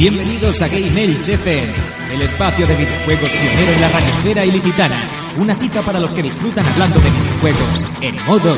Bienvenidos 0.00 0.62
a 0.62 0.68
Game 0.68 1.04
Elche 1.04 1.34
FM, 1.34 1.74
el 2.14 2.22
espacio 2.22 2.66
de 2.66 2.74
videojuegos 2.74 3.30
pionero 3.32 3.72
en 3.72 3.80
la 3.82 3.88
radiosfera 3.90 4.46
ilicitana. 4.46 5.34
Una 5.36 5.54
cita 5.54 5.82
para 5.84 6.00
los 6.00 6.14
que 6.14 6.22
disfrutan 6.22 6.64
hablando 6.64 6.98
de 7.00 7.10
videojuegos 7.10 7.84
en 8.00 8.16
modo 8.24 8.56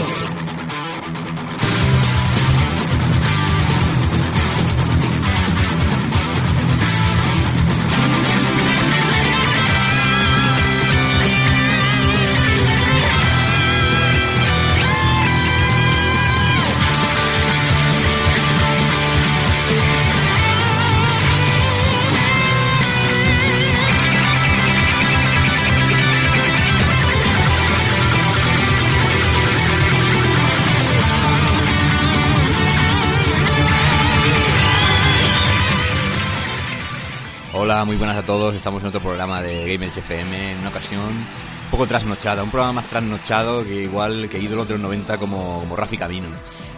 buenas 38.13 38.25
a 38.25 38.27
todos. 38.27 38.55
Estamos 38.55 38.83
en 38.83 38.89
otro 38.89 39.01
programa 39.01 39.41
de 39.43 39.73
Gamers 39.73 39.97
FM, 39.97 40.53
en 40.53 40.59
una 40.59 40.69
ocasión 40.69 41.01
un 41.01 41.71
poco 41.71 41.87
trasnochada, 41.87 42.43
un 42.43 42.51
programa 42.51 42.75
más 42.75 42.87
trasnochado 42.87 43.65
que 43.65 43.85
igual 43.85 44.29
que 44.29 44.39
ídolos 44.39 44.69
de 44.69 44.75
los 44.75 44.83
90 44.83 45.17
como, 45.17 45.61
como 45.61 45.77
Rafi 45.77 45.97
Camino. 45.97 46.27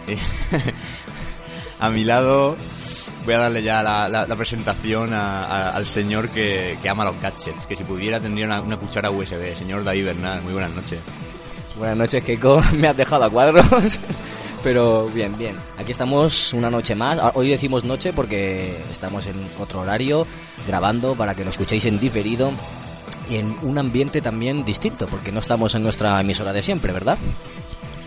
Eh, 0.07 0.17
a 1.79 1.89
mi 1.89 2.05
lado 2.05 2.55
voy 3.25 3.33
a 3.33 3.39
darle 3.39 3.63
ya 3.63 3.83
la, 3.83 4.07
la- 4.07 4.25
la 4.25 4.35
presentación 4.37 5.13
a- 5.13 5.43
a- 5.45 5.69
al 5.71 5.85
señor 5.85 6.29
que, 6.29 6.77
que 6.81 6.87
ama 6.89 7.03
los 7.03 7.19
gadgets, 7.21 7.65
que 7.65 7.75
si 7.75 7.83
pudiera 7.83 8.19
tendría 8.21 8.45
una, 8.45 8.61
una 8.61 8.77
cuchara 8.77 9.11
USB, 9.11 9.55
señor 9.55 9.83
David 9.83 10.05
Bernal. 10.05 10.41
Muy 10.41 10.53
buenas 10.53 10.71
noches. 10.71 10.99
Buenas 11.77 11.97
noches, 11.97 12.23
Keiko. 12.23 12.61
Me 12.77 12.87
has 12.87 12.95
dejado 12.95 13.25
a 13.25 13.29
cuadros. 13.29 13.65
Pero 14.65 15.07
bien, 15.13 15.37
bien. 15.37 15.55
Aquí 15.77 15.91
estamos 15.91 16.51
una 16.53 16.71
noche 16.71 16.95
más. 16.95 17.19
Ah, 17.19 17.31
Hoy 17.35 17.49
decimos 17.49 17.83
noche 17.83 18.13
porque 18.13 18.75
estamos 18.91 19.27
en 19.27 19.47
otro 19.59 19.81
horario 19.81 20.25
grabando 20.67 21.13
para 21.13 21.35
que 21.35 21.43
lo 21.43 21.51
escuchéis 21.51 21.85
en 21.85 21.99
diferido 21.99 22.51
y 23.29 23.35
en 23.35 23.55
un 23.61 23.77
ambiente 23.77 24.21
también 24.21 24.65
distinto, 24.65 25.05
porque 25.05 25.31
no 25.31 25.39
estamos 25.39 25.75
en 25.75 25.83
nuestra 25.83 26.19
emisora 26.19 26.51
de 26.51 26.63
siempre, 26.63 26.91
¿verdad? 26.93 27.17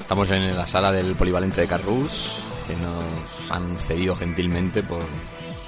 Estamos 0.01 0.33
en 0.33 0.56
la 0.56 0.67
sala 0.67 0.91
del 0.91 1.14
polivalente 1.14 1.61
de 1.61 1.69
Carrus, 1.69 2.41
que 2.67 2.75
nos 2.75 3.51
han 3.53 3.77
cedido 3.79 4.17
gentilmente 4.17 4.83
por, 4.83 5.03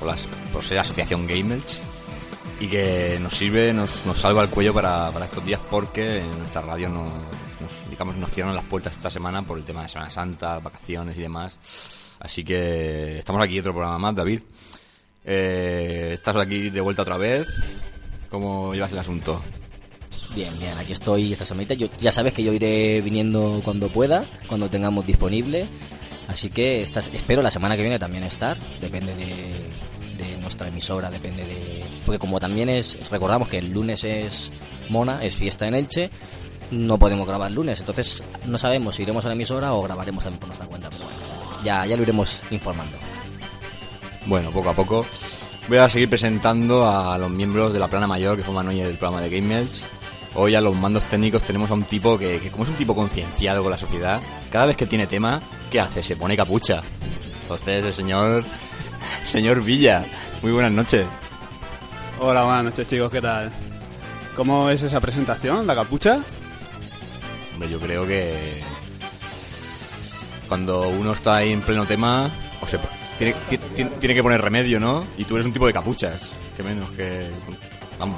por, 0.01 0.09
las- 0.09 0.29
por 0.53 0.65
ser 0.65 0.81
asociación 0.81 1.25
Gamers 1.27 1.83
y 2.59 2.67
que 2.67 3.17
nos 3.23 3.35
sirve, 3.35 3.73
nos, 3.73 4.05
nos 4.07 4.19
salva 4.19 4.43
el 4.43 4.49
cuello 4.51 4.75
para, 4.75 5.11
para 5.13 5.25
estos 5.27 5.45
días 5.45 5.61
porque 5.71 6.25
nuestra 6.37 6.63
radio 6.63 6.89
nos, 6.89 7.13
nos, 7.61 7.91
digamos, 7.91 8.17
nos 8.17 8.31
cierran 8.31 8.55
las 8.55 8.65
puertas 8.65 8.97
esta 8.97 9.11
semana 9.11 9.43
por 9.43 9.59
el 9.59 9.65
tema 9.65 9.83
de 9.83 9.89
Semana 9.89 10.11
Santa, 10.11 10.59
vacaciones 10.59 11.17
y 11.19 11.23
demás. 11.23 11.59
Así 12.21 12.45
que 12.45 13.19
estamos 13.19 13.43
aquí 13.43 13.59
otro 13.59 13.73
programa 13.73 13.99
más, 13.99 14.15
David. 14.15 14.41
Eh, 15.25 16.11
estás 16.13 16.37
aquí 16.37 16.71
de 16.71 16.81
vuelta 16.81 17.03
otra 17.03 17.17
vez. 17.17 17.47
¿Cómo 18.29 18.75
llevas 18.75 18.93
el 18.93 18.99
asunto? 18.99 19.43
Bien, 20.35 20.57
bien, 20.59 20.79
aquí 20.79 20.93
estoy 20.93 21.33
esta 21.33 21.45
semanita. 21.45 21.75
Yo, 21.75 21.89
ya 21.99 22.13
sabes 22.13 22.33
que 22.33 22.43
yo 22.43 22.53
iré 22.53 23.01
viniendo 23.01 23.61
cuando 23.65 23.89
pueda, 23.89 24.27
cuando 24.47 24.71
tengamos 24.71 25.05
disponible. 25.07 25.69
Así 26.29 26.51
que 26.51 26.83
estás, 26.83 27.11
espero 27.13 27.43
la 27.43 27.51
semana 27.51 27.75
que 27.77 27.83
viene 27.83 27.99
también 27.99 28.23
estar. 28.23 28.57
Depende 28.81 29.15
de, 29.17 29.71
de 30.17 30.37
nuestra 30.37 30.69
emisora, 30.69 31.11
depende 31.11 31.45
de... 31.45 31.85
Porque 32.07 32.19
como 32.19 32.39
también 32.39 32.69
es, 32.69 32.99
recordamos 33.11 33.49
que 33.49 33.59
el 33.59 33.73
lunes 33.73 34.05
es 34.05 34.53
Mona, 34.89 35.25
es 35.25 35.37
fiesta 35.37 35.67
en 35.67 35.75
Elche, 35.75 36.11
no 36.71 36.99
podemos 36.99 37.27
grabar 37.27 37.49
el 37.49 37.55
lunes. 37.55 37.81
Entonces 37.81 38.23
no 38.47 38.59
sabemos 38.59 38.95
si 38.95 39.03
iremos 39.03 39.25
a 39.25 39.29
la 39.29 39.35
emisora 39.35 39.73
o 39.75 39.83
grabaremos 39.83 40.25
también 40.25 40.41
por 40.41 40.49
nuestra 40.49 40.67
cuenta. 40.67 40.91
Pero 40.91 41.05
bueno, 41.05 41.19
ya, 41.63 41.87
ya 41.87 41.97
lo 41.97 42.03
iremos 42.03 42.43
informando. 42.51 42.99
Bueno, 44.27 44.51
poco 44.51 44.71
a 44.71 44.75
poco. 44.75 45.07
Voy 45.69 45.79
a 45.79 45.89
seguir 45.89 46.09
presentando 46.09 46.87
a 46.89 47.17
los 47.19 47.31
miembros 47.31 47.73
de 47.73 47.79
la 47.79 47.89
plana 47.89 48.07
mayor 48.07 48.37
que 48.37 48.43
forman 48.43 48.69
hoy 48.69 48.81
el 48.81 48.99
programa 48.99 49.21
de 49.21 49.31
Game. 49.31 49.67
Hoy 50.35 50.55
a 50.55 50.61
los 50.61 50.77
mandos 50.77 51.07
técnicos 51.07 51.43
tenemos 51.43 51.71
a 51.71 51.75
un 51.75 51.85
tipo 51.85 52.17
que, 52.17 52.39
que 52.39 52.51
como 52.51 52.63
es 52.63 52.71
un 52.71 52.77
tipo 52.77 52.95
concienciado 52.95 53.63
con 53.63 53.71
la 53.73 53.79
sociedad, 53.79 54.21
cada 54.51 54.67
vez 54.67 54.77
que 54.77 54.87
tiene 54.87 55.09
tema, 55.09 55.41
¿qué 55.71 55.81
hace? 55.81 56.03
Se 56.03 56.17
pone 56.17 56.37
capucha. 56.37 56.83
Entonces 57.43 57.85
el 57.85 57.93
señor, 57.93 58.45
señor 59.25 59.63
Villa, 59.65 60.05
muy 60.41 60.53
buenas 60.53 60.71
noches. 60.71 61.07
Hola, 62.21 62.45
buenas 62.45 62.65
noches 62.65 62.87
chicos, 62.87 63.11
¿qué 63.11 63.21
tal? 63.21 63.51
¿Cómo 64.37 64.71
es 64.71 64.83
esa 64.83 65.01
presentación, 65.01 65.67
la 65.67 65.75
capucha? 65.75 66.21
Hombre, 67.61 67.73
yo 67.75 67.79
creo 67.79 68.07
que 68.07 68.63
cuando 70.49 70.89
uno 70.89 71.13
está 71.13 71.37
ahí 71.37 71.53
en 71.53 71.61
pleno 71.61 71.85
tema, 71.85 72.31
o 72.63 72.67
sea, 72.67 72.81
tiene, 73.19 73.35
ti- 73.51 73.59
ti- 73.59 73.85
tiene 73.85 74.15
que 74.15 74.23
poner 74.23 74.41
remedio, 74.41 74.81
¿no? 74.81 75.07
Y 75.19 75.27
tú 75.27 75.35
eres 75.37 75.47
un 75.47 75.53
tipo 75.53 75.67
de 75.67 75.75
capuchas, 75.75 76.33
que 76.57 76.63
menos 76.63 76.91
que... 76.93 77.29
Vamos. 77.99 78.17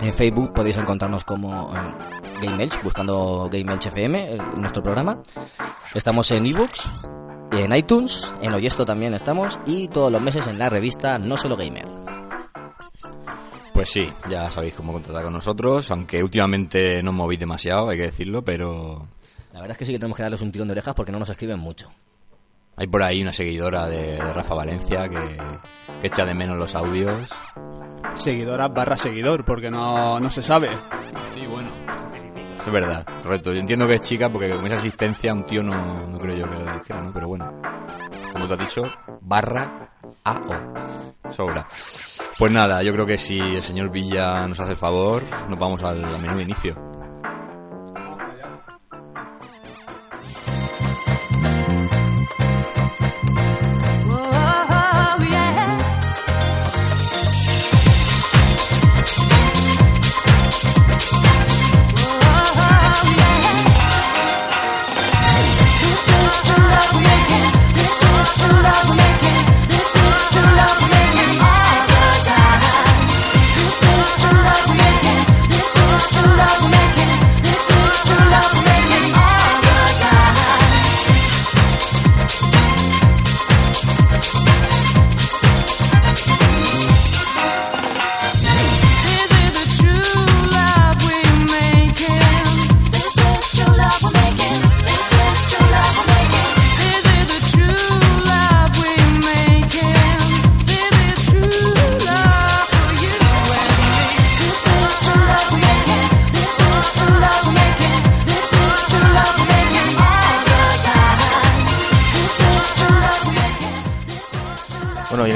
En 0.00 0.12
Facebook 0.12 0.52
podéis 0.52 0.78
encontrarnos 0.78 1.24
como 1.24 1.72
eh, 1.76 1.80
Gameelch, 2.42 2.82
buscando 2.82 3.48
Gameelch 3.52 3.86
FM, 3.86 4.34
eh, 4.34 4.38
nuestro 4.56 4.82
programa. 4.82 5.22
Estamos 5.94 6.28
en 6.32 6.46
ebooks, 6.46 6.90
en 7.60 7.74
iTunes, 7.76 8.32
en 8.40 8.52
Oyesto 8.54 8.84
también 8.84 9.14
estamos, 9.14 9.58
y 9.66 9.88
todos 9.88 10.10
los 10.10 10.22
meses 10.22 10.46
en 10.46 10.58
la 10.58 10.68
revista 10.68 11.18
No 11.18 11.36
Solo 11.36 11.56
Gamer. 11.56 11.86
Pues 13.72 13.90
sí, 13.90 14.12
ya 14.30 14.50
sabéis 14.50 14.74
cómo 14.74 14.92
contactar 14.92 15.24
con 15.24 15.32
nosotros, 15.32 15.90
aunque 15.90 16.22
últimamente 16.22 17.02
no 17.02 17.12
movéis 17.12 17.40
demasiado, 17.40 17.88
hay 17.88 17.96
que 17.96 18.04
decirlo, 18.04 18.42
pero 18.42 19.06
La 19.52 19.60
verdad 19.60 19.72
es 19.72 19.78
que 19.78 19.86
sí 19.86 19.92
que 19.92 19.98
tenemos 19.98 20.16
que 20.16 20.22
darles 20.22 20.42
un 20.42 20.52
tirón 20.52 20.68
de 20.68 20.72
orejas 20.72 20.94
porque 20.94 21.12
no 21.12 21.18
nos 21.18 21.30
escriben 21.30 21.58
mucho. 21.58 21.90
hay 22.76 22.86
por 22.86 23.02
ahí 23.02 23.22
una 23.22 23.32
seguidora 23.32 23.86
de, 23.86 24.12
de 24.16 24.32
Rafa 24.32 24.54
Valencia 24.54 25.08
que, 25.08 25.38
que 26.00 26.06
echa 26.06 26.24
de 26.24 26.34
menos 26.34 26.58
los 26.58 26.74
audios. 26.74 27.14
Seguidora 28.14 28.68
barra 28.68 28.96
seguidor, 28.98 29.44
porque 29.44 29.70
no, 29.70 30.20
no 30.20 30.30
se 30.30 30.42
sabe. 30.42 30.68
Sí, 31.34 31.46
bueno. 31.46 31.70
Es 32.66 32.72
verdad, 32.72 33.04
correcto. 33.22 33.52
Yo 33.52 33.60
entiendo 33.60 33.88
que 33.88 33.94
es 33.94 34.00
chica 34.00 34.30
porque 34.30 34.50
con 34.50 34.64
esa 34.66 34.76
asistencia 34.76 35.34
un 35.34 35.44
tío 35.44 35.62
no, 35.62 36.06
no 36.06 36.18
creo 36.18 36.36
yo 36.36 36.48
que 36.48 36.56
lo 36.56 36.74
dijera, 36.74 37.02
¿no? 37.02 37.12
Pero 37.12 37.28
bueno, 37.28 37.60
como 38.32 38.46
tú 38.46 38.54
has 38.54 38.60
dicho, 38.60 38.84
barra 39.20 39.90
AO. 40.24 40.74
Sobra. 41.30 41.66
Pues 42.38 42.52
nada, 42.52 42.82
yo 42.82 42.92
creo 42.92 43.06
que 43.06 43.18
si 43.18 43.38
el 43.38 43.62
señor 43.62 43.90
Villa 43.90 44.46
nos 44.46 44.60
hace 44.60 44.72
el 44.72 44.76
favor, 44.76 45.22
nos 45.48 45.58
vamos 45.58 45.82
al 45.82 46.20
menú 46.20 46.36
de 46.36 46.42
inicio. 46.42 46.91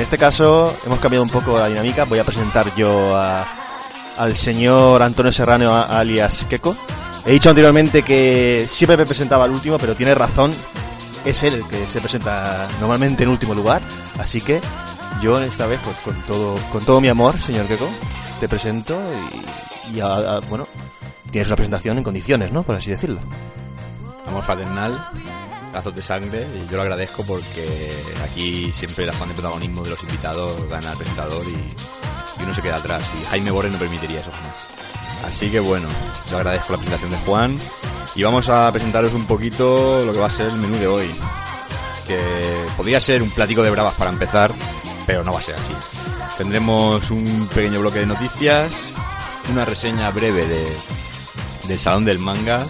Este 0.06 0.18
caso 0.18 0.72
hemos 0.86 1.00
cambiado 1.00 1.24
un 1.24 1.30
poco 1.30 1.58
la 1.58 1.66
dinámica. 1.66 2.04
Voy 2.04 2.18
a 2.20 2.24
presentar 2.24 2.72
yo 2.76 3.16
a- 3.16 3.44
al 4.18 4.36
señor 4.36 5.02
Antonio 5.02 5.32
Serrano 5.32 5.74
alias 5.74 6.46
Keko. 6.48 6.76
He 7.24 7.32
dicho 7.32 7.48
anteriormente 7.48 8.02
que 8.04 8.66
siempre 8.68 8.96
me 8.96 9.04
presentaba 9.04 9.44
al 9.44 9.50
último, 9.50 9.78
pero 9.78 9.96
tiene 9.96 10.14
razón. 10.14 10.54
Es 11.24 11.42
él 11.42 11.54
el 11.54 11.66
que 11.66 11.88
se 11.88 12.00
presenta 12.00 12.68
normalmente 12.80 13.24
en 13.24 13.30
último 13.30 13.52
lugar. 13.52 13.82
Así 14.18 14.40
que 14.40 14.60
yo 15.20 15.40
esta 15.40 15.66
vez, 15.66 15.80
pues 15.82 15.96
con 15.98 16.22
todo, 16.22 16.54
con 16.70 16.84
todo 16.84 17.00
mi 17.00 17.08
amor, 17.08 17.36
señor 17.40 17.66
Keko, 17.66 17.88
te 18.38 18.48
presento 18.48 18.96
y, 19.90 19.96
y 19.96 20.00
a- 20.00 20.06
a- 20.36 20.40
bueno, 20.48 20.68
tienes 21.32 21.48
una 21.48 21.56
presentación 21.56 21.98
en 21.98 22.04
condiciones, 22.04 22.52
¿no? 22.52 22.62
Por 22.62 22.76
así 22.76 22.92
decirlo. 22.92 23.18
Amor 24.28 24.44
fraternal, 24.44 25.08
lazos 25.76 25.94
de 25.94 26.02
sangre, 26.02 26.46
y 26.54 26.70
yo 26.70 26.76
lo 26.76 26.82
agradezco 26.82 27.22
porque 27.24 27.92
aquí 28.24 28.72
siempre 28.72 29.04
el 29.04 29.10
afán 29.10 29.28
de 29.28 29.34
protagonismo 29.34 29.82
de 29.84 29.90
los 29.90 30.02
invitados 30.02 30.68
gana 30.68 30.90
al 30.90 30.96
presentador 30.96 31.44
y, 31.46 31.52
y 31.52 32.42
uno 32.42 32.54
se 32.54 32.62
queda 32.62 32.76
atrás. 32.76 33.02
Y 33.20 33.24
Jaime 33.24 33.50
Borre 33.50 33.70
no 33.70 33.78
permitiría 33.78 34.20
eso 34.20 34.30
jamás. 34.32 34.54
Así 35.24 35.50
que 35.50 35.60
bueno, 35.60 35.88
yo 36.30 36.36
agradezco 36.38 36.72
la 36.72 36.78
presentación 36.78 37.10
de 37.10 37.16
Juan 37.18 37.58
y 38.14 38.22
vamos 38.22 38.48
a 38.48 38.70
presentaros 38.72 39.12
un 39.14 39.26
poquito 39.26 40.02
lo 40.04 40.12
que 40.12 40.18
va 40.18 40.26
a 40.26 40.30
ser 40.30 40.46
el 40.48 40.56
menú 40.56 40.76
de 40.78 40.86
hoy. 40.86 41.14
Que 42.06 42.64
podría 42.76 43.00
ser 43.00 43.22
un 43.22 43.30
platico 43.30 43.62
de 43.62 43.70
bravas 43.70 43.94
para 43.96 44.10
empezar, 44.10 44.54
pero 45.06 45.24
no 45.24 45.32
va 45.32 45.38
a 45.40 45.42
ser 45.42 45.56
así. 45.56 45.72
Tendremos 46.38 47.10
un 47.10 47.48
pequeño 47.54 47.80
bloque 47.80 47.98
de 48.00 48.06
noticias, 48.06 48.92
una 49.50 49.64
reseña 49.64 50.10
breve 50.10 50.46
de, 50.46 50.66
del 51.68 51.78
Salón 51.78 52.04
del 52.04 52.18
Manga, 52.18 52.64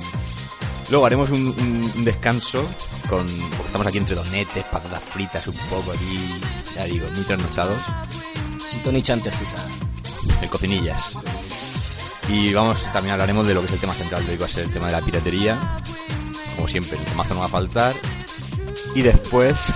Luego 0.89 1.05
haremos 1.05 1.31
un, 1.31 1.49
un- 1.49 1.93
un 1.97 2.05
descanso 2.05 2.65
con. 3.07 3.27
Porque 3.27 3.67
estamos 3.67 3.87
aquí 3.87 3.99
entre 3.99 4.15
donetes, 4.15 4.65
patatas 4.65 5.03
fritas, 5.03 5.47
un 5.47 5.57
poco 5.71 5.93
aquí, 5.93 6.41
ya 6.75 6.85
digo, 6.85 7.07
muy 7.15 7.25
trasnochados. 7.25 7.81
Si 8.67 8.79
Tony 8.79 9.03
Chan 9.03 9.21
te 9.21 9.31
escucha. 9.31 9.65
El 10.43 10.49
cocinillas. 10.49 11.17
Y 12.29 12.53
vamos, 12.53 12.83
también 12.93 13.13
hablaremos 13.13 13.47
de 13.47 13.55
lo 13.55 13.61
que 13.61 13.67
es 13.67 13.73
el 13.75 13.79
tema 13.79 13.95
central 13.95 14.27
de 14.27 14.33
hoy, 14.33 14.39
va 14.39 14.47
a 14.47 14.49
ser 14.49 14.65
el 14.65 14.71
tema 14.71 14.87
de 14.87 14.93
la 14.93 15.01
piratería. 15.01 15.57
Como 16.57 16.67
siempre, 16.67 16.99
el 16.99 17.05
temazo 17.05 17.35
no 17.35 17.41
va 17.41 17.47
a 17.47 17.51
faltar. 17.51 17.95
Y 18.95 19.03
después. 19.03 19.73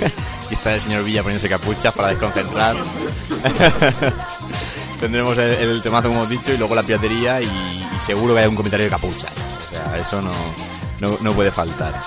y 0.50 0.54
está 0.54 0.74
el 0.74 0.80
señor 0.80 1.04
Villa 1.04 1.22
poniéndose 1.22 1.48
capuchas 1.48 1.92
para 1.92 2.08
desconcentrar. 2.08 2.76
Tendremos 5.00 5.36
el, 5.38 5.50
el 5.50 5.82
temazo, 5.82 6.08
como 6.08 6.20
hemos 6.20 6.30
dicho, 6.30 6.52
y 6.52 6.58
luego 6.58 6.74
la 6.74 6.82
piratería. 6.82 7.40
Y, 7.40 7.46
y 7.46 8.00
seguro 8.00 8.34
que 8.34 8.40
hay 8.40 8.46
un 8.46 8.56
comentario 8.56 8.84
de 8.84 8.90
capuchas. 8.90 9.32
O 9.58 9.70
sea, 9.70 9.98
eso 9.98 10.22
no, 10.22 10.32
no, 11.00 11.18
no 11.20 11.32
puede 11.32 11.50
faltar. 11.50 12.00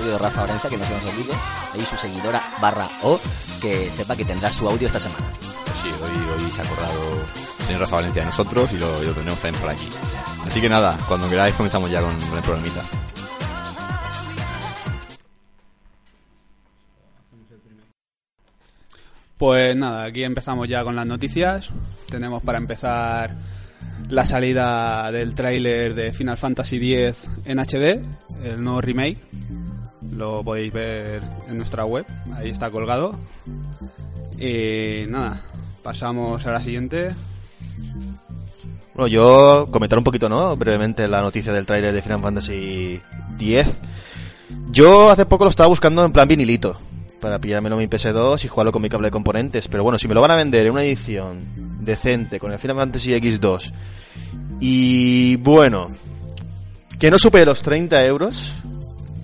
Audio 0.00 0.12
de 0.12 0.18
Rafa 0.18 0.44
Orenza, 0.44 0.68
que 0.70 0.78
no 0.78 0.84
se 0.86 0.94
nos 0.94 1.04
olvide. 1.04 1.34
Ahí 1.74 1.84
su 1.84 1.96
seguidora 1.96 2.42
barra 2.60 2.88
O, 3.02 3.20
que 3.60 3.92
sepa 3.92 4.16
que 4.16 4.24
tendrá 4.24 4.50
su 4.50 4.66
audio 4.66 4.86
esta 4.86 4.98
semana. 4.98 5.26
Pues 5.66 5.78
sí, 5.78 5.88
hoy, 5.88 6.44
hoy 6.44 6.50
se 6.50 6.62
ha 6.62 6.64
acordado 6.64 7.22
el 7.60 7.66
señor 7.66 7.80
Rafa 7.82 7.96
Valencia 7.96 8.22
de 8.22 8.26
nosotros 8.26 8.72
y 8.72 8.78
lo, 8.78 9.02
y 9.02 9.06
lo 9.06 9.12
tendremos 9.12 9.40
también 9.40 9.60
por 9.60 9.70
aquí. 9.70 9.88
Así 10.46 10.60
que 10.60 10.70
nada, 10.70 10.96
cuando 11.06 11.28
queráis 11.28 11.54
comenzamos 11.54 11.90
ya 11.90 12.00
con, 12.00 12.18
con 12.18 12.38
el 12.38 12.42
programita. 12.42 12.82
Pues 19.36 19.76
nada, 19.76 20.04
aquí 20.04 20.24
empezamos 20.24 20.66
ya 20.66 20.82
con 20.82 20.96
las 20.96 21.06
noticias. 21.06 21.68
Tenemos 22.08 22.42
para 22.42 22.56
empezar 22.56 23.34
la 24.08 24.24
salida 24.24 25.12
del 25.12 25.34
tráiler 25.34 25.94
de 25.94 26.12
Final 26.12 26.38
Fantasy 26.38 26.94
X 26.94 27.28
en 27.44 27.58
HD, 27.58 28.00
el 28.44 28.62
nuevo 28.62 28.80
remake. 28.80 29.18
Lo 30.20 30.44
podéis 30.44 30.70
ver 30.70 31.22
en 31.48 31.56
nuestra 31.56 31.86
web, 31.86 32.04
ahí 32.36 32.50
está 32.50 32.70
colgado. 32.70 33.18
Y 34.38 35.06
nada, 35.08 35.40
pasamos 35.82 36.44
a 36.44 36.52
la 36.52 36.62
siguiente. 36.62 37.14
Bueno, 38.92 39.08
yo 39.08 39.66
comentar 39.70 39.96
un 39.96 40.04
poquito, 40.04 40.28
¿no? 40.28 40.54
Brevemente 40.56 41.08
la 41.08 41.22
noticia 41.22 41.54
del 41.54 41.64
tráiler 41.64 41.94
de 41.94 42.02
Final 42.02 42.20
Fantasy 42.20 43.00
X. 43.38 43.78
Yo 44.70 45.08
hace 45.08 45.24
poco 45.24 45.44
lo 45.44 45.50
estaba 45.50 45.68
buscando 45.68 46.04
en 46.04 46.12
plan 46.12 46.28
vinilito 46.28 46.76
para 47.18 47.38
pillármelo 47.38 47.76
en 47.76 47.80
mi 47.80 47.88
PS2 47.88 48.44
y 48.44 48.48
jugarlo 48.48 48.72
con 48.72 48.82
mi 48.82 48.90
cable 48.90 49.06
de 49.06 49.12
componentes, 49.12 49.68
pero 49.68 49.84
bueno, 49.84 49.98
si 49.98 50.06
me 50.06 50.12
lo 50.12 50.20
van 50.20 50.32
a 50.32 50.36
vender 50.36 50.66
en 50.66 50.72
una 50.72 50.84
edición 50.84 51.38
decente 51.80 52.38
con 52.38 52.52
el 52.52 52.58
Final 52.58 52.76
Fantasy 52.76 53.12
X2 53.12 53.72
y 54.60 55.36
bueno, 55.36 55.86
que 56.98 57.10
no 57.10 57.18
supere 57.18 57.46
los 57.46 57.62
30 57.62 58.04
euros, 58.04 58.54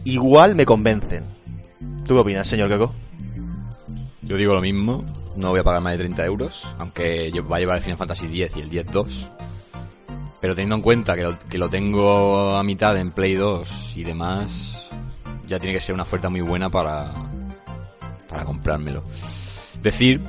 igual 0.06 0.54
me 0.54 0.64
convencen. 0.64 1.24
¿Tú 2.06 2.14
qué 2.14 2.20
opinas, 2.20 2.48
señor 2.48 2.70
Kako? 2.70 2.94
Yo 4.22 4.36
digo 4.36 4.54
lo 4.54 4.60
mismo, 4.60 5.04
no 5.36 5.50
voy 5.50 5.60
a 5.60 5.64
pagar 5.64 5.82
más 5.82 5.92
de 5.92 5.98
30 5.98 6.24
euros, 6.24 6.74
aunque 6.78 7.30
va 7.40 7.56
a 7.56 7.60
llevar 7.60 7.76
el 7.76 7.82
Final 7.82 7.98
Fantasy 7.98 8.42
X 8.42 8.56
y 8.56 8.60
el 8.60 8.70
10-2. 8.70 9.30
Pero 10.40 10.54
teniendo 10.54 10.76
en 10.76 10.82
cuenta 10.82 11.14
que 11.14 11.22
lo, 11.22 11.38
que 11.38 11.58
lo 11.58 11.68
tengo 11.68 12.56
a 12.56 12.62
mitad 12.62 12.96
en 12.96 13.10
Play 13.10 13.34
2 13.34 13.96
y 13.96 14.04
demás, 14.04 14.90
ya 15.48 15.58
tiene 15.58 15.74
que 15.74 15.80
ser 15.80 15.94
una 15.94 16.02
oferta 16.02 16.28
muy 16.28 16.40
buena 16.40 16.70
para, 16.70 17.12
para 18.28 18.44
comprármelo. 18.44 19.02
Decir, 19.82 20.20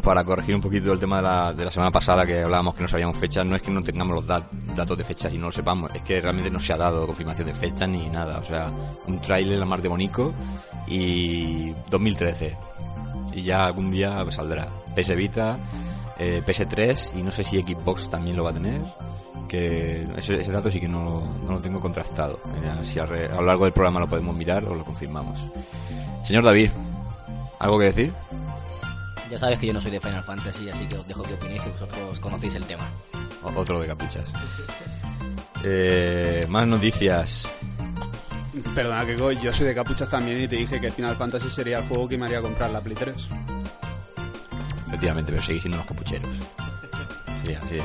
para 0.00 0.24
corregir 0.24 0.54
un 0.54 0.60
poquito 0.60 0.92
el 0.92 0.98
tema 1.00 1.16
de 1.16 1.22
la, 1.22 1.52
de 1.52 1.64
la 1.64 1.70
semana 1.70 1.90
pasada 1.90 2.24
que 2.24 2.42
hablábamos 2.42 2.74
que 2.74 2.82
no 2.82 2.88
sabíamos 2.88 3.18
fechas, 3.18 3.44
no 3.44 3.54
es 3.56 3.62
que 3.62 3.70
no 3.70 3.82
tengamos 3.82 4.14
los 4.16 4.26
dat- 4.26 4.50
datos 4.74 4.96
de 4.96 5.04
fechas 5.04 5.32
y 5.34 5.38
no 5.38 5.46
lo 5.46 5.52
sepamos, 5.52 5.94
es 5.94 6.02
que 6.02 6.20
realmente 6.20 6.50
no 6.50 6.58
se 6.60 6.72
ha 6.72 6.76
dado 6.76 7.06
confirmación 7.06 7.46
de 7.48 7.54
fecha 7.54 7.86
ni 7.86 8.08
nada. 8.08 8.38
O 8.38 8.42
sea, 8.44 8.70
un 9.06 9.20
tráiler 9.20 9.58
la 9.58 9.66
mar 9.66 9.82
de 9.82 9.88
Bonico 9.88 10.32
y 10.86 11.72
2013 11.90 12.56
y 13.34 13.42
ya 13.42 13.66
algún 13.66 13.90
día 13.90 14.24
saldrá. 14.30 14.68
PS 14.94 15.14
Vita, 15.16 15.58
eh, 16.18 16.42
PS3 16.46 17.18
y 17.18 17.22
no 17.22 17.32
sé 17.32 17.44
si 17.44 17.62
Xbox 17.62 18.08
también 18.10 18.36
lo 18.36 18.44
va 18.44 18.50
a 18.50 18.54
tener. 18.54 18.80
Que 19.48 20.06
ese, 20.16 20.38
dato 20.50 20.70
sí 20.70 20.80
que 20.80 20.88
no, 20.88 21.22
no 21.46 21.52
lo 21.52 21.60
tengo 21.60 21.78
contrastado. 21.80 22.38
Eh, 22.62 22.84
si 22.84 22.98
a, 22.98 23.04
re- 23.04 23.26
a 23.30 23.36
lo 23.36 23.42
largo 23.42 23.64
del 23.64 23.72
programa 23.74 24.00
lo 24.00 24.08
podemos 24.08 24.34
mirar 24.34 24.64
o 24.64 24.74
lo 24.74 24.84
confirmamos. 24.84 25.44
Señor 26.24 26.42
David, 26.44 26.70
¿algo 27.58 27.78
que 27.78 27.84
decir? 27.86 28.12
Ya 29.32 29.38
sabes 29.38 29.58
que 29.58 29.66
yo 29.68 29.72
no 29.72 29.80
soy 29.80 29.90
de 29.90 29.98
Final 29.98 30.22
Fantasy, 30.22 30.68
así 30.68 30.86
que 30.86 30.94
os 30.94 31.06
dejo 31.08 31.22
que 31.22 31.32
opinéis, 31.32 31.62
que 31.62 31.70
vosotros 31.70 32.20
conocéis 32.20 32.54
el 32.56 32.64
tema. 32.66 32.86
O- 33.42 33.58
otro 33.58 33.80
de 33.80 33.86
capuchas. 33.88 34.26
Eh, 35.64 36.44
más 36.50 36.66
noticias. 36.66 37.48
Perdona 38.74 39.06
que 39.06 39.16
yo 39.16 39.50
soy 39.54 39.66
de 39.68 39.74
capuchas 39.74 40.10
también 40.10 40.38
y 40.42 40.48
te 40.48 40.56
dije 40.56 40.78
que 40.78 40.90
Final 40.90 41.16
Fantasy 41.16 41.48
sería 41.48 41.78
el 41.78 41.86
juego 41.86 42.06
que 42.06 42.18
me 42.18 42.26
haría 42.26 42.42
comprar 42.42 42.68
la 42.70 42.82
Play 42.82 42.94
3. 42.94 43.16
Efectivamente, 44.88 45.32
pero 45.32 45.42
seguís 45.42 45.62
siendo 45.62 45.78
unos 45.78 45.86
capucheros. 45.88 46.36
Sí, 47.46 47.54
así 47.54 47.78
es. 47.78 47.84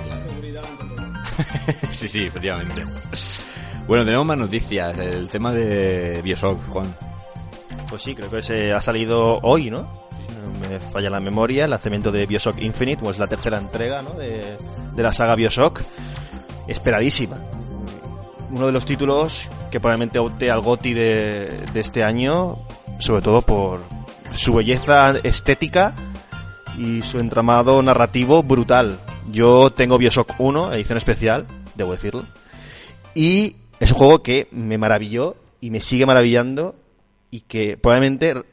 sí, 1.96 2.08
sí, 2.10 2.26
efectivamente. 2.26 2.84
Bueno, 3.88 4.04
tenemos 4.04 4.26
más 4.26 4.38
noticias. 4.38 4.98
El 5.00 5.30
tema 5.30 5.54
de 5.54 6.20
Bioshock, 6.22 6.62
Juan. 6.68 6.94
Pues 7.90 8.04
sí, 8.04 8.14
creo 8.14 8.30
que 8.30 8.42
se 8.42 8.74
ha 8.74 8.82
salido 8.82 9.40
hoy, 9.44 9.70
¿no? 9.70 10.07
Me 10.62 10.80
falla 10.80 11.10
la 11.10 11.20
memoria, 11.20 11.66
el 11.66 11.72
lanzamiento 11.72 12.12
de 12.12 12.26
Bioshock 12.26 12.62
Infinite, 12.62 13.04
pues 13.04 13.20
la 13.20 13.28
tercera 13.28 13.58
entrega, 13.58 14.02
¿no? 14.02 14.12
De, 14.12 14.58
de 14.96 15.04
la 15.04 15.14
saga 15.14 15.36
Bioshock. 15.36 15.82
Esperadísima. 16.68 17.38
Uno 18.50 18.66
de 18.66 18.72
los 18.72 18.86
títulos 18.86 19.50
que 19.72 19.80
probablemente 19.80 20.20
opte 20.20 20.50
al 20.50 20.62
GOTY 20.62 20.94
de, 20.94 21.64
de 21.74 21.80
este 21.80 22.04
año, 22.04 22.58
sobre 23.00 23.22
todo 23.22 23.42
por 23.42 23.82
su 24.32 24.54
belleza 24.54 25.16
estética 25.24 25.94
y 26.78 27.02
su 27.02 27.20
entramado 27.20 27.82
narrativo 27.82 28.44
brutal. 28.44 29.00
Yo 29.32 29.72
tengo 29.72 29.98
Bioshock 29.98 30.36
1, 30.40 30.74
edición 30.74 30.98
especial, 30.98 31.48
debo 31.76 31.92
decirlo. 31.92 32.26
Y 33.14 33.56
es 33.80 33.92
un 33.92 33.98
juego 33.98 34.24
que 34.24 34.48
me 34.52 34.78
maravilló 34.78 35.36
y 35.60 35.72
me 35.72 35.82
sigue 35.82 36.06
maravillando 36.06 36.76
y 37.32 37.42
que 37.42 37.78
probablemente 37.78 38.44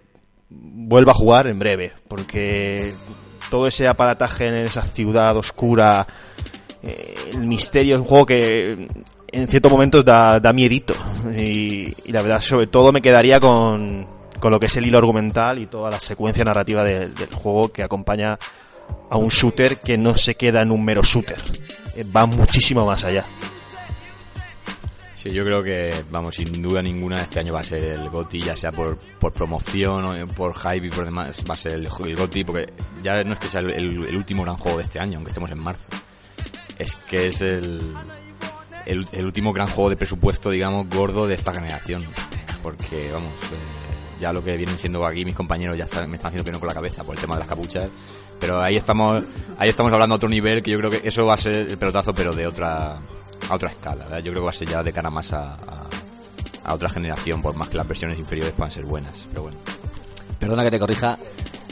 vuelva 0.57 1.13
a 1.13 1.15
jugar 1.15 1.47
en 1.47 1.59
breve, 1.59 1.93
porque 2.09 2.93
todo 3.51 3.67
ese 3.67 3.87
aparataje 3.89 4.49
en 4.49 4.55
esa 4.67 4.83
ciudad 4.83 5.37
oscura, 5.37 6.07
eh, 6.83 7.15
el 7.33 7.41
misterio 7.41 7.97
es 7.97 8.01
un 8.03 8.07
juego 8.07 8.27
que 8.27 8.89
en 9.33 9.49
ciertos 9.49 9.71
momentos 9.73 10.05
da, 10.05 10.39
da 10.41 10.53
miedito 10.53 10.95
y, 11.37 11.95
la 12.13 12.23
verdad 12.23 12.41
sobre 12.41 12.67
todo 12.69 12.93
me 12.93 13.03
quedaría 13.03 13.41
con, 13.41 14.07
con 14.39 14.51
lo 14.53 14.61
que 14.61 14.67
es 14.67 14.77
el 14.77 14.87
hilo 14.87 14.99
argumental 14.99 15.59
y 15.59 15.67
toda 15.67 15.91
la 15.91 15.99
secuencia 16.01 16.45
narrativa 16.45 16.85
de- 16.85 17.09
del 17.09 17.35
juego 17.35 17.71
que 17.73 17.83
acompaña 17.83 18.39
a 19.11 19.17
un 19.17 19.29
shooter 19.29 19.79
que 19.79 19.97
no 19.99 20.17
se 20.17 20.35
queda 20.37 20.63
en 20.63 20.71
un 20.71 20.85
mero 20.85 21.03
shooter, 21.03 21.39
Eh, 21.97 22.05
va 22.05 22.27
muchísimo 22.27 22.85
más 22.85 23.05
allá. 23.05 23.25
Sí, 25.25 25.33
yo 25.33 25.43
creo 25.43 25.63
que, 25.63 26.05
vamos, 26.11 26.35
sin 26.35 26.61
duda 26.61 26.83
ninguna, 26.83 27.23
este 27.23 27.41
año 27.41 27.55
va 27.55 27.61
a 27.61 27.65
ser 27.65 27.83
el 27.83 28.11
GOTI, 28.11 28.43
ya 28.43 28.55
sea 28.55 28.71
por, 28.73 28.99
por 28.99 29.33
promoción 29.33 30.05
o 30.05 30.27
por 30.29 30.55
hype 30.55 30.89
y 30.89 30.91
por 30.91 31.07
demás, 31.07 31.43
va 31.49 31.55
a 31.55 31.57
ser 31.57 31.73
el, 31.73 31.87
el 31.87 32.15
GOTI, 32.15 32.45
porque 32.45 32.71
ya 33.03 33.25
no 33.25 33.33
es 33.33 33.39
que 33.39 33.49
sea 33.49 33.61
el, 33.61 34.01
último 34.15 34.43
gran 34.43 34.59
juego 34.59 34.77
de 34.77 34.85
este 34.85 35.01
año, 35.01 35.17
aunque 35.17 35.31
estemos 35.31 35.51
en 35.51 35.61
marzo. 35.61 35.89
Es 36.79 36.95
que 36.97 37.29
es 37.29 37.41
el, 37.41 37.95
el, 38.85 39.25
último 39.25 39.55
gran 39.55 39.67
juego 39.69 39.89
de 39.89 39.97
presupuesto, 39.97 40.51
digamos, 40.51 40.91
gordo 40.91 41.27
de 41.27 41.37
esta 41.37 41.55
generación. 41.55 42.05
Porque, 42.63 43.09
vamos, 43.11 43.33
eh, 43.45 44.21
ya 44.21 44.31
lo 44.31 44.45
que 44.45 44.59
vienen 44.59 44.77
siendo 44.77 45.07
aquí 45.07 45.25
mis 45.25 45.35
compañeros 45.35 45.79
ya 45.79 45.85
están- 45.85 46.11
me 46.11 46.17
están 46.17 46.29
haciendo 46.29 46.53
que 46.53 46.59
con 46.59 46.69
la 46.69 46.75
cabeza 46.75 47.03
por 47.03 47.15
el 47.15 47.21
tema 47.23 47.37
de 47.37 47.39
las 47.41 47.49
capuchas. 47.49 47.89
Pero 48.39 48.61
ahí 48.61 48.77
estamos, 48.77 49.25
ahí 49.59 49.71
estamos 49.71 49.91
hablando 49.91 50.17
a 50.17 50.17
otro 50.17 50.29
nivel 50.29 50.63
que 50.63 50.73
yo 50.73 50.79
creo 50.81 50.91
que 50.91 51.01
eso 51.03 51.25
va 51.25 51.33
a 51.33 51.39
ser 51.39 51.55
el 51.55 51.79
pelotazo, 51.79 52.15
pero 52.15 52.35
de 52.35 52.47
otra, 52.47 53.01
a 53.49 53.55
otra 53.55 53.71
escala. 53.71 54.05
¿verdad? 54.05 54.19
Yo 54.19 54.33
creo 54.33 54.43
que 54.43 54.47
va 54.47 54.51
a 54.51 54.55
ser 54.55 54.69
ya 54.69 54.83
de 54.83 54.93
cara 54.93 55.11
más 55.11 55.33
a, 55.33 55.55
a, 55.55 55.87
a 56.65 56.75
otra 56.75 56.89
generación, 56.89 57.43
por 57.43 57.55
más 57.55 57.69
que 57.69 57.77
las 57.77 57.87
versiones 57.87 58.19
inferiores 58.19 58.55
puedan 58.55 58.71
ser 58.71 58.85
buenas. 58.85 59.13
Pero 59.31 59.43
bueno. 59.43 59.59
Perdona 60.39 60.63
que 60.63 60.71
te 60.71 60.79
corrija. 60.79 61.19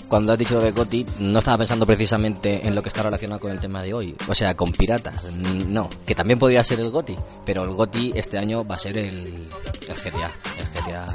Cuando 0.08 0.32
has 0.32 0.38
dicho 0.38 0.56
lo 0.56 0.60
de 0.60 0.72
GOTI, 0.72 1.06
no 1.20 1.38
estaba 1.38 1.56
pensando 1.58 1.86
precisamente 1.86 2.66
en 2.66 2.74
lo 2.74 2.82
que 2.82 2.90
está 2.90 3.02
relacionado 3.02 3.40
con 3.40 3.50
el 3.50 3.58
tema 3.58 3.82
de 3.82 3.94
hoy. 3.94 4.14
O 4.28 4.34
sea, 4.34 4.54
con 4.54 4.70
piratas. 4.70 5.24
No, 5.24 5.88
que 6.04 6.14
también 6.14 6.38
podría 6.38 6.62
ser 6.62 6.80
el 6.80 6.90
GOTI. 6.90 7.16
Pero 7.46 7.62
el 7.62 7.70
GOTI 7.70 8.12
este 8.14 8.36
año 8.36 8.62
va 8.62 8.74
a 8.74 8.78
ser 8.78 8.98
el, 8.98 9.08
el 9.08 9.96
GTA. 9.96 10.30
El 10.58 10.66
GTA 10.68 11.06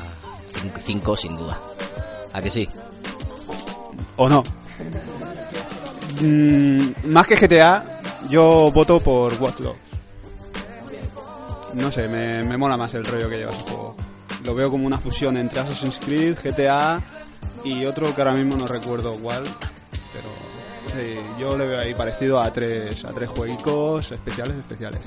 5 0.79 1.17
sin 1.17 1.37
duda. 1.37 1.59
¿A 2.33 2.41
que 2.41 2.49
sí? 2.49 2.67
¿O 4.15 4.27
no? 4.27 4.43
Mm, 6.21 6.89
más 7.05 7.27
que 7.27 7.35
GTA, 7.35 7.83
yo 8.29 8.71
voto 8.73 8.99
por 8.99 9.33
Watch 9.35 9.59
Dogs. 9.59 9.86
No 11.77 11.91
sé, 11.91 12.07
me, 12.07 12.43
me 12.43 12.57
mola 12.57 12.75
más 12.77 12.93
el 12.93 13.05
rollo 13.05 13.29
que 13.29 13.37
lleva 13.37 13.51
ese 13.51 13.61
juego. 13.63 13.95
Lo 14.43 14.55
veo 14.55 14.69
como 14.71 14.85
una 14.87 14.97
fusión 14.97 15.37
entre 15.37 15.59
Assassin's 15.59 15.99
Creed, 15.99 16.37
GTA 16.43 17.01
y 17.63 17.85
otro 17.85 18.13
que 18.15 18.21
ahora 18.21 18.33
mismo 18.33 18.55
no 18.55 18.67
recuerdo 18.67 19.15
cuál. 19.15 19.43
Pero 19.43 21.27
yo 21.39 21.57
le 21.57 21.67
veo 21.67 21.79
ahí 21.79 21.93
parecido 21.93 22.41
a 22.41 22.51
tres, 22.51 23.03
a 23.05 23.09
tres 23.09 23.29
jueguicos 23.29 24.11
especiales, 24.11 24.57
especiales. 24.57 25.01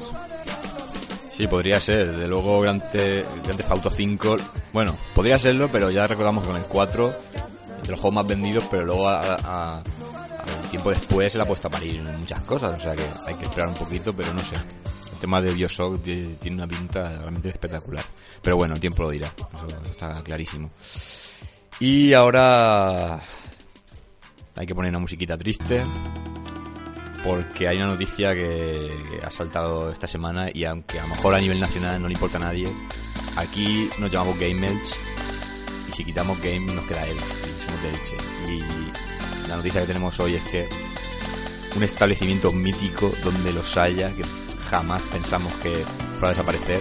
Sí, 1.34 1.46
podría 1.46 1.80
ser. 1.80 2.12
De 2.16 2.28
luego, 2.28 2.60
Grand, 2.60 2.82
Theft 2.90 3.70
Auto 3.70 3.90
5. 3.90 4.36
Bueno, 4.72 4.94
podría 5.14 5.38
serlo, 5.38 5.68
pero 5.72 5.90
ya 5.90 6.06
recordamos 6.06 6.46
con 6.46 6.56
el 6.56 6.62
4, 6.64 7.08
de 7.82 7.90
los 7.90 7.98
juegos 7.98 8.14
más 8.14 8.26
vendidos, 8.26 8.64
pero 8.70 8.84
luego 8.84 9.08
a, 9.08 9.20
a- 9.76 9.82
tiempo 10.70 10.90
después 10.90 11.32
se 11.32 11.38
le 11.38 11.42
ha 11.42 11.46
puesto 11.48 11.66
a 11.66 11.70
parir 11.70 12.00
muchas 12.02 12.42
cosas. 12.44 12.78
O 12.78 12.80
sea 12.80 12.94
que 12.94 13.02
hay 13.26 13.34
que 13.34 13.44
esperar 13.46 13.68
un 13.68 13.74
poquito, 13.74 14.12
pero 14.12 14.32
no 14.34 14.40
sé. 14.44 14.56
Tema 15.20 15.40
de 15.42 15.52
Bioshock 15.52 16.02
ti- 16.02 16.36
tiene 16.40 16.56
una 16.56 16.66
pinta 16.66 17.18
realmente 17.18 17.50
espectacular. 17.50 18.04
Pero 18.42 18.56
bueno, 18.56 18.74
el 18.74 18.80
tiempo 18.80 19.02
lo 19.02 19.10
dirá. 19.10 19.30
Eso 19.54 19.68
está 19.86 20.22
clarísimo. 20.22 20.70
Y 21.78 22.12
ahora 22.14 23.20
hay 24.56 24.66
que 24.66 24.74
poner 24.74 24.90
una 24.90 24.98
musiquita 24.98 25.36
triste 25.38 25.82
porque 27.22 27.68
hay 27.68 27.76
una 27.76 27.88
noticia 27.88 28.34
que, 28.34 28.90
ha 29.24 29.30
saltado 29.30 29.90
esta 29.90 30.06
semana 30.06 30.48
y 30.52 30.64
aunque 30.64 30.98
a 30.98 31.02
lo 31.02 31.08
mejor 31.08 31.34
a 31.34 31.38
nivel 31.40 31.60
nacional 31.60 32.00
no 32.00 32.08
le 32.08 32.14
importa 32.14 32.38
a 32.38 32.40
nadie, 32.40 32.70
aquí 33.36 33.90
nos 33.98 34.10
llamamos 34.10 34.38
Game 34.38 34.66
Elch 34.66 34.94
y 35.88 35.92
si 35.92 36.04
quitamos 36.04 36.38
Game 36.40 36.60
nos 36.72 36.84
queda 36.86 37.06
Elch 37.06 37.20
y 37.20 37.62
somos 37.64 37.82
de. 37.82 38.52
Y 38.52 39.48
la 39.48 39.56
noticia 39.56 39.80
que 39.82 39.86
tenemos 39.86 40.18
hoy 40.20 40.36
es 40.36 40.42
que 40.44 40.68
un 41.76 41.82
establecimiento 41.82 42.50
mítico 42.52 43.12
donde 43.22 43.52
los 43.52 43.76
haya, 43.76 44.10
que 44.14 44.22
jamás 44.70 45.02
pensamos 45.02 45.52
que 45.54 45.84
fuera 46.12 46.28
a 46.28 46.30
desaparecer, 46.30 46.80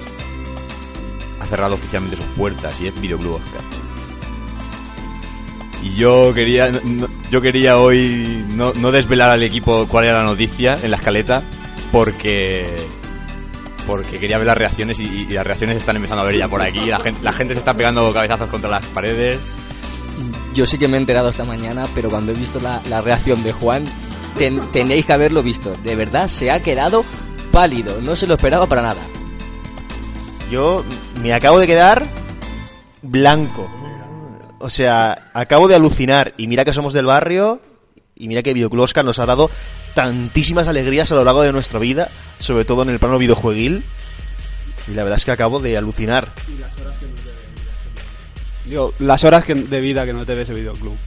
ha 1.41 1.45
cerrado 1.47 1.75
oficialmente 1.75 2.17
sus 2.17 2.25
puertas 2.37 2.79
y 2.79 2.87
es 2.87 3.01
Videoclub 3.01 3.35
Oscar. 3.35 3.61
Y 5.81 5.95
yo 5.95 6.33
quería, 6.33 6.71
yo 7.31 7.41
quería 7.41 7.77
hoy 7.77 8.45
no, 8.49 8.73
desvelar 8.91 9.31
al 9.31 9.43
equipo 9.43 9.87
cuál 9.87 10.05
era 10.05 10.19
la 10.19 10.25
noticia 10.25 10.77
en 10.81 10.91
la 10.91 10.97
escaleta 10.97 11.41
porque 11.91 12.65
porque 13.87 14.19
quería 14.19 14.37
ver 14.37 14.45
las 14.45 14.57
reacciones 14.57 14.99
y, 14.99 15.25
las 15.27 15.47
reacciones 15.47 15.77
están 15.77 15.95
empezando 15.95 16.21
a 16.21 16.25
ver 16.25 16.37
ya 16.37 16.47
por 16.47 16.61
aquí. 16.61 16.81
La 17.21 17.31
gente, 17.31 17.53
se 17.55 17.59
está 17.59 17.73
pegando 17.73 18.13
cabezazos 18.13 18.49
contra 18.49 18.69
las 18.69 18.85
paredes. 18.87 19.39
Yo 20.53 20.67
sí 20.67 20.77
que 20.77 20.87
me 20.87 20.97
he 20.97 20.99
enterado 20.99 21.29
esta 21.29 21.43
mañana, 21.45 21.87
pero 21.95 22.09
cuando 22.11 22.33
he 22.33 22.35
visto 22.35 22.59
la, 22.59 23.01
reacción 23.01 23.41
de 23.41 23.51
Juan, 23.51 23.85
ten- 24.37 24.59
tenéis 24.71 25.05
que 25.05 25.13
haberlo 25.13 25.41
visto. 25.41 25.75
De 25.83 25.95
verdad, 25.95 26.27
se 26.27 26.51
ha 26.51 26.61
quedado 26.61 27.03
pálido. 27.51 27.99
No 28.01 28.15
se 28.15 28.27
lo 28.27 28.33
esperaba 28.35 28.67
para 28.67 28.81
nada. 28.81 29.01
Yo 30.51 30.83
me 31.21 31.33
acabo 31.33 31.59
de 31.59 31.67
quedar 31.67 32.05
blanco. 33.01 33.69
O 34.59 34.69
sea, 34.69 35.29
acabo 35.33 35.67
de 35.67 35.75
alucinar. 35.75 36.33
Y 36.37 36.47
mira 36.47 36.65
que 36.65 36.73
somos 36.73 36.93
del 36.93 37.05
barrio. 37.05 37.61
Y 38.15 38.27
mira 38.27 38.43
que 38.43 38.53
Videoclub 38.53 38.83
Oscar 38.83 39.05
nos 39.05 39.19
ha 39.19 39.25
dado 39.25 39.49
tantísimas 39.93 40.67
alegrías 40.67 41.11
a 41.11 41.15
lo 41.15 41.23
largo 41.23 41.41
de 41.43 41.53
nuestra 41.53 41.79
vida. 41.79 42.09
Sobre 42.39 42.65
todo 42.65 42.81
en 42.83 42.89
el 42.89 42.99
plano 42.99 43.17
videojueguil. 43.17 43.83
Y 44.87 44.91
la 44.93 45.03
verdad 45.03 45.17
es 45.17 45.25
que 45.25 45.31
acabo 45.31 45.59
de 45.59 45.77
alucinar. 45.77 46.27
Digo, 48.65 48.93
las 48.99 49.23
horas 49.23 49.45
que- 49.45 49.55
de 49.55 49.81
vida 49.81 50.05
que 50.05 50.13
nos 50.13 50.27
debe 50.27 50.41
ese 50.43 50.53
videoclub. 50.53 50.97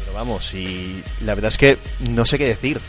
Pero 0.00 0.12
vamos, 0.12 0.52
y 0.54 1.02
la 1.24 1.34
verdad 1.34 1.48
es 1.48 1.58
que 1.58 1.78
no 2.10 2.24
sé 2.24 2.38
qué 2.38 2.46
decir. 2.46 2.80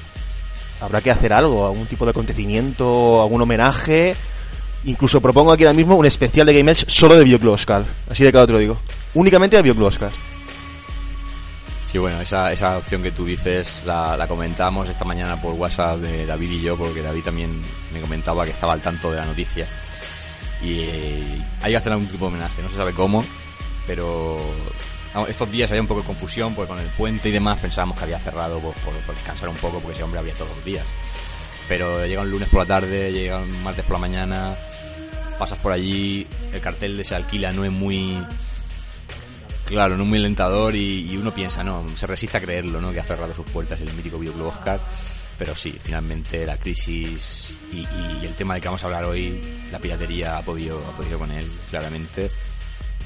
Habrá 0.83 1.01
que 1.01 1.11
hacer 1.11 1.31
algo, 1.31 1.65
algún 1.65 1.87
tipo 1.87 2.03
de 2.03 2.11
acontecimiento, 2.11 3.21
algún 3.21 3.41
homenaje. 3.41 4.15
Incluso 4.83 5.21
propongo 5.21 5.53
aquí 5.53 5.63
ahora 5.63 5.73
mismo 5.73 5.95
un 5.95 6.05
especial 6.05 6.45
de 6.45 6.57
Game 6.57 6.69
Edge 6.69 6.85
solo 6.87 7.15
de 7.15 7.23
Videoclub 7.23 7.53
Oscar. 7.53 7.85
Así 8.09 8.23
de 8.23 8.31
claro 8.31 8.47
te 8.47 8.53
lo 8.53 8.59
digo. 8.59 8.77
Únicamente 9.13 9.55
de 9.55 9.61
Videoclub 9.61 9.87
Oscar. 9.87 10.11
Sí, 11.89 11.99
bueno, 11.99 12.19
esa, 12.19 12.51
esa 12.51 12.79
opción 12.79 13.01
que 13.01 13.11
tú 13.11 13.23
dices 13.23 13.83
la, 13.85 14.25
comentamos 14.27 14.89
esta 14.89 15.05
mañana 15.05 15.39
por 15.39 15.53
WhatsApp 15.53 15.99
de 15.99 16.25
David 16.25 16.51
y 16.51 16.61
yo, 16.61 16.75
porque 16.75 17.01
David 17.01 17.23
también 17.23 17.61
me 17.93 18.01
comentaba 18.01 18.43
que 18.43 18.51
estaba 18.51 18.73
al 18.73 18.81
tanto 18.81 19.11
de 19.11 19.17
la 19.17 19.25
noticia. 19.25 19.67
Y 20.61 20.79
eh, 20.79 21.45
hay 21.61 21.71
que 21.71 21.77
hacer 21.77 21.93
algún 21.93 22.07
tipo 22.07 22.25
de 22.25 22.31
homenaje, 22.31 22.61
no 22.61 22.69
se 22.69 22.75
sabe 22.75 22.93
cómo, 22.93 23.23
pero 23.85 24.39
estos 25.27 25.51
días 25.51 25.69
había 25.69 25.81
un 25.81 25.87
poco 25.87 26.01
de 26.01 26.07
confusión, 26.07 26.55
porque 26.55 26.69
con 26.69 26.79
el 26.79 26.87
puente 26.89 27.29
y 27.29 27.31
demás 27.31 27.59
pensábamos 27.59 27.97
que 27.97 28.03
había 28.05 28.19
cerrado 28.19 28.59
por, 28.59 28.73
por- 28.75 29.15
descansar 29.15 29.49
un 29.49 29.55
poco, 29.57 29.79
porque 29.79 29.93
ese 29.93 30.03
hombre 30.03 30.19
había 30.19 30.33
todos 30.33 30.55
los 30.55 30.65
días. 30.65 30.85
Pero 31.67 32.05
llega 32.05 32.21
un 32.21 32.31
lunes 32.31 32.49
por 32.49 32.61
la 32.61 32.65
tarde, 32.65 33.11
llega 33.11 33.37
un 33.39 33.63
martes 33.63 33.85
por 33.85 33.93
la 33.93 33.99
mañana, 33.99 34.55
pasas 35.39 35.57
por 35.59 35.71
allí, 35.71 36.27
el 36.51 36.59
cartel 36.61 36.97
de 36.97 37.03
se 37.03 37.15
alquila 37.15 37.51
no 37.51 37.63
es 37.63 37.71
muy 37.71 38.17
Claro, 39.65 39.95
no 39.95 40.03
muy 40.05 40.19
alentador 40.19 40.75
y, 40.75 41.15
uno 41.17 41.33
piensa, 41.33 41.63
no, 41.63 41.85
se 41.95 42.05
resiste 42.05 42.37
a 42.37 42.41
creerlo, 42.41 42.81
¿no? 42.81 42.91
Que 42.91 42.99
ha 42.99 43.03
cerrado 43.03 43.33
sus 43.33 43.45
puertas 43.45 43.79
el 43.79 43.91
mítico 43.93 44.19
videoclub 44.19 44.47
Oscar. 44.47 44.79
Pero 45.37 45.55
sí, 45.55 45.75
finalmente 45.81 46.45
la 46.45 46.57
crisis 46.57 47.47
y, 47.71 47.77
y 47.79 48.25
el 48.25 48.35
tema 48.35 48.53
del 48.53 48.61
que 48.61 48.67
vamos 48.67 48.83
a 48.83 48.87
hablar 48.87 49.05
hoy, 49.05 49.41
la 49.71 49.79
piratería 49.79 50.37
ha 50.37 50.41
podido, 50.43 50.85
ha 50.85 50.91
podido 50.95 51.17
con 51.17 51.31
él, 51.31 51.49
claramente. 51.71 52.29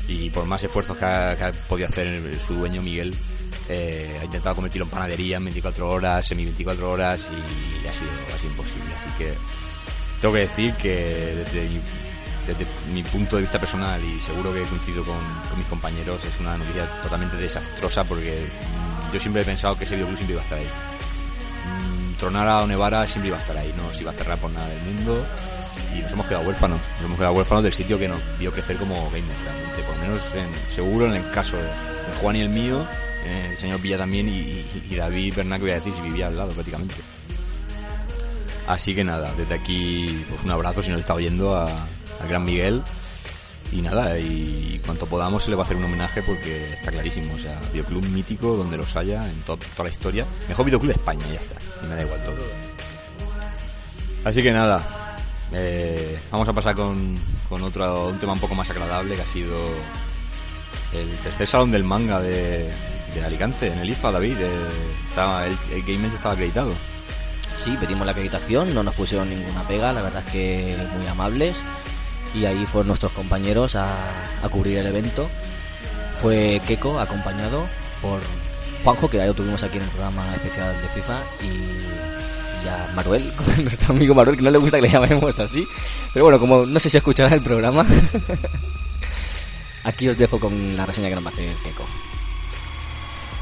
Y 0.07 0.29
por 0.29 0.45
más 0.45 0.63
esfuerzos 0.63 0.97
que 0.97 1.05
ha, 1.05 1.51
podido 1.67 1.87
hacer 1.87 2.39
su 2.39 2.55
dueño 2.55 2.81
Miguel, 2.81 3.13
eh, 3.69 4.17
ha 4.21 4.25
intentado 4.25 4.55
convertirlo 4.55 4.85
en 4.85 4.91
panadería 4.91 5.37
en 5.37 5.43
24 5.45 5.89
horas, 5.89 6.25
semi 6.25 6.45
24 6.45 6.89
horas 6.89 7.27
y 7.31 7.87
ha 7.87 7.93
sido, 7.93 8.09
ha 8.09 8.45
imposible. 8.45 8.93
Así 8.95 9.09
que 9.17 9.33
tengo 10.21 10.33
que 10.33 10.41
decir 10.41 10.73
que 10.75 11.35
desde 11.35 11.67
mi, 11.67 11.81
desde 12.47 12.65
mi 12.93 13.03
punto 13.03 13.35
de 13.35 13.41
vista 13.41 13.59
personal 13.59 14.01
y 14.03 14.19
seguro 14.21 14.53
que 14.53 14.61
coincido 14.61 15.03
con, 15.03 15.19
con 15.49 15.57
mis 15.57 15.67
compañeros 15.67 16.23
es 16.23 16.39
una 16.39 16.57
noticia 16.57 16.87
totalmente 17.01 17.35
desastrosa 17.35 18.05
porque 18.05 18.47
mm, 18.47 19.13
yo 19.13 19.19
siempre 19.19 19.41
he 19.41 19.45
pensado 19.45 19.77
que 19.77 19.83
ese 19.83 19.95
videoclub 19.95 20.17
siempre 20.17 20.33
iba 20.35 20.41
a 20.41 20.45
estar 20.45 20.59
ahí. 20.59 20.69
Mm, 21.65 22.13
Tronara 22.13 22.61
o 22.61 22.67
Nevara 22.67 23.05
siempre 23.05 23.27
iba 23.27 23.37
a 23.37 23.41
estar 23.41 23.57
ahí, 23.57 23.73
no 23.75 23.91
se 23.91 24.03
iba 24.03 24.11
a 24.11 24.15
cerrar 24.15 24.39
por 24.39 24.51
nada 24.51 24.69
del 24.69 24.81
mundo 24.83 25.25
y 25.97 26.01
nos 26.01 26.11
hemos 26.11 26.25
quedado 26.27 26.45
huérfanos, 26.47 26.79
nos 26.97 27.05
hemos 27.05 27.17
quedado 27.17 27.33
huérfanos 27.33 27.63
del 27.63 27.73
sitio 27.73 27.97
que 27.99 28.07
nos 28.07 28.19
vio 28.39 28.51
crecer 28.51 28.77
como 28.77 28.95
gamers 29.11 29.41
realmente, 29.43 29.81
por 29.83 29.95
lo 29.97 30.01
menos 30.01 30.21
en- 30.35 30.71
seguro 30.71 31.05
en 31.07 31.13
el 31.15 31.31
caso 31.31 31.57
de, 31.57 31.63
Juan 32.21 32.35
y 32.37 32.41
el 32.41 32.49
mío, 32.49 32.85
el 33.25 33.57
señor 33.57 33.81
Villa 33.81 33.97
también 33.97 34.29
y, 34.29 34.65
David 34.95 35.33
Bernat 35.35 35.57
que 35.59 35.63
voy 35.63 35.71
a 35.71 35.75
decir 35.75 35.93
si 35.93 36.01
vivía 36.01 36.27
al 36.27 36.37
lado 36.37 36.51
prácticamente. 36.51 36.95
Así 38.67 38.93
que 38.95 39.03
nada, 39.03 39.33
desde 39.37 39.55
aquí 39.55 40.25
pues 40.29 40.43
un 40.43 40.51
abrazo 40.51 40.81
si 40.81 40.89
nos 40.91 40.99
está 40.99 41.13
oyendo 41.13 41.55
al 41.57 42.27
gran 42.27 42.43
Miguel. 42.45 42.81
Y 43.69 43.81
nada, 43.81 44.17
y 44.17 44.79
cuanto 44.85 45.07
podamos 45.07 45.43
se 45.43 45.49
le 45.49 45.57
va 45.57 45.63
a 45.63 45.65
hacer 45.65 45.75
un 45.75 45.83
homenaje 45.83 46.23
porque 46.23 46.73
está 46.73 46.89
clarísimo. 46.89 47.33
O 47.35 47.39
sea, 47.39 47.59
videoclub 47.73 48.01
mítico 48.05 48.55
donde 48.55 48.77
los 48.77 48.95
haya 48.95 49.29
en 49.29 49.41
to- 49.41 49.57
toda 49.75 49.89
la 49.89 49.93
historia. 49.93 50.25
Mejor 50.47 50.65
videoclub 50.65 50.93
de 50.93 50.97
España, 50.97 51.25
ya 51.33 51.39
está. 51.39 51.55
Y 51.83 51.87
me 51.87 51.95
da 51.95 52.03
igual 52.03 52.23
todo. 52.23 52.37
Así 54.23 54.41
que 54.41 54.53
nada, 54.53 54.81
eh, 55.53 56.19
vamos 56.31 56.47
a 56.47 56.53
pasar 56.53 56.75
con, 56.75 57.15
con 57.49 57.61
otro, 57.61 58.07
un 58.07 58.19
tema 58.19 58.33
un 58.33 58.39
poco 58.39 58.55
más 58.55 58.69
agradable 58.69 59.15
que 59.15 59.21
ha 59.21 59.27
sido 59.27 59.55
el 60.93 61.09
tercer 61.17 61.47
salón 61.47 61.71
del 61.71 61.83
manga 61.83 62.21
de, 62.21 62.71
de 63.13 63.25
Alicante, 63.25 63.71
en 63.71 63.79
el 63.79 63.89
IFA, 63.89 64.11
David. 64.11 64.37
eh, 64.39 64.49
estaba, 65.09 65.45
el, 65.45 65.57
el 65.71 65.81
Game 65.83 66.07
estaba 66.07 66.33
acreditado. 66.33 66.73
Sí, 67.55 67.75
pedimos 67.79 68.05
la 68.05 68.11
acreditación, 68.11 68.73
no 68.75 68.83
nos 68.83 68.93
pusieron 68.93 69.29
ninguna 69.29 69.67
pega, 69.67 69.91
la 69.91 70.01
verdad 70.01 70.23
es 70.25 70.31
que 70.31 70.77
muy 70.95 71.07
amables. 71.07 71.63
Y 72.35 72.45
ahí 72.45 72.65
fueron 72.65 72.87
nuestros 72.87 73.11
compañeros 73.13 73.75
a, 73.75 73.95
a 74.43 74.49
cubrir 74.49 74.77
el 74.77 74.87
evento. 74.87 75.27
Fue 76.21 76.61
Keiko, 76.67 76.99
acompañado 76.99 77.65
por 78.01 78.19
Juanjo, 78.83 79.09
que 79.09 79.17
ya 79.17 79.25
lo 79.25 79.33
tuvimos 79.33 79.63
aquí 79.63 79.77
en 79.77 79.83
el 79.83 79.89
programa 79.89 80.23
especial 80.35 80.75
de 80.81 80.87
FIFA, 80.89 81.19
y, 81.43 81.47
y 82.67 82.69
a 82.69 82.91
Manuel, 82.93 83.33
nuestro 83.63 83.93
amigo 83.93 84.13
Manuel, 84.13 84.35
que 84.35 84.43
no 84.43 84.51
le 84.51 84.57
gusta 84.57 84.77
que 84.77 84.83
le 84.83 84.91
llamemos 84.91 85.39
así. 85.39 85.67
Pero 86.13 86.25
bueno, 86.25 86.39
como 86.39 86.65
no 86.65 86.79
sé 86.79 86.89
si 86.89 86.97
escuchará 86.97 87.33
el 87.33 87.41
programa. 87.41 87.85
Aquí 89.83 90.09
os 90.09 90.17
dejo 90.17 90.39
con 90.39 90.75
la 90.75 90.85
reseña 90.85 91.09
que 91.09 91.15
nos 91.15 91.25
va 91.25 91.29
a 91.29 91.33
hacer 91.33 91.55
Keiko. 91.63 91.85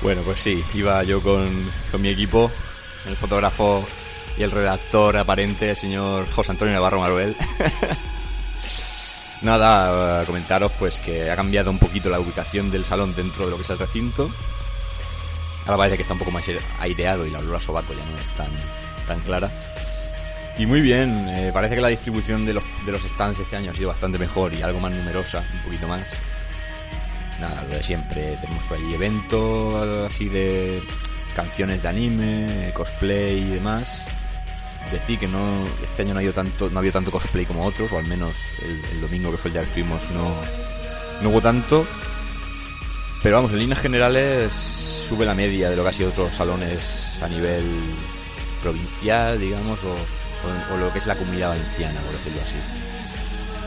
Bueno, 0.02 0.22
pues 0.22 0.40
sí, 0.40 0.64
iba 0.76 1.04
yo 1.04 1.22
con, 1.22 1.50
con 1.92 2.02
mi 2.02 2.10
equipo, 2.10 2.52
el 3.08 3.16
fotógrafo 3.16 3.84
y 4.38 4.44
el 4.44 4.52
redactor 4.52 5.18
aparente, 5.18 5.72
el 5.72 5.78
señor 5.78 6.30
José 6.32 6.52
Antonio 6.52 6.74
Navarro 6.74 7.00
Maruel. 7.00 7.36
Nada, 9.42 10.22
eh, 10.22 10.26
comentaros 10.26 10.72
pues 10.74 11.00
que 11.00 11.32
ha 11.32 11.36
cambiado 11.36 11.72
un 11.72 11.80
poquito 11.80 12.10
la 12.10 12.20
ubicación 12.20 12.70
del 12.70 12.86
salón 12.86 13.16
dentro 13.16 13.46
de 13.46 13.52
lo 13.52 13.58
que 13.58 13.64
es 13.64 13.70
el 13.70 13.80
recinto. 13.80 14.30
Ahora 15.66 15.78
parece 15.78 15.98
que 15.98 16.04
está 16.04 16.14
un 16.14 16.20
poco 16.20 16.32
más 16.32 16.46
aireado 16.80 17.26
y 17.26 17.32
la 17.32 17.40
olor 17.40 17.56
a 17.56 17.60
sobaco 17.60 17.94
ya 17.94 18.06
no 18.06 18.18
es 18.18 18.30
tan, 18.32 18.50
tan 19.06 19.20
clara. 19.22 19.50
Y 20.58 20.66
muy 20.66 20.82
bien, 20.82 21.28
eh, 21.30 21.52
parece 21.54 21.76
que 21.76 21.82
la 21.82 21.90
distribución 21.90 22.46
de 22.46 22.54
los, 22.54 22.64
de 22.86 22.92
los 22.92 23.04
stands 23.04 23.40
este 23.40 23.58
año 23.58 23.72
ha 23.72 23.74
sido 23.74 23.90
bastante 23.90 24.18
mejor 24.18 24.54
y 24.54 24.62
algo 24.62 24.80
más 24.80 24.92
numerosa, 24.94 25.44
un 25.54 25.64
poquito 25.64 25.88
más. 25.88 26.08
Nada, 27.42 27.64
lo 27.64 27.76
de 27.76 27.84
siempre, 27.84 28.38
tenemos 28.40 28.64
por 28.64 28.78
ahí 28.78 28.94
eventos 28.94 30.10
así 30.10 30.30
de 30.30 30.82
canciones 31.36 31.84
de 31.84 31.90
anime, 31.90 32.72
cosplay 32.74 33.38
y 33.38 33.52
demás. 33.52 34.06
Decir 34.92 35.20
que 35.20 35.28
no 35.28 35.66
este 35.84 36.04
año 36.04 36.14
no 36.14 36.20
ha 36.20 36.22
habido 36.22 36.34
tanto, 36.34 36.70
no 36.70 36.78
ha 36.78 36.80
habido 36.80 36.94
tanto 36.94 37.12
cosplay 37.12 37.46
como 37.46 37.66
otros, 37.66 37.92
o 37.92 37.98
al 37.98 38.06
menos 38.06 38.38
el, 38.62 38.86
el 38.86 39.02
domingo 39.02 39.32
que 39.32 39.38
fue 39.38 39.50
el 39.50 39.54
día 39.54 39.62
que 39.64 39.68
estuvimos 39.68 40.10
no, 40.12 40.36
no 41.22 41.30
hubo 41.30 41.42
tanto. 41.42 41.86
Pero 43.22 43.38
vamos, 43.38 43.52
en 43.52 43.60
líneas 43.60 43.80
generales 43.80 44.54
sube 44.54 45.26
la 45.26 45.34
media 45.34 45.70
de 45.70 45.76
lo 45.76 45.84
que 45.84 45.90
ha 45.90 45.94
sido 45.94 46.10
otros 46.10 46.34
salones 46.34 47.20
a 47.22 47.28
nivel 47.28 47.66
provincial, 48.66 49.40
digamos, 49.40 49.80
o, 49.84 50.78
lo 50.78 50.92
que 50.92 50.98
es 50.98 51.06
la 51.06 51.16
comunidad 51.16 51.50
valenciana, 51.50 52.00
por 52.02 52.14
decirlo 52.14 52.42
así. 52.42 52.58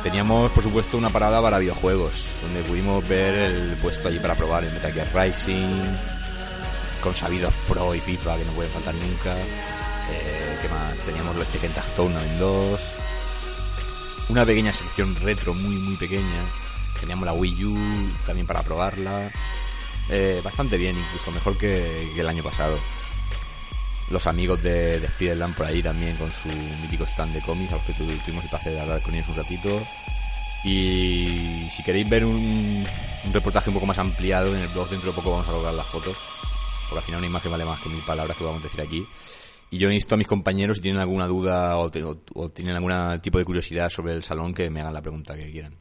Teníamos, 0.02 0.50
por 0.50 0.64
supuesto, 0.64 0.98
una 0.98 1.10
parada 1.10 1.40
para 1.40 1.60
videojuegos, 1.60 2.26
donde 2.42 2.62
pudimos 2.62 3.06
ver 3.06 3.34
el 3.34 3.76
puesto 3.76 4.08
allí 4.08 4.18
para 4.18 4.34
probar 4.34 4.64
el 4.64 4.72
Metal 4.72 4.92
Gear 4.92 5.08
Rising, 5.14 5.82
con 7.00 7.14
sabidos 7.14 7.54
Pro 7.68 7.94
y 7.94 8.00
FIFA 8.00 8.38
que 8.38 8.44
no 8.44 8.52
pueden 8.52 8.72
faltar 8.72 8.94
nunca. 8.96 9.36
Eh, 9.36 10.58
¿Qué 10.60 10.68
más? 10.68 10.96
Teníamos 11.06 11.36
los 11.36 11.46
Tekken 11.46 11.72
Tournament 11.94 12.38
2, 12.40 12.80
una 14.30 14.44
pequeña 14.44 14.72
sección 14.72 15.14
retro 15.14 15.54
muy 15.54 15.76
muy 15.76 15.96
pequeña. 15.96 16.42
Teníamos 16.98 17.24
la 17.24 17.34
Wii 17.34 17.64
U 17.66 17.76
también 18.26 18.48
para 18.48 18.64
probarla. 18.64 19.30
Eh, 20.10 20.40
bastante 20.42 20.76
bien, 20.76 20.98
incluso 20.98 21.30
mejor 21.30 21.56
que 21.56 22.10
el 22.18 22.28
año 22.28 22.42
pasado. 22.42 22.80
Los 24.10 24.26
amigos 24.26 24.62
de, 24.62 25.00
de 25.00 25.08
Spiderland 25.08 25.54
por 25.54 25.66
ahí 25.66 25.82
también 25.82 26.16
con 26.16 26.32
su 26.32 26.48
mítico 26.48 27.04
stand 27.04 27.34
de 27.34 27.42
cómics, 27.42 27.72
a 27.72 27.76
los 27.76 27.84
que 27.84 27.92
tu- 27.92 28.06
tuvimos 28.06 28.44
el 28.44 28.50
placer 28.50 28.72
de 28.72 28.80
hablar 28.80 29.02
con 29.02 29.14
ellos 29.14 29.28
un 29.28 29.36
ratito. 29.36 29.86
Y 30.64 31.66
si 31.70 31.82
queréis 31.82 32.08
ver 32.08 32.24
un, 32.24 32.84
reportaje 33.32 33.70
un 33.70 33.74
poco 33.74 33.86
más 33.86 33.98
ampliado 33.98 34.54
en 34.56 34.62
el 34.62 34.68
blog, 34.68 34.88
dentro 34.88 35.10
de 35.10 35.16
poco 35.16 35.30
vamos 35.30 35.46
a 35.48 35.52
lograr 35.52 35.74
las 35.74 35.86
fotos. 35.86 36.16
Porque 36.88 36.98
al 37.00 37.04
final 37.04 37.18
una 37.18 37.26
imagen 37.28 37.50
vale 37.52 37.64
más 37.64 37.80
que 37.80 37.88
mil 37.90 38.02
palabras 38.02 38.36
que 38.36 38.44
vamos 38.44 38.60
a 38.60 38.62
decir 38.64 38.80
aquí. 38.80 39.04
Y 39.70 39.76
yo 39.78 39.90
insto 39.90 40.14
a 40.14 40.18
mis 40.18 40.26
compañeros 40.26 40.78
si 40.78 40.82
tienen 40.82 41.00
alguna 41.00 41.26
duda 41.26 41.76
o, 41.76 41.90
tienen 41.90 42.74
algún 42.74 43.20
tipo 43.20 43.38
de 43.38 43.44
curiosidad 43.44 43.90
sobre 43.90 44.14
el 44.14 44.22
salón 44.24 44.54
que 44.54 44.70
me 44.70 44.80
hagan 44.80 44.94
la 44.94 45.02
pregunta 45.02 45.34
que 45.36 45.50
quieran. 45.52 45.74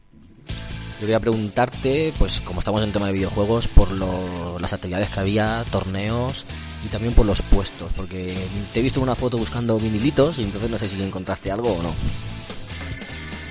Yo 0.96 1.02
quería 1.02 1.20
preguntarte, 1.20 2.13
pues 2.18 2.42
como 2.42 2.60
estamos 2.60 2.84
en 2.84 2.92
tema 2.92 3.08
de 3.08 3.13
videojuegos, 3.13 3.68
por 3.70 3.92
las 3.92 4.74
actividades 4.74 5.10
que 5.10 5.20
había, 5.20 5.63
torneos 5.72 6.46
y 6.88 6.89
también 6.89 7.13
por 7.13 7.26
los 7.26 7.41
puestos, 7.41 7.91
porque 7.95 8.34
te 8.73 8.80
he 8.80 8.82
visto 8.82 9.02
una 9.02 9.13
foto 9.13 9.38
buscando 9.38 9.78
vinilitos 9.78 10.39
y 10.39 10.43
entonces 10.43 10.69
no 10.69 10.80
sé 10.80 10.88
si 10.88 11.02
encontraste 11.04 11.52
algo 11.52 11.73
o 11.73 11.84
no. 11.84 11.93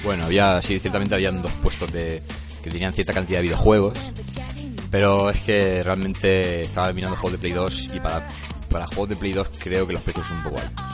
Bueno, 0.02 0.24
había, 0.24 0.62
sí, 0.62 0.78
ciertamente 0.78 1.14
habían 1.14 1.42
dos 1.42 1.52
puestos 1.62 1.92
de, 1.92 2.22
que 2.62 2.70
tenían 2.70 2.94
cierta 2.94 3.12
cantidad 3.12 3.40
de 3.40 3.42
videojuegos, 3.44 3.98
pero 4.90 5.28
es 5.28 5.40
que 5.40 5.82
realmente 5.82 6.62
estaba 6.62 6.90
mirando 6.94 7.16
juegos 7.16 7.32
de 7.32 7.38
Play 7.38 7.52
2 7.52 7.88
y 7.94 8.00
para, 8.00 8.26
para 8.70 8.86
juegos 8.86 9.10
de 9.10 9.16
Play 9.16 9.32
2 9.34 9.50
creo 9.58 9.86
que 9.86 9.92
los 9.92 10.02
precios 10.02 10.26
son 10.26 10.38
un 10.38 10.44
poco 10.44 10.58
altos. 10.58 10.86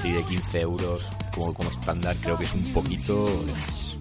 Sí, 0.00 0.12
de 0.12 0.22
15 0.22 0.60
euros 0.60 1.08
como, 1.34 1.52
como 1.52 1.68
estándar 1.70 2.16
creo 2.22 2.38
que 2.38 2.44
es 2.44 2.54
un 2.54 2.72
poquito 2.72 3.44
más. 3.52 3.98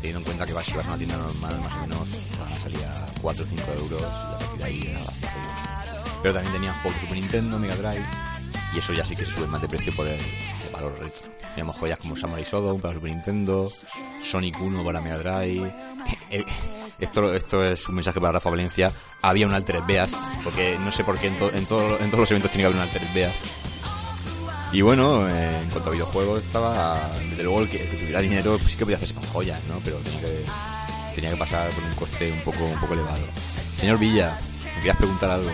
Teniendo 0.00 0.20
en 0.20 0.24
cuenta 0.24 0.46
que 0.46 0.52
vas, 0.52 0.64
si 0.64 0.72
vas 0.74 0.86
a 0.86 0.90
una 0.90 0.98
tienda 0.98 1.16
normal 1.16 1.60
más 1.60 1.74
o 1.74 1.80
menos 1.80 2.08
van 2.38 2.52
a 2.52 2.56
salir 2.56 2.84
a 2.84 3.06
4 3.20 3.44
o 3.44 3.48
5 3.48 3.62
euros 3.80 4.00
y 4.00 4.04
a 4.04 4.38
partir 4.38 4.58
de 4.58 4.64
ahí 4.64 4.80
era 4.88 4.98
bastante 5.00 5.40
bien. 5.40 5.75
Pero 6.26 6.34
también 6.34 6.54
tenían 6.54 6.74
juegos 6.82 7.00
Super 7.00 7.16
Nintendo, 7.18 7.56
Mega 7.56 7.76
Drive 7.76 8.04
y 8.74 8.78
eso 8.80 8.92
ya 8.92 9.04
sí 9.04 9.14
que 9.14 9.24
sube 9.24 9.46
más 9.46 9.62
de 9.62 9.68
precio 9.68 9.94
por 9.94 10.08
el, 10.08 10.18
valor 10.72 10.98
retro. 10.98 11.30
Teníamos 11.50 11.76
joyas 11.76 11.98
como 11.98 12.16
Samurai 12.16 12.42
Shodown 12.42 12.80
para 12.80 12.94
Super 12.94 13.10
Nintendo, 13.12 13.70
Sonic 14.20 14.60
1 14.60 14.84
para 14.84 15.00
Mega 15.00 15.18
Drive. 15.18 15.72
Esto, 16.98 17.32
esto 17.32 17.62
es 17.64 17.88
un 17.88 17.94
mensaje 17.94 18.18
para 18.20 18.32
Rafa 18.32 18.50
Valencia. 18.50 18.92
Había 19.22 19.46
un 19.46 19.54
Altered 19.54 19.84
Beast, 19.86 20.16
porque 20.42 20.76
no 20.82 20.90
sé 20.90 21.04
por 21.04 21.16
qué 21.16 21.28
en, 21.28 21.36
to- 21.36 21.52
en, 21.54 21.64
todo- 21.66 21.96
en 22.00 22.06
todos 22.06 22.18
los 22.20 22.30
eventos 22.32 22.50
tiene 22.50 22.62
que 22.62 22.66
haber 22.66 22.76
un 22.76 22.82
Altered 22.82 23.14
Beast. 23.14 23.44
Y 24.72 24.80
bueno, 24.80 25.28
eh, 25.28 25.60
en 25.62 25.70
cuanto 25.70 25.90
a 25.90 25.92
videojuegos 25.92 26.42
estaba, 26.44 27.08
desde 27.30 27.44
luego 27.44 27.60
el 27.60 27.68
que, 27.70 27.84
el 27.84 27.90
que 27.90 27.96
tuviera 27.98 28.20
dinero 28.20 28.58
pues 28.58 28.72
sí 28.72 28.78
que 28.78 28.84
podía 28.84 28.96
hacerse 28.96 29.14
con 29.14 29.22
joyas, 29.24 29.62
¿no? 29.68 29.78
Pero 29.84 29.98
tenía 29.98 30.20
que, 30.20 30.44
tenía 31.14 31.30
que 31.30 31.36
pasar 31.36 31.70
por 31.70 31.84
un 31.84 31.94
coste 31.94 32.32
un 32.32 32.40
poco, 32.40 32.64
un 32.64 32.80
poco 32.80 32.94
elevado. 32.94 33.22
Señor 33.76 33.98
Villa, 33.98 34.36
¿me 34.64 34.74
querías 34.76 34.96
preguntar 34.96 35.30
algo? 35.30 35.50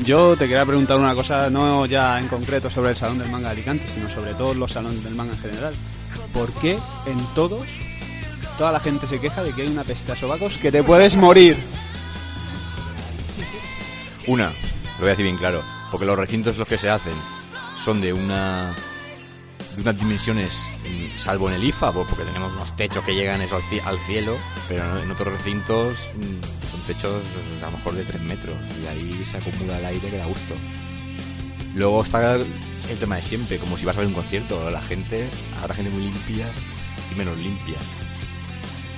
Yo 0.00 0.36
te 0.36 0.48
quería 0.48 0.64
preguntar 0.64 0.98
una 0.98 1.14
cosa, 1.14 1.50
no 1.50 1.86
ya 1.86 2.18
en 2.18 2.26
concreto 2.26 2.70
sobre 2.70 2.90
el 2.90 2.96
Salón 2.96 3.18
del 3.18 3.30
Manga 3.30 3.48
de 3.48 3.52
Alicante, 3.52 3.86
sino 3.92 4.08
sobre 4.08 4.34
todos 4.34 4.56
los 4.56 4.72
salones 4.72 5.04
del 5.04 5.14
manga 5.14 5.34
en 5.34 5.40
general. 5.40 5.74
¿Por 6.32 6.50
qué 6.54 6.78
en 7.06 7.18
todos 7.34 7.68
toda 8.58 8.72
la 8.72 8.80
gente 8.80 9.06
se 9.06 9.20
queja 9.20 9.42
de 9.42 9.52
que 9.52 9.62
hay 9.62 9.68
una 9.68 9.84
peste 9.84 10.12
a 10.12 10.16
sobacos 10.16 10.58
que 10.58 10.72
te 10.72 10.82
puedes 10.82 11.16
morir? 11.16 11.56
Una, 14.26 14.50
lo 14.50 14.98
voy 15.00 15.08
a 15.08 15.10
decir 15.10 15.24
bien 15.24 15.36
claro, 15.36 15.62
porque 15.90 16.06
los 16.06 16.16
recintos 16.16 16.56
los 16.58 16.66
que 16.66 16.78
se 16.78 16.90
hacen 16.90 17.14
son 17.74 18.00
de 18.00 18.12
una 18.12 18.74
de 19.76 19.82
unas 19.82 19.98
dimensiones, 19.98 20.66
salvo 21.16 21.48
en 21.48 21.54
el 21.54 21.64
IFA, 21.64 21.92
porque 21.92 22.14
tenemos 22.24 22.52
unos 22.52 22.74
techos 22.76 23.04
que 23.04 23.14
llegan 23.14 23.40
eso 23.40 23.56
al, 23.56 23.62
ci- 23.62 23.82
al 23.84 23.98
cielo, 24.00 24.36
pero 24.68 24.98
en 24.98 25.10
otros 25.10 25.28
recintos 25.32 26.10
mm, 26.14 26.70
son 26.70 26.80
techos 26.86 27.22
a 27.62 27.66
lo 27.66 27.72
mejor 27.72 27.94
de 27.94 28.04
3 28.04 28.22
metros 28.22 28.56
y 28.82 28.86
ahí 28.86 29.24
se 29.24 29.38
acumula 29.38 29.78
el 29.78 29.84
aire 29.86 30.10
que 30.10 30.16
da 30.18 30.26
gusto. 30.26 30.54
Luego 31.74 32.02
está 32.02 32.34
el 32.36 32.98
tema 33.00 33.16
de 33.16 33.22
siempre, 33.22 33.58
como 33.58 33.78
si 33.78 33.86
vas 33.86 33.96
a 33.96 34.00
ver 34.00 34.08
un 34.08 34.14
concierto, 34.14 34.70
la 34.70 34.82
gente, 34.82 35.30
habrá 35.60 35.74
gente 35.74 35.90
muy 35.90 36.02
limpia 36.04 36.50
y 37.10 37.14
menos 37.14 37.38
limpia. 37.38 37.76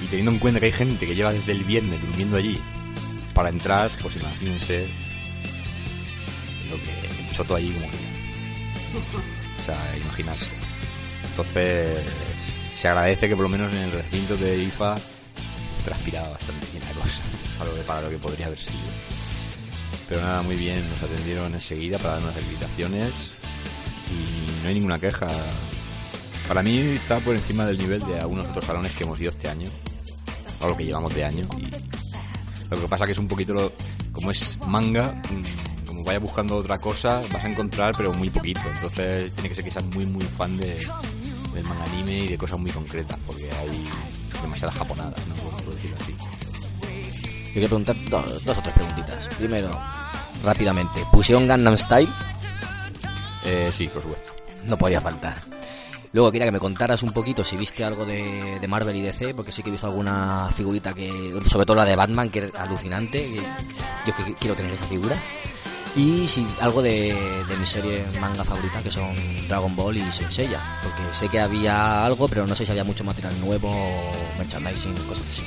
Y 0.02 0.06
teniendo 0.06 0.32
en 0.32 0.38
cuenta 0.40 0.58
que 0.58 0.66
hay 0.66 0.72
gente 0.72 1.06
que 1.06 1.14
lleva 1.14 1.32
desde 1.32 1.52
el 1.52 1.62
viernes 1.62 2.00
durmiendo 2.00 2.36
allí 2.36 2.60
para 3.32 3.48
entrar, 3.48 3.90
pues 4.02 4.16
imagínense 4.16 4.88
lo 6.68 6.76
que 6.76 7.06
el 7.28 7.30
choto 7.32 7.54
allí 7.54 7.70
como 7.72 7.86
que 7.86 7.96
sea 9.66 9.96
imaginarse. 9.96 10.54
Entonces 11.24 11.98
se 12.76 12.88
agradece 12.88 13.28
que 13.28 13.34
por 13.36 13.44
lo 13.44 13.48
menos 13.48 13.72
en 13.72 13.78
el 13.78 13.92
recinto 13.92 14.36
de 14.36 14.58
IFA 14.64 14.94
transpiraba 15.84 16.30
bastante 16.30 16.66
bien 16.72 16.82
la 16.84 17.00
cosa 17.00 17.22
para 17.86 18.00
lo 18.02 18.10
que, 18.10 18.18
podría 18.18 18.46
haber 18.46 18.58
sido. 18.58 18.78
Pero 20.08 20.20
nada 20.20 20.42
muy 20.42 20.56
bien 20.56 20.88
nos 20.90 21.02
atendieron 21.02 21.54
enseguida 21.54 21.98
para 21.98 22.14
darnos 22.14 22.34
las 22.34 22.44
invitaciones 22.44 23.32
y 24.10 24.62
no 24.62 24.68
hay 24.68 24.74
ninguna 24.74 24.98
queja. 24.98 25.28
Para 26.46 26.62
mí 26.62 26.76
está 26.78 27.20
por 27.20 27.34
encima 27.34 27.64
del 27.64 27.78
nivel 27.78 28.00
de 28.00 28.20
algunos 28.20 28.46
otros 28.46 28.64
salones 28.66 28.92
que 28.92 29.04
hemos 29.04 29.18
ido 29.20 29.30
este 29.30 29.48
año 29.48 29.68
o 30.60 30.68
lo 30.68 30.76
que 30.76 30.84
llevamos 30.84 31.14
de 31.14 31.24
año 31.24 31.42
lo 32.70 32.80
que 32.80 32.88
pasa 32.88 33.06
que 33.06 33.12
es 33.12 33.18
un 33.18 33.28
poquito 33.28 33.52
lo- 33.54 33.72
como 34.12 34.30
es 34.30 34.58
manga, 34.66 35.20
mm, 35.30 35.42
vayas 36.04 36.22
buscando 36.22 36.56
otra 36.56 36.78
cosa, 36.78 37.22
vas 37.32 37.44
a 37.44 37.48
encontrar 37.48 37.94
pero 37.96 38.12
muy 38.12 38.30
poquito. 38.30 38.60
Entonces 38.72 39.32
tiene 39.32 39.48
que 39.48 39.54
ser 39.54 39.64
que 39.64 39.70
seas 39.70 39.84
muy 39.86 40.06
muy 40.06 40.24
fan 40.24 40.56
de, 40.56 40.86
del 41.54 41.64
manga 41.64 41.84
anime 41.84 42.18
y 42.18 42.28
de 42.28 42.38
cosas 42.38 42.58
muy 42.58 42.70
concretas, 42.70 43.18
porque 43.26 43.50
hay 43.50 43.84
demasiadas 44.42 44.76
japonadas, 44.76 45.26
¿no? 45.26 45.34
Por, 45.36 45.74
decirlo 45.74 45.96
así. 46.00 46.14
Yo 47.46 47.52
quería 47.54 47.68
preguntar 47.68 47.96
dos, 48.10 48.44
dos 48.44 48.58
o 48.58 48.62
tres 48.62 48.74
preguntitas. 48.74 49.28
Primero, 49.38 49.70
rápidamente, 50.42 51.04
¿pusieron 51.12 51.46
Gangnam 51.46 51.76
Style? 51.76 52.08
Eh, 53.44 53.70
sí, 53.72 53.88
por 53.88 54.02
supuesto. 54.02 54.32
No 54.64 54.76
podía 54.76 55.00
faltar. 55.00 55.36
Luego 56.12 56.30
quería 56.30 56.46
que 56.46 56.52
me 56.52 56.60
contaras 56.60 57.02
un 57.02 57.12
poquito 57.12 57.42
si 57.42 57.56
viste 57.56 57.84
algo 57.84 58.06
de, 58.06 58.58
de 58.60 58.68
Marvel 58.68 58.94
y 58.94 59.02
DC, 59.02 59.34
porque 59.34 59.50
sí 59.50 59.62
que 59.62 59.68
he 59.68 59.72
visto 59.72 59.88
alguna 59.88 60.48
figurita 60.52 60.94
que, 60.94 61.32
sobre 61.48 61.66
todo 61.66 61.76
la 61.76 61.84
de 61.84 61.96
Batman, 61.96 62.30
que 62.30 62.38
es 62.38 62.54
alucinante. 62.54 63.26
que 63.26 63.40
yo 64.06 64.16
que- 64.16 64.34
quiero 64.34 64.54
tener 64.54 64.72
esa 64.72 64.86
figura. 64.86 65.16
Y 65.96 66.26
si 66.26 66.44
algo 66.60 66.82
de, 66.82 67.14
de 67.48 67.56
mi 67.56 67.66
serie 67.66 68.04
manga 68.20 68.42
favorita, 68.44 68.82
que 68.82 68.90
son 68.90 69.14
Dragon 69.46 69.76
Ball 69.76 69.96
y 69.96 70.02
Saint 70.10 70.32
Seiya, 70.32 70.60
porque 70.82 71.02
sé 71.14 71.28
que 71.28 71.38
había 71.40 72.04
algo, 72.04 72.26
pero 72.28 72.46
no 72.48 72.54
sé 72.56 72.64
si 72.64 72.72
había 72.72 72.82
mucho 72.82 73.04
material 73.04 73.38
nuevo, 73.40 73.72
merchandising, 74.36 74.92
cosas 75.08 75.24
así. 75.30 75.44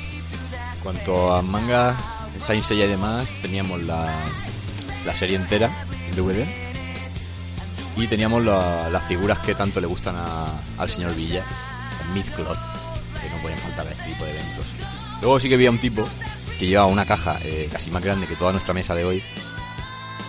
Cuanto 0.82 1.34
a 1.34 1.42
manga, 1.42 1.94
Saint 2.40 2.62
Seiya 2.64 2.86
y 2.86 2.88
demás, 2.88 3.34
teníamos 3.42 3.82
la, 3.82 4.10
la 5.04 5.14
serie 5.14 5.36
entera 5.36 5.70
en 6.08 6.16
DVD. 6.16 6.46
Y 7.98 8.06
teníamos 8.06 8.42
la- 8.44 8.88
las 8.88 9.04
figuras 9.06 9.40
que 9.40 9.54
tanto 9.54 9.80
le 9.82 9.86
gustan 9.86 10.16
a- 10.16 10.52
al 10.78 10.88
señor 10.88 11.14
Villa, 11.14 11.44
el 12.06 12.14
Myth 12.14 12.30
Cloth, 12.34 12.56
que 13.20 13.28
no 13.28 13.42
pueden 13.42 13.58
faltar 13.58 13.86
a 13.86 13.90
este 13.90 14.04
tipo 14.04 14.24
de 14.24 14.30
eventos. 14.30 14.64
Luego 15.20 15.38
sí 15.40 15.48
que 15.48 15.56
había 15.56 15.70
un 15.70 15.78
tipo 15.80 16.04
que 16.58 16.66
llevaba 16.66 16.86
una 16.88 17.04
caja 17.04 17.38
eh, 17.42 17.68
casi 17.70 17.90
más 17.90 18.02
grande 18.02 18.26
que 18.26 18.34
toda 18.36 18.52
nuestra 18.52 18.72
mesa 18.72 18.94
de 18.94 19.04
hoy, 19.04 19.22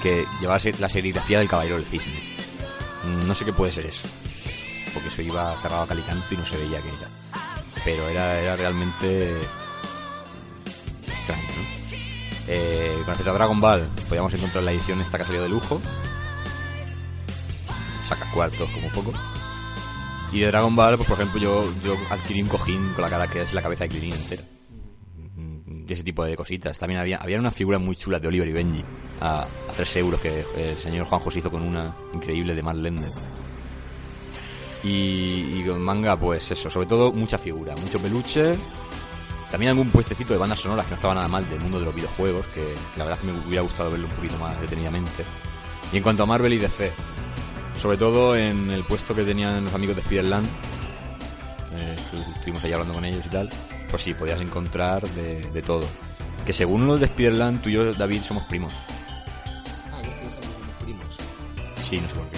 que 0.02 0.26
llevaba 0.40 0.60
la 0.80 0.90
serigrafía 0.90 1.40
del 1.40 1.50
caballero 1.50 1.76
del 1.76 1.86
cisne. 1.86 2.38
Mm, 3.04 3.28
No 3.28 3.36
sé 3.36 3.46
qué 3.46 3.54
puede 3.54 3.72
ser 3.72 3.86
eso, 3.86 4.08
porque 4.94 5.10
eso 5.10 5.22
iba 5.22 5.56
cerrado 5.62 5.84
a 5.84 5.88
calicanto 5.88 6.34
y 6.34 6.38
no 6.38 6.46
se 6.46 6.58
veía 6.58 6.82
qué 6.82 6.90
era. 6.90 7.08
Pero 7.86 8.08
era, 8.10 8.40
era 8.40 8.56
realmente 8.56 9.40
extraño, 11.08 11.44
¿no? 11.44 11.98
Eh, 12.48 12.94
con 12.98 13.08
respecto 13.08 13.30
a 13.32 13.34
Dragon 13.36 13.62
Ball, 13.62 13.90
podíamos 14.08 14.34
encontrar 14.34 14.64
la 14.64 14.72
edición 14.72 15.00
esta 15.02 15.18
que 15.18 15.24
ha 15.24 15.28
salido 15.28 15.44
de 15.44 15.50
lujo. 15.50 15.82
Saca 18.08 18.26
cuartos 18.32 18.70
como 18.72 18.92
poco. 18.92 19.14
Y 20.32 20.40
de 20.42 20.48
Dragon 20.48 20.76
Ball, 20.76 20.98
pues 20.98 21.08
por 21.08 21.18
ejemplo, 21.20 21.40
yo, 21.40 21.72
yo 21.84 21.96
adquirí 22.10 22.42
un 22.42 22.50
cojín 22.50 22.92
con 22.94 23.04
la 23.04 23.10
cara 23.10 23.28
que 23.28 23.42
es 23.42 23.54
la 23.54 23.62
cabeza 23.62 23.84
de 23.86 23.90
Krillin 23.90 24.14
entera. 24.14 24.44
Y 25.90 25.94
ese 25.94 26.04
tipo 26.04 26.24
de 26.24 26.36
cositas. 26.38 26.78
También 26.78 27.00
había, 27.00 27.18
había 27.18 27.40
unas 27.40 27.54
figuras 27.54 27.82
muy 27.82 27.96
chulas 27.96 28.22
de 28.22 28.28
Oliver 28.28 28.48
y 28.48 28.52
Benji 28.54 28.86
a, 29.22 29.42
a 29.42 29.48
3 29.76 29.96
euros 29.98 30.22
que 30.22 30.46
el 30.56 30.78
señor 30.78 31.06
Juanjo 31.08 31.32
se 31.32 31.40
hizo 31.40 31.50
con 31.50 31.64
una 31.64 31.96
increíble 32.14 32.54
de 32.54 32.62
Mark 32.62 32.78
Lender. 32.78 33.10
Y, 34.84 35.60
y 35.60 35.64
con 35.68 35.82
manga, 35.82 36.16
pues 36.18 36.52
eso, 36.52 36.70
sobre 36.70 36.88
todo 36.88 37.12
mucha 37.12 37.38
figura, 37.38 37.76
mucho 37.76 38.00
peluche. 38.00 38.56
También 39.52 39.72
algún 39.72 39.90
puestecito 39.90 40.32
de 40.34 40.40
bandas 40.40 40.60
sonoras 40.60 40.86
que 40.86 40.92
no 40.92 40.96
estaba 40.96 41.16
nada 41.16 41.28
mal 41.28 41.50
del 41.50 41.60
mundo 41.60 41.80
de 41.80 41.86
los 41.86 41.96
videojuegos, 41.96 42.46
que, 42.48 42.74
la 42.96 43.04
verdad 43.06 43.20
es 43.20 43.26
que 43.26 43.34
me 43.34 43.46
hubiera 43.48 43.62
gustado 43.64 43.90
verlo 43.92 44.08
un 44.08 44.14
poquito 44.14 44.38
más 44.38 44.62
detenidamente. 44.62 45.26
Y 45.92 45.98
en 45.98 46.04
cuanto 46.04 46.22
a 46.24 46.26
Marvel 46.28 46.54
y 46.54 46.60
DC, 46.60 46.94
sobre 47.82 47.98
todo 47.98 48.38
en 48.38 48.70
el 48.70 48.84
puesto 48.84 49.16
que 49.16 49.24
tenían 49.24 49.66
los 49.66 49.74
amigos 49.74 49.96
de 49.96 50.04
Spider-Land, 50.04 50.48
eh, 51.76 51.96
estu- 51.98 52.36
estuvimos 52.36 52.64
ahí 52.64 52.74
hablando 52.74 52.94
con 52.94 53.04
ellos 53.06 53.26
y 53.26 53.30
tal, 53.30 53.50
pues 53.90 54.02
sí, 54.04 54.14
podías 54.14 54.42
encontrar 54.42 55.02
de, 55.12 55.42
de 55.52 55.62
todo. 55.62 55.86
Que 56.46 56.54
según 56.54 56.88
los 56.88 57.00
de 57.00 57.06
Spider-Land, 57.08 57.62
tú 57.62 57.70
y 57.70 57.74
yo, 57.74 57.94
David, 57.94 58.22
somos 58.24 58.44
primos. 58.46 58.74
Ah, 59.92 60.02
yo 60.04 60.10
pensaba 60.20 60.42
que 60.42 60.54
somos 60.54 60.84
primos. 60.84 61.06
Sí, 61.82 62.00
no 62.00 62.08
sé 62.10 62.16
por 62.16 62.28
qué. 62.30 62.38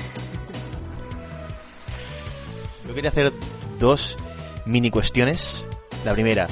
Yo 2.87 2.93
quería 2.95 3.09
hacer 3.09 3.31
dos 3.79 4.17
mini 4.65 4.89
cuestiones. 4.91 5.65
La 6.03 6.13
primera, 6.13 6.47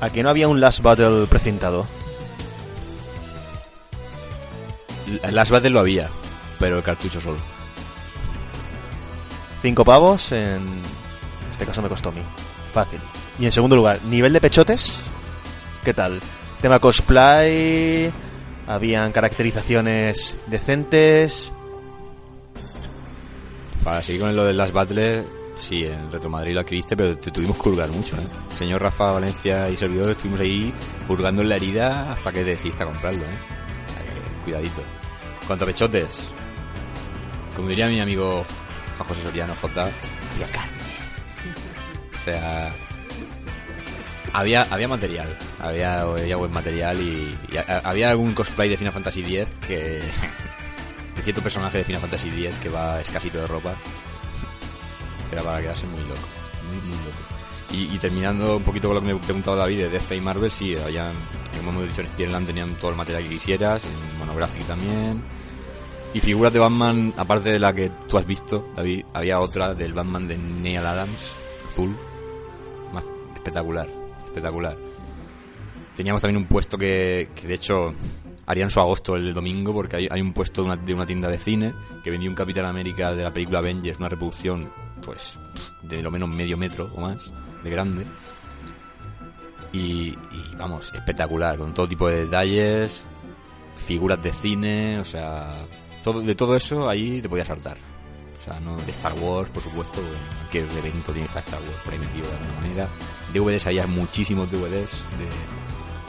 ¿a 0.00 0.10
que 0.10 0.22
no 0.22 0.28
había 0.30 0.46
un 0.48 0.60
Last 0.60 0.80
Battle 0.82 1.26
precintado? 1.26 1.86
L- 5.08 5.20
Las 5.32 5.50
Battle 5.50 5.70
lo 5.70 5.80
había, 5.80 6.08
pero 6.58 6.76
el 6.78 6.82
cartucho 6.82 7.20
solo. 7.20 7.38
Cinco 9.62 9.84
pavos, 9.84 10.30
en 10.32 10.82
este 11.50 11.64
caso 11.64 11.80
me 11.80 11.88
costó 11.88 12.10
a 12.10 12.12
mí. 12.12 12.20
Fácil. 12.72 13.00
Y 13.38 13.46
en 13.46 13.52
segundo 13.52 13.76
lugar, 13.76 14.02
nivel 14.04 14.32
de 14.32 14.40
pechotes, 14.40 15.00
¿qué 15.84 15.92
tal? 15.92 16.20
Tema 16.60 16.78
cosplay, 16.78 18.10
habían 18.66 19.12
caracterizaciones 19.12 20.38
decentes. 20.46 21.52
Para 23.82 24.02
seguir 24.02 24.22
con 24.22 24.34
lo 24.34 24.44
de 24.44 24.54
las 24.54 24.72
Battle, 24.72 25.26
sí, 25.56 25.84
en 25.84 26.10
Retro 26.10 26.30
Madrid 26.30 26.54
lo 26.54 26.60
adquiriste, 26.60 26.96
pero 26.96 27.18
te 27.18 27.30
tuvimos 27.30 27.58
que 27.58 27.68
hurgar 27.68 27.90
mucho, 27.90 28.16
¿eh? 28.16 28.26
Señor 28.56 28.80
Rafa 28.80 29.12
Valencia 29.12 29.68
y 29.68 29.76
servidor 29.76 30.10
estuvimos 30.10 30.40
ahí 30.40 30.72
hurgando 31.08 31.42
en 31.42 31.48
la 31.48 31.56
herida 31.56 32.12
hasta 32.12 32.32
que 32.32 32.44
decidiste 32.44 32.84
a 32.84 32.86
comprarlo, 32.86 33.22
¿eh? 33.22 34.44
Cuidadito. 34.44 34.80
En 35.40 35.46
cuanto 35.46 35.64
a 35.64 35.68
pechotes, 35.68 36.24
como 37.56 37.68
diría 37.68 37.88
mi 37.88 38.00
amigo 38.00 38.44
José 38.96 39.22
Soriano 39.22 39.54
J, 39.60 39.82
había 39.82 40.46
carne. 40.46 40.84
O 42.14 42.16
sea, 42.16 42.74
había, 44.34 44.62
había 44.64 44.88
material, 44.88 45.38
había, 45.60 46.02
había 46.02 46.36
buen 46.36 46.52
material 46.52 47.00
y, 47.00 47.38
y 47.50 47.56
había 47.84 48.10
algún 48.10 48.34
cosplay 48.34 48.68
de 48.68 48.76
Final 48.76 48.92
Fantasy 48.92 49.20
X 49.20 49.54
que, 49.66 50.00
de 51.14 51.22
cierto 51.22 51.40
personaje 51.40 51.78
de 51.78 51.84
Final 51.84 52.02
Fantasy 52.02 52.28
X 52.28 52.54
que 52.60 52.68
va 52.68 53.00
escasito 53.00 53.40
de 53.40 53.46
ropa, 53.46 53.74
que 55.30 55.36
era 55.36 55.44
para 55.44 55.62
quedarse 55.62 55.86
muy 55.86 56.00
loco, 56.00 56.28
muy, 56.68 56.80
muy 56.80 56.96
loco. 56.96 57.34
Y, 57.70 57.98
terminando 57.98 58.58
un 58.58 58.62
poquito 58.62 58.86
con 58.86 58.96
lo 58.96 59.00
que 59.00 59.14
me 59.14 59.20
preguntaba 59.20 59.56
David 59.56 59.78
de 59.78 59.88
DC 59.88 60.14
y 60.14 60.20
Marvel, 60.20 60.48
sí, 60.48 60.76
habían, 60.76 61.12
como 61.56 61.70
hemos 61.70 61.88
dicho 61.88 62.02
en 62.02 62.06
Spearland, 62.06 62.46
tenían 62.46 62.74
todo 62.76 62.92
el 62.92 62.96
material 62.96 63.24
que 63.24 63.30
quisieras, 63.30 63.84
en 63.84 64.18
Monographic 64.18 64.64
también. 64.64 65.24
Y 66.12 66.20
figuras 66.20 66.52
de 66.52 66.60
Batman, 66.60 67.12
aparte 67.16 67.50
de 67.50 67.58
la 67.58 67.72
que 67.72 67.90
tú 68.08 68.16
has 68.16 68.26
visto, 68.26 68.68
David, 68.76 69.04
había 69.12 69.40
otra 69.40 69.74
del 69.74 69.92
Batman 69.92 70.28
de 70.28 70.38
Neil 70.38 70.86
Adams, 70.86 71.32
azul, 71.66 71.96
más 72.92 73.02
espectacular, 73.34 73.88
espectacular. 74.34 74.76
Teníamos 75.94 76.22
también 76.22 76.42
un 76.42 76.48
puesto 76.48 76.76
que, 76.76 77.28
de 77.42 77.54
hecho 77.54 77.94
harían 78.46 78.68
su 78.68 78.78
agosto 78.78 79.16
el 79.16 79.32
domingo 79.32 79.72
porque 79.72 80.08
hay, 80.10 80.20
un 80.20 80.34
puesto 80.34 80.62
de 80.62 80.66
una, 80.66 80.76
de 80.76 80.92
una 80.92 81.06
tienda 81.06 81.28
de 81.28 81.38
cine 81.38 81.72
que 82.02 82.10
vendía 82.10 82.28
un 82.28 82.36
Capitán 82.36 82.66
América 82.66 83.14
de 83.14 83.22
la 83.22 83.32
película 83.32 83.60
Avengers, 83.60 83.98
una 83.98 84.10
reproducción 84.10 84.70
pues 85.02 85.38
de 85.82 86.02
lo 86.02 86.10
menos 86.10 86.28
medio 86.28 86.58
metro 86.58 86.90
o 86.94 87.00
más 87.00 87.32
de 87.62 87.70
grande. 87.70 88.06
Y, 89.72 90.10
y, 90.10 90.56
vamos, 90.56 90.92
espectacular, 90.94 91.58
con 91.58 91.72
todo 91.72 91.88
tipo 91.88 92.08
de 92.08 92.24
detalles, 92.24 93.06
figuras 93.76 94.22
de 94.22 94.32
cine, 94.32 95.00
o 95.00 95.04
sea, 95.04 95.52
todo, 96.04 96.20
de 96.20 96.34
todo 96.34 96.54
eso 96.54 96.88
ahí 96.88 97.20
te 97.20 97.28
podías 97.28 97.48
saltar. 97.48 97.76
Sea, 98.44 98.60
no 98.60 98.76
de 98.76 98.92
Star 98.92 99.14
Wars, 99.14 99.48
por 99.48 99.62
supuesto, 99.62 100.02
que 100.52 100.58
evento 100.58 101.12
tiene 101.12 101.26
que 101.26 101.38
Star 101.38 101.60
Wars 101.62 101.98
metido 101.98 102.28
de 102.28 102.36
alguna 102.36 102.60
manera. 102.60 102.88
DVDs 103.32 103.66
había 103.68 103.86
muchísimos 103.86 104.50
DVDs 104.50 104.90
de 105.18 105.28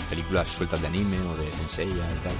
películas 0.09 0.49
sueltas 0.49 0.81
de 0.81 0.87
anime 0.87 1.17
o 1.21 1.37
de 1.37 1.49
Senseiya 1.53 2.05
y 2.05 2.23
tal. 2.23 2.33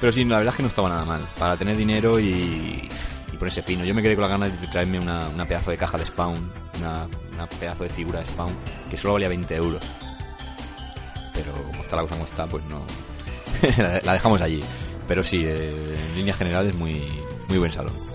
Pero 0.00 0.12
sí, 0.12 0.24
la 0.24 0.38
verdad 0.38 0.54
es 0.54 0.56
que 0.56 0.62
no 0.62 0.68
estaba 0.68 0.88
nada 0.88 1.04
mal. 1.04 1.28
Para 1.38 1.58
tener 1.58 1.76
dinero 1.76 2.18
y, 2.18 2.88
y 3.32 3.36
ponerse 3.36 3.60
fino. 3.60 3.84
Yo 3.84 3.94
me 3.94 4.02
quedé 4.02 4.14
con 4.14 4.22
la 4.22 4.28
ganas 4.28 4.58
de 4.58 4.66
traerme 4.68 4.98
una, 4.98 5.28
una 5.28 5.44
pedazo 5.44 5.70
de 5.72 5.76
caja 5.76 5.98
de 5.98 6.06
Spawn, 6.06 6.50
una, 6.78 7.06
una 7.34 7.46
pedazo 7.46 7.84
de 7.84 7.90
figura 7.90 8.20
de 8.20 8.26
Spawn, 8.26 8.54
que 8.90 8.96
solo 8.96 9.12
valía 9.14 9.28
20 9.28 9.54
euros. 9.56 9.82
Pero 11.34 11.52
como 11.52 11.82
está 11.82 11.96
la 11.96 12.02
cosa 12.02 12.14
como 12.14 12.24
está, 12.24 12.46
pues 12.46 12.64
no. 12.64 12.82
la 14.04 14.14
dejamos 14.14 14.40
allí. 14.40 14.64
Pero 15.06 15.22
sí, 15.22 15.44
eh, 15.44 15.70
en 16.08 16.14
líneas 16.16 16.38
generales, 16.38 16.74
muy, 16.74 17.08
muy 17.48 17.58
buen 17.58 17.70
salón. 17.70 18.11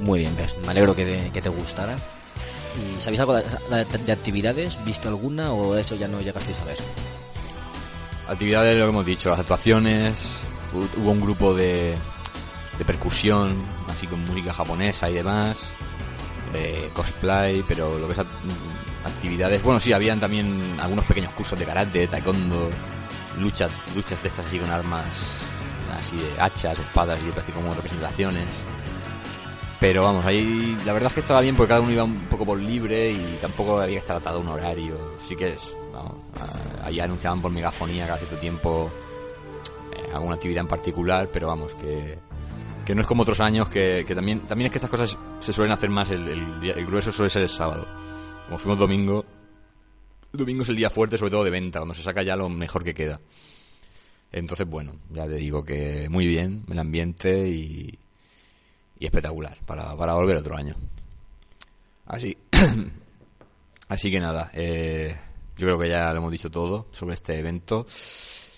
Muy 0.00 0.20
bien. 0.20 0.34
Me 0.64 0.70
alegro 0.70 0.94
que 0.94 1.04
te, 1.04 1.30
que 1.30 1.42
te 1.42 1.48
gustara. 1.48 1.96
¿Y 2.96 3.00
sabéis 3.00 3.20
algo 3.20 3.34
de, 3.34 3.42
de- 3.70 3.98
de 3.98 4.12
actividades? 4.12 4.82
¿Visto 4.84 5.08
alguna 5.08 5.52
o 5.52 5.74
eso 5.76 5.94
ya 5.96 6.06
no 6.06 6.20
llegasteis 6.20 6.58
a 6.60 6.64
ver? 6.64 6.76
Actividades, 8.28 8.76
lo 8.76 8.84
que 8.84 8.90
hemos 8.90 9.06
dicho, 9.06 9.30
las 9.30 9.40
actuaciones, 9.40 10.36
hu- 10.74 10.88
hubo 11.02 11.10
un 11.12 11.20
grupo 11.20 11.54
de, 11.54 11.94
de 12.78 12.84
percusión, 12.84 13.56
así 13.88 14.06
con 14.06 14.22
música 14.26 14.52
japonesa 14.52 15.08
y 15.08 15.14
demás, 15.14 15.64
eh, 16.54 16.90
cosplay, 16.92 17.64
pero 17.66 17.98
lo 17.98 18.06
que 18.06 18.12
es 18.12 18.18
act- 18.18 18.26
actividades, 19.04 19.62
bueno, 19.62 19.80
sí, 19.80 19.92
habían 19.94 20.20
también 20.20 20.76
algunos 20.78 21.06
pequeños 21.06 21.32
cursos 21.32 21.58
de 21.58 21.64
karate, 21.64 22.06
taekwondo, 22.06 22.68
luchas, 23.38 23.70
luchas 23.94 24.22
de 24.22 24.28
estas 24.28 24.46
así 24.46 24.58
con 24.58 24.70
armas, 24.70 25.06
así 25.98 26.16
de 26.18 26.28
hachas, 26.38 26.78
espadas 26.78 27.18
y 27.24 27.38
así 27.38 27.50
como 27.50 27.74
representaciones. 27.74 28.50
Pero 29.80 30.02
vamos, 30.02 30.24
ahí 30.24 30.76
la 30.84 30.92
verdad 30.92 31.06
es 31.08 31.14
que 31.14 31.20
estaba 31.20 31.40
bien 31.40 31.54
porque 31.54 31.68
cada 31.68 31.80
uno 31.80 31.92
iba 31.92 32.02
un 32.02 32.26
poco 32.28 32.44
por 32.44 32.58
libre 32.58 33.12
y 33.12 33.38
tampoco 33.40 33.78
había 33.80 33.94
que 33.94 34.00
estar 34.00 34.16
atado 34.16 34.38
a 34.38 34.40
un 34.40 34.48
horario. 34.48 35.14
Sí 35.22 35.36
que 35.36 35.52
es, 35.52 35.76
vamos, 35.92 36.14
ah, 36.40 36.82
ahí 36.86 36.98
anunciaban 36.98 37.40
por 37.40 37.52
megafonía 37.52 38.06
cada 38.06 38.18
cierto 38.18 38.36
tiempo 38.38 38.90
eh, 39.94 40.10
alguna 40.12 40.34
actividad 40.34 40.62
en 40.62 40.68
particular, 40.68 41.28
pero 41.32 41.46
vamos, 41.46 41.74
que, 41.76 42.18
que 42.84 42.94
no 42.96 43.02
es 43.02 43.06
como 43.06 43.22
otros 43.22 43.38
años 43.40 43.68
que, 43.68 44.04
que 44.04 44.16
también, 44.16 44.40
también 44.40 44.66
es 44.66 44.72
que 44.72 44.78
estas 44.78 44.90
cosas 44.90 45.16
se 45.38 45.52
suelen 45.52 45.72
hacer 45.72 45.90
más, 45.90 46.10
el, 46.10 46.26
el, 46.26 46.60
día- 46.60 46.74
el 46.74 46.84
grueso 46.84 47.12
suele 47.12 47.30
ser 47.30 47.42
el 47.42 47.48
sábado. 47.48 47.86
Como 48.46 48.58
fuimos 48.58 48.80
domingo, 48.80 49.24
el 50.32 50.38
domingo 50.40 50.62
es 50.62 50.68
el 50.70 50.76
día 50.76 50.90
fuerte 50.90 51.16
sobre 51.18 51.30
todo 51.30 51.44
de 51.44 51.50
venta, 51.50 51.78
cuando 51.78 51.94
se 51.94 52.02
saca 52.02 52.24
ya 52.24 52.34
lo 52.34 52.48
mejor 52.48 52.82
que 52.82 52.94
queda. 52.94 53.20
Entonces, 54.32 54.66
bueno, 54.68 54.96
ya 55.10 55.24
te 55.26 55.36
digo 55.36 55.64
que 55.64 56.08
muy 56.10 56.26
bien 56.26 56.64
el 56.68 56.78
ambiente 56.80 57.48
y, 57.48 57.96
y 58.98 59.06
espectacular 59.06 59.56
para, 59.66 59.96
para 59.96 60.14
volver 60.14 60.36
otro 60.36 60.56
año. 60.56 60.74
Así, 62.06 62.36
así 63.88 64.10
que 64.10 64.20
nada, 64.20 64.50
eh, 64.54 65.16
yo 65.56 65.66
creo 65.66 65.78
que 65.78 65.88
ya 65.88 66.12
lo 66.12 66.18
hemos 66.18 66.32
dicho 66.32 66.50
todo 66.50 66.86
sobre 66.90 67.14
este 67.14 67.38
evento 67.38 67.86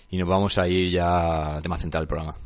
y 0.09 0.17
nos 0.17 0.27
vamos 0.27 0.57
a 0.57 0.67
ir 0.67 0.91
ya 0.91 1.55
al 1.55 1.61
tema 1.61 1.77
central 1.77 2.03
del 2.03 2.07
programa. 2.07 2.37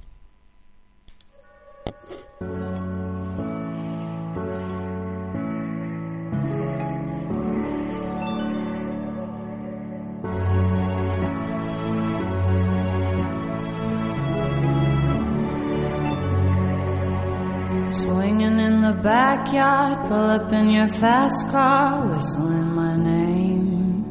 Swinging 18.02 18.60
in 18.60 18.82
the 18.82 18.92
backyard, 18.92 20.10
pull 20.10 20.30
up 20.38 20.52
in 20.52 20.70
your 20.70 20.88
fast 20.88 21.48
car, 21.50 22.06
whistling 22.10 22.76
my 22.76 22.98
name. 22.98 24.04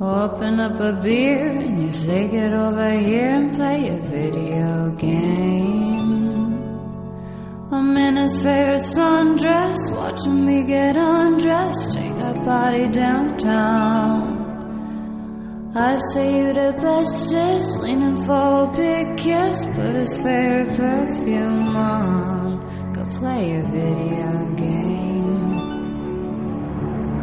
open 0.00 0.58
up 0.58 0.80
a 0.80 0.94
beer 1.02 1.46
and 1.46 1.82
you 1.84 1.92
say 1.92 2.26
get 2.28 2.54
over 2.54 2.90
here 2.98 3.34
and 3.38 3.54
play 3.54 3.88
a 3.90 3.98
video 3.98 4.96
game. 4.96 6.56
I'm 7.70 7.94
in 7.98 8.16
his 8.16 8.42
favorite 8.42 8.88
sundress, 8.96 9.76
watching 9.94 10.46
me 10.46 10.64
get 10.64 10.96
undressed, 10.96 11.92
take 11.92 12.16
a 12.30 12.32
party 12.46 12.88
downtown. 12.88 14.35
I 15.78 15.98
say 16.14 16.38
you 16.38 16.54
the 16.54 16.72
bestest, 16.80 17.78
leaning 17.80 18.16
for 18.24 18.64
a 18.64 18.72
big 18.74 19.18
kiss, 19.18 19.62
put 19.62 19.94
his 19.94 20.16
favorite 20.16 20.74
perfume 20.74 21.76
on, 21.76 22.92
go 22.94 23.04
play 23.18 23.58
a 23.58 23.62
video 23.62 24.54
game. 24.56 24.96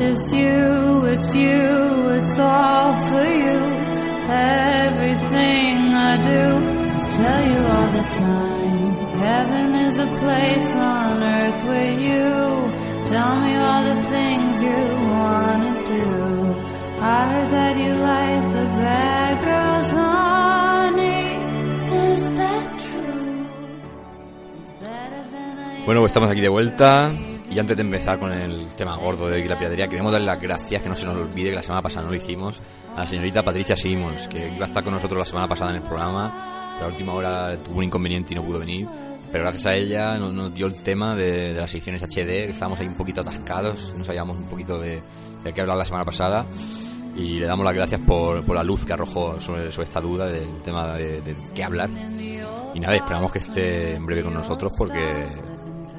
It's 0.02 0.32
you, 0.32 1.06
it's 1.06 1.34
you, 1.34 2.10
it's 2.20 2.38
all 2.38 2.94
for 3.10 3.26
you. 3.26 3.60
Everything 4.30 5.78
I 5.96 6.18
do, 6.22 6.60
tell 7.18 7.44
you 7.54 7.60
all 7.74 7.92
the 7.92 8.06
time. 8.22 8.94
Heaven 9.18 9.76
is 9.82 9.98
a 9.98 10.06
place 10.22 10.76
on 10.76 11.24
earth 11.24 11.64
with 11.68 12.00
you. 12.00 12.70
Tell 13.10 13.36
me 13.36 13.56
all 13.56 13.84
the 13.96 14.04
things 14.12 14.62
you 14.62 14.78
wanna 15.10 15.86
do. 15.88 16.43
I 17.06 17.28
heard 17.28 17.52
that 17.52 17.76
you 17.76 17.96
like 17.96 18.54
the 18.54 18.66
bad 18.80 19.36
girls, 19.44 19.90
honey. 19.92 21.36
Is 22.14 22.32
that 22.32 22.80
true? 22.80 23.46
It's 24.64 24.74
better 24.80 25.24
than 25.30 25.58
I 25.60 25.86
Bueno, 25.86 26.00
pues 26.00 26.12
estamos 26.12 26.32
aquí 26.32 26.40
de 26.40 26.48
vuelta. 26.48 27.12
Y 27.52 27.60
antes 27.60 27.76
de 27.76 27.82
empezar 27.84 28.20
con 28.20 28.32
el 28.32 28.68
tema 28.78 28.96
gordo 28.96 29.28
de 29.28 29.44
la 29.44 29.60
piratería, 29.60 29.90
queremos 29.90 30.14
darle 30.14 30.28
las 30.28 30.40
gracias, 30.40 30.82
que 30.82 30.88
no 30.88 30.96
se 30.96 31.06
nos 31.06 31.18
olvide 31.18 31.50
que 31.50 31.58
la 31.58 31.62
semana 31.62 31.82
pasada 31.82 32.06
no 32.06 32.12
lo 32.12 32.16
hicimos, 32.16 32.62
a 32.96 33.02
la 33.02 33.06
señorita 33.06 33.44
Patricia 33.44 33.76
Simmons, 33.76 34.30
que 34.30 34.48
iba 34.56 34.64
a 34.64 34.68
estar 34.68 34.82
con 34.82 34.94
nosotros 34.94 35.20
la 35.20 35.26
semana 35.26 35.48
pasada 35.50 35.72
en 35.72 35.78
el 35.78 35.84
programa, 35.84 36.74
pero 36.76 36.86
a 36.86 36.90
última 36.90 37.14
hora 37.16 37.62
tuvo 37.62 37.80
un 37.80 37.84
inconveniente 37.84 38.34
y 38.34 38.38
no 38.38 38.44
pudo 38.46 38.60
venir. 38.60 38.88
Pero 39.30 39.44
gracias 39.44 39.66
a 39.66 39.76
ella 39.76 40.18
nos, 40.18 40.34
nos 40.34 40.54
dio 40.54 40.68
el 40.68 40.82
tema 40.82 41.16
de, 41.16 41.54
de 41.54 41.60
las 41.60 41.74
ediciones 41.74 42.02
HD, 42.02 42.46
que 42.46 42.52
estábamos 42.52 42.80
ahí 42.80 42.88
un 42.88 42.96
poquito 42.96 43.20
atascados, 43.20 43.94
no 43.98 44.06
sabíamos 44.06 44.38
un 44.38 44.46
poquito 44.46 44.80
de, 44.80 45.04
de 45.44 45.54
qué 45.54 45.62
hablar 45.62 45.78
la 45.78 45.86
semana 45.86 46.06
pasada. 46.06 46.46
Y 47.16 47.40
le 47.40 47.46
damos 47.46 47.64
las 47.64 47.76
gracias 47.76 48.02
por, 48.02 48.44
por 48.44 48.56
la 48.56 48.64
luz 48.64 48.86
que 48.86 48.94
arrojó 48.94 49.40
sobre, 49.40 49.68
esta 49.68 50.02
duda 50.02 50.28
del 50.28 50.62
tema 50.62 50.94
de, 50.94 51.36
qué 51.54 51.64
hablar. 51.64 51.90
Y 52.74 52.80
nada, 52.80 52.96
esperamos 52.96 53.32
que 53.32 53.40
esté 53.40 53.96
en 53.96 54.06
breve 54.06 54.24
con 54.24 54.34
nosotros 54.34 54.74
porque 54.78 55.28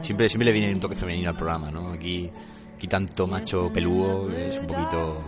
siempre 0.03 0.29
siempre 0.29 0.46
le 0.46 0.53
viene 0.53 0.74
un 0.74 0.81
toque 0.81 0.96
femenino 0.96 1.31
al 1.31 1.37
programa, 1.37 1.70
¿no? 1.70 1.90
Aquí, 1.92 2.31
aquí 2.74 2.88
tanto 2.88 3.27
macho 3.27 3.72
peludo 3.72 4.31
es 4.31 4.59
un 4.59 4.66
poquito... 4.66 5.22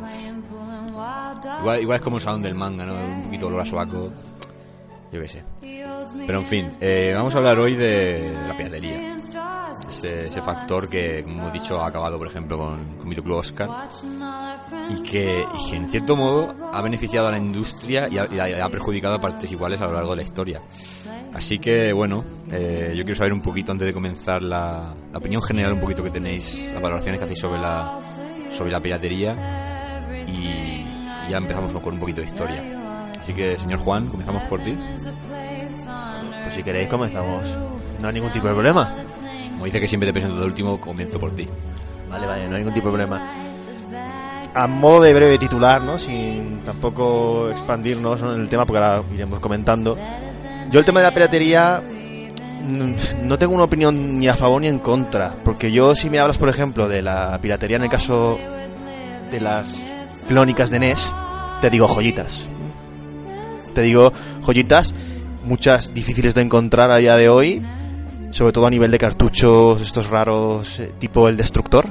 Igual, 1.61 1.83
igual 1.83 1.97
es 1.97 2.03
como 2.03 2.17
el 2.17 2.23
salón 2.23 2.43
del 2.43 2.55
manga, 2.55 2.85
¿no? 2.85 2.95
Un 2.95 3.25
poquito 3.25 3.47
olor 3.47 3.61
a 3.61 3.65
sobaco. 3.65 4.11
Yo 5.13 5.21
qué 5.21 5.29
sé. 5.29 5.45
Pero 5.61 6.39
en 6.41 6.45
fin, 6.45 6.69
eh, 6.81 7.13
vamos 7.15 7.35
a 7.35 7.39
hablar 7.39 7.59
hoy 7.59 7.75
de, 7.75 8.31
de 8.31 8.49
la 8.49 8.57
piratería. 8.57 9.17
Ese, 9.89 10.43
factor 10.43 10.89
que, 10.89 11.23
como 11.23 11.43
hemos 11.43 11.53
dicho, 11.53 11.81
ha 11.81 11.87
acabado, 11.87 12.19
por 12.19 12.27
ejemplo, 12.27 12.59
con, 12.59 12.97
con 12.97 13.09
Videoclub 13.09 13.39
Oscar. 13.39 13.69
Y 14.91 15.03
que, 15.03 15.45
y 15.71 15.75
en 15.75 15.89
cierto 15.89 16.17
modo, 16.17 16.55
ha 16.73 16.83
beneficiado 16.83 17.29
a 17.29 17.31
la 17.31 17.39
industria 17.39 18.09
y 18.11 18.19
ha, 18.19 18.69
perjudicado 18.69 19.15
a 19.15 19.21
partes 19.21 19.51
iguales 19.53 19.81
a 19.81 19.87
lo 19.87 19.93
largo 19.93 20.11
de 20.11 20.17
la 20.17 20.23
historia. 20.23 20.63
Así 21.33 21.59
que, 21.59 21.93
bueno, 21.93 22.25
eh, 22.51 22.95
yo 22.97 23.05
quiero 23.05 23.17
saber 23.17 23.33
un 23.33 23.43
poquito, 23.43 23.73
antes 23.73 23.87
de 23.87 23.93
comenzar, 23.93 24.43
la, 24.43 24.95
la 25.13 25.19
opinión 25.19 25.43
general 25.43 25.73
un 25.73 25.81
poquito 25.81 26.03
que 26.03 26.11
tenéis, 26.11 26.65
las 26.73 26.83
valoraciones 26.83 27.19
que 27.19 27.25
hacéis 27.25 27.41
sobre 27.41 27.61
la, 27.61 27.99
sobre 28.51 28.73
la 28.73 28.81
piratería. 28.81 29.37
Y 30.27 31.31
ya 31.31 31.39
empezamos 31.39 31.73
con 31.81 31.95
un 31.95 32.01
poquito 32.01 32.21
de 32.21 32.27
historia. 32.27 32.63
Así 33.21 33.33
que, 33.33 33.59
señor 33.59 33.81
Juan, 33.81 34.09
comenzamos 34.09 34.43
por 34.45 34.63
ti. 34.63 34.77
Pues 36.43 36.55
si 36.55 36.63
queréis 36.63 36.89
comenzamos. 36.89 37.43
No 38.01 38.09
hay 38.09 38.15
ningún 38.15 38.31
tipo 38.31 38.47
de 38.47 38.55
problema. 38.55 39.05
Como 39.57 39.65
dice 39.65 39.81
que 39.81 39.89
siempre 39.89 40.07
te 40.07 40.13
presento 40.13 40.39
de 40.39 40.45
último, 40.45 40.79
comienzo 40.79 41.19
por 41.19 41.35
ti. 41.35 41.49
Vale, 42.11 42.27
vale, 42.27 42.47
no 42.47 42.57
hay 42.57 42.59
ningún 42.59 42.75
tipo 42.75 42.89
de 42.89 42.93
problema. 42.93 43.27
A 44.53 44.67
modo 44.67 45.01
de 45.01 45.15
breve 45.15 45.39
titular, 45.39 45.83
¿no? 45.83 45.99
Sin 45.99 46.63
tampoco 46.63 47.49
expandirnos 47.49 48.21
¿no? 48.21 48.35
en 48.35 48.43
el 48.43 48.51
tema, 48.51 48.67
porque 48.67 48.85
ahora 48.85 49.03
iremos 49.15 49.41
comentando. 49.41 49.97
Yo 50.71 50.79
el 50.79 50.85
tema 50.85 51.01
de 51.01 51.07
la 51.07 51.15
piratería 51.15 51.83
mm, 51.83 52.93
no 53.23 53.39
tengo 53.39 53.55
una 53.55 53.65
opinión 53.65 54.19
ni 54.19 54.29
a 54.29 54.35
favor 54.35 54.61
ni 54.61 54.69
en 54.69 54.79
contra, 54.79 55.37
porque 55.43 55.73
yo 55.73 55.95
si 55.95 56.11
me 56.11 56.19
hablas, 56.19 56.37
por 56.37 56.51
ejemplo, 56.51 56.87
de 56.87 57.01
la 57.01 57.39
piratería 57.41 57.79
en 57.79 57.85
el 57.85 57.91
caso 57.91 58.39
de 59.31 59.41
las 59.41 59.83
clónicas 60.29 60.71
de 60.71 60.81
NES, 60.81 61.15
te 61.63 61.71
digo 61.71 61.89
joyitas. 61.89 62.51
Te 63.73 63.81
digo 63.81 64.13
joyitas, 64.43 64.93
muchas 65.47 65.95
difíciles 65.95 66.35
de 66.35 66.43
encontrar 66.43 66.91
a 66.91 66.99
día 66.99 67.17
de 67.17 67.31
hoy, 67.31 67.63
sobre 68.31 68.53
todo 68.53 68.67
a 68.67 68.71
nivel 68.71 68.91
de 68.91 68.99
cartuchos 68.99 69.81
estos 69.81 70.09
raros 70.09 70.81
eh, 70.81 70.93
tipo 70.99 71.29
el 71.29 71.37
destructor. 71.37 71.87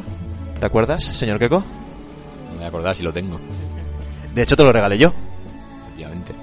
¿Te 0.59 0.65
acuerdas, 0.65 1.03
señor 1.03 1.39
Keko? 1.39 1.59
No 1.59 2.51
me 2.51 2.55
voy 2.57 2.65
a 2.65 2.67
acordar 2.67 2.95
si 2.95 3.03
lo 3.03 3.11
tengo, 3.13 3.39
De 4.33 4.41
hecho 4.41 4.55
te 4.55 4.63
lo 4.63 4.71
regalé 4.71 4.97
yo. 4.97 5.13
efectivamente. 5.87 6.33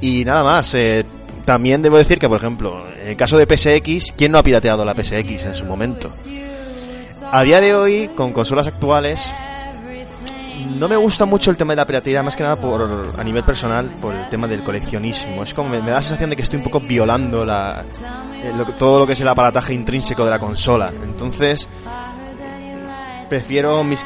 Y 0.00 0.24
nada 0.24 0.44
más, 0.44 0.74
eh, 0.74 1.04
también 1.44 1.82
debo 1.82 1.98
decir 1.98 2.18
que, 2.18 2.28
por 2.28 2.38
ejemplo, 2.38 2.84
en 3.02 3.08
el 3.08 3.16
caso 3.16 3.36
de 3.38 3.46
PSX, 3.46 4.12
¿quién 4.16 4.32
no 4.32 4.38
ha 4.38 4.42
pirateado 4.42 4.84
la 4.84 4.94
PSX 4.94 5.44
en 5.44 5.54
su 5.54 5.64
momento? 5.66 6.10
A 7.30 7.42
día 7.42 7.60
de 7.60 7.74
hoy, 7.74 8.10
con 8.14 8.32
consolas 8.32 8.66
actuales, 8.66 9.32
no 10.78 10.88
me 10.88 10.96
gusta 10.96 11.24
mucho 11.24 11.50
el 11.50 11.56
tema 11.56 11.72
de 11.72 11.76
la 11.76 11.86
piratería, 11.86 12.22
más 12.22 12.36
que 12.36 12.42
nada 12.42 12.56
por 12.56 13.14
a 13.16 13.24
nivel 13.24 13.44
personal, 13.44 13.88
por 14.00 14.14
el 14.14 14.28
tema 14.28 14.46
del 14.46 14.62
coleccionismo. 14.62 15.42
Es 15.42 15.54
como 15.54 15.70
me, 15.70 15.80
me 15.80 15.88
da 15.88 15.94
la 15.94 16.02
sensación 16.02 16.30
de 16.30 16.36
que 16.36 16.42
estoy 16.42 16.58
un 16.58 16.64
poco 16.64 16.80
violando 16.80 17.44
la, 17.44 17.84
eh, 18.44 18.52
todo 18.78 18.98
lo 18.98 19.06
que 19.06 19.14
es 19.14 19.20
el 19.20 19.28
aparataje 19.28 19.72
intrínseco 19.72 20.24
de 20.24 20.30
la 20.30 20.38
consola. 20.38 20.92
Entonces, 21.02 21.68
prefiero 23.28 23.82
mis 23.84 24.04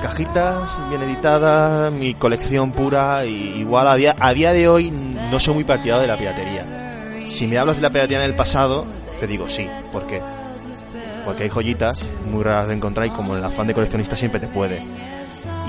cajitas 0.00 0.70
bien 0.88 1.02
editadas, 1.02 1.92
mi 1.92 2.14
colección 2.14 2.72
pura, 2.72 3.24
igual 3.24 3.88
a 3.88 3.96
día, 3.96 4.16
a 4.18 4.32
día 4.32 4.52
de 4.52 4.68
hoy 4.68 4.90
no 4.90 5.40
soy 5.40 5.54
muy 5.54 5.64
partidario 5.64 6.02
de 6.02 6.08
la 6.08 6.16
piratería. 6.16 7.26
Si 7.28 7.46
me 7.46 7.58
hablas 7.58 7.76
de 7.76 7.82
la 7.82 7.90
piratería 7.90 8.24
en 8.24 8.30
el 8.30 8.36
pasado, 8.36 8.86
te 9.18 9.26
digo 9.26 9.48
sí. 9.48 9.68
¿Por 9.92 10.06
qué? 10.06 10.22
Porque 11.24 11.44
hay 11.44 11.48
joyitas 11.48 12.08
muy 12.26 12.42
raras 12.42 12.68
de 12.68 12.74
encontrar 12.74 13.06
y 13.06 13.10
como 13.10 13.36
el 13.36 13.44
afán 13.44 13.66
de 13.66 13.74
coleccionista 13.74 14.16
siempre 14.16 14.40
te 14.40 14.48
puede. 14.48 14.82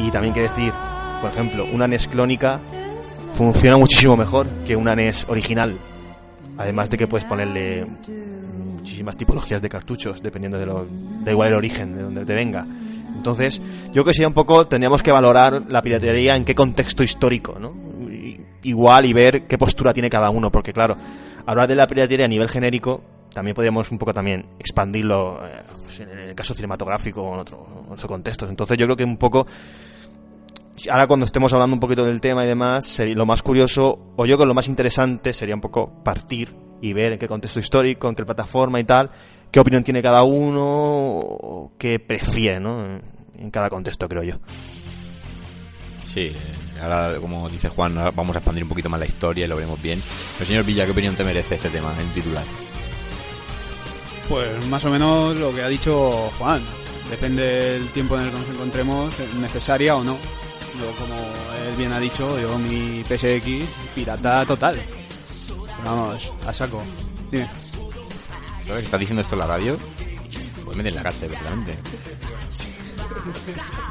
Y 0.06 0.12
también 0.12 0.34
que 0.34 0.42
decir, 0.42 0.74
por 1.22 1.30
ejemplo, 1.30 1.66
una 1.72 1.88
NES 1.88 2.08
clónica 2.08 2.60
funciona 3.34 3.78
muchísimo 3.78 4.18
mejor 4.18 4.48
que 4.66 4.76
una 4.76 4.96
NES 4.96 5.26
original. 5.30 5.78
Además 6.58 6.90
de 6.90 6.98
que 6.98 7.08
puedes 7.08 7.26
ponerle 7.26 7.86
muchísimas 8.82 9.16
tipologías 9.16 9.62
de 9.62 9.70
cartuchos, 9.70 10.22
dependiendo 10.22 10.58
de 10.58 10.66
lo, 10.66 10.88
da 11.24 11.32
igual 11.32 11.50
el 11.50 11.56
origen, 11.56 11.94
de 11.94 12.02
donde 12.02 12.26
te 12.26 12.34
venga. 12.34 12.66
Entonces, 13.16 13.62
yo 13.94 14.04
que 14.04 14.14
sé, 14.14 14.26
un 14.26 14.34
poco 14.34 14.68
tendríamos 14.68 15.04
que 15.04 15.12
valorar 15.12 15.64
la 15.68 15.82
piratería 15.82 16.36
en 16.36 16.46
qué 16.46 16.56
contexto 16.56 17.04
histórico, 17.04 17.60
¿no? 17.60 17.74
Igual 18.64 19.06
y 19.06 19.14
ver 19.14 19.48
qué 19.48 19.58
postura 19.58 19.94
tiene 19.94 20.10
cada 20.10 20.30
uno, 20.30 20.52
porque 20.52 20.74
claro, 20.74 20.98
hablar 21.46 21.68
de 21.68 21.76
la 21.76 21.88
piratería 21.88 22.26
a 22.26 22.30
nivel 22.30 22.50
genérico, 22.50 23.04
también 23.32 23.56
podríamos 23.56 23.92
un 23.92 23.98
poco 23.98 24.14
también 24.14 24.46
expandirlo 24.60 25.46
eh, 25.46 25.64
pues, 25.78 26.00
en 26.02 26.10
el 26.10 26.36
caso 26.36 26.54
cinematográfico 26.54 27.22
o 27.22 27.34
en 27.34 27.40
otro, 27.40 27.66
en 27.86 27.92
otro 27.92 28.08
contexto. 28.08 28.48
Entonces 28.48 28.78
yo 28.78 28.86
creo 28.86 28.98
que 28.98 29.04
un 29.04 29.18
poco 29.18 29.48
ahora 30.89 31.07
cuando 31.07 31.25
estemos 31.25 31.51
hablando 31.53 31.75
un 31.75 31.79
poquito 31.79 32.05
del 32.05 32.21
tema 32.21 32.43
y 32.43 32.47
demás, 32.47 32.86
sería 32.86 33.15
lo 33.15 33.25
más 33.25 33.41
curioso, 33.43 34.13
o 34.15 34.25
yo 34.25 34.36
creo 34.36 34.39
que 34.39 34.45
lo 34.45 34.53
más 34.53 34.67
interesante 34.67 35.34
sería 35.34 35.55
un 35.55 35.62
poco 35.62 36.03
partir 36.03 36.55
y 36.81 36.93
ver 36.93 37.13
en 37.13 37.19
qué 37.19 37.27
contexto 37.27 37.60
histórico, 37.60 38.10
en 38.10 38.15
qué 38.15 38.25
plataforma 38.25 38.79
y 38.79 38.84
tal, 38.84 39.10
qué 39.51 39.60
opinión 39.60 39.84
tiene 39.84 40.01
cada 40.01 40.23
uno, 40.23 40.63
o 40.65 41.71
qué 41.77 41.99
prefiere, 41.99 42.60
¿no? 42.60 42.84
En- 42.86 43.01
En 43.41 43.49
cada 43.49 43.69
contexto, 43.71 44.07
creo 44.07 44.21
yo. 44.21 44.36
Sí, 46.05 46.27
eh, 46.27 46.36
ahora, 46.79 47.19
como 47.19 47.49
dice 47.49 47.69
Juan, 47.69 47.97
ahora 47.97 48.12
vamos 48.12 48.36
a 48.36 48.39
expandir 48.39 48.62
un 48.63 48.69
poquito 48.69 48.88
más 48.88 48.99
la 48.99 49.07
historia 49.07 49.45
y 49.45 49.47
lo 49.47 49.55
veremos 49.55 49.81
bien. 49.81 49.99
Pero 50.38 50.45
señor 50.45 50.63
Villa, 50.63 50.86
¿qué 50.86 50.91
opinión 50.91 51.15
te 51.15 51.23
merece 51.23 51.55
este 51.55 51.69
tema 51.69 51.91
en 51.99 52.07
titular? 52.10 52.43
Pues 54.29 54.67
más 54.67 54.86
o 54.86 54.89
menos 54.91 55.36
lo 55.38 55.53
que 55.55 55.62
ha 55.63 55.67
dicho 55.67 56.29
Juan. 56.38 56.62
Depende 57.10 57.43
del 57.43 57.88
tiempo 57.89 58.15
en 58.17 58.25
el 58.25 58.31
que 58.31 58.38
nos 58.38 58.49
encontremos, 58.49 59.13
necesaria 59.39 59.95
o 59.95 60.03
no. 60.03 60.17
Yo, 60.82 60.91
como 60.94 61.15
él 61.67 61.76
bien 61.78 61.91
ha 61.91 62.00
dicho, 62.00 62.39
yo 62.39 62.58
mi 62.58 63.04
PSX 63.04 63.70
pirata 63.94 64.46
total. 64.46 64.82
Vamos, 65.86 66.32
a 66.48 66.54
saco. 66.54 66.82
Dime. 67.32 67.48
¿Sabes 68.65 68.80
que 68.80 68.86
estás 68.86 69.00
diciendo 69.00 69.22
esto 69.22 69.36
en 69.36 69.39
la 69.39 69.48
radio? 69.48 69.78
Pues 70.65 70.78
meter 70.78 70.91
en 70.91 70.96
la 70.96 71.04
cárcel, 71.04 71.30
perfectamente. 71.30 71.78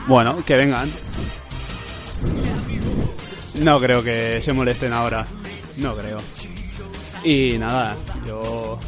Bueno, 0.07 0.45
que 0.45 0.57
vengan. 0.57 0.91
No 3.61 3.79
creo 3.79 4.03
que 4.03 4.41
se 4.43 4.53
molesten 4.53 4.93
ahora. 4.93 5.27
No 5.77 5.95
creo. 5.95 6.19
Y 7.23 7.59
nada, 7.59 7.97
yo, 8.27 8.79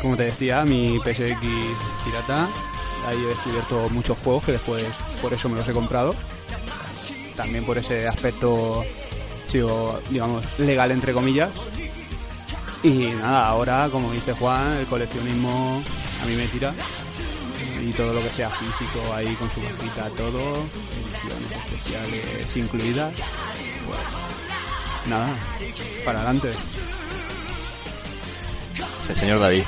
como 0.00 0.16
te 0.16 0.24
decía, 0.24 0.64
mi 0.64 0.98
PSX 0.98 1.40
pirata, 2.04 2.46
ahí 3.06 3.16
he 3.16 3.28
descubierto 3.28 3.88
muchos 3.90 4.16
juegos 4.18 4.44
que 4.44 4.52
después 4.52 4.84
por 5.22 5.32
eso 5.32 5.48
me 5.48 5.56
los 5.56 5.68
he 5.68 5.72
comprado. 5.72 6.14
También 7.36 7.64
por 7.64 7.78
ese 7.78 8.08
aspecto, 8.08 8.84
digamos, 10.10 10.44
legal 10.58 10.90
entre 10.90 11.12
comillas. 11.12 11.50
Y 12.82 13.08
nada, 13.08 13.48
ahora, 13.48 13.88
como 13.90 14.12
dice 14.12 14.32
Juan, 14.32 14.76
el 14.78 14.86
coleccionismo 14.86 15.82
a 16.22 16.26
mí 16.26 16.34
me 16.34 16.46
tira. 16.46 16.72
Y 17.82 17.92
todo 17.92 18.12
lo 18.12 18.22
que 18.22 18.30
sea 18.30 18.50
físico 18.50 19.00
ahí 19.14 19.34
con 19.34 19.50
su 19.52 19.62
cajita, 19.62 20.08
todo, 20.16 20.40
ediciones 20.40 21.52
especiales 21.52 22.56
incluidas. 22.56 23.14
Pues, 23.86 23.98
nada, 25.08 25.28
para 26.04 26.18
adelante. 26.20 26.52
El 29.08 29.16
señor 29.16 29.38
David. 29.38 29.62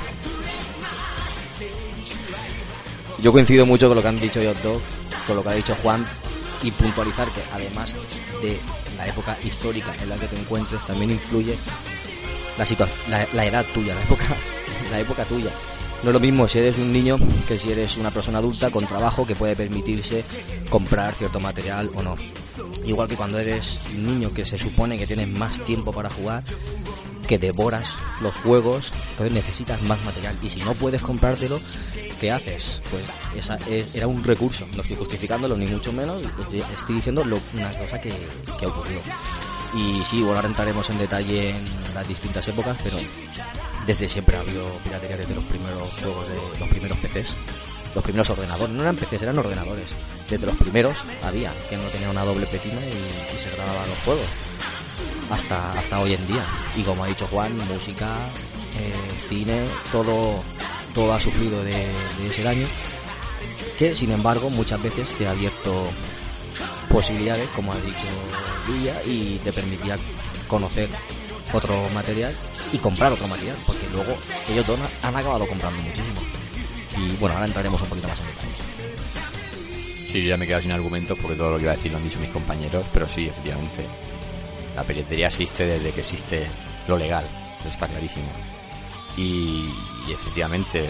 Yo 3.20 3.33
coincido 3.33 3.66
mucho 3.66 3.88
con 3.88 3.96
lo 3.96 4.02
que 4.02 4.09
han 4.09 4.20
dicho 4.20 4.40
ellos 4.40 4.57
dos, 4.62 4.83
con 5.26 5.37
lo 5.37 5.42
que 5.42 5.48
ha 5.48 5.54
dicho 5.54 5.76
Juan, 5.83 6.07
y 6.62 6.71
puntualizar 6.71 7.29
que 7.31 7.42
además 7.53 7.94
de 8.42 8.59
la 8.97 9.07
época 9.07 9.37
histórica 9.44 9.94
en 10.01 10.09
la 10.09 10.16
que 10.16 10.29
te 10.29 10.38
encuentres, 10.38 10.85
también 10.85 11.11
influye 11.12 11.57
la, 12.59 12.64
la, 13.09 13.29
la 13.33 13.47
edad 13.47 13.64
tuya, 13.73 13.94
la 13.94 14.03
época, 14.03 14.25
la 14.90 15.01
época 15.01 15.25
tuya. 15.25 15.51
No 16.03 16.11
es 16.11 16.14
lo 16.14 16.21
mismo 16.21 16.47
si 16.47 16.59
eres 16.59 16.79
un 16.79 16.92
niño 16.92 17.18
que 17.49 17.59
si 17.59 17.73
eres 17.73 17.97
una 17.97 18.12
persona 18.12 18.38
adulta 18.38 18.71
con 18.71 18.87
trabajo 18.87 19.27
que 19.27 19.35
puede 19.35 19.57
permitirse 19.57 20.25
comprar 20.71 21.14
cierto 21.14 21.40
material 21.40 21.90
o 21.94 22.03
no. 22.03 22.16
Igual 22.85 23.09
que 23.09 23.16
cuando 23.16 23.38
eres 23.38 23.81
un 23.94 24.07
niño 24.07 24.33
que 24.33 24.44
se 24.44 24.57
supone 24.57 24.97
que 24.97 25.07
tienes 25.07 25.27
más 25.29 25.64
tiempo 25.64 25.92
para 25.92 26.09
jugar, 26.09 26.44
que 27.29 27.38
devoras 27.38 27.99
los 28.21 28.35
juegos, 28.37 28.93
entonces 29.11 29.33
necesitas 29.33 29.81
más 29.83 30.03
material. 30.05 30.37
Y 30.43 30.49
si 30.49 30.61
no 30.62 30.75
puedes 30.75 31.03
comprártelo, 31.03 31.61
¿qué 32.21 32.33
haces? 32.33 32.81
Pues 32.91 33.05
esa 33.37 33.57
es- 33.69 33.95
era 33.95 34.07
un 34.09 34.25
recurso. 34.25 34.67
No 34.75 34.83
estoy 34.83 34.97
justificándolo 34.97 35.57
ni 35.57 35.67
mucho 35.67 35.93
menos, 35.93 36.23
estoy- 36.25 36.97
diciendo 36.97 37.25
lo- 37.25 37.38
una 37.55 37.71
cosa 37.79 38.01
que, 38.01 38.09
que 38.59 38.64
ha 38.64 38.69
ocurrido. 38.69 39.01
Y 39.75 40.03
sí, 40.03 40.21
bueno, 40.23 40.37
ahora 40.37 40.49
entraremos 40.49 40.88
en 40.91 40.99
detalle 40.99 41.51
en 41.51 41.64
las 41.95 42.09
distintas 42.09 42.49
épocas, 42.49 42.77
pero 42.83 42.97
desde 43.87 44.09
siempre 44.09 44.37
ha 44.37 44.41
habido 44.41 44.67
piratería 44.83 45.17
desde 45.19 45.35
los 45.35 45.45
primeros 45.45 45.91
juegos 46.03 46.27
de 46.29 46.59
los 46.59 46.69
primeros 46.69 46.99
PCs. 46.99 47.37
Los 47.95 48.05
primeros 48.05 48.29
ordenadores, 48.31 48.75
no 48.75 48.83
eran 48.83 48.97
PCs, 48.97 49.23
eran 49.23 49.38
ordenadores. 49.38 49.88
Desde 50.29 50.47
los 50.47 50.57
primeros 50.57 51.05
había, 51.23 51.53
que 51.69 51.77
no 51.77 51.85
tenía 51.85 52.11
una 52.11 52.25
doble 52.25 52.47
petina 52.47 52.81
y, 52.81 53.38
se 53.38 53.51
grababan 53.51 53.88
los 53.88 53.99
juegos 54.01 54.27
hasta, 55.30 55.72
hasta 55.72 56.00
hoy 56.00 56.14
en 56.14 56.26
día. 56.26 56.44
Y 56.76 56.82
como 56.82 57.04
ha 57.04 57.08
dicho 57.08 57.26
Juan, 57.30 57.56
música, 57.68 58.16
eh, 58.78 58.94
cine, 59.28 59.64
todo, 59.90 60.42
todo 60.94 61.12
ha 61.12 61.20
sufrido 61.20 61.62
de, 61.64 61.87
ese 62.28 62.42
daño, 62.42 62.66
que 63.78 63.94
sin 63.96 64.11
embargo 64.11 64.50
muchas 64.50 64.82
veces 64.82 65.11
te 65.12 65.26
ha 65.26 65.32
abierto 65.32 65.72
posibilidades, 66.88 67.48
como 67.50 67.72
ha 67.72 67.76
dicho 67.76 68.06
Villa, 68.66 68.94
y 69.04 69.38
te 69.38 69.52
permitía 69.52 69.96
conocer 70.46 70.88
otro 71.52 71.74
material 71.94 72.34
y 72.72 72.78
comprar 72.78 73.12
otro 73.12 73.26
material, 73.28 73.56
porque 73.66 73.87
luego 73.92 74.16
ellos 74.48 74.66
dos 74.66 74.78
han 75.02 75.16
acabado 75.16 75.46
comprando 75.46 75.80
muchísimo. 75.82 76.20
Y 76.96 77.16
bueno, 77.16 77.34
ahora 77.34 77.46
entraremos 77.46 77.80
un 77.82 77.88
poquito 77.88 78.08
más 78.08 78.20
en 78.20 78.26
detalle. 78.26 78.68
Sí, 80.11 80.26
ya 80.26 80.37
me 80.37 80.44
he 80.44 80.48
quedado 80.48 80.62
sin 80.62 80.72
argumentos 80.72 81.18
porque 81.20 81.37
todo 81.37 81.50
lo 81.50 81.56
que 81.58 81.64
iba 81.64 81.72
a 81.72 81.76
decir 81.76 81.92
lo 81.92 81.98
han 81.98 82.04
dicho 82.04 82.18
mis 82.18 82.30
compañeros, 82.30 82.87
pero 82.92 83.06
sí, 83.06 83.26
efectivamente. 83.26 83.87
La 84.79 84.85
piratería 84.85 85.27
existe 85.27 85.67
desde 85.67 85.91
que 85.91 86.01
existe 86.03 86.47
lo 86.87 86.97
legal, 86.97 87.27
eso 87.59 87.69
está 87.69 87.88
clarísimo. 87.88 88.29
Y, 89.17 89.69
efectivamente, 90.09 90.88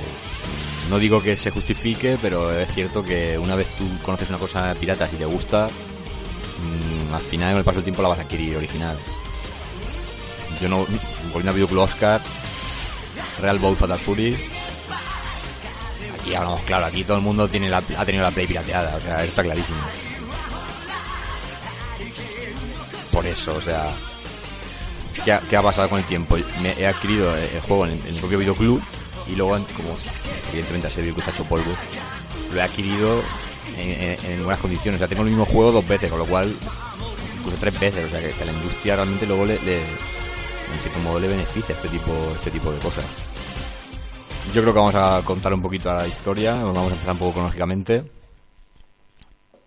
no 0.91 0.99
digo 0.99 1.23
que 1.23 1.39
se 1.39 1.51
justifique, 1.51 2.19
pero 2.21 2.51
es 2.53 2.71
cierto 2.75 3.03
que 3.03 3.39
una 3.39 3.55
vez 3.55 3.67
tú 3.79 3.89
conoces 4.03 4.29
una 4.29 4.37
cosa 4.37 4.75
pirata, 4.79 5.09
si 5.09 5.17
te 5.17 5.25
gusta, 5.25 5.69
mm, 5.69 7.15
al 7.15 7.21
final 7.23 7.53
con 7.53 7.59
el 7.61 7.65
paso 7.65 7.77
del 7.77 7.85
tiempo 7.85 8.03
la 8.03 8.11
vas 8.11 8.19
a 8.19 8.23
adquirir 8.23 8.59
original. 8.59 8.99
Yo 10.61 10.69
no, 10.69 10.85
volviendo 11.33 11.53
a 11.53 11.55
Videoclub 11.55 11.85
Oscar, 11.85 12.21
Real 13.41 13.59
Bowl 13.59 13.75
Fatal 13.75 13.99
Fury, 13.99 14.37
aquí 16.15 16.35
hablamos 16.35 16.61
claro, 16.65 16.85
aquí 16.85 17.05
todo 17.05 17.17
el 17.17 17.23
mundo 17.23 17.49
tiene 17.49 17.71
la, 17.71 17.79
ha 17.79 18.05
tenido 18.05 18.23
la 18.23 18.31
Play 18.33 18.47
pirateada, 18.47 18.97
o 18.97 19.01
sea, 19.01 19.25
está 19.25 19.43
clarísimo. 19.43 19.81
Por 23.19 23.27
eso, 23.27 23.57
o 23.57 23.61
sea, 23.61 23.91
¿qué 25.25 25.57
ha, 25.57 25.61
pasado 25.61 25.91
con 25.91 25.99
el 25.99 26.05
tiempo? 26.05 26.37
He 26.37 26.87
adquirido 26.87 27.37
el, 27.37 27.61
juego 27.63 27.85
en, 27.85 27.95
en 27.95 28.07
el 28.07 28.15
propio 28.15 28.39
videoclub 28.39 28.81
y 29.27 29.35
luego, 29.35 29.55
como 29.77 29.97
evidentemente 30.51 30.87
ese 30.87 31.01
videoclub 31.01 31.25
se 31.25 31.31
ha 31.31 31.35
hecho 31.35 31.45
polvo, 31.47 31.73
lo 32.55 32.61
he 32.61 32.63
adquirido 32.63 33.21
en, 33.77 33.91
en- 33.91 34.25
en 34.31 34.45
buenas 34.45 34.61
condiciones. 34.61 34.99
O 34.99 35.01
sea, 35.01 35.09
tengo 35.09 35.25
el 35.25 35.31
mismo 35.31 35.45
juego 35.47 35.73
dos 35.73 35.89
veces, 35.89 36.09
con 36.11 36.21
lo 36.21 36.27
cual, 36.27 36.55
incluso 37.39 37.59
tres 37.59 37.81
veces. 37.81 38.07
O 38.07 38.09
sea, 38.09 38.21
que, 38.21 38.41
a 38.41 38.47
la 38.47 38.53
industria 38.53 38.95
realmente 38.95 39.27
luego 39.27 39.47
le, 39.47 39.59
le- 39.63 39.81
en 39.83 41.21
le 41.21 41.27
beneficia 41.27 41.75
este 41.75 41.89
tipo, 41.89 42.13
este 42.37 42.53
tipo 42.53 42.71
de 42.71 42.79
cosas. 42.79 43.05
Yo 44.55 44.63
creo 44.63 44.73
que 44.73 44.79
vamos 44.79 44.95
a 44.95 45.23
contar 45.25 45.53
un 45.53 45.61
poquito 45.63 45.93
la 45.93 46.07
historia, 46.07 46.55
vamos 46.55 46.93
a 46.93 46.95
empezar 46.95 47.15
un 47.15 47.19
poco 47.19 47.33
cronológicamente. 47.33 48.05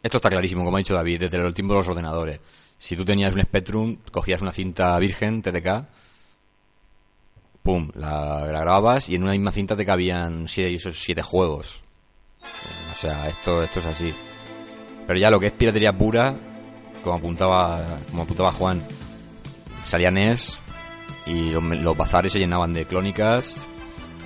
Esto 0.02 0.20
está 0.20 0.30
clarísimo, 0.30 0.64
como 0.64 0.78
ha 0.78 0.80
dicho 0.80 0.94
David, 0.94 1.20
desde 1.20 1.36
el 1.46 1.54
tiempo 1.54 1.74
de 1.74 1.80
los 1.82 1.88
ordenadores. 1.90 2.40
Si 2.82 2.96
tú 2.96 3.06
tenías 3.06 3.36
un 3.36 3.44
Spectrum, 3.44 3.98
cogías 4.12 4.42
una 4.42 4.52
cinta 4.52 4.98
virgen, 4.98 5.44
TTK, 5.44 5.86
pum, 7.62 7.92
la, 7.94 8.44
grababas 8.48 9.08
y 9.08 9.14
en 9.14 9.22
una 9.22 9.34
misma 9.34 9.52
cinta 9.52 9.76
te 9.76 9.86
cabían 9.86 10.48
siete, 10.48 10.74
esos 10.74 11.00
siete 11.00 11.22
juegos. 11.22 11.84
O 12.92 12.96
sea, 12.96 13.30
esto, 13.30 13.62
esto 13.62 13.82
es 13.82 13.86
así. 13.86 14.12
Pero 15.06 15.20
ya 15.20 15.30
lo 15.30 15.40
que 15.40 15.46
es 15.46 15.52
piratería 15.52 15.96
pura, 15.96 16.36
como 17.04 17.18
apuntaba, 17.18 18.00
como 18.10 18.24
apuntaba 18.24 18.52
Juan, 18.52 18.82
salía 19.84 20.10
NES 20.10 20.60
y 21.28 21.52
los, 21.52 21.64
los 21.64 21.96
bazares 21.96 22.34
se 22.34 22.40
llenaban 22.40 22.74
de 22.74 22.86
clónicas 22.86 23.58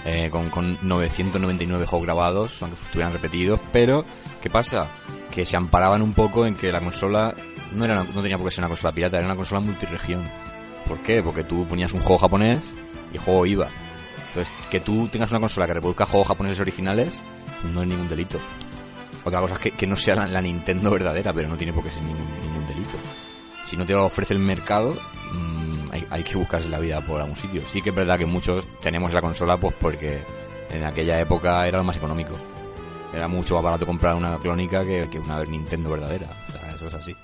eh, 0.06 0.30
con, 0.32 0.50
con 0.50 0.78
999 0.82 1.88
juegos 1.88 2.06
grabados, 2.06 2.62
aunque 2.62 2.82
estuvieran 2.82 3.12
repetidos, 3.12 3.60
pero 3.74 4.06
¿qué 4.42 4.50
pasa? 4.50 4.88
Que 5.30 5.46
se 5.46 5.58
amparaban 5.58 6.02
un 6.02 6.14
poco 6.14 6.46
en 6.46 6.56
que 6.56 6.72
la 6.72 6.80
consola 6.80 7.36
no, 7.74 7.86
era 7.86 8.02
una- 8.02 8.12
no 8.14 8.22
tenía 8.22 8.38
por 8.38 8.48
qué 8.48 8.52
ser 8.56 8.62
una 8.64 8.70
consola 8.70 8.94
pirata, 8.94 9.18
era 9.18 9.26
una 9.26 9.36
consola 9.36 9.62
multiregión. 9.62 10.28
¿Por 10.88 11.00
qué? 11.00 11.24
Porque 11.24 11.44
tú 11.44 11.68
ponías 11.68 11.94
un 11.94 12.02
juego 12.02 12.20
japonés 12.20 12.74
y 13.12 13.16
el 13.16 13.22
juego 13.22 13.46
iba. 13.46 13.68
Entonces, 14.30 14.54
que 14.70 14.80
tú 14.82 15.08
tengas 15.08 15.32
una 15.32 15.40
consola 15.40 15.66
que 15.66 15.74
reproduzca 15.74 16.06
juegos 16.06 16.28
japoneses 16.28 16.60
originales 16.60 17.18
no 17.74 17.82
es 17.82 17.88
ningún 17.88 18.08
delito. 18.10 18.38
Otra 19.24 19.40
cosa 19.42 19.54
es 19.56 19.60
que, 19.60 19.72
que 19.72 19.88
no 19.88 19.96
sea 19.98 20.16
la, 20.16 20.28
la 20.28 20.42
Nintendo 20.42 20.92
verdadera, 20.92 21.34
pero 21.34 21.48
no 21.48 21.58
tiene 21.58 21.74
por 21.74 21.84
qué 21.84 21.90
ser 21.92 22.04
ningún, 22.04 22.28
ningún 22.42 22.68
delito. 22.68 22.98
Si 23.66 23.76
no 23.76 23.86
te 23.86 23.94
lo 23.94 24.06
ofrece 24.06 24.34
el 24.36 24.40
mercado, 24.40 24.96
mm, 25.32 25.92
hay, 25.92 26.08
hay 26.12 26.24
que 26.24 26.36
buscarse 26.38 26.70
la 26.70 26.78
vida 26.80 27.02
por 27.02 27.20
algún 27.22 27.36
sitio. 27.36 27.64
Sí 27.66 27.82
que 27.82 27.90
es 27.90 27.96
verdad 27.96 28.20
que 28.20 28.26
muchos 28.28 28.64
tenemos 28.82 29.10
esa 29.12 29.22
consola 29.22 29.58
pues 29.58 29.74
porque 29.80 30.20
en 30.70 30.84
aquella 30.84 31.20
época 31.20 31.66
era 31.68 31.80
lo 31.80 31.84
más 31.84 31.96
económico. 31.98 32.34
Era 33.14 33.28
mucho 33.28 33.56
más 33.56 33.64
barato 33.64 33.86
comprar 33.88 34.14
una 34.16 34.38
clónica 34.38 34.84
que, 34.86 35.08
que 35.10 35.18
una 35.20 35.44
Nintendo 35.46 35.90
verdadera. 35.90 36.28
O 36.50 36.52
sea, 36.52 36.76
eso 36.76 36.88
es 36.88 36.94
así. 36.94 37.16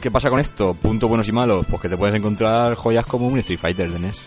¿Qué 0.00 0.10
pasa 0.12 0.30
con 0.30 0.38
esto? 0.38 0.74
Puntos 0.74 1.08
buenos 1.08 1.26
y 1.28 1.32
malos. 1.32 1.66
Pues 1.68 1.82
que 1.82 1.88
te 1.88 1.96
puedes 1.96 2.14
encontrar 2.14 2.74
joyas 2.76 3.04
como 3.06 3.26
un 3.26 3.38
Street 3.38 3.58
Fighter 3.58 3.90
de 3.90 3.98
NES. 3.98 4.22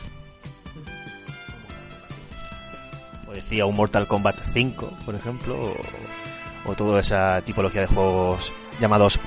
O 3.28 3.32
decía 3.32 3.66
un 3.66 3.76
Mortal 3.76 4.06
Kombat 4.08 4.38
5, 4.54 4.98
por 5.06 5.16
ejemplo, 5.16 5.56
o, 5.56 6.72
o 6.72 6.76
toda 6.76 7.00
esa 7.00 7.42
tipología 7.42 7.82
de 7.82 7.88
juegos 7.88 8.52
llamados 8.82 9.20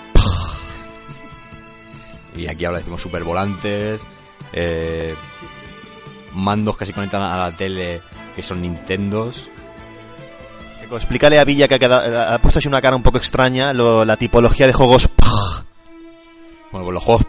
Y 2.37 2.47
aquí 2.47 2.65
ahora 2.67 2.79
decimos 2.79 3.01
super 3.01 3.25
volantes, 3.25 4.03
eh, 4.53 5.15
mandos 6.35 6.77
que 6.77 6.85
se 6.87 6.93
conectan 6.93 7.23
a 7.23 7.37
la 7.39 7.53
tele 7.57 8.01
que 8.37 8.43
son 8.43 8.61
Nintendos. 8.61 9.49
Explícale 10.95 11.39
a 11.39 11.45
Villa 11.45 11.69
que 11.69 11.77
ha, 11.77 11.79
quedado- 11.79 12.35
ha 12.35 12.39
puesto 12.39 12.59
así 12.59 12.69
una 12.69 12.83
cara 12.83 12.95
un 12.97 13.03
poco 13.03 13.17
extraña 13.17 13.73
lo- 13.73 14.05
la 14.05 14.19
tipología 14.19 14.67
de 14.67 14.75
juegos 14.75 15.09
Bueno, 16.73 16.87
pues 16.87 16.95
los 16.95 17.05
juegos 17.05 17.27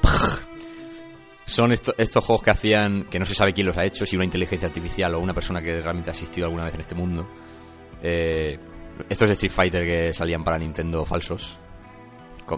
son 1.46 1.72
esto- 1.74 1.94
estos 1.98 2.24
juegos 2.24 2.44
que 2.44 2.50
hacían, 2.52 3.04
que 3.04 3.20
no 3.20 3.26
se 3.26 3.36
sabe 3.36 3.54
quién 3.54 3.68
los 3.68 3.78
ha 3.78 3.84
hecho, 3.86 4.06
si 4.06 4.16
una 4.16 4.26
inteligencia 4.26 4.68
artificial 4.68 5.14
o 5.16 5.20
una 5.20 5.34
persona 5.34 5.62
que 5.62 5.82
realmente 5.82 6.10
ha 6.10 6.14
existido 6.14 6.48
alguna 6.48 6.66
vez 6.66 6.74
en 6.76 6.82
este 6.82 6.96
mundo. 6.96 7.28
Eh, 8.02 8.58
estos 9.10 9.30
Street 9.30 9.52
Fighter 9.52 9.86
que 9.86 10.14
salían 10.14 10.44
para 10.44 10.58
Nintendo 10.58 11.06
falsos. 11.06 11.60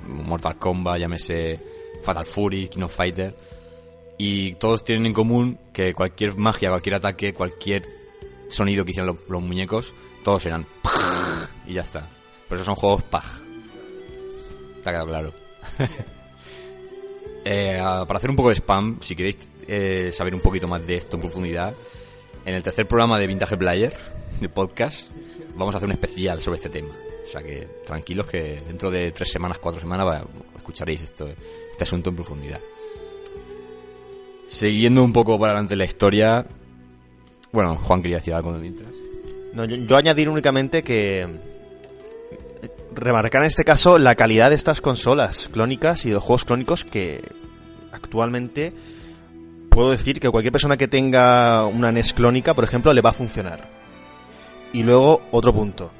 Mortal 0.04 0.58
Kombat, 0.58 1.00
llámese 1.00 1.60
Fatal 2.04 2.26
Fury, 2.26 2.68
King 2.68 2.84
of 2.84 2.96
Fighter. 2.96 3.36
Y 4.18 4.54
todos 4.56 4.84
tienen 4.84 5.08
en 5.08 5.14
común 5.14 5.60
que 5.74 5.94
cualquier 5.94 6.38
magia, 6.38 6.70
cualquier 6.70 6.96
ataque, 6.96 7.34
cualquier 7.34 7.84
sonido 8.48 8.86
que 8.86 8.92
hicieran 8.92 9.14
los, 9.28 9.42
muñecos, 9.42 9.94
todos 10.24 10.46
eran 10.46 10.66
y 11.68 11.74
ya 11.74 11.82
está. 11.82 12.08
Pero 12.48 12.56
esos 12.56 12.66
son 12.66 12.76
juegos 12.76 13.04
paj. 13.04 13.26
Está 14.78 15.04
claro. 15.04 15.34
Eh, 17.48 17.80
para 17.80 18.18
hacer 18.18 18.32
un 18.32 18.36
poco 18.36 18.50
de 18.50 18.56
spam, 18.56 18.98
si 19.02 19.16
queréis 19.16 19.38
eh, 19.68 20.10
saber 20.12 20.34
un 20.34 20.41
poquito 20.41 20.68
más 20.68 20.86
de 20.86 20.98
esto 20.98 21.16
en 21.16 21.22
profundidad, 21.22 21.76
en 22.43 22.56
el 22.56 22.64
tercer 22.64 22.88
programa 22.88 23.20
de 23.20 23.28
Vintage 23.28 23.56
Player, 23.56 23.96
de 24.41 24.50
podcast, 24.50 25.12
vamos 25.56 25.76
a 25.76 25.78
hacer 25.78 25.88
un 25.88 25.93
especial 25.93 26.41
sobre 26.41 26.58
este 26.58 26.70
tema. 26.70 26.89
O 27.24 27.28
sea 27.28 27.43
que 27.43 27.68
tranquilos 27.86 28.26
que 28.26 28.62
dentro 28.68 28.89
de 28.89 29.12
tres 29.12 29.32
semanas, 29.32 29.60
cuatro 29.60 29.80
semanas 29.80 30.24
escucharéis 30.58 31.04
esto, 31.04 31.28
este 31.72 31.84
asunto 31.84 32.10
en 32.10 32.16
profundidad. 32.16 32.62
Siguiendo 34.48 35.04
un 35.04 35.14
poco 35.14 35.38
para 35.39 35.54
adelante 35.54 35.76
la 35.76 35.86
historia. 35.86 36.46
Bueno, 37.52 37.78
Juan 37.78 38.02
quería 38.02 38.18
decir 38.18 38.34
algo 38.34 38.52
mientras. 38.54 38.89
No, 39.54 39.66
yo, 39.66 39.96
añadir 39.96 40.30
únicamente 40.30 40.84
que 40.84 41.28
remarcar 42.96 43.41
en 43.41 43.48
este 43.48 43.64
caso 43.66 44.00
la 44.00 44.16
calidad 44.16 44.50
de 44.50 44.56
estas 44.56 44.82
consolas 44.82 45.50
clónicas 45.52 46.06
y 46.06 46.10
de 46.10 46.16
los 46.16 46.24
juegos 46.24 46.46
clónicos 46.46 46.84
que 46.86 47.22
actualmente 47.91 48.74
puedo 49.70 49.91
decir 49.91 50.20
que 50.20 50.30
cualquier 50.30 50.52
persona 50.52 50.78
que 50.78 50.88
tenga 50.88 51.66
una 51.66 51.91
NES 51.91 52.14
clónica, 52.14 52.54
por 52.54 52.64
ejemplo, 52.64 52.93
le 52.93 53.02
va 53.02 53.10
a 53.10 53.14
funcionar. 53.14 53.68
Y 54.74 54.84
luego 54.84 55.22
otro 55.32 55.54
punto. 55.54 55.91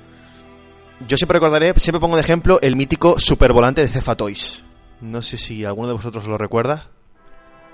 Yo 1.08 1.18
siempre 1.18 1.36
recordaré, 1.40 1.74
siempre 1.76 2.00
pongo 2.00 2.16
de 2.16 2.22
ejemplo 2.22 2.60
el 2.62 2.76
mítico 2.76 3.20
supervolante 3.20 3.82
de 3.82 3.90
Cefa 3.90 4.16
Toys. 4.16 4.64
No 5.02 5.22
sé 5.22 5.38
si 5.38 5.66
alguno 5.66 5.90
de 5.90 5.94
vosotros 5.94 6.26
lo 6.26 6.38
recuerda. 6.38 6.88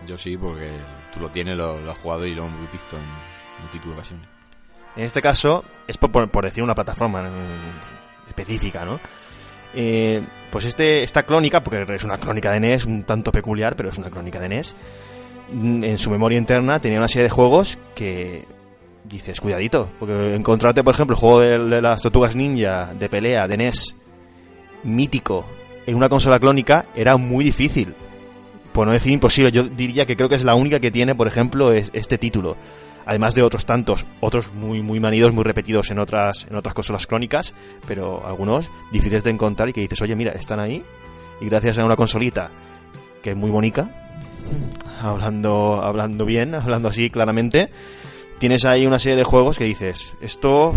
Yo 0.08 0.18
sí, 0.18 0.36
porque 0.38 0.72
tú 1.14 1.20
lo 1.20 1.30
tienes, 1.30 1.56
lo, 1.56 1.80
lo 1.80 1.92
has 1.92 1.98
jugado 2.00 2.26
y 2.26 2.34
lo 2.34 2.46
hemos 2.48 2.72
visto 2.72 2.96
en 2.98 3.04
multitud 3.62 3.90
de 3.90 3.94
ocasiones. 3.96 4.28
En 4.96 5.04
este 5.04 5.22
caso, 5.22 5.64
es 5.88 5.98
por, 5.98 6.12
por- 6.12 6.30
por 6.32 6.44
decir 6.44 6.64
una 6.64 6.74
plataforma 6.74 7.30
específica, 8.32 8.86
¿no? 8.86 9.00
Eh, 9.74 10.22
pues 10.52 10.66
este, 10.66 11.04
esta 11.04 11.24
clónica, 11.24 11.64
porque 11.64 11.82
es 11.94 12.04
una 12.04 12.18
clónica 12.18 12.52
de 12.52 12.60
NES 12.60 12.86
un 12.86 13.04
tanto 13.04 13.32
peculiar, 13.32 13.76
pero 13.76 13.90
es 13.90 13.98
una 13.98 14.10
clónica 14.10 14.40
de 14.40 14.50
NES, 14.50 14.76
mm, 15.54 15.84
en 15.84 15.98
su 15.98 16.10
memoria 16.10 16.38
interna 16.38 16.80
tenía 16.80 16.98
una 16.98 17.08
serie 17.08 17.24
de 17.24 17.30
juegos 17.30 17.78
que 17.96 18.46
dices, 19.06 19.40
cuidadito, 19.40 19.90
porque 20.00 20.36
encontrarte, 20.36 20.84
por 20.84 20.94
ejemplo, 20.94 21.16
el 21.16 21.20
juego 21.20 21.40
de, 21.40 21.76
de 21.76 21.82
las 21.82 22.02
tortugas 22.02 22.36
ninja 22.36 22.94
de 22.94 23.10
pelea 23.10 23.48
de 23.48 23.58
NES 23.58 23.96
mítico 24.84 25.46
en 25.86 25.96
una 25.96 26.10
consola 26.10 26.40
clónica 26.40 26.86
era 26.96 27.18
muy 27.18 27.44
difícil. 27.44 27.96
Por 28.74 28.88
no 28.88 28.94
decir 28.94 29.12
imposible, 29.12 29.52
yo 29.52 29.64
diría 29.64 30.06
que 30.06 30.16
creo 30.16 30.30
que 30.30 30.36
es 30.36 30.44
la 30.44 30.56
única 30.56 30.80
que 30.80 30.92
tiene, 30.92 31.16
por 31.16 31.28
ejemplo, 31.28 31.74
es 31.74 31.92
este 31.94 32.18
título 32.18 32.56
además 33.06 33.36
de 33.36 33.44
otros 33.44 33.66
tantos, 33.66 34.06
otros 34.20 34.54
muy 34.54 34.82
muy 34.82 35.00
manidos, 35.00 35.34
muy 35.34 35.44
repetidos 35.44 35.92
en 35.92 36.00
otras 36.00 36.48
en 36.50 36.56
otras 36.56 36.74
consolas 36.74 37.08
clónicas, 37.08 37.54
pero 37.88 38.26
algunos 38.26 38.70
difíciles 38.92 39.24
de 39.24 39.32
encontrar 39.32 39.70
y 39.70 39.74
que 39.74 39.82
dices, 39.82 40.02
oye, 40.02 40.16
mira, 40.16 40.32
están 40.34 40.60
ahí 40.60 40.84
y 41.40 41.46
gracias 41.46 41.78
a 41.78 41.86
una 41.86 41.96
consolita 41.96 42.52
que 43.22 43.32
es 43.32 43.36
muy 43.36 43.52
bonita, 43.52 43.90
hablando 45.02 45.82
hablando 45.82 46.26
bien, 46.26 46.56
hablando 46.56 46.90
así 46.90 47.10
claramente, 47.10 47.70
tienes 48.40 48.66
ahí 48.66 48.86
una 48.86 49.00
serie 49.00 49.18
de 49.18 49.24
juegos 49.24 49.58
que 49.58 49.66
dices, 49.66 50.16
esto 50.22 50.74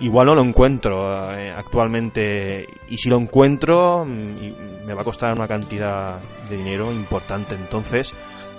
igual 0.00 0.26
no 0.26 0.34
lo 0.34 0.42
encuentro 0.42 1.32
eh, 1.34 1.52
actualmente 1.56 2.66
y 2.88 2.98
si 2.98 3.08
lo 3.08 3.16
encuentro 3.16 4.04
mm, 4.04 4.86
me 4.86 4.94
va 4.94 5.02
a 5.02 5.04
costar 5.04 5.32
una 5.32 5.46
cantidad 5.46 6.18
de 6.48 6.56
dinero 6.56 6.92
importante, 6.92 7.54
entonces 7.54 8.14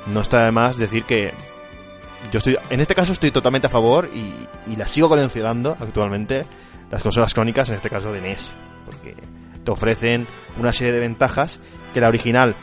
no 0.07 0.21
está 0.21 0.45
de 0.45 0.51
más 0.51 0.77
decir 0.77 1.03
que 1.03 1.33
yo 2.31 2.39
estoy, 2.39 2.57
en 2.69 2.79
este 2.79 2.95
caso 2.95 3.13
estoy 3.13 3.31
totalmente 3.31 3.67
a 3.67 3.69
favor 3.69 4.09
y, 4.13 4.33
y 4.71 4.75
las 4.75 4.91
sigo 4.91 5.09
coleccionando 5.09 5.77
actualmente, 5.79 6.45
las 6.91 7.03
consolas 7.03 7.33
crónicas, 7.33 7.69
en 7.69 7.75
este 7.75 7.89
caso 7.89 8.11
de 8.11 8.21
NES, 8.21 8.55
porque 8.85 9.15
te 9.63 9.71
ofrecen 9.71 10.27
una 10.59 10.73
serie 10.73 10.93
de 10.93 10.99
ventajas 10.99 11.59
que 11.93 12.01
la 12.01 12.07
original, 12.07 12.55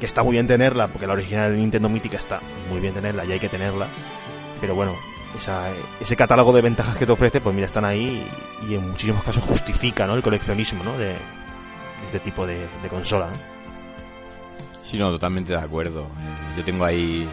que 0.00 0.06
está 0.06 0.22
muy 0.22 0.32
bien 0.32 0.46
tenerla, 0.46 0.88
porque 0.88 1.06
la 1.06 1.12
original 1.14 1.52
de 1.52 1.58
Nintendo 1.58 1.88
Mítica 1.88 2.18
está 2.18 2.40
muy 2.70 2.80
bien 2.80 2.94
tenerla 2.94 3.24
y 3.24 3.32
hay 3.32 3.38
que 3.38 3.48
tenerla, 3.48 3.86
pero 4.60 4.74
bueno, 4.74 4.94
ese 6.00 6.16
catálogo 6.16 6.52
de 6.52 6.62
ventajas 6.62 6.96
que 6.96 7.06
te 7.06 7.12
ofrece, 7.12 7.40
pues 7.40 7.54
mira, 7.54 7.66
están 7.66 7.84
ahí 7.84 8.26
y, 8.68 8.74
en 8.74 8.90
muchísimos 8.90 9.22
casos 9.22 9.42
justifica 9.44 10.06
¿no? 10.06 10.14
el 10.14 10.22
coleccionismo 10.22 10.84
¿no? 10.84 10.96
de, 10.98 11.16
este 12.06 12.20
tipo 12.20 12.46
de, 12.46 12.66
consola. 12.88 13.28
Sí, 14.82 14.98
no, 14.98 15.10
totalmente 15.10 15.52
de 15.52 15.58
acuerdo. 15.58 16.02
Eh, 16.02 16.56
yo 16.58 16.64
tengo 16.64 16.84
ahí 16.84 17.28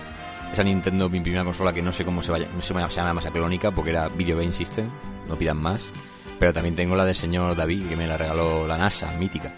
esa 0.52 0.64
Nintendo, 0.64 1.10
mi 1.10 1.20
primera 1.20 1.44
consola, 1.44 1.74
que 1.74 1.82
no 1.82 1.92
sé 1.92 2.04
cómo 2.04 2.22
se, 2.22 2.32
vaya, 2.32 2.48
no 2.54 2.62
se 2.62 2.74
llama, 2.74 3.14
más 3.14 3.28
clónica, 3.28 3.72
porque 3.72 3.92
era 3.92 4.10
Video 4.10 4.38
Game 4.38 4.52
System, 4.52 4.90
no 5.28 5.38
pidan 5.38 5.58
más. 5.58 5.92
Pero 6.40 6.54
también 6.54 6.76
tengo 6.76 6.96
la 6.96 7.06
del 7.06 7.16
señor 7.16 7.56
David, 7.56 7.88
que 7.88 7.96
me 7.96 8.08
la 8.08 8.18
regaló 8.18 8.68
la 8.68 8.78
NASA, 8.78 9.12
mítica. 9.14 9.54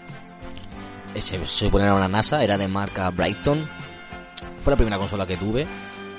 Se 1.14 1.44
supone 1.46 1.84
era 1.84 1.94
una 1.94 2.08
NASA, 2.08 2.42
era 2.42 2.58
de 2.58 2.68
marca 2.68 3.08
Brighton. 3.10 3.68
Fue 4.60 4.72
la 4.72 4.76
primera 4.76 4.98
consola 4.98 5.26
que 5.26 5.36
tuve. 5.36 5.66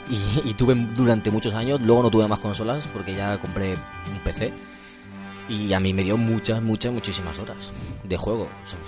Y, 0.09 0.49
y 0.49 0.53
tuve 0.53 0.75
durante 0.75 1.31
muchos 1.31 1.53
años. 1.53 1.81
Luego 1.81 2.03
no 2.03 2.09
tuve 2.09 2.27
más 2.27 2.39
consolas 2.39 2.87
porque 2.93 3.13
ya 3.13 3.37
compré 3.39 3.73
un 3.73 4.19
PC. 4.23 4.53
Y 5.49 5.73
a 5.73 5.79
mí 5.79 5.93
me 5.93 6.03
dio 6.03 6.15
muchas, 6.15 6.61
muchas, 6.61 6.93
muchísimas 6.93 7.37
horas 7.39 7.71
de 8.03 8.15
juego. 8.15 8.43
O 8.43 8.65
sea, 8.65 8.79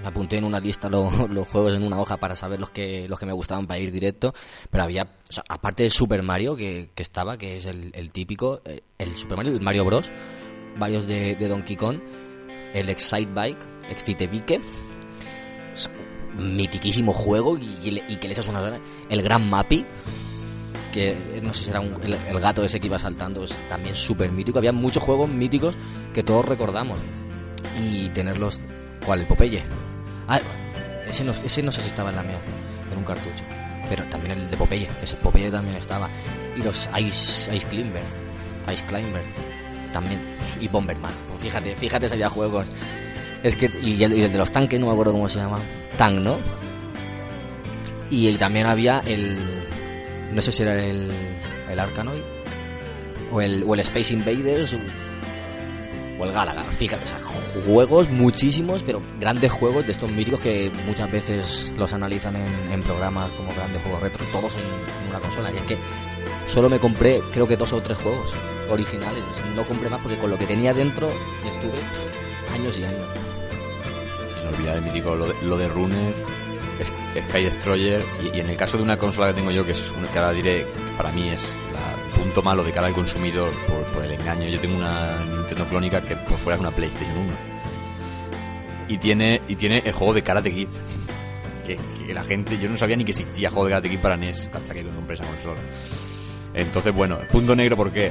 me 0.00 0.08
apunté 0.08 0.38
en 0.38 0.44
una 0.44 0.60
lista 0.60 0.88
lo- 0.88 1.10
los, 1.28 1.48
juegos 1.48 1.74
en 1.74 1.82
una 1.84 1.98
hoja 2.00 2.16
para 2.16 2.36
saber 2.36 2.60
los 2.60 2.70
que 2.70 3.06
los 3.08 3.18
que 3.18 3.26
me 3.26 3.32
gustaban 3.32 3.66
para 3.66 3.80
ir 3.80 3.90
directo. 3.92 4.32
Pero 4.70 4.84
había, 4.84 5.08
aparte 5.48 5.82
del 5.84 5.92
Super 5.92 6.22
Mario 6.22 6.56
que, 6.56 6.90
estaba, 6.96 7.36
que 7.36 7.56
es 7.56 7.66
el, 7.66 8.10
típico, 8.10 8.60
eh, 8.64 8.82
el 8.98 9.14
Super 9.16 9.36
Mario, 9.36 9.52
el 9.52 9.60
Mario 9.60 9.84
Bros. 9.84 10.10
Varios 10.78 11.06
de, 11.06 11.34
de 11.34 11.48
Donkey 11.48 11.76
Kong. 11.76 11.98
El 12.74 12.88
Excite 12.90 13.32
Bike, 13.32 13.58
Excite 13.90 14.26
Bike. 14.26 14.60
Mitiquísimo 16.38 17.12
juego 17.12 17.58
y, 17.58 18.16
que 18.16 18.28
le 18.28 18.32
echas 18.34 18.48
horas. 18.48 18.80
El 19.08 19.22
Gran 19.22 19.48
Mappy, 19.50 19.84
que 20.92 21.10
eh, 21.10 21.40
no 21.42 21.52
sé 21.52 21.64
si 21.64 21.70
era 21.70 21.80
un- 21.80 22.00
el, 22.04 22.14
el 22.14 22.40
gato 22.40 22.62
ese 22.62 22.78
que 22.78 22.86
iba 22.86 22.98
saltando, 22.98 23.42
es 23.42 23.50
también 23.68 23.96
súper 23.96 24.30
mítico. 24.30 24.58
Había 24.58 24.72
muchos 24.72 25.02
juegos 25.02 25.28
míticos 25.28 25.74
que 26.14 26.22
todos 26.22 26.44
recordamos. 26.44 27.00
Y 27.82 28.08
tenerlos. 28.10 28.60
El 29.14 29.26
Popeye. 29.26 29.62
Ah, 30.26 30.40
ese 31.08 31.24
no, 31.24 31.32
ese 31.44 31.62
no 31.62 31.72
sé 31.72 31.80
si 31.80 31.88
estaba 31.88 32.10
en 32.10 32.16
la 32.16 32.22
mía, 32.22 32.38
en 32.92 32.98
un 32.98 33.04
cartucho. 33.04 33.44
Pero 33.88 34.04
también 34.04 34.38
el 34.38 34.50
de 34.50 34.56
Popeye, 34.56 34.88
ese 35.02 35.16
Popeye 35.16 35.50
también 35.50 35.76
estaba. 35.76 36.08
Y 36.56 36.62
los 36.62 36.88
Ice, 36.98 37.54
Ice 37.54 37.66
Climber, 37.68 38.02
Ice 38.72 38.84
Climber, 38.84 39.22
también. 39.92 40.20
Y 40.60 40.68
Bomberman. 40.68 41.12
Pues 41.28 41.40
fíjate, 41.40 41.74
fíjate 41.76 42.08
si 42.08 42.14
había 42.14 42.28
juegos. 42.28 42.66
Es 43.42 43.56
que, 43.56 43.70
y 43.82 44.02
el, 44.02 44.32
de 44.32 44.38
los 44.38 44.50
tanques, 44.50 44.78
no 44.78 44.86
me 44.86 44.92
acuerdo 44.92 45.12
cómo 45.12 45.28
se 45.28 45.38
llama. 45.38 45.58
Tank, 45.96 46.18
¿no? 46.18 46.38
Y 48.10 48.32
también 48.34 48.66
había 48.66 49.00
el. 49.06 49.64
No 50.32 50.42
sé 50.42 50.52
si 50.52 50.62
era 50.62 50.74
el. 50.74 51.10
El 51.70 51.78
Arkanoid. 51.78 52.22
O 53.30 53.40
el, 53.40 53.64
o 53.66 53.74
el 53.74 53.80
Space 53.80 54.12
Invaders. 54.12 54.76
O, 56.18 56.24
el 56.24 56.32
Galaga. 56.32 56.62
Fíjate, 56.64 57.04
o 57.04 57.06
sea, 57.06 57.20
juegos 57.66 58.08
muchísimos, 58.10 58.82
pero 58.82 59.00
grandes 59.18 59.52
juegos 59.52 59.86
de 59.86 59.92
estos 59.92 60.10
míticos 60.10 60.40
que 60.40 60.70
muchas 60.86 61.10
veces 61.10 61.72
los 61.76 61.92
analizan 61.92 62.36
en, 62.36 62.72
en 62.72 62.82
programas 62.82 63.30
como 63.32 63.52
grandes 63.54 63.82
juegos 63.82 64.02
retro, 64.02 64.26
todos 64.32 64.54
en, 64.54 64.60
en 64.60 65.10
una 65.10 65.20
consola. 65.20 65.52
Y 65.52 65.56
es 65.56 65.62
que 65.62 65.78
solo 66.46 66.68
me 66.68 66.78
compré, 66.78 67.22
creo 67.32 67.46
que 67.46 67.56
dos 67.56 67.72
o 67.72 67.80
tres 67.80 67.98
juegos 67.98 68.34
originales. 68.68 69.24
No 69.54 69.66
compré 69.66 69.88
más 69.88 70.00
porque 70.00 70.18
con 70.18 70.30
lo 70.30 70.38
que 70.38 70.46
tenía 70.46 70.74
dentro 70.74 71.10
estuve 71.46 71.78
años 72.52 72.78
y 72.78 72.84
años. 72.84 73.06
Sin 74.32 74.46
olvidar 74.46 74.76
el 74.76 74.82
mítico 74.82 75.14
lo 75.14 75.26
de, 75.26 75.34
lo 75.42 75.56
de 75.56 75.68
Runner, 75.68 76.14
Sky 77.28 77.44
Destroyer, 77.44 78.04
y, 78.22 78.36
y 78.36 78.40
en 78.40 78.50
el 78.50 78.56
caso 78.56 78.76
de 78.76 78.82
una 78.82 78.96
consola 78.96 79.28
que 79.28 79.34
tengo 79.34 79.50
yo, 79.50 79.64
que 79.64 79.72
es 79.72 79.92
una 79.92 80.08
que 80.08 80.18
ahora 80.18 80.32
diré, 80.32 80.66
para 80.96 81.12
mí 81.12 81.30
es 81.30 81.58
el 81.72 81.97
punto 82.10 82.42
malo 82.42 82.62
de 82.62 82.72
cara 82.72 82.86
al 82.88 82.94
consumidor 82.94 83.52
por, 83.66 83.84
por 83.92 84.04
el 84.04 84.12
engaño, 84.12 84.48
yo 84.48 84.60
tengo 84.60 84.76
una 84.76 85.24
Nintendo 85.24 85.66
clónica 85.66 86.00
que 86.02 86.16
por 86.16 86.36
fuera 86.38 86.56
es 86.56 86.60
una 86.60 86.70
PlayStation 86.70 87.18
1. 87.18 87.32
Y 88.88 88.98
tiene, 88.98 89.42
y 89.48 89.56
tiene 89.56 89.82
el 89.84 89.92
juego 89.92 90.14
de 90.14 90.22
Karate 90.22 90.52
Kid. 90.52 90.68
Que, 91.66 91.78
la 92.14 92.24
gente, 92.24 92.58
yo 92.58 92.70
no 92.70 92.78
sabía 92.78 92.96
ni 92.96 93.04
que 93.04 93.10
existía 93.10 93.50
juego 93.50 93.66
de 93.66 93.70
Karate 93.72 93.90
Kid 93.90 93.98
para 93.98 94.16
NES 94.16 94.50
hasta 94.52 94.72
que 94.72 94.82
compré 94.82 95.14
esa 95.14 95.26
consola. 95.26 95.60
Entonces, 96.54 96.94
bueno, 96.94 97.18
punto 97.30 97.54
negro 97.54 97.76
porque 97.76 98.10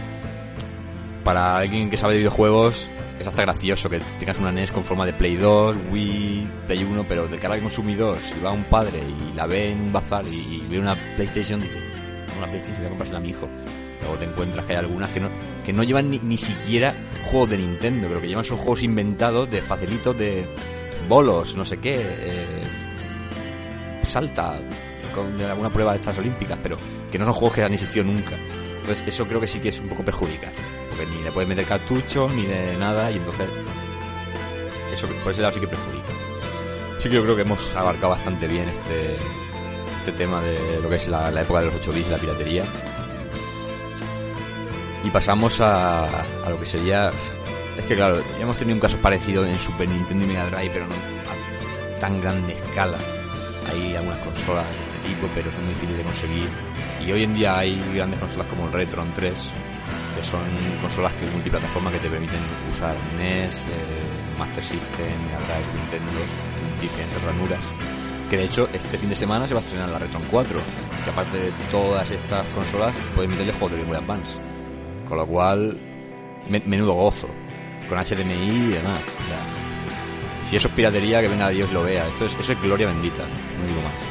para 1.23 1.57
alguien 1.57 1.89
que 1.89 1.97
sabe 1.97 2.13
de 2.13 2.19
videojuegos 2.19 2.91
es 3.19 3.27
hasta 3.27 3.41
gracioso 3.41 3.89
que 3.89 3.99
tengas 4.19 4.37
una 4.37 4.51
NES 4.51 4.71
con 4.71 4.83
forma 4.83 5.05
de 5.05 5.13
Play 5.13 5.35
2, 5.35 5.75
Wii, 5.91 6.47
Play 6.67 6.83
1, 6.83 7.07
pero 7.07 7.27
de 7.27 7.39
cara 7.39 7.55
al 7.55 7.61
consumidor, 7.61 8.17
si 8.19 8.39
va 8.39 8.51
un 8.51 8.63
padre 8.65 8.99
y 8.99 9.35
la 9.35 9.47
ve 9.47 9.71
en 9.71 9.81
un 9.81 9.91
bazar 9.91 10.25
y, 10.27 10.35
y 10.35 10.67
ve 10.69 10.79
una 10.79 10.95
PlayStation, 11.15 11.59
dice, 11.59 11.79
una 12.37 12.47
PlayStation, 12.47 12.77
voy 12.77 12.85
a 12.85 12.89
comprársela 12.89 13.17
a 13.17 13.21
mi 13.21 13.29
hijo. 13.29 13.49
Luego 14.07 14.19
te 14.19 14.25
encuentras 14.25 14.65
que 14.65 14.71
hay 14.71 14.79
algunas 14.79 15.09
que 15.09 15.19
no, 15.19 15.29
que 15.65 15.73
no 15.73 15.83
llevan 15.83 16.09
ni, 16.09 16.19
ni 16.19 16.37
siquiera 16.37 16.95
juegos 17.25 17.49
de 17.49 17.57
Nintendo, 17.57 18.07
pero 18.07 18.21
que 18.21 18.27
llevan 18.27 18.45
son 18.45 18.57
juegos 18.57 18.83
inventados 18.83 19.49
de 19.49 19.61
facilitos 19.61 20.17
de 20.17 20.47
bolos, 21.09 21.57
no 21.57 21.65
sé 21.65 21.77
qué, 21.77 21.97
eh, 21.99 22.67
salta 24.03 24.61
con 25.13 25.41
alguna 25.41 25.71
prueba 25.73 25.91
de 25.91 25.97
estas 25.97 26.17
olímpicas, 26.17 26.57
pero 26.63 26.77
que 27.11 27.19
no 27.19 27.25
son 27.25 27.33
juegos 27.33 27.55
que 27.55 27.63
han 27.63 27.73
existido 27.73 28.05
nunca. 28.05 28.37
Entonces 28.77 29.03
eso 29.05 29.27
creo 29.27 29.41
que 29.41 29.47
sí 29.47 29.59
que 29.59 29.69
es 29.69 29.79
un 29.81 29.89
poco 29.89 30.05
perjudicial, 30.05 30.53
porque 30.89 31.05
ni 31.05 31.21
le 31.21 31.31
puedes 31.33 31.49
meter 31.49 31.65
cartucho 31.65 32.29
ni 32.29 32.45
de 32.45 32.77
nada 32.77 33.11
y 33.11 33.17
entonces 33.17 33.49
eso 34.89 35.07
por 35.21 35.33
ese 35.33 35.41
lado 35.41 35.53
sí 35.53 35.59
que 35.59 35.67
perjudica. 35.67 36.13
Sí 36.97 37.09
que 37.09 37.15
yo 37.15 37.23
creo 37.23 37.35
que 37.35 37.41
hemos 37.41 37.75
abarcado 37.75 38.11
bastante 38.11 38.47
bien 38.47 38.69
este 38.69 39.17
este 39.97 40.13
tema 40.13 40.41
de 40.41 40.79
lo 40.81 40.87
que 40.87 40.95
es 40.95 41.09
la 41.09 41.41
época 41.41 41.59
de 41.59 41.65
los 41.65 41.75
8 41.75 41.91
bits 41.91 42.07
y 42.07 42.11
la 42.11 42.17
piratería. 42.17 42.63
Y 45.07 45.09
pasamos 45.09 45.61
a, 45.61 46.25
lo 46.49 46.59
que 46.59 46.65
sería... 46.65 47.13
Es 47.77 47.85
que 47.85 47.95
claro, 47.95 48.21
ya 48.33 48.41
hemos 48.41 48.57
tenido 48.57 48.75
un 48.75 48.81
caso 48.81 48.97
parecido 48.97 49.45
en 49.45 49.57
Super 49.57 49.87
Nintendo 49.87 50.25
y 50.25 50.27
Mega 50.27 50.49
Drive, 50.49 50.69
pero 50.73 50.85
no 50.85 50.95
a 50.95 51.99
tan 52.01 52.19
grande 52.19 52.55
escala. 52.55 52.97
Hay 53.71 53.95
algunas 53.95 54.17
consolas 54.17 54.65
de 54.65 54.81
este 54.81 55.07
tipo, 55.07 55.29
pero 55.33 55.49
son 55.49 55.63
muy 55.63 55.75
difíciles 55.75 55.99
de 55.99 56.03
conseguir. 56.03 56.49
Y 57.05 57.11
hoy 57.13 57.23
en 57.23 57.33
día 57.33 57.57
hay 57.57 57.81
grandes 57.93 58.19
consolas 58.19 58.47
como 58.47 58.65
el 58.65 58.73
Retron 58.73 59.13
3, 59.13 59.51
que 60.17 60.23
son 60.23 60.41
consolas 60.81 61.13
que 61.13 61.25
multiplataforma 61.27 61.89
que 61.89 61.99
te 61.99 62.09
permiten 62.09 62.41
usar 62.69 62.97
NES, 63.17 63.63
eh, 63.69 64.01
Master 64.37 64.61
System, 64.61 65.23
Mega 65.23 65.39
Drive, 65.39 65.79
Nintendo, 65.79 66.11
en 66.19 66.81
diferentes 66.81 67.23
ranuras. 67.23 67.63
Que 68.29 68.35
de 68.35 68.43
hecho 68.43 68.67
este 68.73 68.97
fin 68.97 69.07
de 69.07 69.15
semana 69.15 69.47
se 69.47 69.53
va 69.53 69.61
a 69.61 69.63
estrenar 69.63 69.87
la 69.87 69.99
Retron 69.99 70.23
4, 70.29 70.59
que 71.05 71.09
aparte 71.09 71.37
de 71.37 71.51
todas 71.71 72.11
estas 72.11 72.45
consolas 72.47 72.93
puede 73.15 73.29
meterle 73.29 73.53
juegos 73.53 73.71
de 73.71 73.77
Game 73.77 73.87
Boy 73.87 74.03
Advance. 74.03 74.46
Con 75.07 75.17
lo 75.17 75.25
cual, 75.25 75.77
me- 76.49 76.61
menudo 76.65 76.93
gozo. 76.93 77.29
Con 77.87 77.97
HDMI 77.97 78.33
y 78.33 78.67
demás. 78.67 78.99
ya. 79.29 80.45
Si 80.45 80.55
eso 80.55 80.67
es 80.69 80.73
piratería, 80.73 81.21
que 81.21 81.27
venga 81.27 81.49
Dios 81.49 81.71
lo 81.71 81.83
vea. 81.83 82.07
Esto 82.07 82.25
es, 82.25 82.35
eso 82.35 82.53
es 82.53 82.61
gloria 82.61 82.87
bendita, 82.87 83.25
no 83.25 83.67
digo 83.67 83.81
más. 83.81 84.01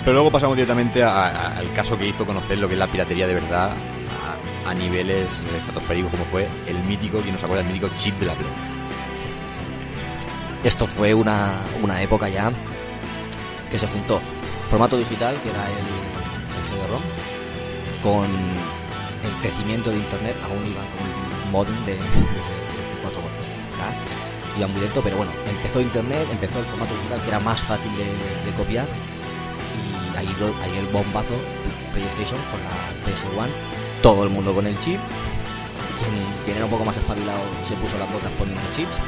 Pero 0.00 0.14
luego 0.14 0.30
pasamos 0.30 0.56
directamente 0.56 1.02
al 1.02 1.72
caso 1.74 1.96
que 1.98 2.06
hizo 2.08 2.24
conocer 2.26 2.58
lo 2.58 2.66
que 2.66 2.74
es 2.74 2.78
la 2.78 2.90
piratería 2.90 3.26
de 3.26 3.34
verdad 3.34 3.72
a, 4.66 4.74
niveles 4.74 5.44
estratosféricos 5.56 6.10
como 6.12 6.24
fue 6.24 6.48
el 6.66 6.82
mítico, 6.84 7.20
quien 7.20 7.32
nos 7.34 7.42
acuerda, 7.44 7.62
el 7.62 7.68
mítico 7.68 7.88
chip 7.96 8.16
de 8.18 8.26
la 8.26 8.34
Play. 8.34 8.50
Esto 10.64 10.86
fue 10.86 11.12
una, 11.14 11.64
una 11.82 12.00
época 12.02 12.28
ya 12.28 12.52
que 13.70 13.78
se 13.78 13.86
juntó 13.86 14.20
formato 14.68 14.96
digital, 14.96 15.36
que 15.42 15.50
era 15.50 15.66
el, 15.68 15.76
el 16.56 16.62
CD-ROM, 16.62 17.02
con 18.02 18.30
crecimiento 19.40 19.90
de 19.90 19.98
Internet, 19.98 20.36
aún 20.42 20.66
iban 20.66 20.86
con 20.88 21.44
un 21.44 21.50
modem 21.50 21.84
de, 21.84 21.94
de 21.94 22.00
64K, 22.00 24.56
iba 24.56 24.66
muy 24.66 24.80
lento, 24.80 25.00
pero 25.02 25.16
bueno, 25.16 25.32
empezó 25.48 25.80
Internet, 25.80 26.28
empezó 26.30 26.58
el 26.58 26.64
formato 26.66 26.94
digital, 26.94 27.22
que 27.22 27.28
era 27.28 27.40
más 27.40 27.60
fácil 27.60 27.92
de, 27.96 28.52
copiar, 28.52 28.88
y 29.74 30.16
ahí, 30.16 30.28
ahí 30.62 30.78
el 30.78 30.88
bombazo, 30.88 31.34
PlayStation 31.92 32.40
con 32.50 32.62
la 32.62 32.92
PS1, 33.04 33.50
todo 34.02 34.24
el 34.24 34.30
mundo 34.30 34.54
con 34.54 34.66
el 34.66 34.78
chip, 34.78 35.00
quien, 35.98 36.12
quien 36.44 36.56
era 36.56 36.66
un 36.66 36.70
poco 36.70 36.84
más 36.84 36.96
espabilado 36.96 37.40
se 37.62 37.76
puso 37.76 37.98
las 37.98 38.12
botas 38.12 38.32
poniendo 38.32 38.62
chips, 38.74 38.98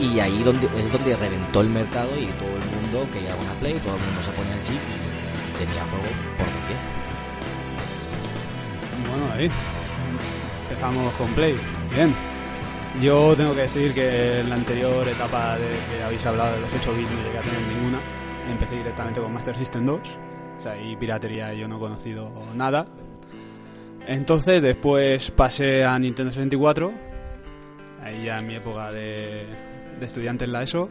y 0.00 0.18
ahí 0.20 0.42
donde, 0.42 0.68
es 0.78 0.90
donde 0.90 1.14
reventó 1.16 1.60
el 1.60 1.70
mercado 1.70 2.18
y 2.18 2.26
todo 2.26 2.48
el 2.48 2.64
mundo 2.64 3.06
quería 3.12 3.36
una 3.36 3.52
Play, 3.60 3.74
todo 3.74 3.94
el 3.94 4.02
mundo 4.02 4.22
se 4.22 4.32
ponía 4.32 4.54
el 4.54 4.62
chip 4.64 4.80
y 5.54 5.58
tenía 5.58 5.84
juego 5.84 6.04
por 6.36 6.46
doquier. 6.46 6.91
Bueno, 9.12 9.30
ahí. 9.34 9.50
Empezamos 10.70 11.12
con 11.14 11.34
Play. 11.34 11.54
Bien. 11.94 12.14
Yo 13.02 13.36
tengo 13.36 13.54
que 13.54 13.62
decir 13.62 13.92
que 13.92 14.40
en 14.40 14.48
la 14.48 14.54
anterior 14.54 15.06
etapa 15.06 15.58
de 15.58 15.68
que 15.90 16.02
habéis 16.02 16.24
hablado 16.24 16.54
de 16.54 16.60
los 16.62 16.72
8 16.72 16.94
bits 16.94 17.10
no 17.10 17.22
llegué 17.22 17.38
a 17.38 17.42
tener 17.42 17.60
ninguna. 17.60 18.00
Empecé 18.50 18.76
directamente 18.76 19.20
con 19.20 19.32
Master 19.32 19.54
System 19.54 19.84
2. 19.84 20.00
O 20.58 20.62
sea, 20.62 20.72
ahí 20.72 20.96
piratería 20.96 21.52
yo 21.52 21.68
no 21.68 21.76
he 21.76 21.80
conocido 21.80 22.30
nada. 22.54 22.86
Entonces 24.06 24.62
después 24.62 25.30
pasé 25.30 25.84
a 25.84 25.98
Nintendo 25.98 26.32
64. 26.32 26.92
Ahí 28.02 28.24
ya 28.24 28.38
en 28.38 28.46
mi 28.46 28.54
época 28.54 28.92
de, 28.92 29.44
de 30.00 30.06
estudiante 30.06 30.46
en 30.46 30.52
la 30.52 30.62
ESO. 30.62 30.88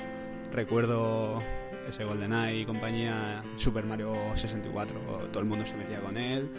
Recuerdo 0.51 1.41
ese 1.89 2.03
GoldenEye 2.03 2.61
y 2.61 2.65
compañía, 2.65 3.43
Super 3.55 3.83
Mario 3.85 4.13
64. 4.35 4.99
Todo 5.31 5.39
el 5.39 5.45
mundo 5.49 5.65
se 5.65 5.75
metía 5.75 5.99
con 6.01 6.17
él. 6.17 6.49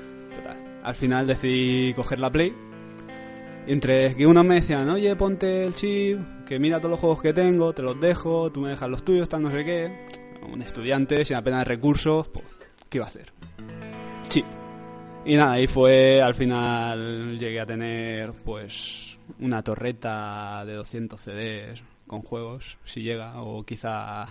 Al 0.83 0.95
final 0.95 1.26
decidí 1.26 1.95
coger 1.95 2.18
la 2.18 2.30
Play. 2.30 2.55
Entre 3.66 4.16
que 4.16 4.26
unos 4.26 4.45
me 4.45 4.57
decían, 4.57 4.89
oye, 4.91 5.14
ponte 5.14 5.64
el 5.64 5.74
chip, 5.74 6.18
que 6.45 6.59
mira 6.59 6.78
todos 6.78 6.91
los 6.91 7.01
juegos 7.01 7.22
que 7.22 7.33
tengo, 7.33 7.72
te 7.72 7.83
los 7.83 8.01
dejo, 8.01 8.51
tú 8.51 8.61
me 8.61 8.70
dejas 8.70 8.89
los 8.89 9.05
tuyos, 9.05 9.28
tal, 9.28 9.43
no 9.43 9.51
sé 9.51 9.64
qué. 9.64 10.07
Un 10.53 10.61
estudiante 10.62 11.24
sin 11.24 11.37
apenas 11.37 11.66
recursos, 11.66 12.26
pues, 12.28 12.45
¿qué 12.89 12.99
iba 12.99 13.05
a 13.05 13.09
hacer? 13.09 13.33
Chip. 14.26 14.45
Y 15.24 15.37
nada, 15.37 15.53
ahí 15.53 15.68
fue, 15.68 16.20
al 16.20 16.35
final 16.35 17.39
llegué 17.39 17.61
a 17.61 17.66
tener, 17.66 18.33
pues, 18.45 19.16
una 19.39 19.62
torreta 19.62 20.64
de 20.66 20.74
200 20.74 21.20
CDs 21.20 21.85
con 22.09 22.22
juegos, 22.22 22.78
si 22.85 23.03
llega, 23.03 23.41
o 23.41 23.64
quizá 23.64 24.26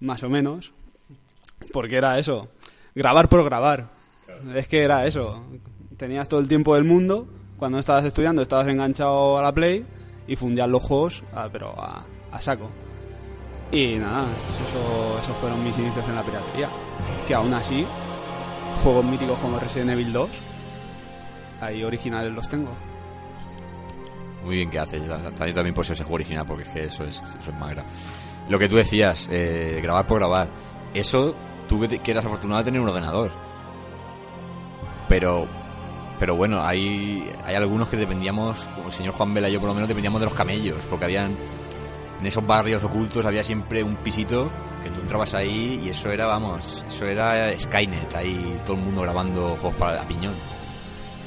más 0.00 0.22
o 0.22 0.28
menos. 0.28 0.74
Porque 1.72 1.96
era 1.96 2.18
eso, 2.18 2.50
grabar 2.94 3.30
por 3.30 3.42
grabar. 3.42 3.99
Es 4.54 4.68
que 4.68 4.82
era 4.82 5.06
eso. 5.06 5.44
Tenías 5.96 6.28
todo 6.28 6.40
el 6.40 6.48
tiempo 6.48 6.74
del 6.74 6.84
mundo. 6.84 7.28
Cuando 7.56 7.78
estabas 7.78 8.04
estudiando, 8.04 8.40
estabas 8.42 8.66
enganchado 8.68 9.38
a 9.38 9.42
la 9.42 9.52
Play 9.52 9.84
y 10.26 10.36
fundías 10.36 10.68
los 10.68 10.82
juegos, 10.82 11.22
ah, 11.34 11.48
pero 11.52 11.78
a, 11.78 12.04
a 12.32 12.40
saco. 12.40 12.70
Y 13.72 13.96
nada, 13.96 14.26
eso, 14.66 15.18
esos 15.22 15.36
fueron 15.36 15.62
mis 15.62 15.76
inicios 15.78 16.06
en 16.08 16.14
la 16.14 16.24
piratería. 16.24 16.70
Que 17.26 17.34
aún 17.34 17.52
así, 17.52 17.86
juegos 18.82 19.04
míticos 19.04 19.40
como 19.40 19.60
Resident 19.60 19.90
Evil 19.90 20.12
2, 20.12 20.30
ahí 21.60 21.84
originales 21.84 22.32
los 22.32 22.48
tengo. 22.48 22.70
Muy 24.44 24.56
bien 24.56 24.70
que 24.70 24.78
hace. 24.78 24.98
Yo 25.00 25.54
también 25.54 25.74
por 25.74 25.84
ser 25.84 25.94
ese 25.94 26.04
juego 26.04 26.16
original, 26.16 26.46
porque 26.46 26.62
es 26.64 26.70
que 26.70 26.84
eso 26.84 27.04
es, 27.04 27.22
eso 27.22 27.50
es 27.50 27.58
más 27.58 27.70
grave. 27.70 27.88
Lo 28.48 28.58
que 28.58 28.68
tú 28.68 28.76
decías, 28.76 29.28
eh, 29.30 29.80
grabar 29.82 30.06
por 30.06 30.18
grabar. 30.18 30.50
Eso, 30.94 31.36
tú 31.68 31.80
que 31.80 32.10
eras 32.10 32.24
afortunado 32.24 32.60
de 32.60 32.64
tener 32.64 32.80
un 32.80 32.88
ordenador. 32.88 33.49
Pero, 35.10 35.48
pero 36.20 36.36
bueno, 36.36 36.64
hay, 36.64 37.28
hay 37.44 37.56
algunos 37.56 37.88
que 37.88 37.96
dependíamos, 37.96 38.68
como 38.76 38.86
el 38.86 38.92
señor 38.92 39.12
Juan 39.12 39.34
Vela 39.34 39.48
y 39.48 39.52
yo 39.52 39.58
por 39.58 39.68
lo 39.68 39.74
menos, 39.74 39.88
dependíamos 39.88 40.20
de 40.20 40.26
los 40.26 40.34
camellos, 40.34 40.86
porque 40.88 41.06
habían, 41.06 41.36
en 42.20 42.26
esos 42.26 42.46
barrios 42.46 42.84
ocultos 42.84 43.26
había 43.26 43.42
siempre 43.42 43.82
un 43.82 43.96
pisito 43.96 44.48
que 44.84 44.88
tú 44.88 45.00
entrabas 45.00 45.34
ahí 45.34 45.80
y 45.84 45.88
eso 45.88 46.12
era, 46.12 46.26
vamos, 46.26 46.84
eso 46.86 47.06
era 47.06 47.50
Skynet, 47.58 48.14
ahí 48.14 48.60
todo 48.64 48.76
el 48.76 48.84
mundo 48.84 49.02
grabando 49.02 49.56
juegos 49.60 49.74
para 49.74 49.96
la 49.96 50.06
piñón. 50.06 50.34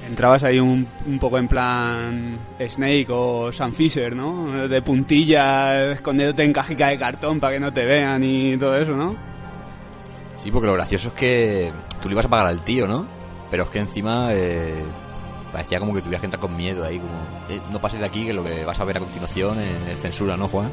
Entrabas 0.08 0.46
ahí 0.46 0.60
un, 0.60 0.88
un 1.06 1.20
poco 1.20 1.38
en 1.38 1.50
plan 1.50 2.40
Snake 2.58 3.08
o 3.10 3.52
Sam 3.52 3.74
Fisher, 3.74 4.16
¿no? 4.16 4.68
De 4.70 4.82
puntilla, 4.82 5.92
escondiéndote 5.92 6.46
en 6.46 6.54
cajica 6.54 6.88
de 6.88 6.98
cartón 6.98 7.42
para 7.42 7.54
que 7.54 7.60
no 7.60 7.74
te 7.74 7.84
vean 7.84 8.24
y 8.24 8.56
todo 8.58 8.78
eso, 8.78 8.94
¿no? 8.94 9.14
Sí, 10.38 10.52
porque 10.52 10.68
lo 10.68 10.74
gracioso 10.74 11.10
es 11.10 11.14
que 11.14 11.74
tú 12.02 12.08
le 12.08 12.14
ibas 12.14 12.26
a 12.26 12.30
pagar 12.30 12.48
al 12.48 12.64
tío, 12.64 12.88
¿no? 12.88 13.23
Pero 13.54 13.66
es 13.66 13.70
que 13.70 13.78
encima 13.78 14.30
eh, 14.32 14.84
parecía 15.52 15.80
como 15.80 15.94
que 15.94 16.02
tuvieras 16.02 16.22
que 16.22 16.26
entrar 16.26 16.42
con 16.42 16.58
miedo 16.58 16.84
ahí, 16.84 16.98
como 16.98 17.14
eh, 17.48 17.62
no 17.72 17.80
pases 17.80 18.00
de 18.00 18.06
aquí 18.08 18.26
que 18.26 18.34
lo 18.34 18.44
que 18.44 18.66
vas 18.66 18.80
a 18.80 18.84
ver 18.84 18.98
a 18.98 19.00
continuación 19.00 19.60
es 19.60 20.00
censura, 20.00 20.36
¿no, 20.36 20.48
Juan? 20.48 20.72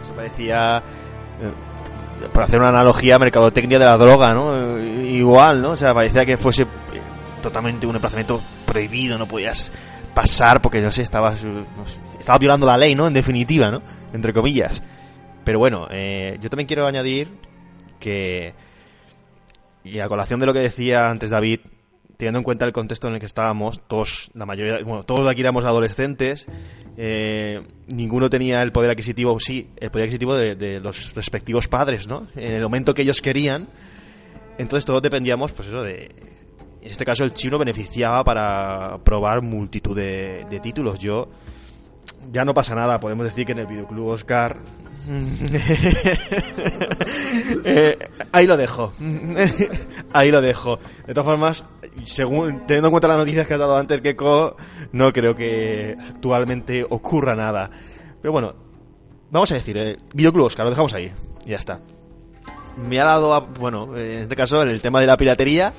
Eso 0.00 0.12
parecía, 0.12 0.78
eh, 0.78 2.28
por 2.32 2.44
hacer 2.44 2.60
una 2.60 2.68
analogía, 2.68 3.18
mercadotecnia 3.18 3.80
de 3.80 3.84
la 3.84 3.98
droga, 3.98 4.32
¿no? 4.32 4.78
Eh, 4.78 5.08
Igual, 5.10 5.60
¿no? 5.60 5.70
O 5.70 5.76
sea, 5.76 5.92
parecía 5.92 6.24
que 6.24 6.36
fuese 6.36 6.62
eh, 6.62 6.66
totalmente 7.42 7.84
un 7.88 7.96
emplazamiento 7.96 8.40
prohibido, 8.64 9.18
no 9.18 9.26
podías 9.26 9.72
pasar 10.14 10.62
porque, 10.62 10.80
no 10.80 10.92
sé, 10.92 11.02
estabas, 11.02 11.42
eh, 11.42 11.48
no 11.48 11.84
sé, 11.84 11.98
estabas 12.20 12.38
violando 12.38 12.64
la 12.64 12.78
ley, 12.78 12.94
¿no? 12.94 13.08
En 13.08 13.12
definitiva, 13.12 13.72
¿no? 13.72 13.82
Entre 14.12 14.32
comillas. 14.32 14.84
Pero 15.42 15.58
bueno, 15.58 15.88
eh, 15.90 16.38
yo 16.40 16.48
también 16.48 16.68
quiero 16.68 16.86
añadir 16.86 17.26
que, 17.98 18.54
y 19.84 19.98
a 19.98 20.08
colación 20.08 20.40
de 20.40 20.46
lo 20.46 20.52
que 20.52 20.60
decía 20.60 21.10
antes 21.10 21.30
David, 21.30 21.60
teniendo 22.16 22.38
en 22.38 22.44
cuenta 22.44 22.64
el 22.64 22.72
contexto 22.72 23.08
en 23.08 23.14
el 23.14 23.20
que 23.20 23.26
estábamos, 23.26 23.80
todos, 23.88 24.30
la 24.34 24.46
mayoría, 24.46 24.82
bueno, 24.84 25.04
todos 25.04 25.28
aquí 25.28 25.40
éramos 25.40 25.64
adolescentes, 25.64 26.46
eh, 26.96 27.60
ninguno 27.88 28.30
tenía 28.30 28.62
el 28.62 28.70
poder 28.70 28.90
adquisitivo, 28.90 29.38
sí, 29.40 29.68
el 29.80 29.90
poder 29.90 30.04
adquisitivo 30.04 30.36
de, 30.36 30.54
de 30.54 30.80
los 30.80 31.14
respectivos 31.14 31.68
padres, 31.68 32.08
¿no? 32.08 32.26
En 32.36 32.52
el 32.52 32.62
momento 32.62 32.94
que 32.94 33.02
ellos 33.02 33.20
querían, 33.20 33.68
entonces 34.58 34.84
todos 34.84 35.02
dependíamos, 35.02 35.52
pues 35.52 35.68
eso, 35.68 35.82
de... 35.82 36.10
En 36.82 36.90
este 36.90 37.04
caso 37.04 37.22
el 37.22 37.32
chino 37.32 37.58
beneficiaba 37.58 38.24
para 38.24 38.98
probar 39.04 39.40
multitud 39.40 39.94
de, 39.94 40.44
de 40.50 40.58
títulos. 40.58 40.98
Yo, 40.98 41.28
ya 42.30 42.44
no 42.44 42.54
pasa 42.54 42.74
nada, 42.74 43.00
podemos 43.00 43.24
decir 43.26 43.46
que 43.46 43.52
en 43.52 43.58
el 43.60 43.66
videoclub 43.66 44.08
Oscar... 44.08 44.58
Eh, 47.64 47.98
ahí 48.32 48.46
lo 48.46 48.56
dejo. 48.56 48.92
ahí 50.12 50.30
lo 50.30 50.40
dejo. 50.40 50.78
De 51.06 51.14
todas 51.14 51.26
formas, 51.26 51.64
según 52.04 52.66
teniendo 52.66 52.88
en 52.88 52.92
cuenta 52.92 53.08
las 53.08 53.18
noticias 53.18 53.46
que 53.46 53.54
ha 53.54 53.58
dado 53.58 53.76
antes 53.76 54.00
Keiko, 54.00 54.56
no 54.92 55.12
creo 55.12 55.34
que 55.34 55.96
actualmente 56.08 56.84
ocurra 56.88 57.34
nada. 57.34 57.70
Pero 58.20 58.32
bueno, 58.32 58.54
vamos 59.30 59.50
a 59.52 59.54
decir, 59.54 59.76
eh, 59.78 59.96
videoclub 60.14 60.46
Oscar, 60.46 60.64
lo 60.64 60.70
dejamos 60.70 60.92
ahí. 60.94 61.12
Ya 61.46 61.56
está. 61.56 61.80
Me 62.76 63.00
ha 63.00 63.04
dado, 63.04 63.34
a- 63.34 63.40
bueno, 63.40 63.96
en 63.96 64.22
este 64.22 64.36
caso, 64.36 64.62
el 64.62 64.80
tema 64.80 65.00
de 65.00 65.06
la 65.06 65.16
piratería, 65.16 65.72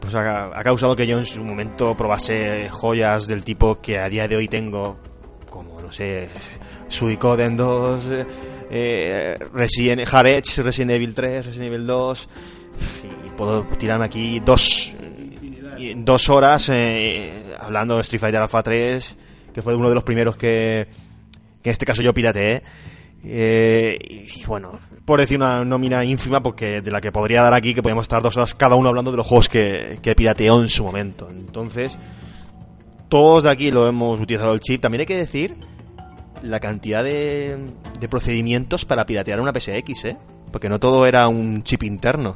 pues 0.00 0.14
ha 0.14 0.50
causado 0.64 0.96
que 0.96 1.06
yo 1.06 1.18
en 1.18 1.26
su 1.26 1.44
momento 1.44 1.96
probase 1.96 2.68
joyas 2.70 3.26
del 3.26 3.44
tipo 3.44 3.80
que 3.80 3.98
a 3.98 4.08
día 4.08 4.26
de 4.28 4.36
hoy 4.36 4.48
tengo, 4.48 4.98
como, 5.50 5.80
no 5.80 5.92
sé, 5.92 6.28
Suicoden 6.88 7.56
2, 7.56 8.04
eh, 8.10 8.26
eh, 8.70 9.38
Resident, 9.52 10.02
Harech, 10.12 10.58
Resident 10.58 10.92
Evil 10.92 11.12
3, 11.12 11.46
Resident 11.46 11.66
Evil 11.66 11.86
2, 11.86 12.28
y 13.26 13.30
puedo 13.36 13.64
tirarme 13.78 14.06
aquí 14.06 14.40
dos, 14.40 14.94
dos 15.96 16.28
horas 16.30 16.68
eh, 16.70 17.54
hablando 17.58 17.96
de 17.96 18.02
Street 18.02 18.20
Fighter 18.20 18.40
Alpha 18.40 18.62
3 18.62 19.16
que 19.52 19.62
fue 19.62 19.74
uno 19.74 19.88
de 19.88 19.94
los 19.94 20.04
primeros 20.04 20.36
que, 20.36 20.86
que 21.62 21.70
en 21.70 21.72
este 21.72 21.86
caso 21.86 22.02
yo 22.02 22.14
pirateé. 22.14 22.62
Eh, 23.22 23.98
y 24.34 24.44
bueno, 24.46 24.78
por 25.04 25.20
decir 25.20 25.36
una 25.36 25.64
nómina 25.64 26.04
ínfima, 26.04 26.42
porque 26.42 26.80
de 26.80 26.90
la 26.90 27.00
que 27.00 27.12
podría 27.12 27.42
dar 27.42 27.54
aquí, 27.54 27.74
que 27.74 27.82
podemos 27.82 28.04
estar 28.04 28.22
dos 28.22 28.36
horas 28.36 28.54
cada 28.54 28.76
uno 28.76 28.88
hablando 28.88 29.10
de 29.10 29.18
los 29.18 29.26
juegos 29.26 29.48
que, 29.48 29.98
que 30.02 30.14
pirateó 30.14 30.60
en 30.62 30.68
su 30.68 30.84
momento. 30.84 31.28
Entonces, 31.30 31.98
todos 33.10 33.42
de 33.42 33.50
aquí 33.50 33.70
lo 33.70 33.86
hemos 33.86 34.18
utilizado 34.20 34.54
el 34.54 34.60
chip. 34.60 34.80
También 34.80 35.00
hay 35.00 35.06
que 35.06 35.16
decir 35.16 35.56
la 36.42 36.60
cantidad 36.60 37.04
de, 37.04 37.72
procedimientos 38.08 38.86
para 38.86 39.04
piratear 39.04 39.40
una 39.40 39.52
PSX, 39.52 40.04
¿eh? 40.06 40.16
Porque 40.50 40.70
no 40.70 40.80
todo 40.80 41.04
era 41.06 41.28
un 41.28 41.62
chip 41.62 41.82
interno. 41.82 42.34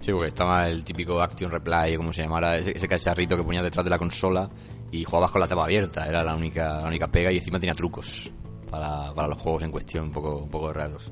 Sí, 0.00 0.12
porque 0.12 0.28
estaba 0.28 0.68
el 0.68 0.82
típico 0.82 1.20
Action 1.20 1.50
Reply, 1.50 1.96
como 1.96 2.12
se 2.12 2.22
llamara, 2.22 2.58
ese, 2.58 2.88
cacharrito 2.88 3.36
que 3.36 3.44
ponías 3.44 3.62
detrás 3.62 3.84
de 3.84 3.90
la 3.90 3.98
consola 3.98 4.50
y 4.90 5.04
jugabas 5.04 5.30
con 5.30 5.40
la 5.40 5.46
tapa 5.46 5.64
abierta, 5.64 6.06
era 6.06 6.22
la 6.22 6.34
única, 6.34 6.80
la 6.80 6.88
única 6.88 7.06
pega 7.06 7.32
y 7.32 7.36
encima 7.36 7.58
tenía 7.58 7.74
trucos 7.74 8.30
para, 8.70 9.14
para 9.14 9.28
los 9.28 9.40
juegos 9.40 9.62
en 9.62 9.70
cuestión, 9.70 10.04
un 10.04 10.12
poco, 10.12 10.36
un 10.38 10.50
poco 10.50 10.72
raros. 10.72 11.10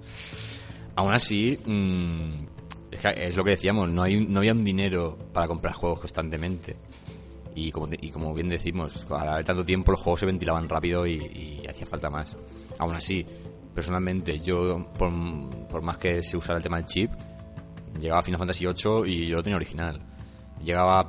Aún 0.94 1.14
así, 1.14 1.58
mm, 1.64 2.44
es, 2.90 3.04
es 3.04 3.36
lo 3.36 3.44
que 3.44 3.50
decíamos, 3.50 3.88
no, 3.88 4.02
hay, 4.02 4.26
no 4.26 4.40
había 4.40 4.52
un 4.52 4.64
dinero 4.64 5.18
para 5.32 5.48
comprar 5.48 5.74
juegos 5.74 6.00
constantemente. 6.00 6.76
Y 7.54 7.70
como, 7.70 8.34
bien 8.34 8.48
decimos, 8.48 9.06
al 9.10 9.28
haber 9.28 9.44
tanto 9.44 9.64
tiempo 9.64 9.92
los 9.92 10.00
juegos 10.00 10.20
se 10.20 10.26
ventilaban 10.26 10.68
rápido 10.68 11.06
y, 11.06 11.60
y 11.62 11.66
hacía 11.68 11.86
falta 11.86 12.08
más. 12.08 12.36
Aún 12.78 12.94
así, 12.94 13.26
personalmente, 13.74 14.40
yo, 14.40 14.86
por, 14.98 15.10
por 15.68 15.82
más 15.82 15.98
que 15.98 16.22
se 16.22 16.36
usara 16.36 16.58
el 16.58 16.62
tema 16.62 16.76
del 16.76 16.86
chip, 16.86 17.10
llegaba 18.00 18.20
a 18.20 18.22
Final 18.22 18.38
Fantasy 18.38 18.66
VIII 18.66 19.10
y 19.10 19.26
yo 19.26 19.36
lo 19.36 19.42
tenía 19.42 19.56
original. 19.56 20.00
Llegaba 20.64 21.00
a 21.00 21.06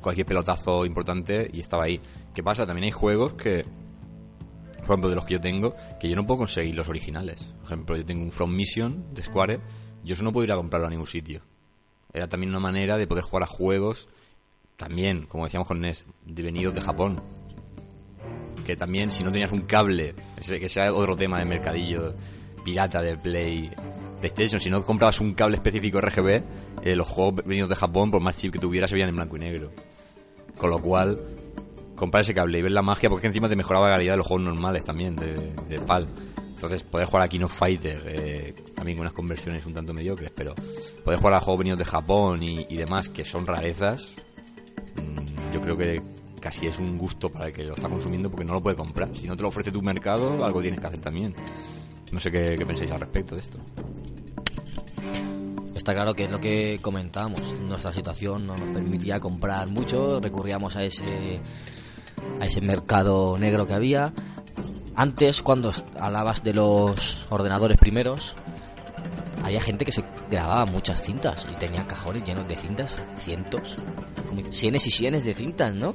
cualquier 0.00 0.26
pelotazo 0.26 0.84
importante 0.84 1.48
y 1.52 1.60
estaba 1.60 1.84
ahí. 1.84 2.00
¿Qué 2.34 2.42
pasa? 2.42 2.66
También 2.66 2.84
hay 2.84 2.90
juegos 2.90 3.34
que, 3.34 3.62
por 4.78 4.84
ejemplo, 4.84 5.10
de 5.10 5.16
los 5.16 5.24
que 5.24 5.34
yo 5.34 5.40
tengo, 5.40 5.74
que 6.00 6.08
yo 6.08 6.16
no 6.16 6.26
puedo 6.26 6.38
conseguir 6.38 6.74
los 6.74 6.88
originales. 6.88 7.54
Por 7.60 7.64
ejemplo, 7.66 7.96
yo 7.96 8.04
tengo 8.04 8.22
un 8.22 8.32
From 8.32 8.54
Mission 8.54 9.14
de 9.14 9.22
Square, 9.22 9.60
yo 10.02 10.14
eso 10.14 10.24
no 10.24 10.32
puedo 10.32 10.44
ir 10.44 10.52
a 10.52 10.56
comprarlo 10.56 10.86
a 10.86 10.90
ningún 10.90 11.06
sitio. 11.06 11.42
Era 12.12 12.28
también 12.28 12.50
una 12.50 12.60
manera 12.60 12.96
de 12.96 13.06
poder 13.06 13.24
jugar 13.24 13.44
a 13.44 13.46
juegos, 13.46 14.08
también, 14.76 15.26
como 15.26 15.44
decíamos 15.44 15.68
con 15.68 15.80
NES, 15.80 16.04
de 16.24 16.42
venidos 16.42 16.74
de 16.74 16.80
Japón. 16.80 17.16
Que 18.64 18.76
también, 18.76 19.10
si 19.10 19.24
no 19.24 19.32
tenías 19.32 19.52
un 19.52 19.62
cable, 19.62 20.14
que 20.46 20.68
sea 20.68 20.92
otro 20.92 21.16
tema 21.16 21.38
de 21.38 21.44
mercadillo 21.44 22.14
pirata 22.64 23.02
de 23.02 23.16
Play, 23.16 23.70
PlayStation, 24.20 24.60
si 24.60 24.70
no 24.70 24.82
comprabas 24.82 25.20
un 25.20 25.32
cable 25.32 25.56
específico 25.56 26.00
RGB, 26.00 26.42
eh, 26.82 26.96
los 26.96 27.08
juegos 27.08 27.44
venidos 27.44 27.68
de 27.68 27.76
Japón, 27.76 28.10
por 28.10 28.22
más 28.22 28.36
chip 28.36 28.52
que 28.52 28.58
tuvieras, 28.58 28.90
se 28.90 28.94
veían 28.94 29.08
en 29.08 29.16
blanco 29.16 29.36
y 29.36 29.40
negro. 29.40 29.72
Con 30.56 30.70
lo 30.70 30.78
cual, 30.78 31.20
comprar 31.96 32.22
ese 32.22 32.34
cable 32.34 32.58
y 32.58 32.62
ver 32.62 32.72
la 32.72 32.82
magia, 32.82 33.10
porque 33.10 33.26
encima 33.26 33.48
te 33.48 33.56
mejoraba 33.56 33.88
la 33.88 33.94
calidad 33.94 34.12
de 34.12 34.18
los 34.18 34.26
juegos 34.26 34.44
normales 34.44 34.84
también, 34.84 35.16
de, 35.16 35.54
de 35.68 35.78
PAL. 35.84 36.06
Entonces, 36.54 36.84
poder 36.84 37.06
jugar 37.06 37.24
a 37.24 37.28
King 37.28 37.40
of 37.40 37.52
Fighter, 37.52 38.02
eh, 38.06 38.54
también 38.76 38.96
con 38.96 39.02
unas 39.02 39.14
conversiones 39.14 39.66
un 39.66 39.74
tanto 39.74 39.92
mediocres, 39.92 40.30
pero 40.30 40.54
poder 41.04 41.18
jugar 41.18 41.34
a 41.34 41.40
juegos 41.40 41.58
venidos 41.58 41.78
de 41.80 41.84
Japón 41.84 42.42
y, 42.42 42.66
y 42.68 42.76
demás, 42.76 43.08
que 43.08 43.24
son 43.24 43.46
rarezas, 43.46 44.14
mm, 44.14 44.31
yo 45.52 45.60
creo 45.60 45.76
que 45.76 46.02
casi 46.40 46.66
es 46.66 46.78
un 46.78 46.98
gusto 46.98 47.28
para 47.28 47.46
el 47.46 47.52
que 47.52 47.64
lo 47.64 47.74
está 47.74 47.88
consumiendo 47.88 48.30
porque 48.30 48.44
no 48.44 48.54
lo 48.54 48.62
puede 48.62 48.76
comprar. 48.76 49.16
Si 49.16 49.26
no 49.26 49.36
te 49.36 49.42
lo 49.42 49.48
ofrece 49.48 49.70
tu 49.70 49.82
mercado, 49.82 50.44
algo 50.44 50.60
tienes 50.60 50.80
que 50.80 50.86
hacer 50.86 51.00
también. 51.00 51.34
No 52.10 52.18
sé 52.18 52.30
qué, 52.30 52.56
qué 52.56 52.66
pensáis 52.66 52.90
al 52.92 53.00
respecto 53.00 53.34
de 53.34 53.40
esto. 53.40 53.58
Está 55.74 55.94
claro 55.94 56.14
que 56.14 56.24
es 56.24 56.30
lo 56.30 56.40
que 56.40 56.78
comentábamos. 56.80 57.56
Nuestra 57.68 57.92
situación 57.92 58.46
no 58.46 58.56
nos 58.56 58.70
permitía 58.70 59.20
comprar 59.20 59.68
mucho, 59.68 60.20
recurríamos 60.20 60.76
a 60.76 60.84
ese 60.84 61.40
a 62.40 62.46
ese 62.46 62.60
mercado 62.60 63.36
negro 63.38 63.66
que 63.66 63.74
había. 63.74 64.12
Antes, 64.94 65.42
cuando 65.42 65.72
hablabas 65.98 66.42
de 66.42 66.52
los 66.52 67.26
ordenadores 67.30 67.78
primeros, 67.78 68.36
había 69.52 69.60
gente 69.60 69.84
que 69.84 69.92
se 69.92 70.02
grababa 70.30 70.64
muchas 70.64 71.02
cintas 71.02 71.46
y 71.50 71.54
tenía 71.56 71.86
cajones 71.86 72.24
llenos 72.24 72.48
de 72.48 72.56
cintas, 72.56 72.96
cientos, 73.16 73.76
como 74.26 74.40
cienes 74.50 74.86
y 74.86 74.90
cienes 74.90 75.24
de 75.24 75.34
cintas, 75.34 75.74
¿no? 75.74 75.92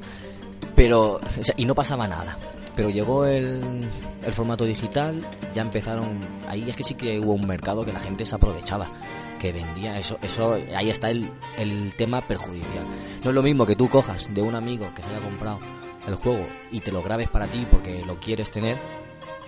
Pero, 0.76 1.20
y 1.56 1.66
no 1.66 1.74
pasaba 1.74 2.08
nada. 2.08 2.38
Pero 2.76 2.92
llegó 2.92 3.26
el, 3.26 3.88
el 4.24 4.34
formato 4.34 4.64
digital, 4.64 5.28
ya 5.56 5.64
empezaron, 5.64 6.20
ahí 6.48 6.66
es 6.68 6.76
que 6.76 6.84
sí 6.84 6.94
que 6.94 7.20
hubo 7.20 7.34
un 7.34 7.48
mercado 7.48 7.84
que 7.84 7.92
la 7.92 8.00
gente 8.00 8.26
se 8.26 8.36
aprovechaba, 8.36 8.92
que 9.40 9.52
vendía, 9.52 9.98
eso, 9.98 10.20
eso, 10.22 10.54
ahí 10.76 10.92
está 10.92 11.10
el, 11.10 11.32
el 11.58 11.96
tema 11.96 12.22
perjudicial. 12.22 12.86
No 13.24 13.32
es 13.32 13.36
lo 13.36 13.42
mismo 13.42 13.66
que 13.66 13.76
tú 13.76 13.90
cojas 13.90 14.32
de 14.32 14.44
un 14.44 14.54
amigo 14.54 14.88
que 14.94 15.02
se 15.02 15.10
haya 15.10 15.22
comprado 15.22 15.60
el 16.08 16.14
juego 16.14 16.46
y 16.72 16.80
te 16.82 16.92
lo 16.92 17.02
grabes 17.02 17.28
para 17.28 17.48
ti 17.48 17.66
porque 17.72 18.06
lo 18.06 18.20
quieres 18.20 18.52
tener, 18.52 18.78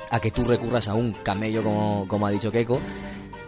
a 0.09 0.19
que 0.19 0.31
tú 0.31 0.45
recurras 0.45 0.87
a 0.87 0.95
un 0.95 1.11
camello 1.11 1.63
como, 1.63 2.07
como 2.07 2.25
ha 2.25 2.31
dicho 2.31 2.51
Keiko, 2.51 2.81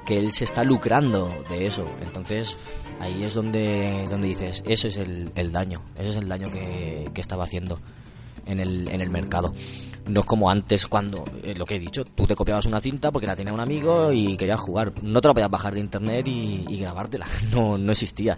que 0.05 0.17
él 0.17 0.31
se 0.31 0.45
está 0.45 0.63
lucrando 0.63 1.29
de 1.49 1.67
eso. 1.67 1.85
Entonces, 2.01 2.57
ahí 2.99 3.23
es 3.23 3.33
donde, 3.33 4.05
donde 4.09 4.27
dices, 4.27 4.63
ese 4.67 4.89
es 4.89 4.97
el, 4.97 5.31
el 5.35 5.51
daño, 5.51 5.83
ese 5.95 6.09
es 6.11 6.15
el 6.17 6.27
daño 6.27 6.49
que, 6.51 7.05
que 7.13 7.21
estaba 7.21 7.43
haciendo 7.43 7.79
en 8.45 8.59
el, 8.59 8.89
en 8.89 9.01
el 9.01 9.09
mercado. 9.09 9.53
No 10.07 10.21
es 10.21 10.25
como 10.25 10.49
antes 10.49 10.87
cuando, 10.87 11.23
eh, 11.43 11.53
lo 11.55 11.65
que 11.65 11.75
he 11.75 11.79
dicho, 11.79 12.03
tú 12.03 12.25
te 12.25 12.35
copiabas 12.35 12.65
una 12.65 12.81
cinta 12.81 13.11
porque 13.11 13.27
la 13.27 13.35
tenía 13.35 13.53
un 13.53 13.59
amigo 13.59 14.11
y 14.11 14.35
querías 14.35 14.59
jugar. 14.59 14.91
No 15.03 15.21
te 15.21 15.27
la 15.27 15.33
podías 15.33 15.51
bajar 15.51 15.73
de 15.73 15.79
internet 15.79 16.27
y, 16.27 16.65
y 16.67 16.79
grabártela, 16.79 17.27
no, 17.51 17.77
no 17.77 17.91
existía. 17.91 18.37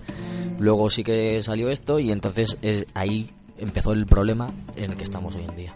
Luego 0.60 0.90
sí 0.90 1.04
que 1.04 1.42
salió 1.42 1.70
esto 1.70 2.00
y 2.00 2.12
entonces 2.12 2.58
es, 2.62 2.86
ahí 2.94 3.30
empezó 3.58 3.94
el 3.94 4.06
problema 4.06 4.48
en 4.76 4.92
el 4.92 4.98
que 4.98 5.04
estamos 5.04 5.36
hoy 5.36 5.46
en 5.50 5.56
día. 5.56 5.76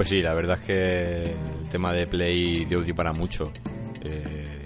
Pues 0.00 0.08
sí, 0.08 0.22
la 0.22 0.32
verdad 0.32 0.58
es 0.58 0.64
que 0.64 1.22
el 1.24 1.68
tema 1.68 1.92
de 1.92 2.06
Play 2.06 2.64
dio 2.64 2.80
dio 2.80 2.94
para 2.94 3.12
mucho. 3.12 3.52
Eh, 4.02 4.62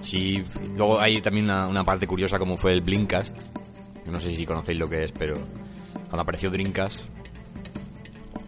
sí, 0.00 0.42
luego 0.74 0.98
hay 0.98 1.22
también 1.22 1.44
una, 1.48 1.84
parte 1.84 2.08
curiosa 2.08 2.36
como 2.36 2.56
fue 2.56 2.72
el 2.72 2.80
Blinkcast. 2.80 3.38
No 4.10 4.18
sé 4.18 4.34
si 4.34 4.44
conocéis 4.44 4.76
lo 4.76 4.90
que 4.90 5.04
es, 5.04 5.12
pero 5.12 5.34
cuando 5.34 6.22
apareció 6.22 6.50
Dreamcast, 6.50 7.02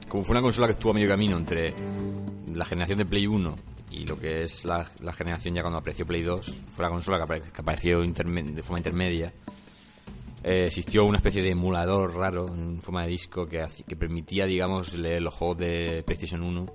como 0.08 0.24
fue 0.24 0.32
una 0.32 0.42
consola 0.42 0.66
que 0.66 0.72
estuvo 0.72 0.90
a 0.90 0.94
medio 0.94 1.06
camino 1.06 1.36
entre 1.36 1.72
la 2.52 2.64
generación 2.64 2.98
de 2.98 3.04
Play 3.06 3.28
1 3.28 3.54
y 3.92 4.04
lo 4.04 4.18
que 4.18 4.42
es 4.42 4.64
la, 4.64 4.84
generación 5.16 5.54
ya 5.54 5.60
cuando 5.62 5.78
apareció 5.78 6.04
Play 6.04 6.24
2, 6.24 6.62
fue 6.66 6.84
la 6.84 6.90
consola 6.90 7.18
que, 7.18 7.32
apare- 7.32 7.52
que 7.52 7.60
apareció 7.60 8.00
de 8.00 8.62
forma 8.64 8.80
intermedia. 8.80 9.32
Eh, 10.44 10.64
existió 10.66 11.04
una 11.04 11.18
especie 11.18 11.40
de 11.42 11.50
emulador 11.50 12.16
raro 12.16 12.46
en 12.52 12.80
forma 12.82 13.02
de 13.04 13.08
disco 13.10 13.46
que, 13.46 13.64
que 13.86 13.96
permitía, 13.96 14.44
digamos, 14.46 14.92
leer 14.94 15.22
los 15.22 15.34
juegos 15.34 15.58
de 15.58 16.02
PlayStation 16.04 16.42
1 16.42 16.66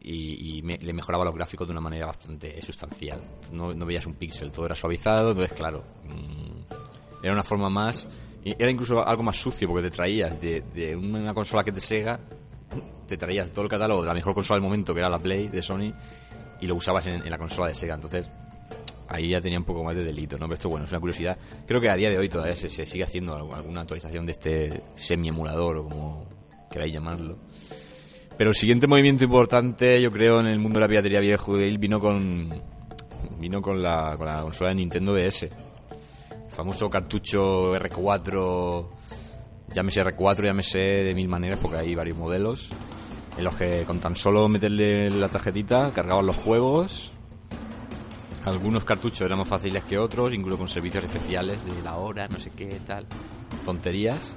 y, 0.00 0.62
me- 0.62 0.78
le 0.78 0.92
mejoraba 0.92 1.24
los 1.24 1.34
gráficos 1.34 1.66
de 1.66 1.72
una 1.72 1.80
manera 1.80 2.06
bastante 2.06 2.60
sustancial. 2.62 3.20
No, 3.52 3.74
no 3.74 3.86
veías 3.86 4.06
un 4.06 4.14
píxel, 4.14 4.52
todo 4.52 4.66
era 4.66 4.74
suavizado, 4.74 5.30
entonces, 5.30 5.54
claro, 5.54 5.82
mm, 6.04 7.24
era 7.24 7.32
una 7.32 7.44
forma 7.44 7.68
más. 7.70 8.08
Era 8.44 8.70
incluso 8.70 9.04
algo 9.04 9.24
más 9.24 9.36
sucio 9.36 9.66
porque 9.66 9.88
te 9.88 9.90
traías 9.96 10.40
de, 10.40 10.60
de 10.72 10.94
una 10.94 11.34
consola 11.34 11.64
que 11.64 11.72
te 11.72 11.80
Sega, 11.80 12.20
te 13.08 13.16
traías 13.16 13.50
todo 13.50 13.64
el 13.64 13.68
catálogo 13.70 14.02
de 14.02 14.08
la 14.08 14.14
mejor 14.14 14.34
consola 14.34 14.56
del 14.60 14.64
momento, 14.68 14.94
que 14.94 15.00
era 15.00 15.08
la 15.08 15.18
Play 15.18 15.48
de 15.48 15.60
Sony, 15.62 15.92
y 16.60 16.66
lo 16.68 16.76
usabas 16.76 17.06
en, 17.08 17.22
en 17.24 17.30
la 17.30 17.38
consola 17.38 17.66
de 17.68 17.74
Sega. 17.74 17.94
Entonces, 17.96 18.30
ahí 19.08 19.30
ya 19.30 19.40
tenía 19.40 19.58
un 19.58 19.64
poco 19.64 19.84
más 19.84 19.94
de 19.94 20.04
delito, 20.04 20.36
¿no? 20.36 20.46
Pero 20.46 20.54
esto, 20.54 20.68
bueno, 20.68 20.84
es 20.84 20.90
una 20.92 21.00
curiosidad. 21.00 21.38
Creo 21.66 21.80
que 21.80 21.88
a 21.88 21.96
día 21.96 22.10
de 22.10 22.18
hoy 22.18 22.28
todavía 22.28 22.56
se, 22.56 22.68
sigue 22.68 23.04
haciendo 23.04 23.34
alguna 23.34 23.82
actualización 23.82 24.26
de 24.26 24.32
este 24.32 24.82
semi-emulador 24.96 25.78
o 25.78 25.88
como 25.88 26.26
queráis 26.70 26.92
llamarlo. 26.92 27.38
Pero 28.36 28.50
el 28.50 28.56
siguiente 28.56 28.86
movimiento 28.86 29.24
importante, 29.24 30.00
yo 30.00 30.10
creo, 30.10 30.40
en 30.40 30.46
el 30.46 30.58
mundo 30.58 30.78
de 30.78 30.84
la 30.84 30.88
piratería 30.88 31.20
viejo 31.20 31.54
vino 31.54 32.00
con 32.00 32.48
vino 33.38 33.62
con 33.62 33.82
la, 33.82 34.14
con 34.16 34.26
la 34.26 34.42
consola 34.42 34.70
de 34.70 34.76
Nintendo 34.76 35.14
DS. 35.14 35.44
El 35.44 35.50
famoso 36.50 36.90
cartucho 36.90 37.74
R4, 37.74 38.88
llámese 39.72 40.04
R4, 40.04 40.44
llámese 40.44 40.78
de 40.78 41.14
mil 41.14 41.28
maneras, 41.28 41.58
porque 41.60 41.78
hay 41.78 41.94
varios 41.94 42.16
modelos, 42.16 42.70
en 43.36 43.44
los 43.44 43.54
que 43.56 43.84
con 43.86 44.00
tan 44.00 44.16
solo 44.16 44.48
meterle 44.48 45.10
la 45.10 45.28
tarjetita 45.28 45.92
cargaban 45.94 46.26
los 46.26 46.36
juegos 46.36 47.12
algunos 48.46 48.84
cartuchos 48.84 49.22
eran 49.22 49.38
más 49.38 49.48
fáciles 49.48 49.82
que 49.84 49.98
otros, 49.98 50.32
incluso 50.32 50.58
con 50.58 50.68
servicios 50.68 51.04
especiales 51.04 51.64
de 51.64 51.82
la 51.82 51.96
hora, 51.96 52.28
no 52.28 52.38
sé 52.38 52.50
qué, 52.50 52.80
tal. 52.86 53.04
Tonterías. 53.64 54.34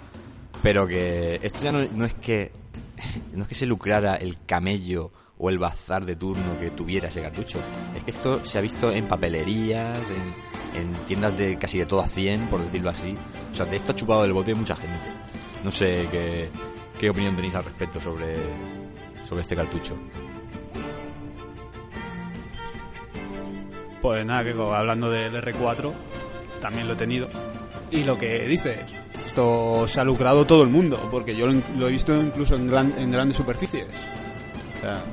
Pero 0.63 0.87
que 0.87 1.39
esto 1.43 1.59
ya 1.61 1.71
no, 1.71 2.05
es 2.05 2.13
que 2.15 2.51
no 3.33 3.43
es 3.43 3.47
que 3.47 3.55
se 3.55 3.67
lucrara 3.67 4.15
el 4.15 4.37
camello 4.45 5.11
o 5.37 5.49
el 5.49 5.59
bazar 5.59 6.05
de 6.05 6.15
turno 6.15 6.59
que 6.59 6.71
tuviera 6.71 7.07
ese 7.07 7.21
cartucho. 7.21 7.59
Es 7.95 8.03
que 8.03 8.11
esto 8.11 8.43
se 8.43 8.57
ha 8.57 8.61
visto 8.61 8.91
en 8.91 9.07
papelerías, 9.07 10.09
en, 10.09 10.81
en 10.81 10.91
tiendas 11.05 11.37
de 11.37 11.55
casi 11.57 11.77
de 11.77 11.85
todo 11.85 12.01
a 12.01 12.07
100, 12.07 12.49
por 12.49 12.63
decirlo 12.63 12.89
así. 12.89 13.15
O 13.51 13.55
sea, 13.55 13.67
de 13.67 13.77
esto 13.77 13.91
ha 13.91 13.95
chupado 13.95 14.25
el 14.25 14.33
bote 14.33 14.55
mucha 14.55 14.75
gente. 14.75 15.13
No 15.63 15.71
sé 15.71 16.07
qué, 16.11 16.49
qué 16.99 17.11
opinión 17.11 17.35
tenéis 17.35 17.53
al 17.53 17.63
respecto 17.63 18.01
sobre, 18.01 18.35
sobre 19.23 19.43
este 19.43 19.55
cartucho. 19.55 19.95
Pues 24.01 24.25
nada, 24.25 24.43
que 24.43 24.51
hablando 24.51 25.09
del 25.09 25.33
R4, 25.35 25.91
también 26.61 26.87
lo 26.87 26.93
he 26.93 26.97
tenido. 26.97 27.27
Y 27.91 28.03
lo 28.03 28.17
que 28.17 28.47
dices, 28.47 28.79
esto 29.25 29.87
se 29.87 29.99
ha 29.99 30.03
lucrado 30.03 30.45
todo 30.45 30.63
el 30.63 30.69
mundo, 30.69 31.07
porque 31.11 31.35
yo 31.35 31.47
lo, 31.47 31.61
lo 31.77 31.87
he 31.87 31.91
visto 31.91 32.15
incluso 32.15 32.55
en, 32.55 32.67
gran- 32.67 32.93
en 32.97 33.11
grandes 33.11 33.37
superficies. 33.37 33.87
O 34.77 34.81
sea, 34.81 35.03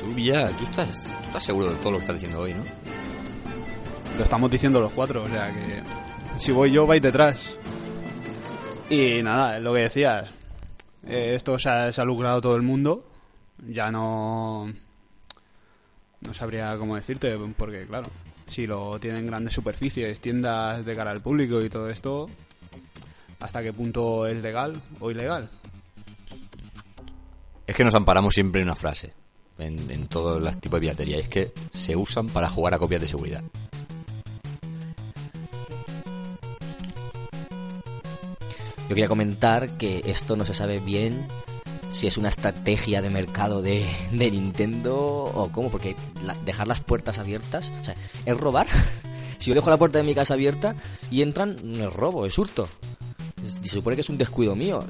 Tú, 0.00 0.14
Villa, 0.14 0.48
tú 0.58 0.64
estás, 0.64 1.04
tú 1.04 1.26
estás 1.26 1.44
seguro 1.44 1.68
de 1.68 1.76
todo 1.76 1.92
lo 1.92 1.98
que 1.98 2.02
estás 2.02 2.14
diciendo 2.16 2.40
hoy, 2.40 2.54
¿no? 2.54 2.64
lo 4.16 4.22
estamos 4.24 4.50
diciendo 4.50 4.80
los 4.80 4.92
cuatro, 4.92 5.22
o 5.22 5.28
sea 5.28 5.52
que 5.52 5.82
si 6.38 6.52
voy 6.52 6.70
yo, 6.70 6.86
vais 6.86 7.00
detrás. 7.02 7.56
Y 8.88 9.22
nada, 9.22 9.56
es 9.58 9.62
lo 9.62 9.72
que 9.74 9.80
decías. 9.80 10.26
Eh, 11.06 11.34
esto 11.36 11.58
se 11.58 11.68
ha, 11.68 11.92
se 11.92 12.00
ha 12.00 12.04
lucrado 12.04 12.40
todo 12.40 12.56
el 12.56 12.62
mundo. 12.62 13.04
Ya 13.68 13.90
no. 13.90 14.72
No 16.20 16.34
sabría 16.34 16.76
cómo 16.76 16.96
decirte, 16.96 17.36
porque 17.56 17.86
claro, 17.86 18.08
si 18.46 18.66
lo 18.66 18.98
tienen 19.00 19.26
grandes 19.26 19.54
superficies, 19.54 20.20
tiendas 20.20 20.84
de 20.84 20.94
cara 20.94 21.10
al 21.12 21.22
público 21.22 21.62
y 21.62 21.70
todo 21.70 21.88
esto, 21.88 22.28
¿hasta 23.40 23.62
qué 23.62 23.72
punto 23.72 24.26
es 24.26 24.36
legal 24.42 24.80
o 25.00 25.10
ilegal? 25.10 25.48
Es 27.66 27.74
que 27.74 27.84
nos 27.84 27.94
amparamos 27.94 28.34
siempre 28.34 28.60
en 28.60 28.68
una 28.68 28.76
frase, 28.76 29.14
en, 29.58 29.90
en 29.90 30.08
todos 30.08 30.42
los 30.42 30.60
tipos 30.60 30.78
de 30.78 30.80
piratería, 30.80 31.16
y 31.16 31.20
es 31.20 31.28
que 31.28 31.52
se 31.72 31.96
usan 31.96 32.28
para 32.28 32.50
jugar 32.50 32.74
a 32.74 32.78
copias 32.78 33.00
de 33.00 33.08
seguridad. 33.08 33.42
Yo 38.82 38.94
quería 38.96 39.08
comentar 39.08 39.78
que 39.78 40.02
esto 40.04 40.34
no 40.34 40.44
se 40.44 40.52
sabe 40.52 40.80
bien 40.80 41.28
si 41.90 42.06
es 42.06 42.16
una 42.16 42.28
estrategia 42.28 43.02
de 43.02 43.10
mercado 43.10 43.62
de, 43.62 43.86
de 44.12 44.30
Nintendo 44.30 44.96
o 44.96 45.50
cómo, 45.52 45.70
porque 45.70 45.96
dejar 46.44 46.68
las 46.68 46.80
puertas 46.80 47.18
abiertas, 47.18 47.72
o 47.80 47.84
sea, 47.84 47.94
es 48.24 48.36
robar. 48.36 48.66
Si 49.38 49.48
yo 49.48 49.54
dejo 49.54 49.70
la 49.70 49.78
puerta 49.78 49.96
de 49.96 50.04
mi 50.04 50.14
casa 50.14 50.34
abierta 50.34 50.74
y 51.10 51.22
entran, 51.22 51.56
es 51.74 51.90
robo, 51.94 52.26
es 52.26 52.36
hurto. 52.36 52.68
Se 53.42 53.68
supone 53.68 53.96
que 53.96 54.02
es 54.02 54.10
un 54.10 54.18
descuido 54.18 54.54
mío. 54.54 54.84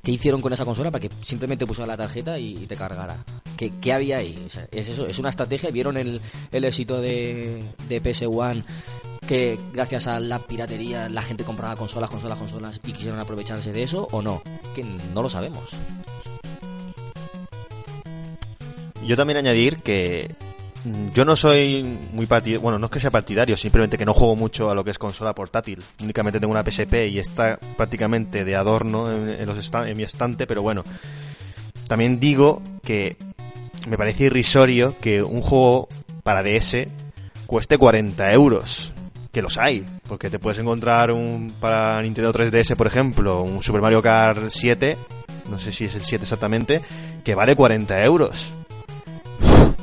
¿Qué 0.00 0.12
hicieron 0.12 0.40
con 0.40 0.52
esa 0.52 0.64
consola 0.64 0.92
para 0.92 1.02
que 1.02 1.10
simplemente 1.22 1.66
pusiera 1.66 1.88
la 1.88 1.96
tarjeta 1.96 2.38
y, 2.38 2.54
te 2.68 2.76
cargara? 2.76 3.24
¿Qué, 3.56 3.72
qué 3.80 3.92
había 3.92 4.18
ahí? 4.18 4.46
Es 4.70 4.88
eso, 4.88 5.06
es 5.08 5.18
una 5.18 5.30
estrategia. 5.30 5.70
¿Vieron 5.70 5.96
el, 5.96 6.20
el 6.52 6.64
éxito 6.64 7.00
de, 7.00 7.64
de 7.88 8.00
PS1? 8.00 8.62
Que 9.26 9.58
gracias 9.72 10.06
a 10.06 10.20
la 10.20 10.38
piratería 10.38 11.08
la 11.08 11.22
gente 11.22 11.42
compraba 11.42 11.74
consolas, 11.74 12.10
consolas, 12.10 12.38
consolas 12.38 12.80
y 12.86 12.92
quisieron 12.92 13.18
aprovecharse 13.18 13.72
de 13.72 13.82
eso 13.82 14.06
o 14.12 14.22
no? 14.22 14.40
Que 14.72 14.84
no 14.84 15.20
lo 15.20 15.28
sabemos. 15.28 15.70
Yo 19.06 19.16
también 19.16 19.38
añadir 19.38 19.78
que 19.78 20.34
yo 21.14 21.24
no 21.24 21.36
soy 21.36 21.98
muy 22.12 22.26
partidario, 22.26 22.60
bueno, 22.60 22.78
no 22.78 22.86
es 22.86 22.92
que 22.92 23.00
sea 23.00 23.10
partidario, 23.10 23.56
simplemente 23.56 23.98
que 23.98 24.06
no 24.06 24.14
juego 24.14 24.36
mucho 24.36 24.70
a 24.70 24.74
lo 24.74 24.82
que 24.84 24.90
es 24.90 24.98
consola 24.98 25.34
portátil. 25.34 25.82
Únicamente 26.02 26.40
tengo 26.40 26.52
una 26.52 26.64
PSP 26.64 27.08
y 27.08 27.18
está 27.18 27.58
prácticamente 27.76 28.44
de 28.44 28.56
adorno 28.56 29.10
en, 29.10 29.28
en 29.28 29.46
los 29.46 29.72
en 29.74 29.96
mi 29.96 30.04
estante, 30.04 30.46
pero 30.46 30.62
bueno. 30.62 30.84
También 31.86 32.20
digo 32.20 32.62
que 32.82 33.16
me 33.88 33.98
parece 33.98 34.24
irrisorio 34.24 34.96
que 35.00 35.22
un 35.22 35.42
juego 35.42 35.88
para 36.22 36.42
DS 36.42 36.86
cueste 37.46 37.76
40 37.78 38.32
euros. 38.32 38.92
Que 39.32 39.42
los 39.42 39.58
hay, 39.58 39.86
porque 40.08 40.28
te 40.28 40.40
puedes 40.40 40.58
encontrar 40.58 41.12
un 41.12 41.54
para 41.60 42.02
Nintendo 42.02 42.32
3DS, 42.32 42.74
por 42.74 42.88
ejemplo, 42.88 43.42
un 43.42 43.62
Super 43.62 43.80
Mario 43.80 44.02
Kart 44.02 44.48
7, 44.48 44.96
no 45.48 45.56
sé 45.56 45.70
si 45.70 45.84
es 45.84 45.94
el 45.94 46.02
7 46.02 46.24
exactamente, 46.24 46.80
que 47.22 47.36
vale 47.36 47.54
40 47.54 48.04
euros 48.04 48.52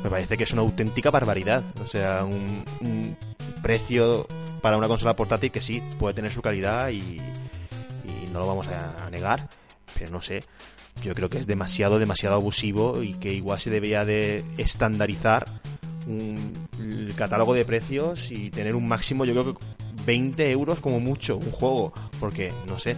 me 0.08 0.12
parece 0.12 0.38
que 0.38 0.44
es 0.44 0.52
una 0.54 0.62
auténtica 0.62 1.10
barbaridad. 1.10 1.62
O 1.82 1.86
sea, 1.86 2.24
un, 2.24 2.64
un 2.80 3.16
precio 3.62 4.26
para 4.62 4.78
una 4.78 4.88
consola 4.88 5.14
portátil 5.14 5.50
que 5.50 5.60
sí 5.60 5.82
puede 5.98 6.14
tener 6.14 6.32
su 6.32 6.40
calidad 6.40 6.88
y, 6.90 7.20
no 8.32 8.40
lo 8.40 8.46
vamos 8.46 8.68
a, 8.68 9.06
a 9.06 9.10
negar, 9.10 9.48
pero 9.94 10.10
no 10.10 10.22
sé. 10.22 10.44
Yo 11.02 11.14
creo 11.14 11.28
que 11.28 11.38
es 11.38 11.46
demasiado, 11.46 11.98
demasiado 11.98 12.36
abusivo 12.36 13.02
y 13.02 13.14
que 13.14 13.32
igual 13.32 13.58
se 13.58 13.70
debería 13.70 14.04
de 14.04 14.44
estandarizar 14.58 15.46
un, 16.06 16.52
el 16.78 17.14
catálogo 17.14 17.54
de 17.54 17.64
precios 17.64 18.30
y 18.30 18.50
tener 18.50 18.74
un 18.74 18.88
máximo, 18.88 19.24
yo 19.24 19.32
creo 19.32 19.54
que 19.54 19.64
20 20.06 20.50
euros 20.50 20.80
como 20.80 21.00
mucho 21.00 21.36
un 21.36 21.50
juego, 21.50 21.92
porque 22.18 22.52
no 22.66 22.78
sé, 22.78 22.96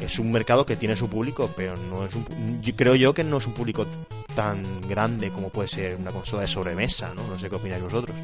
es 0.00 0.18
un 0.18 0.30
mercado 0.32 0.64
que 0.66 0.76
tiene 0.76 0.96
su 0.96 1.08
público, 1.08 1.50
pero 1.56 1.76
no 1.76 2.04
es 2.04 2.14
un, 2.14 2.60
yo 2.62 2.74
creo 2.76 2.94
yo 2.94 3.14
que 3.14 3.24
no 3.24 3.38
es 3.38 3.46
un 3.46 3.54
público 3.54 3.86
tan 4.34 4.80
grande 4.82 5.30
como 5.30 5.48
puede 5.50 5.68
ser 5.68 5.96
una 5.96 6.10
consola 6.10 6.42
de 6.42 6.48
sobremesa, 6.48 7.12
¿no? 7.14 7.26
No 7.26 7.38
sé 7.38 7.48
qué 7.48 7.56
opináis 7.56 7.82
vosotros. 7.82 8.14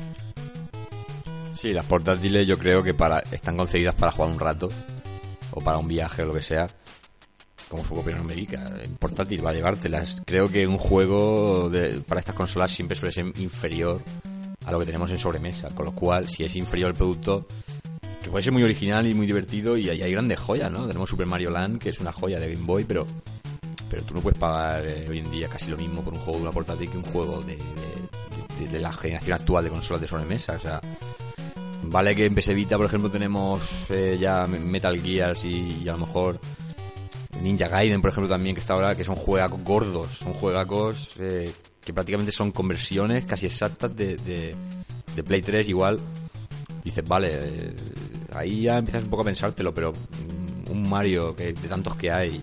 Sí, 1.54 1.72
las 1.72 1.86
portátiles 1.86 2.46
yo 2.46 2.58
creo 2.58 2.82
que 2.82 2.92
para 2.94 3.20
están 3.30 3.56
concebidas 3.56 3.94
para 3.94 4.12
jugar 4.12 4.30
un 4.32 4.38
rato 4.38 4.68
o 5.52 5.60
para 5.60 5.78
un 5.78 5.88
viaje 5.88 6.22
o 6.22 6.26
lo 6.26 6.34
que 6.34 6.42
sea. 6.42 6.66
Como 7.68 7.84
su 7.84 7.94
nombre 7.94 8.34
indica, 8.34 8.70
en 8.82 8.96
portátil 8.96 9.44
va 9.44 9.50
a 9.50 9.54
llevártelas. 9.54 10.20
Creo 10.26 10.48
que 10.50 10.66
un 10.66 10.76
juego 10.76 11.70
de- 11.70 12.00
para 12.00 12.20
estas 12.20 12.34
consolas 12.34 12.70
siempre 12.70 12.96
suele 12.96 13.12
ser 13.14 13.24
inferior 13.38 14.02
a 14.66 14.72
lo 14.72 14.78
que 14.78 14.84
tenemos 14.86 15.10
en 15.10 15.18
sobremesa. 15.18 15.68
Con 15.70 15.86
lo 15.86 15.92
cual, 15.92 16.28
si 16.28 16.44
es 16.44 16.54
inferior 16.56 16.90
el 16.90 16.96
producto, 16.96 17.46
que 18.22 18.30
puede 18.30 18.42
ser 18.42 18.52
muy 18.52 18.62
original 18.62 19.06
y 19.06 19.14
muy 19.14 19.26
divertido, 19.26 19.76
y 19.76 19.88
hay, 19.90 20.12
grandes 20.12 20.38
joyas, 20.38 20.70
¿no? 20.70 20.86
Tenemos 20.86 21.10
Super 21.10 21.26
Mario 21.26 21.50
Land, 21.50 21.78
que 21.80 21.90
es 21.90 22.00
una 22.00 22.12
joya 22.12 22.38
de 22.38 22.52
Game 22.52 22.64
Boy, 22.66 22.84
pero 22.84 23.06
pero 23.90 24.04
tú 24.04 24.14
no 24.14 24.22
puedes 24.22 24.38
pagar 24.38 24.86
eh, 24.86 25.04
hoy 25.06 25.18
en 25.18 25.30
día 25.30 25.48
casi 25.48 25.70
lo 25.70 25.76
mismo 25.76 26.02
por 26.02 26.14
un 26.14 26.20
juego 26.20 26.38
de 26.38 26.42
una 26.44 26.52
portátil 26.52 26.88
que 26.90 26.96
un 26.96 27.04
juego 27.04 27.42
de, 27.42 27.56
de- 27.56 28.68
de- 28.68 28.80
la 28.80 28.90
generación 28.90 29.34
actual 29.34 29.64
de 29.64 29.70
consolas 29.70 30.00
de 30.00 30.06
sobremesa. 30.06 30.54
O 30.54 30.58
sea, 30.58 30.80
vale 31.82 32.16
que 32.16 32.24
en 32.24 32.34
PS 32.34 32.54
Vita, 32.54 32.78
por 32.78 32.86
ejemplo, 32.86 33.10
tenemos 33.10 33.90
eh, 33.90 34.16
ya 34.18 34.46
Metal 34.46 34.98
Gears 34.98 35.44
y, 35.44 35.86
a 35.88 35.92
lo 35.92 35.98
mejor 36.06 36.40
Ninja 37.42 37.68
Gaiden, 37.68 38.00
por 38.00 38.10
ejemplo, 38.12 38.30
también, 38.30 38.54
que 38.54 38.62
está 38.62 38.72
ahora, 38.72 38.94
que 38.94 39.04
son 39.04 39.16
juegacos 39.16 39.62
gordos, 39.62 40.12
son 40.18 40.32
juegacos 40.32 41.12
eh, 41.18 41.52
que 41.84 41.92
prácticamente 41.92 42.32
son 42.32 42.50
conversiones 42.50 43.26
casi 43.26 43.44
exactas 43.44 43.94
de, 43.94 44.16
de, 44.16 44.54
de 45.14 45.22
Play 45.22 45.42
3, 45.42 45.68
igual. 45.68 46.00
Dices, 46.82 47.06
vale, 47.06 47.28
eh, 47.32 47.74
ahí 48.34 48.62
ya 48.62 48.78
empiezas 48.78 49.02
un 49.04 49.10
poco 49.10 49.22
a 49.22 49.26
pensártelo, 49.26 49.72
pero 49.74 49.92
un 50.70 50.88
Mario 50.88 51.34
que 51.36 51.52
de 51.52 51.68
tantos 51.68 51.96
que 51.96 52.10
hay, 52.10 52.42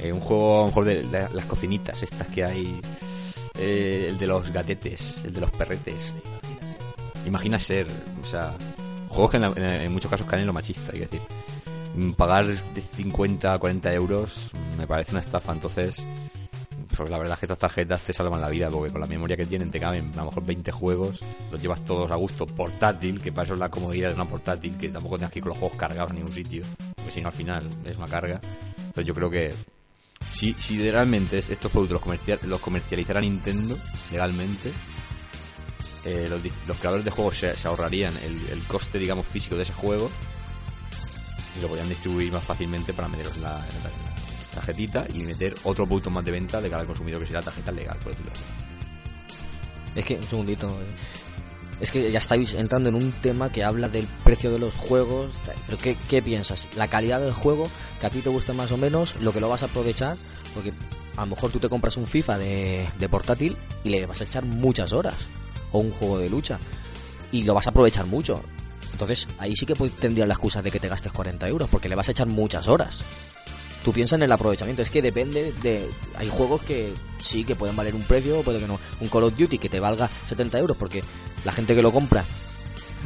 eh, 0.00 0.12
un 0.12 0.20
juego 0.20 0.56
a 0.58 0.60
lo 0.62 0.66
mejor 0.66 0.84
de 0.84 1.02
la- 1.04 1.28
las 1.30 1.46
cocinitas 1.46 2.02
estas 2.02 2.26
que 2.28 2.44
hay, 2.44 2.80
eh, 3.58 4.06
el 4.10 4.18
de 4.18 4.26
los 4.26 4.50
gatetes, 4.52 5.24
el 5.24 5.32
de 5.32 5.40
los 5.40 5.50
perretes. 5.50 6.14
Imagina 7.26 7.58
ser, 7.58 7.86
o 8.22 8.24
sea, 8.26 8.52
juegos 9.08 9.30
que 9.32 9.36
en, 9.38 9.44
en- 9.44 9.64
en 9.86 9.92
muchos 9.92 10.10
casos 10.10 10.26
caen 10.26 10.40
en 10.42 10.46
lo 10.46 10.52
machista, 10.52 10.92
hay 10.92 11.00
que 11.00 11.06
decir. 11.06 11.20
Pagar 12.16 12.46
de 12.46 12.82
50 12.82 13.54
a 13.54 13.58
40 13.58 13.92
euros 13.92 14.50
me 14.76 14.86
parece 14.86 15.12
una 15.12 15.20
estafa, 15.20 15.52
entonces 15.52 15.96
la 17.04 17.18
verdad 17.18 17.34
es 17.34 17.40
que 17.40 17.46
estas 17.46 17.58
tarjetas 17.58 18.00
te 18.02 18.12
salvan 18.12 18.40
la 18.40 18.48
vida 18.48 18.70
porque 18.70 18.90
con 18.92 19.00
la 19.00 19.06
memoria 19.06 19.36
que 19.36 19.46
tienen 19.46 19.70
te 19.70 19.78
caben 19.80 20.12
a 20.14 20.18
lo 20.18 20.26
mejor 20.26 20.44
20 20.46 20.72
juegos, 20.72 21.20
los 21.50 21.60
llevas 21.60 21.84
todos 21.84 22.10
a 22.10 22.14
gusto 22.16 22.46
portátil, 22.46 23.20
que 23.20 23.32
para 23.32 23.44
eso 23.44 23.54
es 23.54 23.60
la 23.60 23.70
comodidad 23.70 24.08
de 24.10 24.14
una 24.14 24.24
portátil, 24.24 24.76
que 24.78 24.88
tampoco 24.88 25.16
tengas 25.16 25.32
que 25.32 25.38
ir 25.38 25.42
con 25.42 25.50
los 25.50 25.58
juegos 25.58 25.76
cargados 25.78 26.10
a 26.10 26.14
ningún 26.14 26.32
sitio, 26.32 26.64
porque 26.96 27.10
si 27.10 27.20
no 27.20 27.28
al 27.28 27.34
final 27.34 27.70
es 27.84 27.96
una 27.96 28.08
carga. 28.08 28.40
Entonces 28.78 29.04
yo 29.04 29.14
creo 29.14 29.30
que 29.30 29.54
si, 30.32 30.52
si 30.54 30.90
realmente 30.90 31.38
es- 31.38 31.50
estos 31.50 31.70
productos 31.70 31.94
los, 31.94 32.02
comercial, 32.02 32.38
los 32.44 33.22
Nintendo 33.22 33.76
legalmente, 34.10 34.72
eh, 36.04 36.28
los, 36.30 36.78
creadores 36.78 37.04
de 37.04 37.10
juegos 37.10 37.36
se, 37.36 37.54
ahorrarían 37.66 38.14
el, 38.18 38.62
coste, 38.64 38.98
digamos, 38.98 39.26
físico 39.26 39.56
de 39.56 39.62
ese 39.62 39.72
juego 39.72 40.10
y 41.56 41.62
lo 41.62 41.68
podrían 41.68 41.88
distribuir 41.88 42.32
más 42.32 42.44
fácilmente 42.44 42.92
para 42.92 43.08
meterlos 43.08 43.36
en 43.36 43.42
la, 43.42 43.58
en 43.58 43.76
en 43.76 44.05
tarjetita 44.56 45.06
y 45.14 45.22
meter 45.22 45.54
otro 45.62 45.86
producto 45.86 46.10
más 46.10 46.24
de 46.24 46.32
venta 46.32 46.60
de 46.60 46.68
cara 46.68 46.80
al 46.82 46.86
consumidor 46.88 47.24
que 47.24 47.32
la 47.32 47.42
tarjeta 47.42 47.70
legal, 47.70 47.96
por 47.98 48.10
decirlo 48.12 48.32
así. 48.34 48.42
Es 49.94 50.04
que, 50.04 50.16
un 50.16 50.26
segundito. 50.28 50.68
eh. 50.68 50.84
Es 51.80 51.92
que 51.92 52.10
ya 52.10 52.18
estáis 52.18 52.54
entrando 52.54 52.88
en 52.88 52.94
un 52.94 53.12
tema 53.12 53.52
que 53.52 53.62
habla 53.62 53.88
del 53.88 54.06
precio 54.24 54.50
de 54.50 54.58
los 54.58 54.74
juegos. 54.74 55.34
Pero 55.66 55.78
¿qué, 55.78 55.96
qué 56.08 56.22
piensas? 56.22 56.68
La 56.74 56.88
calidad 56.88 57.20
del 57.20 57.32
juego, 57.32 57.68
que 58.00 58.06
a 58.06 58.10
ti 58.10 58.20
te 58.20 58.28
gusta 58.30 58.52
más 58.52 58.72
o 58.72 58.76
menos, 58.78 59.20
lo 59.20 59.32
que 59.32 59.40
lo 59.40 59.48
vas 59.48 59.62
a 59.62 59.66
aprovechar, 59.66 60.16
porque 60.54 60.72
a 61.16 61.20
lo 61.22 61.26
mejor 61.28 61.50
tú 61.50 61.58
te 61.58 61.68
compras 61.68 61.96
un 61.98 62.06
FIFA 62.06 62.38
de, 62.38 62.88
de 62.98 63.08
portátil 63.08 63.56
y 63.84 63.90
le 63.90 64.04
vas 64.06 64.20
a 64.20 64.24
echar 64.24 64.44
muchas 64.44 64.92
horas. 64.92 65.14
O 65.72 65.80
un 65.80 65.90
juego 65.90 66.18
de 66.18 66.30
lucha. 66.30 66.58
Y 67.32 67.42
lo 67.42 67.52
vas 67.54 67.66
a 67.66 67.70
aprovechar 67.70 68.06
mucho. 68.06 68.42
Entonces 68.92 69.28
ahí 69.38 69.54
sí 69.54 69.66
que 69.66 69.74
pu- 69.76 69.92
tendrías 69.92 70.28
la 70.28 70.34
excusa 70.34 70.62
de 70.62 70.70
que 70.70 70.80
te 70.80 70.88
gastes 70.88 71.12
40 71.12 71.46
euros, 71.48 71.68
porque 71.68 71.88
le 71.90 71.94
vas 71.94 72.08
a 72.08 72.12
echar 72.12 72.26
muchas 72.26 72.68
horas. 72.68 73.00
Tú 73.86 73.92
piensas 73.92 74.18
en 74.18 74.24
el 74.24 74.32
aprovechamiento, 74.32 74.82
es 74.82 74.90
que 74.90 75.00
depende 75.00 75.52
de... 75.62 75.88
Hay 76.16 76.28
juegos 76.28 76.60
que 76.64 76.92
sí, 77.20 77.44
que 77.44 77.54
pueden 77.54 77.76
valer 77.76 77.94
un 77.94 78.02
precio, 78.02 78.42
puede 78.42 78.58
que 78.58 78.66
no. 78.66 78.80
Un 78.98 79.08
Call 79.08 79.22
of 79.22 79.36
Duty 79.36 79.60
que 79.60 79.68
te 79.68 79.78
valga 79.78 80.10
70 80.26 80.58
euros, 80.58 80.76
porque 80.76 81.04
la 81.44 81.52
gente 81.52 81.72
que 81.72 81.82
lo 81.82 81.92
compra 81.92 82.24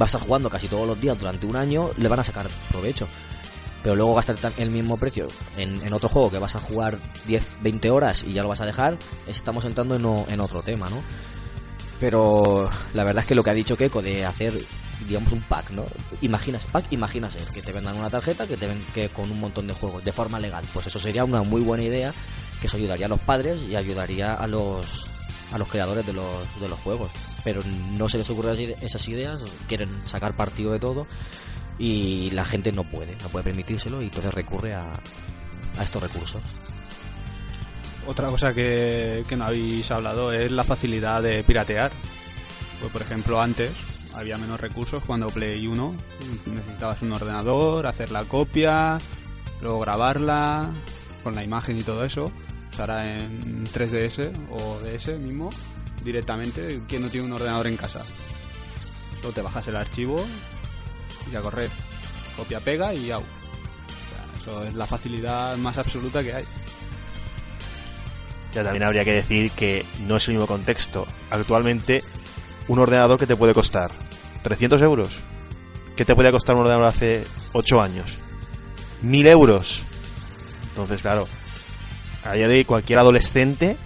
va 0.01 0.05
a 0.05 0.07
estar 0.07 0.22
jugando 0.22 0.49
casi 0.49 0.68
todos 0.68 0.87
los 0.87 0.99
días 0.99 1.18
durante 1.18 1.45
un 1.45 1.57
año, 1.57 1.91
le 1.99 2.09
van 2.09 2.20
a 2.20 2.24
sacar 2.24 2.49
provecho. 2.70 3.07
Pero 3.83 3.95
luego 3.95 4.14
gastar 4.14 4.55
el 4.57 4.70
mismo 4.70 4.97
precio 4.97 5.28
en, 5.59 5.93
otro 5.93 6.09
juego 6.09 6.31
que 6.31 6.39
vas 6.39 6.57
a 6.57 6.61
jugar 6.61 6.97
10, 7.26 7.59
20 7.61 7.91
horas 7.91 8.24
y 8.26 8.33
ya 8.33 8.43
lo 8.43 8.49
vas 8.49 8.62
a 8.62 8.66
dejar, 8.66 8.97
estamos 9.26 9.66
entrando 9.66 9.97
en, 9.97 10.33
en 10.33 10.41
otro 10.41 10.62
tema, 10.62 10.89
¿no? 10.89 11.03
Pero 12.01 12.70
la 12.95 13.05
verdad 13.05 13.20
es 13.20 13.26
que 13.26 13.35
lo 13.35 13.45
que 13.45 13.51
ha 13.51 13.55
dicho 13.55 13.76
Keiko 13.76 14.01
de 14.01 14.24
hacer 14.24 14.59
digamos, 15.11 15.32
un 15.32 15.42
pack, 15.42 15.70
¿no? 15.72 15.86
Imaginas, 16.20 16.64
pack, 16.66 16.86
imaginas 16.92 17.34
que 17.52 17.62
te 17.62 17.72
vendan 17.72 17.96
una 17.96 18.08
tarjeta 18.08 18.46
que 18.46 18.56
te 18.56 18.68
ven 18.68 18.86
que 18.94 19.08
con 19.08 19.28
un 19.28 19.40
montón 19.40 19.66
de 19.66 19.74
juegos 19.74 20.04
de 20.04 20.12
forma 20.12 20.38
legal. 20.38 20.64
Pues 20.72 20.86
eso 20.86 21.00
sería 21.00 21.24
una 21.24 21.42
muy 21.42 21.62
buena 21.62 21.82
idea, 21.82 22.14
que 22.61 22.68
eso 22.68 22.76
ayudaría 22.76 23.06
a 23.06 23.08
los 23.08 23.18
padres 23.18 23.64
y 23.68 23.74
ayudaría 23.74 24.34
a 24.34 24.46
los 24.46 25.06
a 25.52 25.58
los 25.58 25.66
creadores 25.66 26.06
de 26.06 26.12
los, 26.12 26.61
de 26.61 26.68
los 26.68 26.78
juegos. 26.78 27.11
Pero 27.42 27.61
no 27.98 28.08
se 28.08 28.18
les 28.18 28.30
ocurren 28.30 28.76
esas 28.80 29.08
ideas, 29.08 29.40
quieren 29.66 29.90
sacar 30.06 30.36
partido 30.36 30.70
de 30.70 30.78
todo 30.78 31.08
y 31.76 32.30
la 32.30 32.44
gente 32.44 32.70
no 32.70 32.84
puede, 32.84 33.16
no 33.16 33.30
puede 33.30 33.42
permitírselo 33.42 34.00
y 34.02 34.04
entonces 34.04 34.32
recurre 34.32 34.74
a, 34.74 34.92
a 35.76 35.82
estos 35.82 36.00
recursos. 36.00 36.40
Otra 38.06 38.28
cosa 38.28 38.54
que, 38.54 39.24
que 39.26 39.36
no 39.36 39.46
habéis 39.46 39.90
hablado 39.90 40.32
es 40.32 40.52
la 40.52 40.62
facilidad 40.62 41.20
de 41.20 41.42
piratear. 41.42 41.90
Pues, 42.78 42.92
por 42.92 43.02
ejemplo, 43.02 43.40
antes 43.42 43.72
había 44.20 44.36
menos 44.36 44.60
recursos 44.60 45.02
cuando 45.02 45.30
Play 45.30 45.66
1 45.66 45.94
necesitabas 46.52 47.00
un 47.00 47.12
ordenador, 47.12 47.86
hacer 47.86 48.10
la 48.10 48.24
copia, 48.24 48.98
luego 49.62 49.80
grabarla 49.80 50.70
con 51.24 51.34
la 51.34 51.42
imagen 51.42 51.78
y 51.78 51.82
todo 51.82 52.04
eso. 52.04 52.30
Pues 52.68 52.80
ahora 52.80 53.18
en 53.18 53.66
3DS 53.66 54.30
o 54.50 54.78
DS 54.80 55.18
mismo, 55.18 55.48
directamente, 56.04 56.82
¿quién 56.86 57.00
no 57.00 57.08
tiene 57.08 57.28
un 57.28 57.32
ordenador 57.32 57.66
en 57.66 57.78
casa? 57.78 58.04
Solo 59.20 59.32
te 59.32 59.40
bajas 59.40 59.66
el 59.68 59.76
archivo 59.76 60.22
y 61.32 61.34
a 61.34 61.40
correr. 61.40 61.70
Copia, 62.36 62.60
pega 62.60 62.92
y 62.92 63.10
au. 63.10 63.22
O 63.22 63.24
sea, 63.24 64.38
eso 64.38 64.64
es 64.64 64.74
la 64.74 64.86
facilidad 64.86 65.56
más 65.56 65.78
absoluta 65.78 66.22
que 66.22 66.34
hay. 66.34 66.44
Ya 68.52 68.64
también 68.64 68.82
habría 68.82 69.04
que 69.04 69.14
decir 69.14 69.50
que 69.52 69.86
no 70.06 70.16
es 70.16 70.28
el 70.28 70.34
mismo 70.34 70.46
contexto. 70.46 71.06
Actualmente, 71.30 72.04
un 72.68 72.78
ordenador 72.78 73.18
que 73.18 73.26
te 73.26 73.36
puede 73.36 73.54
costar 73.54 73.90
300 74.43 74.82
euros. 74.82 75.20
¿Qué 75.97 76.05
te 76.05 76.14
podía 76.14 76.32
costar 76.32 76.55
un 76.55 76.62
ordenador 76.62 76.86
hace 76.86 77.24
8 77.53 77.80
años? 77.80 78.16
1000 79.03 79.26
euros. 79.26 79.86
Entonces, 80.68 81.03
claro, 81.03 81.26
a 82.24 82.34
día 82.34 82.49
de 82.49 82.59
hoy 82.59 82.64
cualquier 82.64 82.99
adolescente 82.99 83.76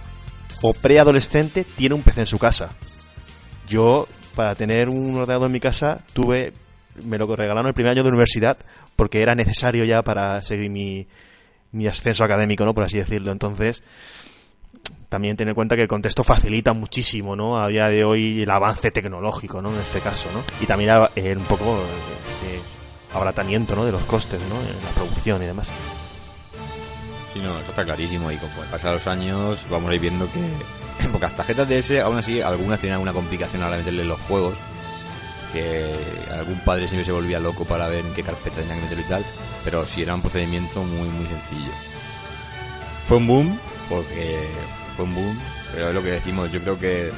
o 0.61 0.73
preadolescente 0.73 1.63
tiene 1.63 1.95
un 1.95 2.01
PC 2.01 2.21
en 2.21 2.27
su 2.27 2.37
casa. 2.37 2.71
Yo, 3.67 4.07
para 4.35 4.55
tener 4.55 4.89
un 4.89 5.15
ordenador 5.15 5.47
en 5.47 5.51
mi 5.51 5.59
casa, 5.59 6.03
tuve, 6.13 6.53
me 7.03 7.17
lo 7.17 7.33
regalaron 7.35 7.67
el 7.67 7.73
primer 7.73 7.91
año 7.91 8.03
de 8.03 8.09
universidad 8.09 8.57
porque 8.95 9.21
era 9.21 9.35
necesario 9.35 9.83
ya 9.83 10.03
para 10.03 10.41
seguir 10.41 10.69
mi, 10.69 11.07
mi 11.71 11.87
ascenso 11.87 12.23
académico, 12.23 12.63
¿no? 12.65 12.73
Por 12.73 12.85
así 12.85 12.97
decirlo. 12.97 13.31
Entonces, 13.31 13.83
también 15.07 15.37
tener 15.37 15.51
en 15.51 15.55
cuenta 15.55 15.75
que 15.75 15.83
el 15.83 15.87
contexto 15.87 16.23
facilita 16.23 16.73
muchísimo, 16.73 17.35
¿no? 17.35 17.61
A 17.61 17.67
día 17.67 17.87
de 17.87 18.03
hoy 18.03 18.43
el 18.43 18.49
avance 18.49 18.91
tecnológico, 18.91 19.61
¿no? 19.61 19.73
En 19.73 19.79
este 19.79 20.01
caso, 20.01 20.29
¿no? 20.31 20.43
Y 20.61 20.65
también 20.65 20.91
eh, 21.15 21.35
un 21.35 21.45
poco 21.45 21.79
este 22.27 22.59
abaratamiento, 23.13 23.75
¿no? 23.75 23.85
De 23.85 23.91
los 23.91 24.05
costes, 24.05 24.41
¿no? 24.47 24.55
En 24.55 24.83
la 24.83 24.91
producción 24.95 25.41
y 25.43 25.45
demás. 25.45 25.71
Sí, 27.35 27.41
no, 27.41 27.59
eso 27.59 27.71
está 27.71 27.83
clarísimo 27.83 28.31
y 28.31 28.37
como 28.37 28.53
pasan 28.71 28.93
los 28.93 29.07
años 29.07 29.67
vamos 29.69 29.91
a 29.91 29.95
ir 29.95 29.99
viendo 29.99 30.25
que 30.31 30.39
porque 31.11 31.25
las 31.25 31.35
tarjetas 31.35 31.67
DS 31.67 31.99
aún 31.99 32.17
así 32.17 32.39
algunas 32.39 32.79
tienen 32.79 32.93
alguna 32.93 33.11
complicación 33.11 33.61
a 33.61 33.65
la 33.65 33.71
hora 33.71 33.77
de 33.77 33.83
meterle 33.83 34.05
los 34.05 34.21
juegos 34.21 34.55
que 35.51 35.95
algún 36.31 36.59
padre 36.59 36.87
siempre 36.87 37.03
se 37.03 37.11
volvía 37.11 37.39
loco 37.41 37.65
para 37.65 37.89
ver 37.89 38.05
en 38.05 38.13
qué 38.13 38.23
carpeta 38.23 38.61
tenían 38.61 38.77
que 38.77 38.83
meterlo 38.83 39.03
y 39.03 39.09
tal 39.09 39.25
pero 39.65 39.85
sí 39.85 40.01
era 40.01 40.15
un 40.15 40.21
procedimiento 40.21 40.81
muy 40.83 41.09
muy 41.09 41.27
sencillo 41.27 41.73
fue 43.03 43.17
un 43.17 43.27
boom 43.27 43.59
porque 43.89 44.47
fue 44.95 45.05
un 45.05 45.15
boom 45.15 45.39
pero 45.73 45.89
es 45.89 45.95
lo 45.95 46.03
que 46.03 46.11
decimos 46.11 46.51
yo 46.51 46.61
creo 46.61 46.79
que 46.79 47.11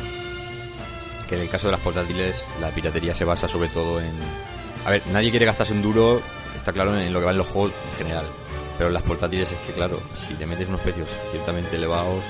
que 1.28 1.36
en 1.36 1.42
el 1.42 1.50
caso 1.50 1.68
de 1.68 1.72
las 1.74 1.82
portátiles 1.82 2.50
la 2.62 2.72
piratería 2.72 3.14
se 3.14 3.26
basa 3.26 3.48
sobre 3.48 3.70
todo 3.70 4.00
en 4.00 4.14
a 4.86 4.92
ver 4.92 5.04
nadie 5.12 5.30
quiere 5.30 5.46
gastarse 5.46 5.74
un 5.74 5.82
duro 5.82 6.22
está 6.56 6.72
claro 6.74 6.98
en 6.98 7.12
lo 7.14 7.20
que 7.20 7.26
van 7.26 7.38
los 7.38 7.48
juegos 7.48 7.74
en 7.92 7.98
general 7.98 8.26
pero 8.78 8.90
en 8.90 8.94
las 8.94 9.04
portátiles 9.04 9.52
es 9.52 9.60
que, 9.60 9.74
claro, 9.74 10.00
si 10.14 10.36
te 10.36 10.46
metes 10.46 10.70
unos 10.70 10.82
precios 10.82 11.10
ciertamente 11.32 11.76
elevados, 11.76 12.24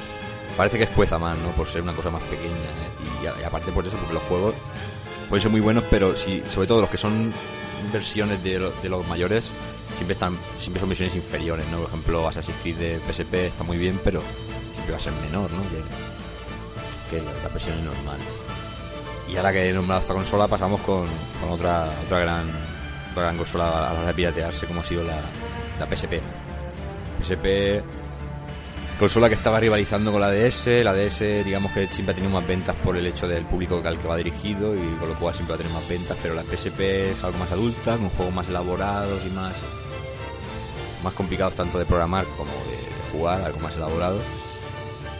parece 0.55 0.77
que 0.77 0.85
espueza 0.85 1.19
más, 1.19 1.37
¿no? 1.39 1.49
Por 1.51 1.67
ser 1.67 1.81
una 1.81 1.93
cosa 1.93 2.09
más 2.09 2.23
pequeña. 2.23 2.53
¿eh? 2.53 3.33
Y, 3.41 3.43
aparte 3.43 3.71
por 3.71 3.85
eso, 3.85 3.97
porque 3.97 4.13
los 4.13 4.23
juegos 4.23 4.55
pueden 5.27 5.41
ser 5.41 5.51
muy 5.51 5.59
buenos, 5.59 5.83
pero 5.89 6.15
si, 6.15 6.41
sobre 6.47 6.67
todo 6.67 6.81
los 6.81 6.89
que 6.89 6.97
son 6.97 7.33
versiones 7.91 8.41
de 8.41 8.89
los 8.89 9.07
mayores, 9.07 9.51
siempre 9.93 10.13
están 10.13 10.37
siempre 10.57 10.79
son 10.79 10.89
versiones 10.89 11.15
inferiores, 11.15 11.67
¿no? 11.69 11.77
Por 11.79 11.87
ejemplo, 11.87 12.27
Assassin's 12.27 12.57
Creed 12.61 12.77
de 12.77 12.99
PSP 13.11 13.33
está 13.33 13.63
muy 13.63 13.77
bien, 13.77 13.99
pero 14.03 14.21
siempre 14.73 14.91
va 14.91 14.97
a 14.97 15.01
ser 15.01 15.13
menor, 15.13 15.51
¿no? 15.51 15.63
Que, 15.69 17.17
que 17.17 17.23
las 17.43 17.53
versiones 17.53 17.83
normales. 17.83 18.27
Y 19.29 19.35
ahora 19.35 19.51
que 19.51 19.69
he 19.69 19.73
nombrado 19.73 20.01
esta 20.01 20.13
consola, 20.13 20.47
pasamos 20.47 20.81
con, 20.81 21.05
con 21.41 21.49
otra, 21.51 21.91
otra 22.05 22.19
gran 22.19 22.49
otra 23.11 23.23
gran 23.23 23.37
consola 23.37 23.89
a 23.89 23.93
la 23.93 23.99
hora 23.99 24.07
de 24.07 24.13
piratearse, 24.13 24.67
como 24.67 24.81
ha 24.81 24.85
sido 24.85 25.03
la, 25.03 25.21
la 25.79 25.87
PSP. 25.87 26.21
PSP, 27.19 27.83
consola 28.97 29.29
que 29.29 29.35
estaba 29.35 29.59
rivalizando 29.59 30.11
con 30.11 30.21
la 30.21 30.31
DS. 30.31 30.67
La 30.83 30.93
DS, 30.93 31.19
digamos 31.45 31.71
que 31.71 31.87
siempre 31.87 32.13
ha 32.13 32.15
tenido 32.15 32.33
más 32.33 32.47
ventas 32.47 32.75
por 32.77 32.97
el 32.97 33.05
hecho 33.05 33.27
del 33.27 33.45
público 33.45 33.81
al 33.83 33.99
que 33.99 34.07
va 34.07 34.17
dirigido 34.17 34.75
y 34.75 34.79
con 34.99 35.09
lo 35.09 35.19
cual 35.19 35.33
siempre 35.35 35.55
va 35.55 35.55
a 35.55 35.57
tener 35.57 35.73
más 35.73 35.87
ventas. 35.87 36.17
Pero 36.21 36.33
la 36.33 36.43
PSP 36.43 36.79
es 37.11 37.23
algo 37.23 37.37
más 37.37 37.51
adulta, 37.51 37.97
con 37.97 38.09
juegos 38.09 38.33
más 38.33 38.49
elaborados 38.49 39.21
y 39.25 39.29
más, 39.29 39.61
más 41.03 41.13
complicados 41.13 41.55
tanto 41.55 41.77
de 41.77 41.85
programar 41.85 42.25
como 42.37 42.51
de, 42.51 43.11
jugar, 43.11 43.41
algo 43.41 43.59
más 43.59 43.77
elaborado. 43.77 44.19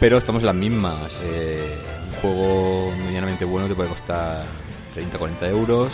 Pero 0.00 0.18
estamos 0.18 0.42
en 0.42 0.46
las 0.46 0.56
mismas. 0.56 1.16
eh, 1.24 1.76
un 2.08 2.14
juego 2.20 2.92
medianamente 3.06 3.44
bueno 3.44 3.68
te 3.68 3.74
puede 3.74 3.88
costar 3.88 4.44
30-40 4.94 5.48
euros. 5.48 5.92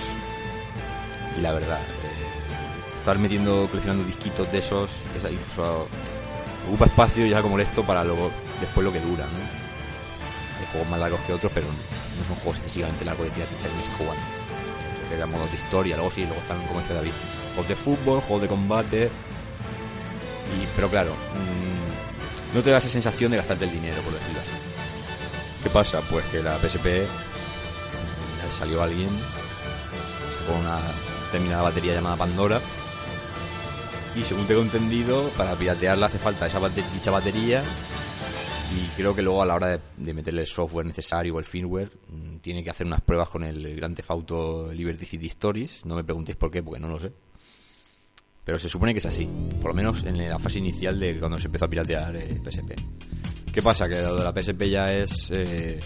Y 1.37 1.41
la 1.41 1.53
verdad, 1.53 1.81
eh, 1.81 2.95
estar 2.95 3.19
metiendo, 3.19 3.67
coleccionando 3.67 4.05
disquitos 4.05 4.51
de 4.51 4.59
esos, 4.59 4.91
es 5.17 5.33
incluso 5.33 5.89
ocupa 6.67 6.87
espacio 6.87 7.27
y 7.27 7.31
es 7.31 7.37
algo 7.37 7.49
molesto 7.49 7.85
para 7.85 8.05
luego, 8.05 8.31
después 8.61 8.85
lo 8.85 8.93
que 8.93 9.01
dura, 9.01 9.25
¿no? 9.25 9.39
Hay 10.61 10.67
juegos 10.73 10.89
más 10.89 11.01
largos 11.01 11.21
que 11.21 11.33
otros, 11.33 11.53
pero 11.55 11.67
no 11.67 12.25
son 12.27 12.37
juegos 12.37 12.59
excesivamente 12.59 13.05
largos 13.05 13.27
de 13.27 13.33
tirar 13.33 13.49
y 13.51 13.77
meses 13.77 13.93
jugando. 13.99 14.23
Se 15.09 15.15
crean 15.15 15.31
modos 15.31 15.51
de 15.51 15.57
historia, 15.57 15.97
luego 15.97 16.11
sí, 16.11 16.23
luego 16.23 16.41
están, 16.41 16.67
como 16.67 16.81
decía 16.81 16.97
David, 16.97 17.13
juegos 17.55 17.69
de 17.69 17.77
fútbol, 17.77 18.21
juegos 18.21 18.43
de 18.43 18.49
combate. 18.49 19.11
Y, 20.57 20.67
pero 20.77 20.89
claro, 20.89 21.13
mm, 21.13 22.55
no 22.57 22.63
te 22.63 22.71
da 22.71 22.79
esa 22.79 22.89
sensación 22.89 23.31
de 23.31 23.39
gastarte 23.39 23.65
el 23.65 23.73
dinero, 23.73 24.01
por 24.03 24.15
decirlo 24.15 24.41
así. 24.41 24.51
¿Qué 25.63 25.71
pasa? 25.71 26.01
Pues 26.03 26.25
que 26.27 26.43
la 26.43 26.59
PSP 26.59 27.07
mm, 27.07 28.51
salió 28.59 28.83
alguien 28.83 29.11
con 30.47 30.57
una 30.57 30.79
determinada 31.27 31.63
batería 31.63 31.95
llamada 31.95 32.17
Pandora 32.17 32.61
y 34.17 34.23
según 34.23 34.47
tengo 34.47 34.63
entendido 34.63 35.29
para 35.37 35.57
piratearla 35.57 36.07
hace 36.07 36.19
falta 36.19 36.47
esa 36.47 36.61
dicha 36.69 37.11
batería 37.11 37.63
y 38.75 38.87
creo 38.97 39.15
que 39.15 39.23
luego 39.23 39.43
a 39.43 39.47
la 39.47 39.55
hora 39.55 39.81
de, 39.97 40.15
meterle 40.15 40.43
el 40.43 40.47
software 40.47 40.87
necesario 40.87 41.35
o 41.35 41.39
el 41.39 41.45
firmware 41.45 41.91
mm, 42.09 42.37
tiene 42.39 42.65
que 42.65 42.71
hacer 42.71 42.87
unas 42.87 43.01
pruebas 43.03 43.29
con 43.29 43.45
el 43.45 43.81
Theft 43.95 44.11
Auto 44.11 44.73
Liberty 44.73 45.07
City 45.07 45.27
Stories. 45.27 45.85
No 45.87 45.95
me 45.95 46.03
preguntéis 46.03 46.37
por 46.37 46.51
qué 46.51 46.63
porque 46.63 46.81
no 46.81 46.89
lo 46.89 46.99
sé. 46.99 47.13
Pero 48.45 48.59
se 48.59 48.69
supone 48.69 48.93
que 48.93 48.99
es 48.99 49.07
así 49.07 49.29
por 49.61 49.71
lo 49.71 49.75
menos 49.75 50.05
en 50.05 50.29
la 50.29 50.39
fase 50.39 50.59
inicial 50.59 50.99
de 50.99 51.19
cuando 51.19 51.39
se 51.39 51.47
empezó 51.47 51.67
a 51.67 51.69
piratear 51.69 52.17
eh, 52.17 52.41
PSP 52.45 52.75
¿qué 53.55 53.63
pasa? 53.63 53.89
que 53.89 54.03
lo 54.03 54.17
de 54.17 54.25
la 54.25 54.33
PSP 54.33 54.63
ya 54.65 54.93
es 54.93 55.31
eh, 55.31 55.79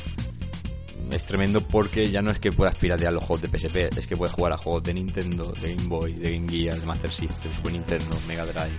es 1.10 1.24
tremendo 1.24 1.60
porque 1.60 2.10
ya 2.10 2.22
no 2.22 2.30
es 2.30 2.38
que 2.38 2.52
puedas 2.52 2.76
piratear 2.76 3.12
los 3.12 3.24
juegos 3.24 3.42
de 3.42 3.58
PSP, 3.58 3.98
es 3.98 4.06
que 4.06 4.16
puedes 4.16 4.34
jugar 4.34 4.52
a 4.52 4.58
juegos 4.58 4.82
de 4.82 4.94
Nintendo, 4.94 5.52
de 5.60 5.74
Game 5.74 5.88
Boy, 5.88 6.14
de 6.14 6.32
Game 6.34 6.48
Gear, 6.48 6.78
de 6.78 6.86
Master 6.86 7.10
System, 7.10 7.52
Super 7.52 7.72
Nintendo, 7.72 8.18
Mega 8.26 8.46
Drive, 8.46 8.76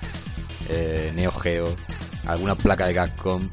eh, 0.70 1.12
Neo 1.16 1.32
Geo, 1.32 1.76
alguna 2.26 2.56
placa 2.56 2.88
de 2.88 2.94
Capcom, 2.94 3.48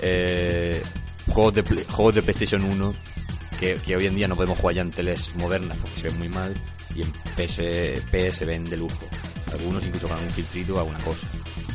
eh, 0.00 0.82
juegos, 1.28 1.54
de 1.54 1.62
juegos 1.62 2.14
de 2.14 2.22
PlayStation 2.22 2.64
1 2.64 2.94
que, 3.58 3.74
que 3.76 3.96
hoy 3.96 4.06
en 4.06 4.14
día 4.14 4.28
no 4.28 4.36
podemos 4.36 4.58
jugar 4.58 4.76
ya 4.76 4.82
en 4.82 4.90
teles 4.90 5.34
modernas 5.36 5.78
porque 5.78 6.00
se 6.00 6.08
ven 6.08 6.18
muy 6.18 6.28
mal 6.28 6.54
y 6.94 7.02
en 7.02 7.12
PS, 7.36 8.36
se 8.36 8.44
ven 8.44 8.64
de 8.64 8.76
lujo. 8.76 9.06
Algunos 9.52 9.84
incluso 9.84 10.08
con 10.08 10.16
algún 10.16 10.32
filtrito 10.32 10.76
o 10.76 10.78
alguna 10.78 10.98
cosa. 11.00 11.26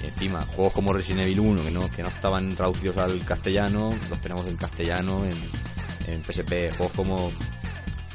Y 0.02 0.08
encima, 0.08 0.42
juegos 0.42 0.74
como 0.74 0.94
Resident 0.94 1.26
Evil 1.26 1.40
1 1.40 1.64
que 1.64 1.72
no, 1.72 1.92
que 1.92 2.04
no 2.04 2.10
estaban 2.10 2.56
traducidos 2.56 2.98
al 2.98 3.24
castellano, 3.24 3.96
los 4.10 4.22
tenemos 4.22 4.48
en 4.48 4.58
castellano, 4.58 5.24
en, 5.26 5.32
en 6.08 6.24
PSP. 6.24 6.76
Juegos 6.76 6.92
como 6.96 7.32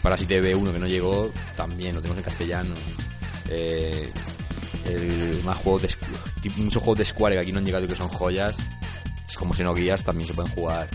Parasite 0.02 0.42
B1 0.42 0.72
que 0.72 0.78
no 0.78 0.86
llegó, 0.86 1.30
también 1.56 1.94
lo 1.94 2.00
tenemos 2.00 2.18
en 2.18 2.24
castellano. 2.24 2.74
Eh, 3.48 4.10
más 5.44 5.56
juegos 5.58 5.82
de, 5.82 5.88
muchos 6.56 6.82
juegos 6.82 6.98
de 6.98 7.04
Square 7.04 7.36
que 7.36 7.40
aquí 7.40 7.52
no 7.52 7.58
han 7.58 7.64
llegado 7.64 7.84
y 7.84 7.88
que 7.88 7.94
son 7.94 8.08
joyas, 8.08 8.56
es 9.28 9.36
como 9.36 9.54
Xenogears, 9.54 10.04
también 10.04 10.28
se 10.28 10.34
pueden 10.34 10.52
jugar. 10.52 10.88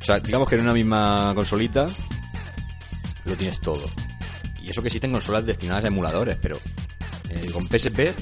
O 0.00 0.04
sea, 0.04 0.18
digamos 0.20 0.48
que 0.48 0.56
en 0.56 0.62
una 0.62 0.72
misma 0.72 1.32
consolita 1.34 1.86
lo 3.24 3.36
tienes 3.36 3.60
todo. 3.60 3.88
Y 4.62 4.70
eso 4.70 4.82
que 4.82 4.88
existen 4.88 5.12
consolas 5.12 5.46
destinadas 5.46 5.84
a 5.84 5.88
emuladores, 5.88 6.36
pero 6.40 6.58
eh, 7.30 7.50
con 7.52 7.66
PSP 7.66 8.14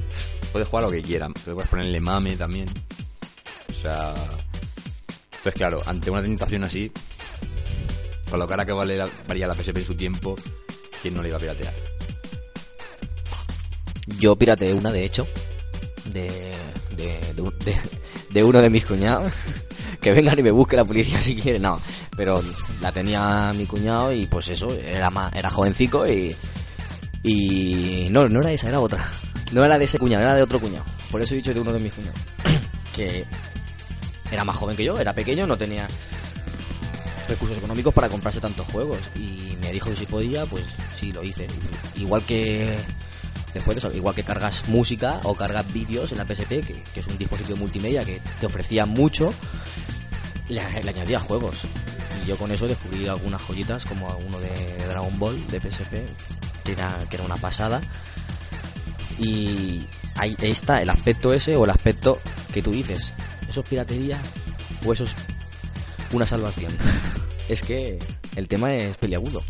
puedes 0.53 0.69
jugar 0.69 0.85
lo 0.85 0.91
que 0.91 1.03
quieran. 1.03 1.33
Puedes 1.33 1.69
ponerle 1.69 2.01
mame 2.01 2.37
también. 2.37 2.69
O 3.71 3.75
sea... 3.75 4.15
Entonces, 5.31 5.55
claro, 5.55 5.83
ante 5.87 6.09
una 6.09 6.23
tentación 6.23 6.63
así, 6.63 6.93
con 8.33 8.41
lo 8.41 8.47
cara 8.47 8.65
que 8.65 8.73
vale 8.73 8.97
la, 8.97 9.07
valía 9.29 9.47
la 9.47 9.55
PSP 9.55 9.77
en 9.77 9.85
su 9.85 9.95
tiempo, 9.95 10.35
¿quién 11.03 11.13
no 11.13 11.21
le 11.21 11.29
iba 11.29 11.37
a 11.37 11.41
piratear? 11.41 11.75
Yo 14.07 14.37
pirateé 14.37 14.73
una, 14.73 14.91
de 14.91 15.05
hecho, 15.05 15.27
de, 16.07 16.31
de- 16.97 17.79
de 18.31 18.43
uno 18.45 18.63
de 18.63 18.71
mis 18.71 18.87
cuñados. 18.87 19.33
Que 20.01 20.11
vengan 20.13 20.37
y 20.37 20.43
me 20.43 20.51
busque 20.51 20.75
la 20.75 20.85
policía 20.85 21.23
si 21.23 21.37
quiere, 21.37 21.61
no. 21.61 21.81
Pero 22.17 22.43
la 22.81 22.91
tenía 22.91 23.53
mi 23.55 23.67
cuñado 23.67 24.13
y 24.13 24.27
pues 24.27 24.49
eso, 24.49 24.75
era 24.75 25.11
más, 25.11 25.33
era 25.35 25.49
jovencico 25.49 26.09
y. 26.09 26.35
Y. 27.23 28.09
No, 28.11 28.27
no 28.29 28.41
era 28.41 28.51
esa, 28.51 28.69
era 28.69 28.81
otra. 28.81 29.09
No 29.53 29.65
era 29.65 29.79
de 29.79 29.85
ese 29.85 30.01
cuñado, 30.01 30.25
era 30.25 30.35
de 30.35 30.43
otro 30.43 30.59
cuñado. 30.59 30.85
Por 31.09 31.23
eso 31.23 31.35
he 31.35 31.37
dicho 31.37 31.55
de 31.55 31.61
uno 31.61 31.73
de 31.73 31.79
mis 31.79 31.93
cuñados. 31.93 32.19
que 32.97 33.25
era 34.33 34.45
más 34.45 34.57
joven 34.57 34.77
que 34.77 34.83
yo, 34.85 34.99
era 34.99 35.13
pequeño, 35.13 35.47
no 35.47 35.57
tenía 35.57 35.87
recursos 37.33 37.59
económicos 37.59 37.93
para 37.93 38.09
comprarse 38.09 38.41
tantos 38.41 38.67
juegos. 38.67 38.99
Y 39.17 39.57
me 39.61 39.73
dijo 39.73 39.91
que 39.91 39.97
si 39.97 40.07
podía, 40.07 40.47
pues 40.47 40.65
sí, 40.97 41.13
lo 41.13 41.23
hice. 41.23 41.47
Igual 41.97 42.23
que 42.23 42.77
después 43.55 43.79
igual 43.95 44.15
que 44.15 44.25
cargas 44.25 44.69
música 44.69 45.21
o 45.25 45.35
cargas 45.35 45.71
vídeos 45.73 46.13
en 46.13 46.19
la 46.19 46.25
PSP, 46.25 46.49
que, 46.49 46.83
que 46.95 47.01
es 47.01 47.07
un 47.07 47.19
dispositivo 47.19 47.59
multimedia 47.59 48.05
que 48.05 48.21
te 48.41 48.47
ofrecía 48.47 48.87
mucho, 48.87 49.33
le, 50.49 50.63
le 50.83 50.91
añadía 50.91 51.19
juegos. 51.19 51.63
Y 52.23 52.29
yo 52.29 52.37
con 52.37 52.51
eso 52.51 52.67
descubrí 52.67 53.07
algunas 53.09 53.43
joyitas, 53.43 53.85
como 53.85 54.17
uno 54.27 54.39
de 54.39 54.87
Dragon 54.89 55.19
Ball 55.19 55.47
de 55.49 55.61
PSP, 55.61 55.95
que 56.65 56.73
era, 56.73 57.05
que 57.09 57.17
era 57.17 57.25
una 57.25 57.37
pasada. 57.37 57.81
Y 59.19 59.87
ahí 60.17 60.37
está 60.41 60.81
el 60.81 60.91
aspecto 60.91 61.33
ese 61.33 61.57
o 61.57 61.65
el 61.65 61.71
aspecto 61.71 62.21
que 62.53 62.63
tú 62.63 62.71
dices. 62.71 63.13
¿Eso 63.49 63.61
es 63.61 63.69
piratería 63.69 64.19
o 64.85 64.93
eso 64.93 65.05
es 65.05 65.15
una 66.13 66.27
salvación? 66.27 66.73
es 67.49 67.63
que 67.63 67.99
el 68.37 68.49
tema 68.49 68.75
es 68.75 68.97
peliagudo. 68.97 69.43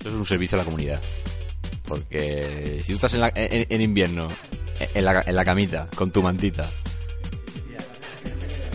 Eso 0.00 0.08
es 0.08 0.14
un 0.14 0.26
servicio 0.26 0.56
a 0.56 0.60
la 0.60 0.64
comunidad. 0.64 1.00
Porque 1.86 2.80
si 2.82 2.92
tú 2.92 2.96
estás 2.96 3.14
en, 3.14 3.20
la- 3.20 3.32
en- 3.34 3.66
invierno, 3.82 4.28
en 4.94 5.04
la, 5.04 5.22
en 5.26 5.34
la 5.36 5.44
camita, 5.44 5.88
con 5.94 6.10
tu 6.10 6.22
mantita, 6.22 6.68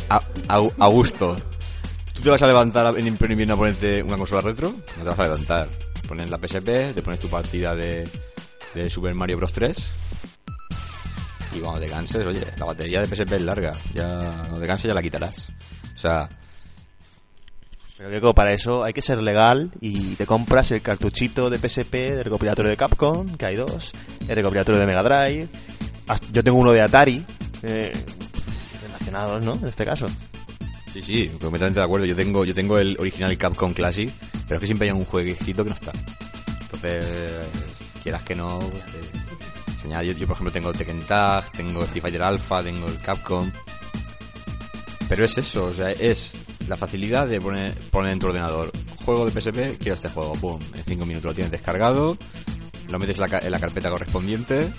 a, 0.10 0.22
a- 0.48 0.88
gusto, 0.88 1.36
¿tú 2.14 2.22
te 2.22 2.30
vas 2.30 2.42
a 2.42 2.48
levantar 2.48 2.98
en 2.98 3.08
invierno 3.08 3.56
a 3.56 3.58
ponerte 3.58 4.04
una 4.04 4.18
consola 4.18 4.42
retro? 4.42 4.70
No 4.98 5.04
te 5.04 5.10
vas 5.10 5.20
a 5.20 5.24
levantar. 5.24 5.68
Pones 6.08 6.30
la 6.30 6.38
PSP, 6.38 6.94
te 6.96 7.02
pones 7.02 7.20
tu 7.20 7.28
partida 7.28 7.76
de, 7.76 8.08
de 8.74 8.90
Super 8.90 9.14
Mario 9.14 9.38
Bros. 9.38 9.52
3 9.52 9.90
y 11.54 11.60
cuando 11.60 11.80
te 11.82 11.88
canses, 11.88 12.26
oye, 12.26 12.46
la 12.58 12.66
batería 12.66 13.02
de 13.02 13.08
PSP 13.16 13.32
es 13.34 13.42
larga. 13.42 13.74
Ya, 13.94 14.08
cuando 14.42 14.60
te 14.62 14.68
canses 14.68 14.88
ya 14.88 14.94
la 14.94 15.02
quitarás. 15.02 15.50
O 15.96 15.98
sea, 16.00 16.30
Pero 17.98 18.22
como 18.22 18.36
para 18.36 18.54
eso 18.54 18.84
hay 18.84 18.94
que 18.94 19.02
ser 19.02 19.22
legal 19.24 19.72
y 19.82 20.16
te 20.16 20.26
compras 20.28 20.70
el 20.72 20.82
cartuchito 20.82 21.50
de 21.50 21.58
PSP 21.58 21.94
del 21.94 22.24
recopilatorio 22.26 22.70
de 22.70 22.78
Capcom, 22.78 23.36
que 23.38 23.46
hay 23.48 23.56
dos, 23.56 23.92
el 24.28 24.36
recopilatorio 24.36 24.80
de 24.80 24.86
Mega 24.88 25.02
Drive. 25.04 25.48
Yo 26.32 26.44
tengo 26.44 26.60
uno 26.60 26.72
de 26.72 26.82
Atari, 26.82 27.26
eh, 27.64 27.92
relacionados, 28.84 29.42
¿no? 29.44 29.54
En 29.56 29.68
este 29.68 29.84
caso. 29.84 30.06
Sí, 30.94 31.02
sí, 31.02 31.28
completamente 31.42 31.80
de 31.80 31.86
acuerdo. 31.86 32.06
Yo 32.06 32.16
tengo, 32.16 32.46
yo 32.46 32.54
tengo 32.54 32.78
el 32.78 32.96
original 33.00 33.36
Capcom 33.38 33.74
Classic, 33.74 34.10
pero 34.48 34.56
es 34.58 34.60
que 34.62 34.66
siempre 34.68 34.88
hay 34.90 34.96
un 34.96 35.04
jueguecito 35.06 35.64
que 35.64 35.70
no 35.72 35.76
está. 35.76 35.92
Entonces, 36.62 37.06
quieras 38.04 38.22
que 38.24 38.36
no, 38.36 38.60
pues, 38.60 38.84
te- 38.86 39.82
señala. 39.82 40.04
yo, 40.04 40.14
por 40.28 40.34
ejemplo 40.36 40.52
tengo 40.52 40.72
Tekken 40.72 41.02
Tag, 41.02 41.52
tengo 41.52 41.84
Street 41.84 42.02
Fighter 42.04 42.22
Alpha, 42.22 42.62
tengo 42.64 42.88
el 42.88 43.00
Capcom. 43.00 43.52
Pero 45.10 45.26
es 45.26 45.38
eso, 45.38 45.66
o 45.66 45.74
sea, 45.74 45.92
es 45.92 46.34
la 46.68 46.78
facilidad 46.78 47.28
de 47.28 47.40
poner, 47.40 47.74
poner 47.92 48.12
en 48.14 48.20
tu 48.20 48.28
ordenador 48.28 48.72
juego 49.06 49.26
de 49.26 49.32
PSP, 49.32 49.78
quiero 49.78 49.96
este 49.96 50.10
juego, 50.10 50.34
pum, 50.34 50.60
en 50.76 50.84
5 50.84 51.06
minutos 51.06 51.30
lo 51.30 51.34
tienes 51.34 51.52
descargado, 51.52 52.18
lo 52.90 53.00
metes 53.00 53.20
en 53.20 53.32
la, 53.32 53.40
en 53.40 53.52
la 53.52 53.60
carpeta 53.60 53.90
correspondiente, 53.90 54.70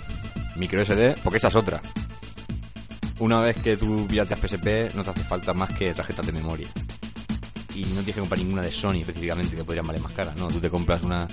micro 0.55 0.83
SD, 0.85 1.15
porque 1.23 1.37
esa 1.37 1.47
es 1.47 1.55
otra. 1.55 1.81
Una 3.19 3.41
vez 3.41 3.55
que 3.57 3.75
tú 3.75 4.05
pirateas 4.07 4.39
PSP, 4.39 4.93
no 4.95 5.03
te 5.03 5.09
hace 5.09 5.23
falta 5.23 5.53
más 5.53 5.75
que 5.75 5.93
tarjetas 5.93 6.25
de 6.25 6.31
memoria. 6.31 6.67
Y 7.75 7.85
no 7.85 7.95
tienes 7.95 8.15
que 8.15 8.19
comprar 8.21 8.39
ninguna 8.39 8.61
de 8.61 8.71
Sony 8.71 8.99
específicamente, 8.99 9.55
que 9.55 9.63
podrían 9.63 9.87
valer 9.87 10.01
más 10.01 10.13
cara. 10.13 10.33
No, 10.37 10.47
tú 10.47 10.59
te 10.59 10.69
compras 10.69 11.03
una 11.03 11.27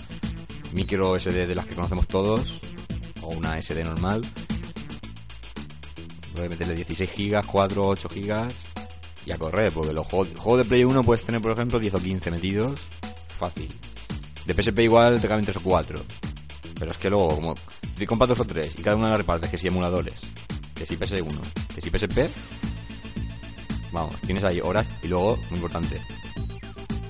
micro 0.72 1.18
SD 1.18 1.46
de 1.46 1.54
las 1.54 1.66
que 1.66 1.74
conocemos 1.74 2.08
todos, 2.08 2.60
o 3.20 3.28
una 3.28 3.60
SD 3.60 3.84
normal. 3.84 4.22
Puedes 6.34 6.50
meterle 6.50 6.74
16 6.74 7.10
gigas, 7.10 7.46
4, 7.46 7.86
8 7.86 8.08
gigas, 8.08 8.54
y 9.26 9.32
a 9.32 9.38
correr, 9.38 9.72
porque 9.72 9.92
los 9.92 10.06
juegos, 10.06 10.28
juegos 10.38 10.58
de 10.58 10.64
Play 10.64 10.84
1 10.84 11.02
puedes 11.02 11.24
tener, 11.24 11.42
por 11.42 11.50
ejemplo, 11.52 11.78
10 11.78 11.94
o 11.94 11.98
15 12.00 12.30
metidos, 12.30 12.80
fácil. 13.28 13.68
De 14.46 14.54
PSP 14.54 14.78
igual 14.84 15.20
te 15.20 15.26
caben 15.28 15.44
3 15.44 15.56
o 15.56 15.60
4. 15.60 16.00
Pero 16.78 16.90
es 16.90 16.98
que 16.98 17.10
luego, 17.10 17.28
como 17.34 17.54
te 17.98 18.06
compras 18.06 18.28
dos 18.28 18.40
o 18.40 18.44
tres 18.44 18.74
y 18.78 18.82
cada 18.82 18.96
una 18.96 19.08
la 19.10 19.16
repartes, 19.16 19.50
que 19.50 19.58
si 19.58 19.66
emuladores, 19.68 20.14
que 20.74 20.84
si 20.86 20.96
PS1, 20.96 21.34
que 21.74 21.80
si 21.80 21.90
PSP, 21.90 22.28
vamos, 23.92 24.14
tienes 24.22 24.44
ahí 24.44 24.60
horas 24.60 24.86
y 25.02 25.08
luego, 25.08 25.36
muy 25.50 25.56
importante, 25.58 26.00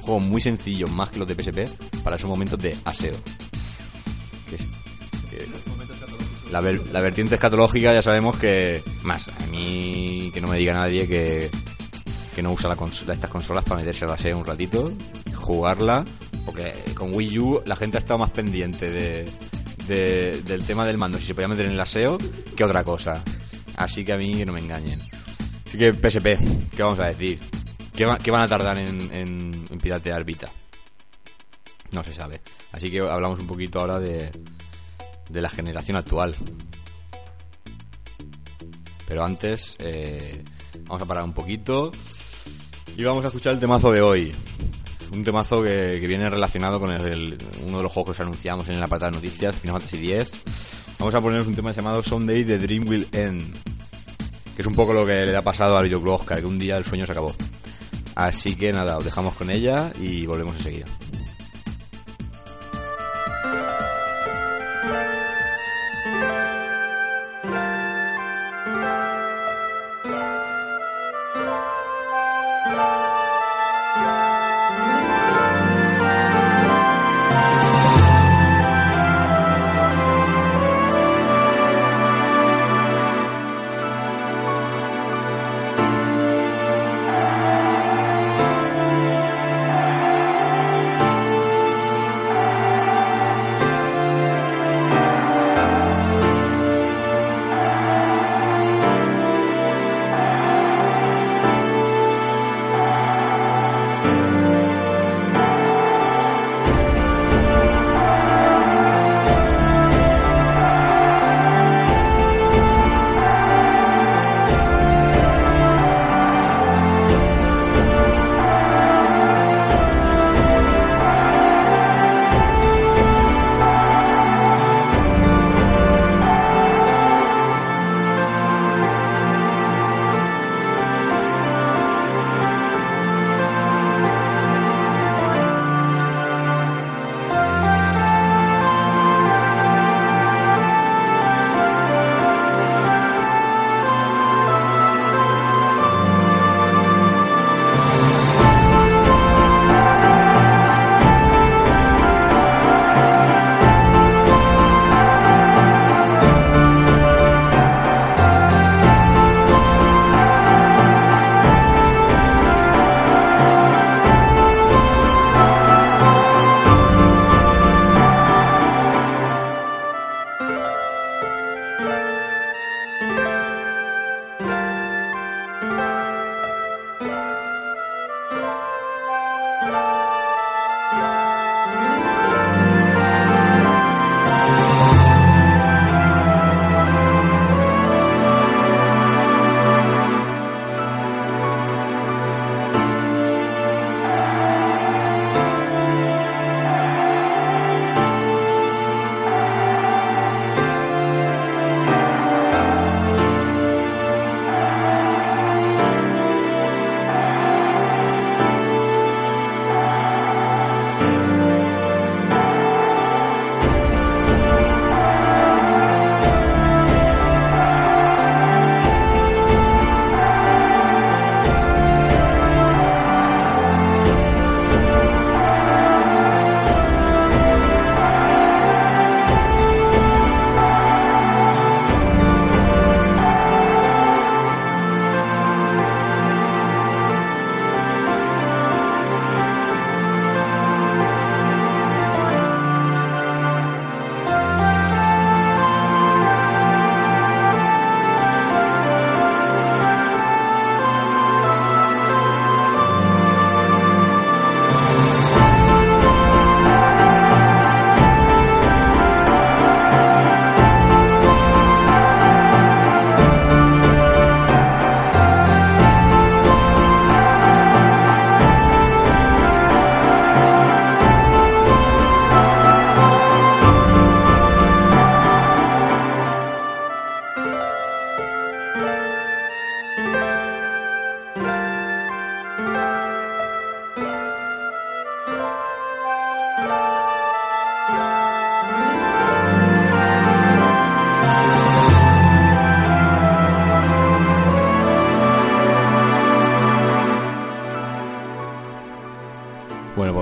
juegos 0.03 0.23
muy 0.25 0.41
sencillos, 0.41 0.91
más 0.91 1.11
que 1.11 1.19
los 1.19 1.27
de 1.29 1.35
PSP, 1.35 2.03
para 2.05 2.17
esos 2.17 2.29
momentos 2.31 2.59
de 2.61 2.77
aseo. 2.85 3.17
Que 4.49 4.55
es- 4.57 4.63
que- 5.31 5.49
la, 6.53 6.61
ver- 6.61 6.87
la 6.93 7.01
vertiente 7.01 7.35
escatológica 7.35 7.93
ya 7.93 8.03
sabemos 8.03 8.37
que, 8.39 8.83
más, 9.03 9.29
a 9.29 9.47
mí 9.47 10.31
que 10.33 10.41
no 10.41 10.47
me 10.49 10.59
diga 10.59 10.75
nadie 10.75 11.09
que, 11.09 11.51
que 12.37 12.43
no 12.43 12.53
usa 12.53 12.69
la 12.69 12.77
consola, 12.77 13.15
estas 13.15 13.31
consolas 13.31 13.65
para 13.65 13.81
meterse 13.81 14.05
al 14.05 14.11
aseo 14.11 14.37
un 14.37 14.45
ratito, 14.45 14.93
jugarla, 15.35 16.05
porque 16.45 16.71
con 16.95 17.15
Wii 17.15 17.39
U 17.39 17.63
la 17.65 17.77
gente 17.77 17.97
ha 17.97 18.01
estado 18.01 18.19
más 18.19 18.31
pendiente 18.31 18.91
de, 18.91 19.27
de- 19.89 20.43
del 20.43 20.63
tema 20.67 20.85
del 20.85 20.99
mando, 20.99 21.19
si 21.19 21.25
se 21.25 21.35
podía 21.35 21.49
meter 21.49 21.65
en 21.65 21.73
el 21.73 21.81
aseo, 21.81 22.19
que 22.55 22.63
otra 22.63 22.85
cosa. 22.85 23.25
Así 23.77 24.05
que 24.05 24.13
a 24.13 24.19
mí 24.19 24.35
que 24.35 24.45
no 24.45 24.53
me 24.53 24.61
engañen. 24.61 25.01
Así 25.67 25.79
que 25.79 25.95
PSP, 25.95 26.37
¿qué 26.77 26.83
vamos 26.83 26.99
a 27.01 27.07
decir? 27.07 27.41
¿Qué, 27.95 28.05
va- 28.05 28.19
qué 28.19 28.31
van 28.31 28.43
a 28.43 28.49
tardar 28.49 28.77
en, 28.77 29.11
en- 29.15 29.65
en 29.71 29.79
piratear 29.79 30.23
Vita? 30.25 30.51
No 31.93 32.05
se 32.05 32.13
sabe. 32.13 32.43
Así 32.73 32.91
que 32.91 33.01
hablamos 33.01 33.41
un 33.41 33.47
poquito 33.47 33.81
ahora 33.81 33.99
de, 33.99 34.31
de 35.31 35.41
la 35.41 35.49
generación 35.49 35.97
actual. 35.97 36.37
Pero 39.09 39.25
antes, 39.25 39.77
eh, 39.79 40.45
vamos 40.85 41.01
a 41.01 41.07
parar 41.07 41.25
un 41.25 41.33
poquito 41.33 41.93
y 42.97 43.05
vamos 43.05 43.25
a 43.25 43.29
escuchar 43.29 43.55
el 43.55 43.61
temazo 43.61 43.91
de 43.93 44.01
hoy. 44.03 44.33
Un 45.13 45.25
temazo 45.25 45.63
que, 45.63 45.99
viene 46.07 46.29
relacionado 46.29 46.79
con 46.81 46.91
el- 46.91 47.07
el- 47.07 47.39
uno 47.67 47.79
de 47.79 47.83
los 47.83 47.93
juegos 47.93 48.15
que 48.17 48.23
os 48.23 48.27
anunciamos 48.27 48.69
en 48.69 48.79
la 48.79 48.87
apartado 48.87 49.13
de 49.13 49.17
noticias, 49.19 49.57
Final 49.57 49.81
Fantasy 49.81 50.13
X. 50.13 50.33
Vamos 50.99 51.15
a 51.15 51.21
ponernos 51.21 51.47
un 51.47 51.55
tema 51.55 51.73
llamado 51.73 52.03
Someday 52.03 52.45
The 52.45 52.59
Dream 52.59 52.89
Will 52.89 53.07
End. 53.13 53.43
Que 54.55 54.63
es 54.63 54.67
un 54.69 54.75
poco 54.75 54.93
lo 54.93 55.05
que 55.07 55.27
le 55.27 55.37
ha 55.37 55.43
pasado 55.43 55.77
al 55.77 55.85
videoclub 55.85 56.15
Oscar, 56.15 56.41
que 56.41 56.47
un 56.47 56.59
día 56.59 56.77
el 56.77 56.85
sueño 56.85 57.05
se 57.07 57.13
acabó. 57.13 57.35
Así 58.15 58.57
que 58.57 58.73
nada, 58.73 58.97
os 58.97 59.05
dejamos 59.05 59.35
con 59.35 59.51
ella 59.51 59.93
y 60.01 60.25
volvemos 60.27 60.57
enseguida. 60.57 60.87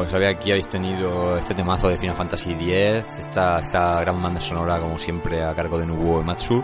Bueno, 0.05 0.19
sabía 0.19 0.37
aquí 0.37 0.51
habéis 0.51 0.69
tenido 0.69 1.35
este 1.39 1.55
temazo 1.55 1.89
de 1.89 1.99
Final 1.99 2.15
Fantasy 2.15 2.53
X, 2.53 3.07
esta, 3.21 3.59
esta 3.61 4.01
gran 4.01 4.23
banda 4.23 4.39
sonora, 4.39 4.79
como 4.79 4.99
siempre, 4.99 5.43
a 5.43 5.55
cargo 5.55 5.79
de 5.79 5.87
Nobuo 5.87 6.23
Matsu. 6.23 6.63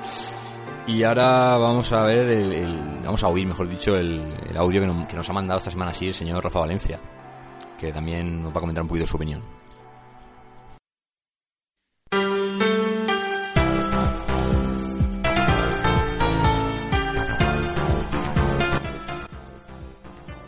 Y 0.87 1.03
ahora 1.05 1.57
vamos 1.57 1.91
a 1.95 2.05
ver, 2.05 2.19
el, 2.19 3.01
vamos 3.03 3.25
a 3.25 3.29
oír, 3.29 3.47
mejor 3.47 3.67
dicho, 3.67 3.97
el, 3.97 4.55
audio 4.59 4.83
que 5.09 5.17
nos 5.17 5.31
ha 5.31 5.33
mandado 5.33 5.57
esta 5.57 5.71
semana 5.71 5.93
así 5.93 6.09
el 6.09 6.13
señor 6.13 6.45
Rafa 6.45 6.61
Valencia, 6.61 7.01
que 7.79 7.91
también 7.91 8.43
nos 8.43 8.53
va 8.53 8.59
a 8.59 8.61
comentar 8.61 8.83
un 8.83 8.89
poquito 8.89 9.07
su 9.07 9.17
opinión. 9.17 9.43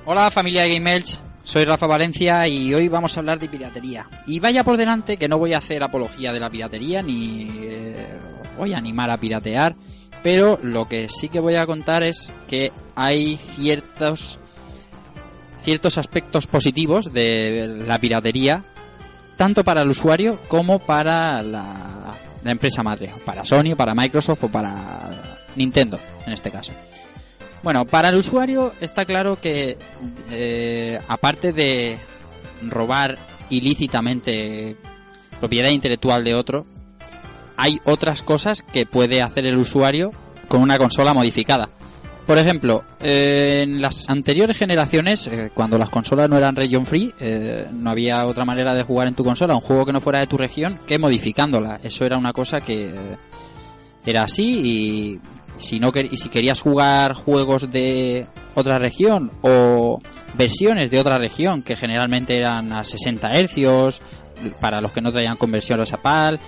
Hola 0.05 0.31
familia 0.31 0.64
de 0.64 0.74
Game 0.74 0.94
Elch, 0.94 1.31
soy 1.44 1.64
Rafa 1.64 1.86
Valencia 1.86 2.47
y 2.47 2.73
hoy 2.73 2.89
vamos 2.89 3.16
a 3.16 3.20
hablar 3.20 3.39
de 3.39 3.48
piratería. 3.48 4.06
Y 4.27 4.40
vaya 4.40 4.64
por 4.64 4.77
delante 4.77 5.16
que 5.16 5.28
no 5.28 5.39
voy 5.39 5.55
a 5.55 5.59
hacer 5.59 5.82
apología 5.82 6.32
de 6.32 6.40
la 6.40 6.51
piratería 6.51 7.02
ni 7.02 7.51
eh, 7.62 8.06
voy 8.56 8.73
a 8.73 8.78
animar 8.78 9.10
a 9.10 9.16
piratear, 9.16 9.74
pero 10.23 10.59
lo 10.62 10.89
que 10.89 11.09
sí 11.09 11.28
que 11.28 11.40
voy 11.40 11.56
a 11.56 11.66
contar 11.66 12.02
es 12.02 12.32
que 12.48 12.73
hay 12.94 13.36
ciertos 13.36 14.39
ciertos 15.62 15.97
aspectos 15.97 16.48
positivos 16.48 17.12
de 17.12 17.85
la 17.86 17.98
piratería 17.98 18.64
tanto 19.36 19.62
para 19.62 19.82
el 19.82 19.89
usuario 19.89 20.40
como 20.48 20.81
para 20.81 21.43
la, 21.43 22.14
la 22.43 22.51
empresa 22.51 22.82
madre, 22.82 23.12
para 23.24 23.44
Sony, 23.44 23.77
para 23.77 23.94
Microsoft 23.94 24.44
o 24.44 24.48
para 24.48 25.39
Nintendo 25.55 25.98
en 26.27 26.32
este 26.32 26.51
caso. 26.51 26.73
Bueno, 27.62 27.84
para 27.84 28.09
el 28.09 28.16
usuario 28.16 28.72
está 28.80 29.05
claro 29.05 29.39
que, 29.40 29.78
eh, 30.30 31.01
aparte 31.06 31.52
de 31.52 31.98
robar 32.68 33.18
ilícitamente 33.51 34.76
propiedad 35.39 35.70
intelectual 35.70 36.24
de 36.24 36.34
otro, 36.34 36.66
hay 37.56 37.80
otras 37.84 38.22
cosas 38.22 38.62
que 38.62 38.86
puede 38.86 39.22
hacer 39.22 39.47
el 39.47 39.59
usuario 39.59 40.10
con 40.48 40.62
una 40.62 40.78
consola 40.78 41.14
modificada. 41.14 41.68
Por 42.26 42.39
ejemplo, 42.39 42.84
eh, 43.01 43.62
en 43.64 43.82
las 43.82 44.09
anteriores 44.09 44.56
generaciones, 44.56 45.26
eh, 45.26 45.51
cuando 45.52 45.76
las 45.76 45.90
consolas 45.90 46.30
no 46.30 46.39
eran 46.39 46.55
region 46.55 46.86
free, 46.86 47.12
eh, 47.18 47.66
no 47.72 47.90
había 47.90 48.24
otra 48.26 48.44
manera 48.44 48.74
de 48.74 48.84
jugar 48.84 49.09
en 49.09 49.14
tu 49.14 49.24
consola 49.24 49.55
un 49.55 49.60
juego 49.60 49.84
que 49.84 49.93
no 49.93 50.01
fuera 50.01 50.20
de 50.20 50.28
tu 50.28 50.39
región 50.39 50.78
que 50.86 50.98
modificándola. 50.98 51.80
Eso 51.82 52.05
era 52.05 52.16
una 52.16 52.32
cosa 52.32 52.60
que 52.60 52.90
era 54.06 54.22
así 54.22 54.43
y 54.44 55.20
si 55.62 55.80
no 55.80 55.90
y 55.94 56.16
si 56.16 56.28
querías 56.28 56.60
jugar 56.60 57.14
juegos 57.14 57.70
de 57.70 58.26
otra 58.55 58.78
región 58.78 59.30
o 59.43 60.01
versiones 60.34 60.90
de 60.90 61.01
otra 61.01 61.18
región 61.18 61.62
que 61.62 61.76
generalmente 61.76 62.36
eran 62.36 62.72
a 62.72 62.84
60 62.84 63.32
hercios 63.32 64.01
para 64.60 64.80
los 64.80 64.93
que 64.93 65.01
no 65.01 65.12
traían 65.12 65.36
conversiones 65.36 65.93
a 65.93 65.98
PAL 65.98 66.40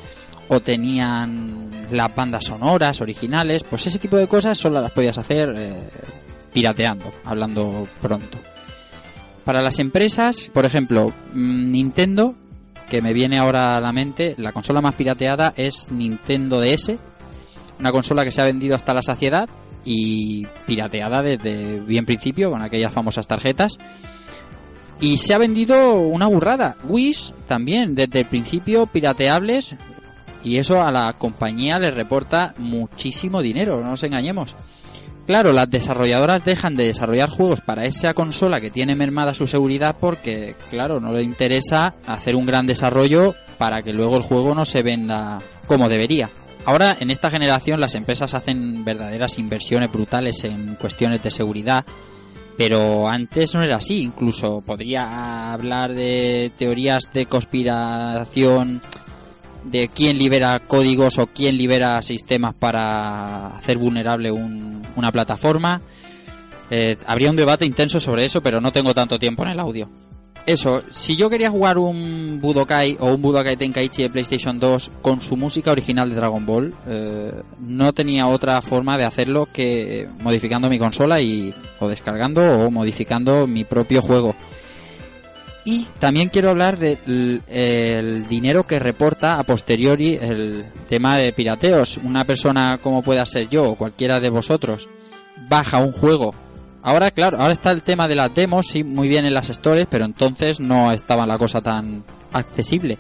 o 0.49 0.61
tenían 0.61 1.71
las 1.91 2.15
bandas 2.15 2.45
sonoras 2.45 3.01
originales, 3.01 3.65
pues 3.65 3.87
ese 3.87 3.99
tipo 3.99 4.17
de 4.17 4.27
cosas 4.27 4.59
solo 4.59 4.81
las 4.81 4.93
podías 4.93 5.17
hacer 5.17 5.55
eh, 5.57 5.89
pirateando, 6.53 7.13
hablando 7.25 7.89
pronto. 8.01 8.39
Para 9.45 9.63
las 9.63 9.79
empresas, 9.79 10.51
por 10.53 10.65
ejemplo, 10.65 11.13
mm, 11.33 11.67
Nintendo, 11.67 12.35
que 12.89 13.03
me 13.03 13.13
viene 13.13 13.39
ahora 13.39 13.77
a 13.77 13.81
la 13.81 13.93
mente, 13.93 14.35
la 14.39 14.53
consola 14.53 14.81
más 14.81 14.95
pirateada 14.95 15.53
es 15.57 15.91
Nintendo 15.91 16.61
DS, 16.61 16.93
una 17.79 17.93
consola 17.93 18.25
que 18.25 18.31
se 18.31 18.41
ha 18.41 18.45
vendido 18.45 18.77
hasta 18.77 18.95
la 18.95 19.03
saciedad 19.03 19.49
y 19.85 20.47
pirateada 20.67 21.23
desde 21.23 21.81
bien 21.81 22.07
principio 22.07 22.51
con 22.51 22.63
aquellas 22.63 22.93
famosas 22.93 23.27
tarjetas. 23.27 23.79
Y 25.01 25.17
se 25.19 25.35
ha 25.35 25.39
vendido 25.39 25.95
una 25.95 26.29
burrada. 26.29 26.77
Wish 26.85 27.33
también, 27.47 27.95
desde 27.95 28.21
el 28.21 28.27
principio 28.27 28.87
pirateables. 28.87 29.77
Y 30.43 30.59
eso 30.59 30.83
a 30.83 30.93
la 30.93 31.13
compañía 31.15 31.79
le 31.79 31.91
reporta 31.91 32.55
muchísimo 32.59 33.41
dinero, 33.41 33.81
no 33.81 33.91
nos 33.91 34.03
engañemos. 34.05 34.55
Claro, 35.27 35.53
las 35.53 35.71
desarrolladoras 35.71 36.45
dejan 36.45 36.75
de 36.75 36.85
desarrollar 36.85 37.31
juegos 37.31 37.63
para 37.63 37.87
esa 37.87 38.13
consola 38.13 38.61
que 38.61 38.71
tiene 38.71 38.95
mermada 38.95 39.33
su 39.33 39.47
seguridad 39.47 39.97
porque, 39.99 40.55
claro, 40.69 41.01
no 41.01 41.15
le 41.15 41.23
interesa 41.23 41.95
hacer 42.07 42.37
un 42.37 42.45
gran 42.45 42.67
desarrollo 42.67 43.35
para 43.57 43.81
que 43.81 43.95
luego 43.95 44.17
el 44.17 44.23
juego 44.23 44.55
no 44.55 44.67
se 44.67 44.83
venda 44.83 45.39
como 45.67 45.89
debería. 45.89 46.31
Ahora, 46.67 46.97
en 46.99 47.11
esta 47.11 47.31
generación, 47.31 47.79
las 47.81 47.95
empresas 47.95 48.33
hacen 48.35 48.85
verdaderas 48.85 49.39
inversiones 49.39 49.93
brutales 49.93 50.45
en 50.45 50.77
cuestiones 50.77 51.23
de 51.23 51.31
seguridad, 51.31 51.85
pero 52.57 53.07
antes 53.09 53.55
no 53.55 53.63
era 53.63 53.77
así. 53.77 53.99
Incluso 54.01 54.63
podría 54.63 55.53
hablar 55.53 55.93
de 55.95 56.51
teorías 56.57 57.13
de 57.13 57.27
conspiración 57.27 58.81
de 59.65 59.89
quién 59.89 60.19
libera 60.19 60.59
códigos 60.61 61.19
o 61.19 61.27
quién 61.27 61.57
libera 61.57 62.01
sistemas 62.03 62.55
para 62.55 63.49
hacer 63.57 63.77
vulnerable 63.79 64.31
un- 64.31 64.83
una 64.97 65.11
plataforma. 65.13 65.81
Eh, 66.71 66.97
habría 67.07 67.31
un 67.31 67.37
debate 67.37 67.67
intenso 67.67 68.01
sobre 68.01 68.25
eso, 68.25 68.41
pero 68.43 68.61
no 68.61 68.73
tengo 68.73 68.95
tanto 68.95 69.19
tiempo 69.19 69.43
en 69.43 69.51
el 69.51 69.61
audio. 69.61 69.87
Eso, 70.47 70.83
si 70.91 71.17
yo 71.17 71.31
quería 71.31 71.51
jugar 71.51 71.79
un 71.79 72.39
Budokai 72.39 72.99
o 73.01 73.15
un 73.15 73.23
Budokai 73.23 73.57
Tenkaichi 73.57 74.03
de 74.03 74.11
PlayStation 74.11 74.61
2 74.61 74.91
con 75.01 75.23
su 75.23 75.39
música 75.39 75.73
original 75.73 76.11
de 76.11 76.17
Dragon 76.17 76.45
Ball, 76.45 76.75
eh, 76.87 77.33
no 77.61 77.93
tenía 77.95 78.27
otra 78.27 78.61
forma 78.61 78.99
de 78.99 79.05
hacerlo 79.05 79.49
que 79.51 80.07
modificando 80.21 80.69
mi 80.69 80.79
consola 80.79 81.19
y 81.19 81.55
o 81.81 81.89
descargando 81.89 82.43
o 82.43 82.71
modificando 82.71 83.47
mi 83.47 83.65
propio 83.65 84.03
juego. 84.03 84.35
Y 85.65 85.87
también 85.99 86.29
quiero 86.29 86.51
hablar 86.51 86.77
del 86.77 87.41
el 87.49 88.29
dinero 88.29 88.67
que 88.67 88.79
reporta 88.79 89.39
a 89.39 89.45
posteriori 89.45 90.19
el 90.21 90.67
tema 90.91 91.17
de 91.17 91.33
pirateos. 91.33 91.97
Una 92.05 92.25
persona 92.25 92.77
como 92.77 93.03
pueda 93.03 93.25
ser 93.25 93.49
yo 93.49 93.65
o 93.65 93.77
cualquiera 93.77 94.21
de 94.21 94.29
vosotros 94.29 94.91
baja 95.49 95.79
un 95.79 95.93
juego. 95.93 96.35
Ahora, 96.87 97.11
claro, 97.11 97.39
ahora 97.41 97.55
está 97.55 97.71
el 97.71 97.83
tema 97.83 98.07
de 98.07 98.15
las 98.15 98.35
demos, 98.35 98.67
sí, 98.67 98.85
muy 98.85 99.09
bien 99.09 99.25
en 99.25 99.33
las 99.33 99.49
stores, 99.49 99.87
pero 99.89 100.05
entonces 100.05 100.61
no 100.61 100.93
estaba 100.93 101.27
la 101.27 101.39
cosa 101.39 101.63
tan 101.63 102.05
accesible. 102.33 102.99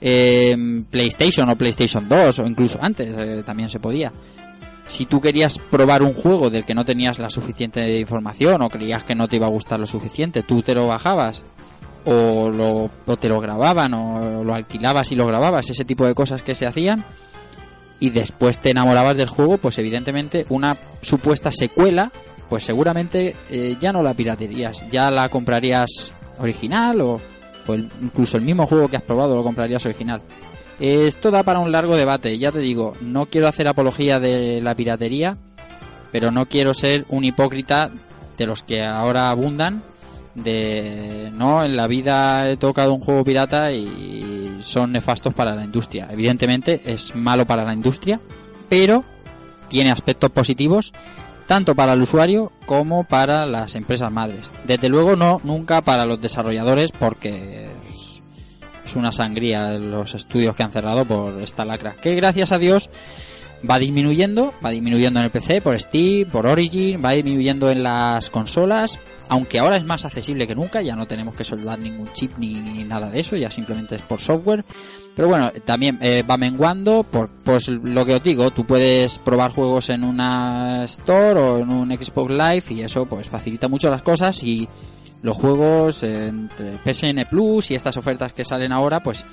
En 0.00 0.84
PlayStation 0.84 1.48
o 1.48 1.56
PlayStation 1.56 2.08
2 2.08 2.38
o 2.40 2.46
incluso 2.46 2.78
antes 2.82 3.08
eh, 3.16 3.42
también 3.44 3.68
se 3.68 3.78
podía 3.78 4.10
si 4.90 5.06
tú 5.06 5.20
querías 5.20 5.56
probar 5.70 6.02
un 6.02 6.14
juego 6.14 6.50
del 6.50 6.64
que 6.64 6.74
no 6.74 6.84
tenías 6.84 7.20
la 7.20 7.30
suficiente 7.30 8.00
información 8.00 8.60
o 8.60 8.68
creías 8.68 9.04
que 9.04 9.14
no 9.14 9.28
te 9.28 9.36
iba 9.36 9.46
a 9.46 9.50
gustar 9.50 9.78
lo 9.78 9.86
suficiente, 9.86 10.42
tú 10.42 10.62
te 10.62 10.74
lo 10.74 10.88
bajabas 10.88 11.44
o, 12.04 12.50
lo, 12.50 12.90
o 13.06 13.16
te 13.16 13.28
lo 13.28 13.38
grababan 13.40 13.94
o 13.94 14.42
lo 14.42 14.52
alquilabas 14.52 15.12
y 15.12 15.14
lo 15.14 15.26
grababas, 15.26 15.70
ese 15.70 15.84
tipo 15.84 16.04
de 16.06 16.14
cosas 16.14 16.42
que 16.42 16.56
se 16.56 16.66
hacían 16.66 17.04
y 18.00 18.10
después 18.10 18.58
te 18.58 18.70
enamorabas 18.70 19.16
del 19.16 19.28
juego, 19.28 19.58
pues 19.58 19.78
evidentemente 19.78 20.46
una 20.48 20.76
supuesta 21.02 21.52
secuela, 21.52 22.10
pues 22.50 22.64
seguramente 22.64 23.36
eh, 23.48 23.76
ya 23.80 23.92
no 23.92 24.02
la 24.02 24.12
piraterías, 24.12 24.84
ya 24.90 25.10
la 25.10 25.28
comprarías 25.28 26.12
original 26.38 27.00
o, 27.00 27.20
o 27.66 27.74
incluso 27.74 28.36
el 28.36 28.42
mismo 28.42 28.66
juego 28.66 28.88
que 28.88 28.96
has 28.96 29.02
probado 29.02 29.36
lo 29.36 29.44
comprarías 29.44 29.86
original. 29.86 30.20
Esto 30.80 31.30
da 31.30 31.44
para 31.44 31.60
un 31.60 31.70
largo 31.70 31.96
debate, 31.96 32.38
ya 32.38 32.50
te 32.50 32.58
digo, 32.58 32.94
no 33.00 33.26
quiero 33.26 33.46
hacer 33.46 33.68
apología 33.68 34.18
de 34.18 34.60
la 34.60 34.74
piratería, 34.74 35.36
pero 36.10 36.30
no 36.30 36.46
quiero 36.46 36.74
ser 36.74 37.04
un 37.08 37.24
hipócrita 37.24 37.90
de 38.36 38.46
los 38.46 38.62
que 38.62 38.82
ahora 38.82 39.30
abundan, 39.30 39.82
de 40.34 41.30
no, 41.34 41.64
en 41.64 41.76
la 41.76 41.86
vida 41.86 42.48
he 42.48 42.56
tocado 42.56 42.94
un 42.94 43.00
juego 43.00 43.24
pirata 43.24 43.72
y 43.72 44.58
son 44.62 44.92
nefastos 44.92 45.34
para 45.34 45.54
la 45.54 45.64
industria. 45.64 46.08
Evidentemente 46.10 46.80
es 46.84 47.14
malo 47.14 47.46
para 47.46 47.64
la 47.64 47.74
industria, 47.74 48.20
pero 48.68 49.04
tiene 49.68 49.90
aspectos 49.90 50.30
positivos 50.30 50.92
tanto 51.50 51.74
para 51.74 51.94
el 51.94 52.02
usuario 52.02 52.52
como 52.64 53.02
para 53.02 53.44
las 53.44 53.74
empresas 53.74 54.12
madres. 54.12 54.48
Desde 54.68 54.88
luego 54.88 55.16
no 55.16 55.40
nunca 55.42 55.80
para 55.80 56.04
los 56.04 56.20
desarrolladores 56.22 56.92
porque 56.92 57.68
es- 57.90 58.22
una 58.94 59.10
sangría 59.10 59.72
los 59.72 60.14
estudios 60.14 60.54
que 60.54 60.62
han 60.62 60.70
cerrado 60.70 61.04
por 61.04 61.40
esta 61.40 61.64
lacra. 61.64 61.94
Que 62.00 62.14
gracias 62.14 62.52
a 62.52 62.58
Dios 62.58 62.88
va 63.68 63.78
disminuyendo, 63.78 64.54
va 64.64 64.70
disminuyendo 64.70 65.20
en 65.20 65.26
el 65.26 65.32
PC, 65.32 65.60
por 65.60 65.78
Steam, 65.78 66.30
por 66.30 66.46
Origin, 66.46 67.02
va 67.04 67.12
disminuyendo 67.12 67.70
en 67.70 67.82
las 67.82 68.30
consolas, 68.30 68.98
aunque 69.28 69.58
ahora 69.58 69.76
es 69.76 69.84
más 69.84 70.04
accesible 70.04 70.46
que 70.46 70.54
nunca, 70.54 70.82
ya 70.82 70.96
no 70.96 71.06
tenemos 71.06 71.34
que 71.34 71.44
soldar 71.44 71.78
ningún 71.78 72.12
chip 72.12 72.32
ni 72.38 72.84
nada 72.84 73.10
de 73.10 73.20
eso, 73.20 73.36
ya 73.36 73.50
simplemente 73.50 73.96
es 73.96 74.02
por 74.02 74.20
software. 74.20 74.64
Pero 75.14 75.28
bueno, 75.28 75.50
también 75.64 75.98
eh, 76.00 76.22
va 76.22 76.36
menguando, 76.36 77.02
por, 77.02 77.28
pues 77.44 77.68
lo 77.68 78.06
que 78.06 78.14
os 78.14 78.22
digo, 78.22 78.50
tú 78.52 78.64
puedes 78.64 79.18
probar 79.18 79.52
juegos 79.52 79.90
en 79.90 80.04
una 80.04 80.84
Store 80.84 81.40
o 81.40 81.58
en 81.58 81.68
un 81.68 81.88
Xbox 81.90 82.30
Live 82.30 82.64
y 82.70 82.80
eso 82.82 83.04
pues 83.06 83.28
facilita 83.28 83.68
mucho 83.68 83.90
las 83.90 84.02
cosas 84.02 84.42
y 84.42 84.68
los 85.22 85.36
juegos 85.36 86.02
entre 86.02 86.78
PSN 86.78 87.26
Plus 87.28 87.70
y 87.70 87.74
estas 87.74 87.96
ofertas 87.96 88.32
que 88.32 88.44
salen 88.44 88.72
ahora, 88.72 89.00
pues 89.00 89.24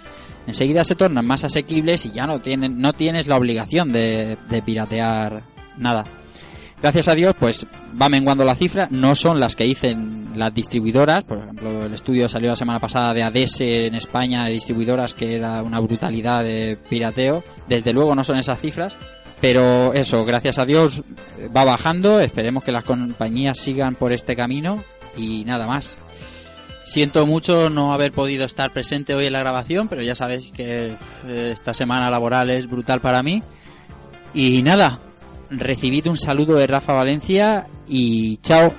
enseguida 0.46 0.84
se 0.84 0.96
tornan 0.96 1.26
más 1.26 1.44
asequibles 1.44 2.06
y 2.06 2.12
ya 2.12 2.28
no 2.28 2.40
tienen 2.40 2.80
no 2.80 2.94
tienes 2.94 3.28
la 3.28 3.38
obligación 3.38 3.92
de, 3.92 4.38
de 4.50 4.62
piratear 4.62 5.44
nada. 5.78 6.04
gracias 6.82 7.08
a 7.08 7.16
Dios, 7.16 7.36
pues 7.40 7.66
va 8.00 8.10
menguando 8.10 8.44
la 8.44 8.56
cifra. 8.56 8.88
No 8.92 9.16
son 9.16 9.40
las 9.40 9.56
que 9.56 9.64
dicen 9.64 10.32
las 10.36 10.54
distribuidoras. 10.54 11.24
Por 11.24 11.40
ejemplo, 11.40 11.86
el 11.86 11.94
estudio 11.94 12.28
salió 12.28 12.50
la 12.50 12.56
semana 12.56 12.80
pasada 12.80 13.14
de 13.14 13.24
ADS 13.24 13.62
en 13.62 13.96
España 13.96 14.46
de 14.46 14.52
distribuidoras 14.52 15.14
que 15.14 15.36
era 15.36 15.64
una 15.64 15.80
brutalidad 15.80 16.44
de 16.44 16.78
pirateo. 16.90 17.44
Desde 17.68 17.94
luego 17.94 18.16
no 18.16 18.24
son 18.24 18.38
esas 18.38 18.60
cifras. 18.60 18.96
Pero 19.40 19.94
eso, 19.94 20.26
gracias 20.26 20.58
a 20.58 20.66
Dios 20.66 21.04
va 21.56 21.64
bajando. 21.64 22.20
Esperemos 22.20 22.64
que 22.64 22.72
las 22.72 22.84
compañías 22.84 23.60
sigan 23.60 23.94
por 23.96 24.12
este 24.12 24.36
camino 24.36 24.84
y 25.18 25.44
nada 25.44 25.68
más. 25.68 25.98
Siento 26.86 27.26
mucho 27.26 27.70
no 27.70 27.94
haber 27.94 28.14
podido 28.14 28.46
estar 28.46 28.72
presente 28.72 29.14
hoy 29.14 29.26
en 29.26 29.34
la 29.34 29.40
grabación, 29.40 29.90
pero 29.90 30.02
ya 30.02 30.16
sabéis 30.16 30.52
que 30.52 30.94
eh, 31.26 31.50
esta 31.52 31.74
semana 31.74 32.10
laboral 32.10 32.50
es 32.50 32.70
brutal 32.70 33.02
para 33.02 33.22
mí. 33.22 33.44
Y 34.34 34.62
nada, 34.62 35.00
recibid 35.50 36.08
un 36.08 36.18
saludo 36.18 36.56
de 36.56 36.68
Rafa 36.68 36.94
Valencia 36.94 37.68
y 37.88 38.38
chao. 38.38 38.74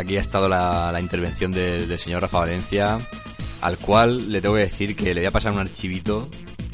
Aquí 0.00 0.16
ha 0.16 0.20
estado 0.20 0.48
la, 0.48 0.96
intervención 1.00 1.52
del, 1.52 1.98
señor 1.98 2.22
Rafa 2.22 2.38
Valencia, 2.38 2.98
al 3.60 3.78
cual 3.78 4.30
le 4.30 4.40
tengo 4.40 4.54
que 4.54 4.62
decir 4.62 4.96
que 4.96 5.14
le 5.14 5.20
voy 5.20 5.26
a 5.26 5.30
pasar 5.30 5.52
un 5.52 5.58
archivito, 5.58 6.28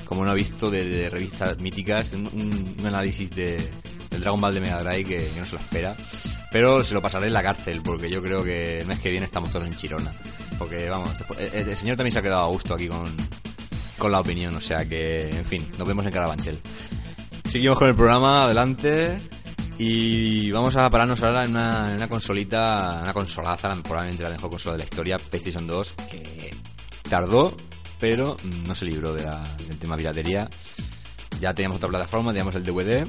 como 0.04 0.24
no 0.24 0.30
ha 0.30 0.34
visto, 0.34 0.70
de, 0.70 1.10
revistas 1.10 1.58
míticas, 1.60 2.12
un 2.12 2.76
análisis 2.84 3.30
de, 3.30 3.70
del 4.10 4.20
Dragon 4.20 4.40
Ball 4.40 4.54
de 4.54 4.60
Mega 4.60 4.82
Drive 4.82 5.04
que, 5.04 5.28
que 5.28 5.40
no 5.40 5.46
se 5.46 5.56
lo 5.56 5.60
espera. 5.60 5.96
Pero 6.50 6.82
se 6.84 6.94
lo 6.94 7.02
pasaré 7.02 7.26
en 7.26 7.32
la 7.32 7.42
cárcel, 7.42 7.82
porque 7.82 8.08
yo 8.08 8.22
creo 8.22 8.42
que 8.42 8.80
el 8.80 8.86
mes 8.86 9.00
que 9.00 9.10
viene 9.10 9.26
estamos 9.26 9.50
todos 9.50 9.66
en 9.66 9.74
Chirona. 9.74 10.12
Porque, 10.58 10.88
vamos, 10.88 11.10
el, 11.38 11.68
el 11.68 11.76
señor 11.76 11.96
también 11.96 12.12
se 12.12 12.20
ha 12.20 12.22
quedado 12.22 12.44
a 12.44 12.48
gusto 12.48 12.74
aquí 12.74 12.88
con, 12.88 13.14
con 13.98 14.12
la 14.12 14.20
opinión, 14.20 14.54
o 14.54 14.60
sea 14.60 14.84
que, 14.86 15.28
en 15.28 15.44
fin, 15.44 15.66
nos 15.78 15.86
vemos 15.86 16.06
en 16.06 16.12
Carabanchel. 16.12 16.58
Seguimos 17.44 17.78
con 17.78 17.88
el 17.88 17.94
programa, 17.94 18.44
adelante. 18.44 19.18
Y 19.78 20.50
vamos 20.52 20.74
a 20.76 20.88
pararnos 20.88 21.22
ahora 21.22 21.44
en 21.44 21.50
una, 21.50 21.90
en 21.90 21.96
una 21.96 22.08
consolita, 22.08 23.00
una 23.02 23.12
consolaza, 23.12 23.74
probablemente 23.82 24.22
la 24.22 24.30
mejor 24.30 24.50
consola 24.50 24.72
de 24.72 24.78
la 24.78 24.84
historia, 24.84 25.18
PlayStation 25.18 25.66
2, 25.66 25.94
que 26.10 26.54
tardó, 27.08 27.54
pero 28.00 28.36
no 28.66 28.74
se 28.74 28.86
libró 28.86 29.12
de 29.12 29.24
la- 29.24 29.42
del 29.68 29.78
tema 29.78 29.96
piratería. 29.96 30.48
Ya 31.40 31.52
teníamos 31.52 31.76
otra 31.76 31.90
plataforma, 31.90 32.32
teníamos 32.32 32.54
el 32.54 32.64
DVD, 32.64 33.06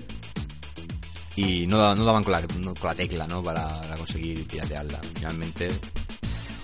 y 1.37 1.67
no, 1.67 1.95
no 1.95 2.03
daban 2.03 2.23
con 2.23 2.33
la, 2.33 2.41
no- 2.41 2.73
con 2.75 2.89
la 2.89 2.95
tecla, 2.95 3.27
¿no? 3.27 3.41
Para, 3.41 3.65
para 3.81 3.95
conseguir 3.95 4.45
piratearla. 4.45 4.99
Finalmente, 5.15 5.69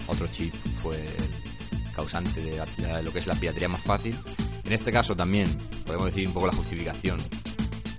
otro 0.08 0.28
chip 0.28 0.54
fue 0.82 0.98
el 0.98 1.94
causante 1.96 2.42
de, 2.42 2.58
la- 2.58 2.98
de 2.98 3.04
lo 3.04 3.14
que 3.14 3.20
es 3.20 3.28
la 3.28 3.36
piratería 3.36 3.70
más 3.70 3.82
fácil. 3.84 4.18
En 4.66 4.74
este 4.74 4.92
caso 4.92 5.16
también 5.16 5.58
podemos 5.86 6.08
decir 6.08 6.28
un 6.28 6.34
poco 6.34 6.48
la 6.48 6.54
justificación 6.54 7.22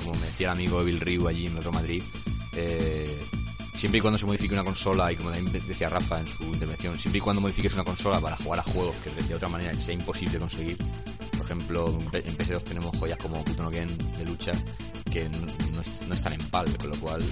como 0.04 0.18
me 0.20 0.26
decía 0.26 0.48
el 0.48 0.52
amigo 0.52 0.80
Evil 0.82 1.00
Ryu 1.00 1.28
allí 1.28 1.46
en 1.46 1.54
Metro 1.54 1.72
Madrid, 1.72 2.02
eh, 2.56 3.20
siempre 3.74 3.98
y 3.98 4.00
cuando 4.00 4.18
se 4.18 4.26
modifique 4.26 4.54
una 4.54 4.64
consola, 4.64 5.10
y 5.12 5.16
como 5.16 5.30
también 5.30 5.52
decía 5.66 5.88
Rafa 5.88 6.20
en 6.20 6.28
su 6.28 6.44
intervención, 6.44 6.98
siempre 6.98 7.18
y 7.18 7.20
cuando 7.20 7.40
modifiques 7.42 7.74
una 7.74 7.84
consola 7.84 8.20
para 8.20 8.36
jugar 8.36 8.60
a 8.60 8.62
juegos 8.62 8.94
que 9.02 9.22
de, 9.22 9.34
otra 9.34 9.48
manera 9.48 9.76
sea 9.76 9.94
imposible 9.94 10.38
conseguir, 10.38 10.76
por 11.36 11.44
ejemplo, 11.46 11.88
en 12.00 12.10
P- 12.10 12.28
en 12.28 12.36
PS2 12.38 12.62
tenemos 12.64 12.96
joyas 12.96 13.18
como 13.18 13.42
Kutono 13.44 13.70
Ken 13.70 13.88
de 14.18 14.24
lucha 14.24 14.52
que 15.10 15.28
no, 15.28 15.38
no 15.72 15.80
es- 15.80 16.06
no 16.08 16.14
están 16.14 16.32
en 16.34 16.40
PAL, 16.46 16.76
con 16.78 16.90
lo 16.90 16.96
cual 16.96 17.22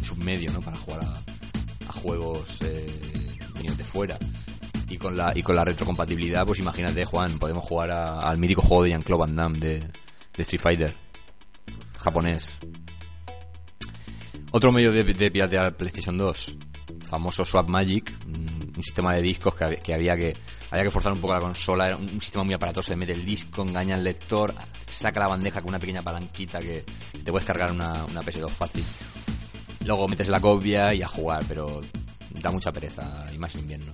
es 0.00 0.10
un 0.10 0.18
medio 0.20 0.52
¿no? 0.52 0.60
para 0.60 0.76
jugar 0.78 1.04
a, 1.04 1.92
juegos 1.92 2.58
eh, 2.62 3.00
venidos 3.54 3.78
de 3.78 3.84
fuera. 3.84 4.18
Y 4.88 4.96
con 4.98 5.16
la 5.16 5.64
retrocompatibilidad, 5.64 6.44
pues 6.46 6.58
imagínate, 6.58 7.04
Juan, 7.04 7.38
podemos 7.38 7.64
jugar 7.64 7.90
a- 7.92 8.20
al 8.20 8.38
mítico 8.38 8.60
juego 8.62 8.82
de 8.84 8.90
Jean-Claude 8.90 9.20
Van 9.20 9.36
Damme 9.36 9.58
de 9.58 9.80
Street 10.38 10.60
Fighter 10.60 10.94
japonés. 12.02 12.52
Otro 14.50 14.70
medio 14.70 14.92
de, 14.92 15.04
de 15.04 15.30
piratear 15.30 15.76
PlayStation 15.76 16.18
2, 16.18 16.56
famoso 17.08 17.44
Swap 17.44 17.68
Magic, 17.68 18.12
un, 18.26 18.72
un 18.76 18.82
sistema 18.82 19.14
de 19.14 19.22
discos 19.22 19.54
que, 19.54 19.76
que 19.76 19.94
había 19.94 20.16
que 20.16 20.36
había 20.70 20.84
que 20.84 20.90
forzar 20.90 21.12
un 21.12 21.20
poco 21.20 21.34
la 21.34 21.40
consola, 21.40 21.86
era 21.86 21.96
un, 21.96 22.04
un 22.04 22.20
sistema 22.20 22.44
muy 22.44 22.54
aparatoso, 22.54 22.90
de 22.90 22.96
mete 22.96 23.12
el 23.12 23.24
disco, 23.24 23.62
engaña 23.62 23.94
al 23.94 24.04
lector, 24.04 24.54
saca 24.86 25.20
la 25.20 25.28
bandeja 25.28 25.60
con 25.60 25.68
una 25.68 25.78
pequeña 25.78 26.02
palanquita 26.02 26.60
que 26.60 26.84
te 27.22 27.30
puedes 27.30 27.46
cargar 27.46 27.72
una, 27.72 28.04
una 28.06 28.22
PS2 28.22 28.48
fácil. 28.48 28.84
Luego 29.84 30.08
metes 30.08 30.28
la 30.28 30.40
copia 30.40 30.94
y 30.94 31.02
a 31.02 31.08
jugar, 31.08 31.44
pero 31.46 31.82
da 32.40 32.50
mucha 32.50 32.72
pereza, 32.72 33.26
y 33.34 33.38
más 33.38 33.54
en 33.54 33.60
invierno. 33.60 33.92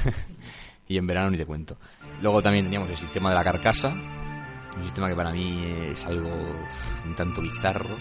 y 0.88 0.98
en 0.98 1.06
verano 1.06 1.30
ni 1.30 1.38
te 1.38 1.46
cuento. 1.46 1.78
Luego 2.20 2.42
también 2.42 2.66
teníamos 2.66 2.90
el 2.90 2.96
sistema 2.96 3.30
de 3.30 3.36
la 3.36 3.44
carcasa, 3.44 3.94
un 4.76 4.84
sistema 4.84 5.08
que 5.08 5.16
para 5.16 5.30
mí 5.30 5.62
es 5.90 6.04
algo 6.06 6.30
un 7.04 7.14
tanto 7.14 7.40
bizarro. 7.40 7.96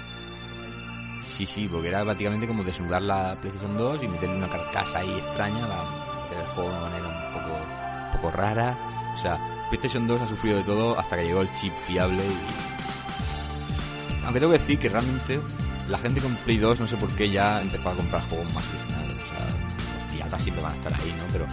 Sí, 1.24 1.46
sí, 1.46 1.68
porque 1.68 1.88
era 1.88 2.04
prácticamente 2.04 2.48
como 2.48 2.64
desnudar 2.64 3.02
la 3.02 3.36
PlayStation 3.40 3.76
2 3.76 4.04
y 4.04 4.08
meterle 4.08 4.38
una 4.38 4.50
carcasa 4.50 5.00
ahí 5.00 5.12
extraña 5.18 5.68
para 5.68 6.42
el 6.42 6.48
juego 6.48 6.70
de 6.70 6.76
una 6.76 6.86
manera 6.86 7.08
un 7.08 7.34
poco, 7.34 7.56
un 7.56 8.12
poco 8.12 8.32
rara. 8.32 8.78
O 9.14 9.18
sea, 9.18 9.40
PlayStation 9.70 10.08
2 10.08 10.22
ha 10.22 10.28
sufrido 10.28 10.58
de 10.58 10.64
todo 10.64 11.00
hasta 11.00 11.18
que 11.18 11.24
llegó 11.24 11.42
el 11.42 11.52
chip 11.52 11.76
fiable 11.76 12.24
y... 12.24 14.26
Aunque 14.26 14.40
tengo 14.40 14.54
que 14.54 14.60
decir 14.60 14.80
que 14.80 14.90
realmente 14.90 15.40
la 15.88 15.98
gente 15.98 16.22
con 16.22 16.36
Play 16.38 16.58
2 16.58 16.80
no 16.80 16.88
sé 16.88 16.98
por 16.98 17.10
qué 17.12 17.30
ya 17.30 17.62
empezó 17.62 17.90
a 17.90 17.96
comprar 17.96 18.28
juegos 18.28 18.52
más 18.54 18.64
originales. 18.70 19.18
O 19.24 19.28
sea, 19.28 19.40
los 19.40 20.14
piratas 20.14 20.44
siempre 20.44 20.64
van 20.64 20.74
a 20.74 20.76
estar 20.76 20.94
ahí, 20.94 21.16
¿no? 21.18 21.24
Pero, 21.32 21.46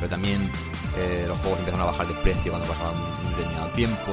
pero 0.00 0.10
también 0.10 0.50
eh, 0.96 1.24
los 1.28 1.38
juegos 1.38 1.58
empezaron 1.60 1.82
a 1.82 1.90
bajar 1.92 2.08
de 2.08 2.14
precio 2.14 2.50
cuando 2.50 2.68
pasaba 2.68 2.90
un, 2.90 3.30
determinado 3.30 3.68
tiempo. 3.72 4.12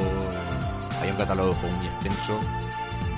había 1.00 1.12
un 1.12 1.18
catálogo 1.18 1.56
de 1.64 1.72
muy 1.72 1.88
extenso 1.88 2.40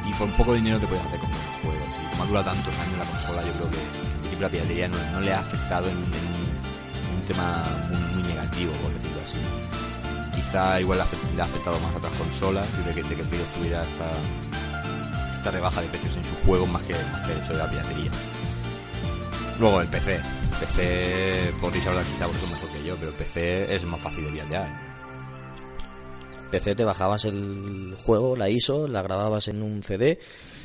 y 0.08 0.14
por 0.14 0.30
poco 0.34 0.54
dinero 0.54 0.80
te 0.80 0.88
puedes 0.88 1.06
hacer 1.06 1.20
buenos 1.20 1.56
juegos. 1.62 1.88
Y 1.98 2.12
como 2.12 2.24
ha 2.24 2.28
durado 2.28 2.46
tantos 2.46 2.76
años 2.80 2.98
la 3.00 3.06
consola, 3.06 3.44
yo 3.44 3.54
creo 3.54 3.72
que 3.72 4.10
la 4.40 4.50
piratería 4.50 4.88
no, 4.88 4.98
no 5.12 5.22
le 5.22 5.34
ha 5.34 5.40
afectado 5.40 5.90
en, 5.90 5.98
un, 5.98 7.22
tema 7.28 7.64
muy, 8.14 8.24
negativo, 8.24 8.72
por 8.82 8.94
decirlo 8.94 9.22
así. 9.24 9.38
Quizá 10.34 10.80
igual 10.80 11.00
le 11.36 11.42
ha, 11.42 11.46
afectado 11.46 11.80
más 11.80 11.94
a 11.94 11.98
otras 11.98 12.14
consolas 12.14 12.68
y 12.80 12.88
de 12.88 12.94
que, 12.94 13.04
de 13.04 13.16
que 13.16 13.24
Play 13.24 13.40
2 13.40 13.50
tuviera 13.52 13.84
esta, 13.84 14.12
esta 15.36 15.52
rebaja 15.52 15.82
de 15.82 15.88
precios 15.90 16.16
en 16.18 16.24
sus 16.24 16.38
juegos 16.40 16.68
más 16.70 16.82
que, 16.84 16.94
más 17.12 17.28
que 17.28 17.34
el 17.34 17.40
hecho 17.40 17.54
de 17.54 17.60
la 17.60 17.70
piratería. 17.70 18.12
Luego 19.60 19.82
el 19.82 19.88
PC. 19.88 20.39
PC, 20.60 21.54
podréis 21.62 21.86
hablar 21.88 22.06
quizá 22.06 22.28
vosotros 22.28 22.52
mejor 22.52 22.70
que 22.72 22.84
yo, 22.84 22.96
pero 22.98 23.12
PC 23.14 23.76
es 23.76 23.84
más 23.86 24.02
fácil 24.02 24.26
de 24.26 24.32
piratear. 24.32 24.90
PC 26.52 26.76
te 26.76 26.84
bajabas 26.84 27.26
el 27.26 27.96
juego, 28.04 28.36
la 28.36 28.50
ISO, 28.50 28.88
la 28.88 29.02
grababas 29.02 29.48
en 29.48 29.62
un 29.62 29.84
CD, 29.84 30.20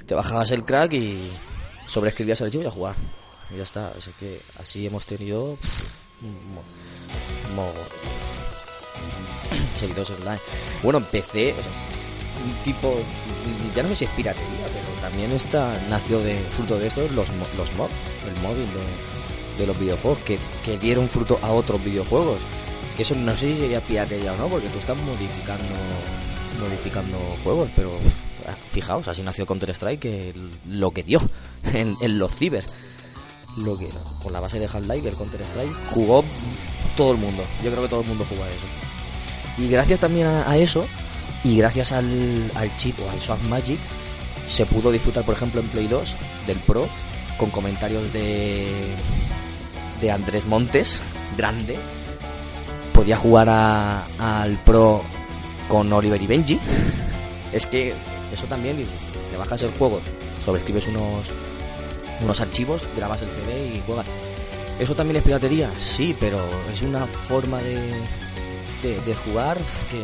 te 0.07 0.15
bajabas 0.15 0.51
el 0.51 0.65
crack 0.65 0.93
y 0.95 1.31
sobreescribías 1.87 2.41
el 2.41 2.47
archivo 2.47 2.65
y 2.65 2.67
a 2.67 2.71
jugar. 2.71 2.95
Y 3.51 3.59
ya 3.59 3.65
está. 3.65 3.89
Así 3.89 4.11
que 4.19 4.41
así 4.59 4.87
hemos 4.87 5.05
tenido 5.07 5.57
seguidores 9.77 10.11
online. 10.11 10.41
Bueno, 10.83 10.99
en 10.99 11.05
PC, 11.05 11.55
o 11.59 11.63
sea, 11.63 11.73
un 12.45 12.55
tipo, 12.63 12.95
ya 13.75 13.83
no 13.83 13.89
sé 13.91 13.95
si 13.95 14.05
es 14.07 14.11
piratería, 14.13 14.67
pero 14.73 15.01
también 15.01 15.31
está 15.33 15.79
nació 15.89 16.21
de 16.21 16.39
fruto 16.51 16.79
de 16.79 16.87
esto 16.87 17.07
los, 17.09 17.29
los 17.57 17.73
mods, 17.75 17.93
el 18.27 18.43
móvil 18.43 18.67
de, 18.67 19.14
de 19.59 19.67
los 19.67 19.79
videojuegos 19.79 20.21
que, 20.21 20.39
que 20.65 20.79
dieron 20.79 21.09
fruto 21.09 21.39
a 21.43 21.53
otros 21.53 21.83
videojuegos. 21.85 22.39
Que 22.97 23.03
eso 23.03 23.15
no 23.15 23.37
sé 23.37 23.55
si 23.55 23.61
sería 23.61 23.81
piratería 23.81 24.33
o 24.33 24.37
no, 24.37 24.47
porque 24.49 24.69
tú 24.69 24.79
estás 24.79 24.97
modificando 24.99 25.65
modificando 26.61 27.19
juegos, 27.43 27.69
pero 27.75 27.99
fijaos, 28.69 29.09
así 29.09 29.23
nació 29.23 29.45
Counter 29.47 29.71
Strike, 29.71 30.01
que 30.01 30.31
l- 30.31 30.51
lo 30.69 30.91
que 30.93 31.03
dio 31.03 31.21
en, 31.73 31.97
en 32.01 32.19
los 32.19 32.35
ciber. 32.35 32.65
Lo 33.57 33.77
que 33.79 33.89
con 34.23 34.33
la 34.33 34.41
base 34.41 34.59
de 34.59 34.67
Half-Life, 34.67 35.09
el 35.09 35.15
Counter 35.17 35.41
Strike, 35.43 35.75
jugó 35.91 36.25
todo 36.97 37.13
el 37.13 37.19
mundo. 37.19 37.45
Yo 37.63 37.71
creo 37.71 37.83
que 37.83 37.89
todo 37.89 38.01
el 38.03 38.07
mundo 38.07 38.25
jugó 38.29 38.45
a 38.45 38.49
eso. 38.49 38.67
Y 39.59 39.69
gracias 39.69 40.01
también 40.01 40.27
a, 40.27 40.49
a 40.51 40.57
eso, 40.57 40.87
y 41.45 41.57
gracias 41.57 41.93
al, 41.93 42.51
al 42.55 42.77
chip 42.77 42.97
o 43.01 43.11
al 43.11 43.21
Swap 43.21 43.41
Magic, 43.43 43.79
se 44.49 44.67
pudo 44.67 44.91
disfrutar, 44.93 45.25
por 45.25 45.35
ejemplo, 45.35 45.61
en 45.61 45.69
Play 45.69 45.87
2 45.87 46.17
del 46.47 46.59
Pro, 46.61 46.89
con 47.39 47.51
comentarios 47.51 48.13
de, 48.13 48.69
de 50.05 50.11
Andrés 50.11 50.45
Montes, 50.47 51.01
grande, 51.37 51.79
podía 52.93 53.17
jugar 53.17 53.49
a- 53.49 54.07
al 54.19 54.59
Pro 54.59 55.03
con 55.69 55.91
Oliver 55.93 56.21
y 56.21 56.27
Benji. 56.27 56.61
Es 57.53 57.67
que 57.67 57.95
eso 58.33 58.47
también, 58.47 58.77
te 59.31 59.37
bajas 59.39 59.63
el 59.63 59.73
juego, 59.73 60.01
sobrescribes 60.45 60.87
unos, 60.89 61.31
unos 62.21 62.41
archivos, 62.41 62.87
grabas 62.97 63.23
el 63.23 63.31
CD 63.31 63.77
y 63.77 63.83
juegas. 63.87 64.07
¿Eso 64.79 64.95
también 64.95 65.17
es 65.17 65.23
piratería? 65.23 65.71
Sí, 65.79 66.15
pero 66.21 66.39
es 66.71 66.83
una 66.83 67.07
forma 67.07 67.61
de, 67.63 67.79
de, 68.83 69.15
jugar 69.15 69.57
que, 69.91 70.03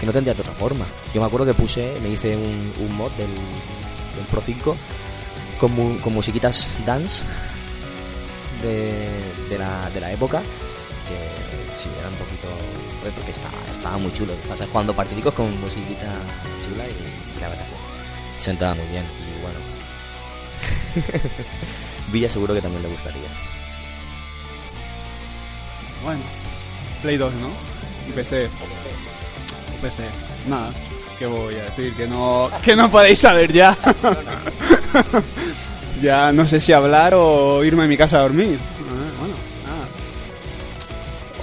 que 0.00 0.06
no 0.06 0.12
tendría 0.12 0.32
de 0.32 0.40
otra 0.40 0.54
forma. 0.54 0.86
Yo 1.12 1.20
me 1.20 1.26
acuerdo 1.26 1.44
que 1.44 1.54
puse, 1.54 1.92
me 2.02 2.08
hice 2.08 2.36
un, 2.36 2.96
mod 2.96 3.10
del, 3.12 3.28
del 3.28 4.24
Pro 4.30 4.40
5 4.40 4.76
con, 5.60 5.98
con 5.98 6.14
musiquitas 6.14 6.70
dance 6.86 7.24
de, 8.64 9.08
de, 9.48 9.58
la, 9.58 9.90
de 9.90 10.00
la 10.00 10.12
época 10.12 10.40
que 10.40 11.76
sí, 11.78 11.88
era 11.98 12.08
un 12.08 12.14
poquito 12.16 12.48
pues, 13.02 13.12
porque 13.14 13.30
estaba, 13.30 13.58
estaba 13.70 13.98
muy 13.98 14.12
chulo 14.12 14.32
estás 14.32 14.68
jugando 14.68 14.94
partidicos 14.94 15.34
con 15.34 15.60
musiquita 15.60 16.12
chula 16.64 16.84
y 16.88 17.40
la 17.40 17.48
verdad 17.48 17.66
que 17.66 18.42
sentaba 18.42 18.74
muy 18.74 18.86
bien 18.86 19.04
y 19.04 19.42
bueno 19.42 19.58
Villa 22.12 22.28
seguro 22.28 22.54
que 22.54 22.60
también 22.60 22.82
le 22.82 22.88
gustaría 22.88 23.28
Bueno, 26.02 26.20
Play 27.02 27.16
2, 27.18 27.34
¿no? 27.34 27.48
Y 28.08 28.12
PC. 28.12 28.46
O 28.46 29.82
PC. 29.82 30.04
Nada, 30.48 30.72
¿qué 31.18 31.26
voy 31.26 31.54
a 31.56 31.64
decir? 31.64 31.94
Que 31.94 32.06
no, 32.06 32.50
que 32.62 32.76
no 32.76 32.90
podéis 32.90 33.18
saber 33.18 33.52
ya. 33.52 33.76
ya 36.04 36.32
no 36.32 36.46
sé 36.46 36.60
si 36.60 36.72
hablar 36.72 37.14
o 37.14 37.64
irme 37.64 37.84
a 37.84 37.88
mi 37.88 37.96
casa 37.96 38.18
a 38.18 38.22
dormir. 38.22 38.60
Bueno, 39.18 39.34
nada. 39.66 39.86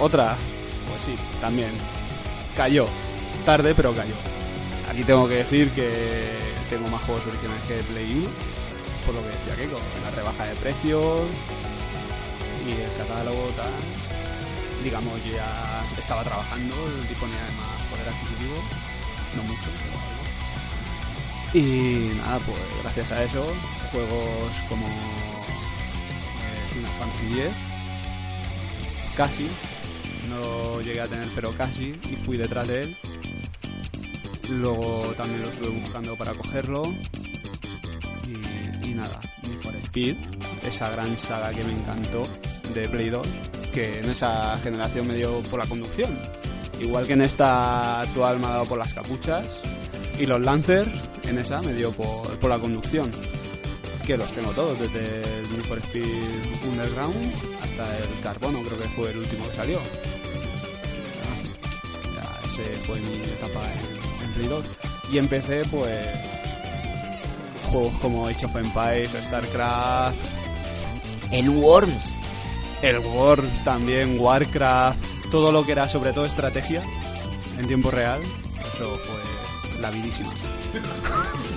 Otra, 0.00 0.36
pues 0.88 1.02
sí, 1.04 1.14
también. 1.40 1.70
Cayó. 2.56 2.86
Tarde, 3.44 3.74
pero 3.74 3.92
cayó. 3.94 4.14
Aquí 4.88 5.02
tengo 5.02 5.28
que 5.28 5.34
decir 5.36 5.70
que 5.72 6.38
tengo 6.70 6.88
más 6.88 7.02
juegos 7.02 7.26
originales 7.26 7.62
que 7.68 7.92
Play 7.92 8.12
1. 8.14 8.28
Por 9.04 9.14
lo 9.16 9.22
que 9.22 9.28
decía 9.28 9.56
Keiko, 9.56 9.78
la 10.04 10.10
rebaja 10.12 10.44
de 10.46 10.54
precios 10.56 11.20
y 12.64 12.70
el 12.70 12.92
catálogo 12.96 13.48
tal 13.56 13.72
digamos, 14.82 15.12
ya 15.24 15.84
estaba 15.98 16.24
trabajando, 16.24 16.74
disponía 17.08 17.36
de 17.36 17.52
más 17.52 17.82
poder 17.88 18.08
adquisitivo, 18.08 18.54
no 19.36 19.42
mucho, 19.44 19.70
pero 19.78 19.98
algo. 20.00 20.22
Y 21.54 22.14
nada, 22.16 22.38
pues 22.40 22.58
gracias 22.82 23.12
a 23.12 23.22
eso, 23.22 23.46
juegos 23.92 24.52
como 24.68 24.86
eh, 24.86 24.90
Final 26.72 26.92
Fantasy 26.98 27.40
X, 27.40 27.52
casi, 29.16 29.48
no 30.28 30.80
llegué 30.80 31.00
a 31.02 31.06
tener, 31.06 31.28
pero 31.34 31.54
casi, 31.54 31.94
y 32.10 32.16
fui 32.24 32.36
detrás 32.36 32.68
de 32.68 32.82
él. 32.82 32.96
Luego 34.48 35.14
también 35.16 35.42
lo 35.42 35.48
estuve 35.48 35.68
buscando 35.68 36.16
para 36.16 36.34
cogerlo. 36.34 36.92
Y, 38.82 38.94
nada, 38.94 39.20
Need 39.42 39.58
for 39.58 39.76
Speed, 39.76 40.16
esa 40.62 40.90
gran 40.90 41.16
saga 41.16 41.50
que 41.50 41.64
me 41.64 41.72
encantó 41.72 42.24
de 42.74 42.88
Play 42.88 43.08
2, 43.08 43.26
que 43.72 44.00
en 44.00 44.06
esa 44.06 44.58
generación 44.58 45.06
me 45.06 45.14
dio 45.14 45.40
por 45.42 45.60
la 45.60 45.66
conducción. 45.66 46.18
Igual 46.80 47.06
que 47.06 47.12
en 47.12 47.22
esta 47.22 48.00
actual 48.00 48.38
me 48.38 48.46
ha 48.46 48.50
dado 48.50 48.66
por 48.66 48.78
las 48.78 48.92
capuchas. 48.92 49.60
Y 50.18 50.26
los 50.26 50.40
Lancers, 50.40 50.90
en 51.24 51.38
esa 51.38 51.62
me 51.62 51.72
dio 51.72 51.92
por 51.92 52.48
la 52.48 52.58
conducción. 52.58 53.10
Que 54.06 54.16
los 54.16 54.32
tengo 54.32 54.50
todos, 54.50 54.78
desde 54.78 55.22
el 55.38 55.52
Need 55.52 55.64
for 55.64 55.78
Speed 55.78 56.04
Underground 56.68 57.32
hasta 57.62 57.98
el 57.98 58.20
Carbono, 58.22 58.60
creo 58.62 58.80
que 58.80 58.88
fue 58.88 59.10
el 59.10 59.18
último 59.18 59.46
que 59.48 59.54
salió. 59.54 59.80
Ya, 62.14 62.40
ese 62.46 62.64
fue 62.86 62.98
mi 63.00 63.14
etapa 63.14 63.64
en, 63.72 64.24
en 64.24 64.32
Play 64.32 64.48
2. 64.48 64.64
Y 65.12 65.18
empecé, 65.18 65.64
pues, 65.70 66.06
juegos 67.70 67.92
como 68.00 68.26
Age 68.26 68.46
of 68.46 68.56
Empires, 68.56 69.10
StarCraft, 69.24 70.16
el 71.30 71.48
Worms 71.48 72.22
el 72.82 72.98
Worms 72.98 73.62
también, 73.62 74.18
Warcraft, 74.18 75.30
todo 75.30 75.52
lo 75.52 75.64
que 75.64 75.72
era 75.72 75.88
sobre 75.88 76.12
todo 76.12 76.24
estrategia 76.24 76.82
en 77.58 77.66
tiempo 77.66 77.90
real, 77.90 78.20
eso 78.74 78.98
fue 78.98 79.80
la 79.80 79.90
vidísima. 79.90 80.32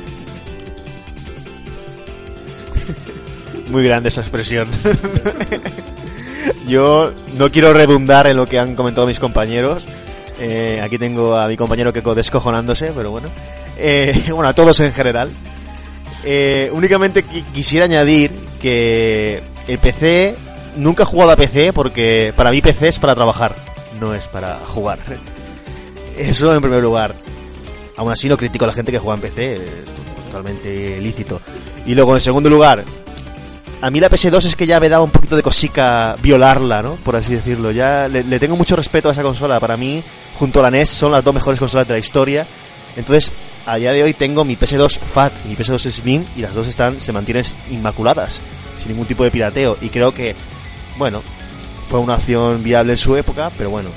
Muy 3.69 3.83
grande 3.83 4.09
esa 4.09 4.21
expresión. 4.21 4.67
Yo 6.67 7.13
no 7.37 7.51
quiero 7.51 7.73
redundar 7.73 8.27
en 8.27 8.37
lo 8.37 8.45
que 8.47 8.59
han 8.59 8.75
comentado 8.75 9.07
mis 9.07 9.19
compañeros. 9.19 9.85
Eh, 10.39 10.81
aquí 10.83 10.97
tengo 10.97 11.35
a 11.37 11.47
mi 11.47 11.57
compañero 11.57 11.93
que 11.93 12.01
descojonándose, 12.01 12.91
pero 12.95 13.11
bueno. 13.11 13.29
Eh, 13.77 14.13
bueno, 14.29 14.47
a 14.49 14.53
todos 14.53 14.79
en 14.79 14.93
general. 14.93 15.29
Eh, 16.23 16.69
únicamente 16.73 17.23
qui- 17.23 17.43
quisiera 17.53 17.85
añadir 17.85 18.31
que 18.59 19.43
el 19.67 19.77
PC 19.77 20.35
nunca 20.75 21.03
he 21.03 21.05
jugado 21.05 21.31
a 21.31 21.35
PC 21.35 21.71
porque 21.71 22.33
para 22.35 22.49
mí 22.51 22.61
PC 22.61 22.87
es 22.87 22.99
para 22.99 23.13
trabajar, 23.13 23.55
no 23.99 24.13
es 24.13 24.27
para 24.27 24.55
jugar. 24.55 24.99
Eso 26.17 26.53
en 26.53 26.61
primer 26.61 26.81
lugar. 26.81 27.13
Aún 27.97 28.11
así 28.11 28.27
no 28.27 28.37
critico 28.37 28.65
a 28.65 28.69
la 28.69 28.73
gente 28.73 28.91
que 28.91 28.99
juega 28.99 29.15
en 29.15 29.21
PC, 29.21 29.53
eh, 29.53 29.59
totalmente 30.27 30.99
lícito. 30.99 31.39
Y 31.85 31.93
luego 31.95 32.15
en 32.15 32.21
segundo 32.21 32.49
lugar, 32.49 32.83
a 33.85 33.91
mí 33.91 33.99
la 33.99 34.09
PS2 34.09 34.45
es 34.45 34.55
que 34.55 34.65
ya 34.65 34.79
me 34.79 34.89
daba 34.89 35.03
un 35.03 35.11
poquito 35.11 35.35
de 35.35 35.43
cosica 35.43 36.15
violarla, 36.19 36.81
¿no? 36.81 36.95
Por 36.95 37.15
así 37.15 37.35
decirlo. 37.35 37.69
Ya 37.69 38.07
le, 38.07 38.23
le 38.23 38.39
tengo 38.39 38.57
mucho 38.57 38.75
respeto 38.75 39.09
a 39.09 39.11
esa 39.11 39.21
consola. 39.21 39.59
Para 39.59 39.77
mí, 39.77 40.03
junto 40.33 40.59
a 40.59 40.63
la 40.63 40.71
NES, 40.71 40.89
son 40.89 41.11
las 41.11 41.23
dos 41.23 41.35
mejores 41.35 41.59
consolas 41.59 41.87
de 41.87 41.93
la 41.93 41.99
historia. 41.99 42.47
Entonces, 42.95 43.31
a 43.63 43.75
día 43.75 43.91
de 43.91 44.01
hoy 44.01 44.15
tengo 44.15 44.43
mi 44.43 44.55
PS2 44.55 44.97
Fat 44.97 45.33
y 45.45 45.49
mi 45.49 45.55
PS2 45.55 45.91
Slim 45.91 46.25
y 46.35 46.41
las 46.41 46.55
dos 46.55 46.67
están 46.67 46.99
se 46.99 47.13
mantienen 47.13 47.45
inmaculadas, 47.69 48.41
sin 48.79 48.87
ningún 48.87 49.05
tipo 49.05 49.23
de 49.23 49.29
pirateo. 49.29 49.77
Y 49.79 49.89
creo 49.89 50.11
que, 50.11 50.35
bueno, 50.97 51.21
fue 51.87 51.99
una 51.99 52.15
opción 52.15 52.63
viable 52.63 52.93
en 52.93 52.97
su 52.97 53.15
época, 53.15 53.51
pero 53.55 53.69
bueno, 53.69 53.89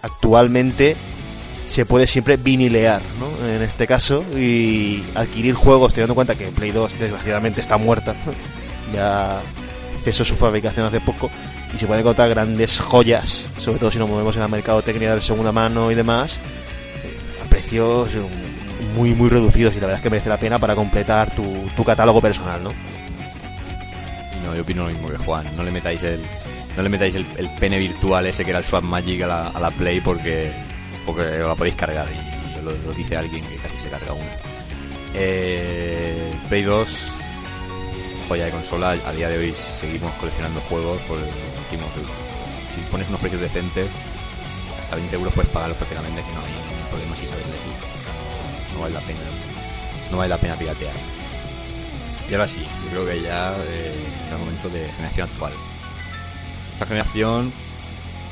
actualmente 0.00 0.96
se 1.66 1.84
puede 1.84 2.06
siempre 2.06 2.38
vinilear, 2.38 3.02
¿no? 3.20 3.46
En 3.46 3.60
este 3.60 3.86
caso, 3.86 4.24
y 4.34 5.04
adquirir 5.14 5.54
juegos 5.54 5.92
teniendo 5.92 6.12
en 6.12 6.14
cuenta 6.14 6.34
que 6.34 6.46
Play 6.46 6.70
2 6.70 6.98
desgraciadamente 6.98 7.60
está 7.60 7.76
muerta. 7.76 8.14
Ya 8.92 9.40
cesó 10.04 10.24
su 10.24 10.36
fabricación 10.36 10.86
hace 10.86 11.00
poco 11.00 11.30
y 11.74 11.78
se 11.78 11.86
pueden 11.86 12.00
encontrar 12.00 12.28
grandes 12.30 12.78
joyas, 12.80 13.46
sobre 13.58 13.78
todo 13.78 13.90
si 13.90 13.98
nos 13.98 14.08
movemos 14.08 14.34
en 14.36 14.42
la 14.42 14.48
mercadotecnia 14.48 15.14
de 15.14 15.20
segunda 15.20 15.52
mano 15.52 15.90
y 15.90 15.94
demás, 15.94 16.38
eh, 17.04 17.18
a 17.44 17.48
precios 17.48 18.16
eh, 18.16 18.20
muy 18.96 19.14
muy 19.14 19.28
reducidos 19.28 19.74
y 19.76 19.80
la 19.80 19.86
verdad 19.86 19.98
es 19.98 20.02
que 20.02 20.10
merece 20.10 20.28
la 20.28 20.38
pena 20.38 20.58
para 20.58 20.74
completar 20.74 21.30
tu, 21.34 21.44
tu 21.76 21.84
catálogo 21.84 22.20
personal, 22.20 22.62
¿no? 22.62 22.72
No, 24.44 24.54
yo 24.54 24.62
opino 24.62 24.84
lo 24.84 24.90
mismo 24.90 25.08
que 25.08 25.18
Juan. 25.18 25.44
No 25.56 25.62
le 25.62 25.70
metáis 25.70 26.02
el, 26.04 26.20
no 26.76 26.82
le 26.82 26.88
metáis 26.88 27.14
el, 27.14 27.26
el 27.36 27.50
pene 27.50 27.78
virtual 27.78 28.24
ese 28.26 28.44
que 28.44 28.50
era 28.50 28.60
el 28.60 28.64
Swap 28.64 28.84
Magic 28.84 29.22
a 29.22 29.26
la, 29.26 29.48
a 29.48 29.60
la 29.60 29.70
Play 29.70 30.00
porque, 30.00 30.50
porque 31.04 31.22
la 31.38 31.54
podéis 31.54 31.76
cargar 31.76 32.06
y 32.08 32.64
lo, 32.64 32.70
lo 32.70 32.92
dice 32.94 33.16
alguien 33.16 33.44
que 33.44 33.56
casi 33.56 33.76
se 33.76 33.88
carga 33.88 34.12
uno. 34.12 34.24
Eh, 35.14 36.32
Play 36.48 36.62
2, 36.62 37.12
joya 38.28 38.44
de 38.44 38.50
consola. 38.52 38.90
A 38.90 39.12
día 39.12 39.28
de 39.28 39.38
hoy 39.38 39.54
seguimos 39.54 40.12
coleccionando 40.14 40.60
juegos. 40.62 41.00
Pues 41.08 41.22
decimos 41.22 41.90
si 42.74 42.80
pones 42.90 43.08
unos 43.08 43.20
precios 43.20 43.40
decentes, 43.40 43.88
hasta 44.82 44.96
20 44.96 45.16
euros 45.16 45.32
puedes 45.34 45.50
pagarlos 45.50 45.78
prácticamente, 45.78 46.22
que 46.22 46.32
no 46.32 46.40
hay 46.40 46.88
problema 46.90 47.16
si 47.16 47.26
sabes 47.26 47.44
elegir. 47.44 47.72
No 48.74 48.80
vale 48.80 48.94
la 48.94 49.00
pena. 49.00 49.20
No 50.10 50.16
vale 50.18 50.28
la 50.28 50.38
pena 50.38 50.54
piratear. 50.54 50.94
Y 52.30 52.34
ahora 52.34 52.46
sí, 52.46 52.60
yo 52.84 52.90
creo 52.90 53.06
que 53.06 53.22
ya 53.22 53.56
eh, 53.66 53.94
es 54.26 54.32
el 54.32 54.38
momento 54.38 54.68
de 54.68 54.88
generación 54.90 55.28
actual. 55.30 55.54
Esta 56.74 56.86
generación 56.86 57.52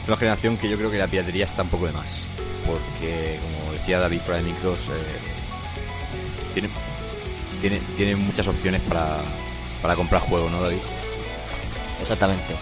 es 0.03 0.09
una 0.09 0.17
generación 0.19 0.57
que 0.59 0.69
yo 0.69 0.77
creo 0.77 0.91
que 0.91 0.99
la 0.99 1.09
piratería 1.09 1.47
está 1.47 1.63
un 1.63 1.71
poco 1.71 1.87
de 1.87 1.93
más. 1.93 2.29
Porque, 2.67 3.39
como 3.43 3.73
decía 3.73 3.99
David 3.99 4.21
fuera 4.21 4.43
de 4.43 4.53
micros, 4.53 4.79
eh, 4.89 6.53
tiene, 6.53 6.69
tiene, 7.61 7.81
tiene 7.97 8.17
muchas 8.17 8.47
opciones 8.47 8.83
para, 8.83 9.21
para 9.83 9.95
comprar 9.97 10.23
juegos, 10.23 10.51
¿no, 10.51 10.61
David? 10.61 10.79
Exactamente. 12.01 12.55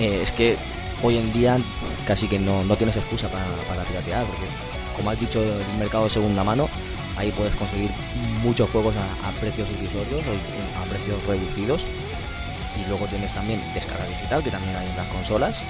Eh, 0.00 0.20
es 0.22 0.32
que 0.32 0.56
hoy 1.02 1.18
en 1.18 1.32
día 1.32 1.58
casi 2.06 2.28
que 2.28 2.38
no, 2.38 2.64
no 2.64 2.76
tienes 2.76 2.96
excusa 2.96 3.28
para, 3.28 3.44
para 3.68 3.82
piratear, 3.84 4.24
porque 4.24 4.46
como 4.96 5.10
has 5.10 5.18
dicho, 5.18 5.42
el 5.42 5.78
mercado 5.78 6.04
de 6.04 6.10
segunda 6.10 6.44
mano, 6.44 6.68
ahí 7.16 7.30
puedes 7.32 7.54
conseguir 7.56 7.90
muchos 8.42 8.68
juegos 8.70 8.94
a, 8.96 9.28
a 9.28 9.32
precios 9.32 9.68
irrisorios 9.70 10.22
a 10.76 10.84
precios 10.84 11.24
reducidos. 11.26 11.86
Y 12.76 12.88
luego 12.88 13.06
tienes 13.06 13.32
también 13.32 13.60
descarga 13.74 14.06
digital, 14.06 14.42
que 14.42 14.50
también 14.50 14.74
hay 14.74 14.88
en 14.88 14.96
las 14.96 15.06
consolas, 15.08 15.60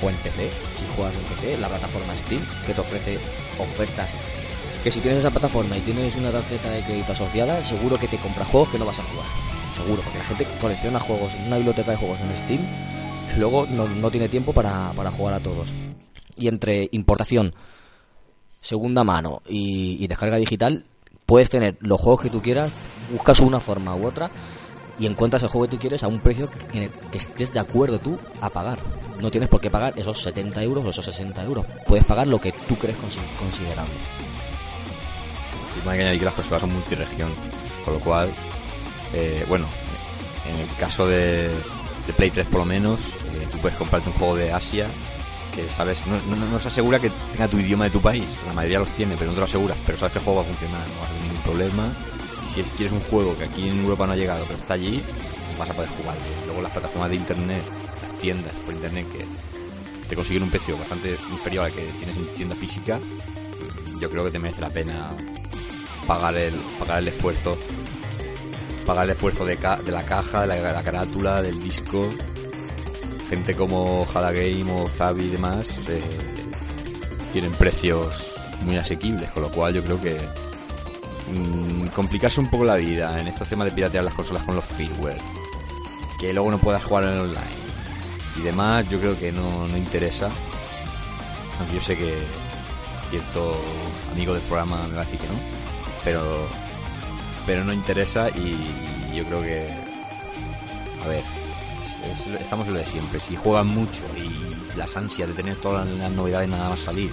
o 0.00 0.08
en 0.08 0.16
PC, 0.16 0.48
si 0.76 0.86
juegas 0.94 1.14
en 1.14 1.22
PC, 1.22 1.58
la 1.58 1.68
plataforma 1.68 2.16
Steam, 2.18 2.40
que 2.66 2.72
te 2.74 2.80
ofrece 2.80 3.18
ofertas. 3.58 4.14
Que 4.82 4.90
si 4.90 5.00
tienes 5.00 5.20
esa 5.20 5.30
plataforma 5.30 5.76
y 5.76 5.80
tienes 5.80 6.16
una 6.16 6.30
tarjeta 6.30 6.70
de 6.70 6.82
crédito 6.82 7.12
asociada, 7.12 7.62
seguro 7.62 7.98
que 7.98 8.08
te 8.08 8.16
compras 8.16 8.48
juegos 8.48 8.70
que 8.70 8.78
no 8.78 8.86
vas 8.86 8.98
a 8.98 9.04
jugar. 9.04 9.51
Seguro, 9.76 10.02
porque 10.02 10.18
la 10.18 10.24
gente 10.24 10.46
colecciona 10.60 11.00
juegos, 11.00 11.32
una 11.46 11.56
biblioteca 11.56 11.92
de 11.92 11.96
juegos 11.96 12.20
en 12.20 12.36
Steam, 12.36 12.60
luego 13.38 13.66
no, 13.66 13.88
no 13.88 14.10
tiene 14.10 14.28
tiempo 14.28 14.52
para, 14.52 14.92
para 14.92 15.10
jugar 15.10 15.34
a 15.34 15.40
todos. 15.40 15.72
Y 16.36 16.48
entre 16.48 16.88
importación, 16.92 17.54
segunda 18.60 19.04
mano 19.04 19.42
y, 19.48 20.06
descarga 20.06 20.36
digital, 20.36 20.84
puedes 21.26 21.50
tener 21.50 21.76
los 21.80 22.00
juegos 22.00 22.22
que 22.22 22.30
tú 22.30 22.40
quieras, 22.42 22.72
buscas 23.10 23.40
una 23.40 23.60
forma 23.60 23.94
u 23.96 24.06
otra 24.06 24.30
y 24.98 25.06
encuentras 25.06 25.42
el 25.42 25.48
juego 25.48 25.66
que 25.66 25.76
tú 25.76 25.78
quieres 25.80 26.02
a 26.02 26.08
un 26.08 26.20
precio 26.20 26.48
en 26.72 26.90
que 27.10 27.18
estés 27.18 27.52
de 27.52 27.60
acuerdo 27.60 27.98
tú 27.98 28.18
a 28.40 28.50
pagar. 28.50 28.78
No 29.20 29.30
tienes 29.30 29.48
por 29.48 29.60
qué 29.60 29.70
pagar 29.70 29.94
esos 29.96 30.20
70 30.20 30.62
euros 30.62 30.84
o 30.84 30.90
esos 30.90 31.04
60 31.04 31.42
euros. 31.44 31.64
Puedes 31.86 32.04
pagar 32.04 32.26
lo 32.26 32.40
que 32.40 32.52
tú 32.52 32.76
crees 32.76 32.98
consi- 32.98 33.20
considerable. 33.38 33.94
Y 35.84 35.88
hay 35.88 35.96
que 35.96 36.02
añadir 36.02 36.18
que 36.20 36.24
las 36.26 36.34
consolas 36.34 36.60
son 36.60 36.72
multiregión, 36.72 37.30
con 37.84 37.94
lo 37.94 38.00
cual, 38.00 38.30
eh, 39.14 39.44
bueno, 39.48 39.66
en 40.48 40.58
el 40.58 40.68
caso 40.76 41.06
de, 41.06 41.48
de 41.48 42.12
Play 42.16 42.30
3 42.30 42.46
por 42.48 42.60
lo 42.60 42.64
menos, 42.66 43.00
eh, 43.34 43.46
tú 43.50 43.58
puedes 43.58 43.76
comprarte 43.78 44.08
un 44.10 44.16
juego 44.16 44.36
de 44.36 44.52
Asia 44.52 44.86
que 45.54 45.68
sabes, 45.68 46.06
no, 46.06 46.18
no, 46.34 46.46
no 46.46 46.58
se 46.58 46.68
asegura 46.68 46.98
que 46.98 47.10
tenga 47.32 47.46
tu 47.46 47.58
idioma 47.58 47.84
de 47.84 47.90
tu 47.90 48.00
país, 48.00 48.38
la 48.46 48.54
mayoría 48.54 48.78
los 48.78 48.90
tiene, 48.90 49.16
pero 49.18 49.30
no 49.30 49.34
te 49.34 49.40
lo 49.40 49.44
aseguras, 49.44 49.76
pero 49.84 49.98
sabes 49.98 50.12
que 50.14 50.18
el 50.18 50.24
juego 50.24 50.40
va 50.40 50.46
a 50.46 50.48
funcionar, 50.48 50.88
no 50.88 50.94
vas 51.00 51.10
a 51.10 51.12
tener 51.12 51.22
ningún 51.28 51.42
problema. 51.42 51.92
Y 52.48 52.54
si 52.54 52.60
es- 52.62 52.68
quieres 52.74 52.92
un 52.94 53.00
juego 53.00 53.36
que 53.36 53.44
aquí 53.44 53.68
en 53.68 53.80
Europa 53.82 54.06
no 54.06 54.14
ha 54.14 54.16
llegado, 54.16 54.44
pero 54.46 54.58
está 54.58 54.74
allí, 54.74 55.02
vas 55.58 55.68
a 55.68 55.74
poder 55.74 55.90
jugar. 55.90 56.16
Luego 56.46 56.62
las 56.62 56.72
plataformas 56.72 57.10
de 57.10 57.16
internet, 57.16 57.62
las 58.02 58.18
tiendas 58.18 58.56
por 58.56 58.72
internet 58.74 59.06
que 59.12 59.26
te 60.08 60.16
consiguen 60.16 60.44
un 60.44 60.50
precio 60.50 60.76
bastante 60.78 61.18
inferior 61.30 61.66
al 61.66 61.72
que 61.72 61.82
tienes 61.98 62.16
en 62.16 62.26
tienda 62.28 62.54
física, 62.54 62.98
yo 64.00 64.10
creo 64.10 64.24
que 64.24 64.30
te 64.30 64.38
merece 64.38 64.62
la 64.62 64.70
pena 64.70 65.10
pagar 66.06 66.34
el 66.36 66.54
pagar 66.78 66.98
el 67.00 67.08
esfuerzo 67.08 67.58
pagar 68.84 69.04
el 69.04 69.10
esfuerzo 69.10 69.44
de, 69.44 69.56
ca- 69.56 69.76
de 69.76 69.92
la 69.92 70.02
caja 70.04 70.46
de 70.46 70.60
la, 70.60 70.82
carátula 70.82 71.40
del 71.42 71.62
disco. 71.62 72.08
Gente 73.28 73.54
como 73.54 74.06
Hada 74.14 74.30
Game 74.32 74.70
o 74.72 74.86
Zavi 74.86 75.24
y 75.24 75.30
demás 75.30 75.68
eh, 75.88 76.02
tienen 77.32 77.52
precios 77.52 78.34
muy 78.62 78.76
asequibles 78.76 79.30
con 79.30 79.42
lo 79.42 79.50
cual 79.50 79.72
yo 79.74 79.82
creo 79.82 80.00
que 80.00 80.20
mm, 81.28 81.86
complicarse 81.88 82.40
un 82.40 82.50
poco 82.50 82.64
la 82.64 82.76
vida 82.76 83.18
en 83.20 83.28
estos 83.28 83.48
temas 83.48 83.64
de 83.66 83.72
piratear 83.72 84.04
las 84.04 84.14
consolas 84.14 84.44
con 84.44 84.54
los 84.54 84.64
firmware 84.64 85.18
que 86.20 86.32
luego 86.32 86.50
no 86.50 86.58
puedas 86.58 86.84
jugar 86.84 87.04
en 87.04 87.18
online 87.20 87.62
y 88.38 88.42
demás 88.42 88.88
yo 88.90 89.00
creo 89.00 89.18
que 89.18 89.32
no, 89.32 89.66
no 89.66 89.76
interesa. 89.76 90.28
Aunque 91.58 91.74
yo 91.74 91.80
sé 91.80 91.96
que 91.96 92.18
cierto 93.10 93.52
amigo 94.12 94.32
del 94.34 94.42
programa 94.42 94.86
me 94.88 94.94
va 94.94 95.02
a 95.02 95.04
decir 95.04 95.18
que 95.20 95.26
no 95.28 95.34
pero 96.04 96.20
pero 97.46 97.64
no 97.64 97.72
interesa 97.72 98.28
y 98.30 98.56
yo 99.16 99.24
creo 99.24 99.42
que 99.42 99.68
a 101.04 101.08
ver 101.08 101.22
es- 102.04 102.26
es- 102.26 102.40
estamos 102.40 102.66
en 102.68 102.74
lo 102.74 102.78
de 102.80 102.86
siempre. 102.86 103.20
Si 103.20 103.36
juegan 103.36 103.66
mucho 103.68 104.02
y 104.16 104.76
las 104.76 104.96
ansias 104.96 105.28
de 105.28 105.34
tener 105.34 105.56
todas 105.56 105.88
las, 105.88 106.10
novedades 106.12 106.48
nada 106.48 106.70
más 106.70 106.80
salir 106.80 107.12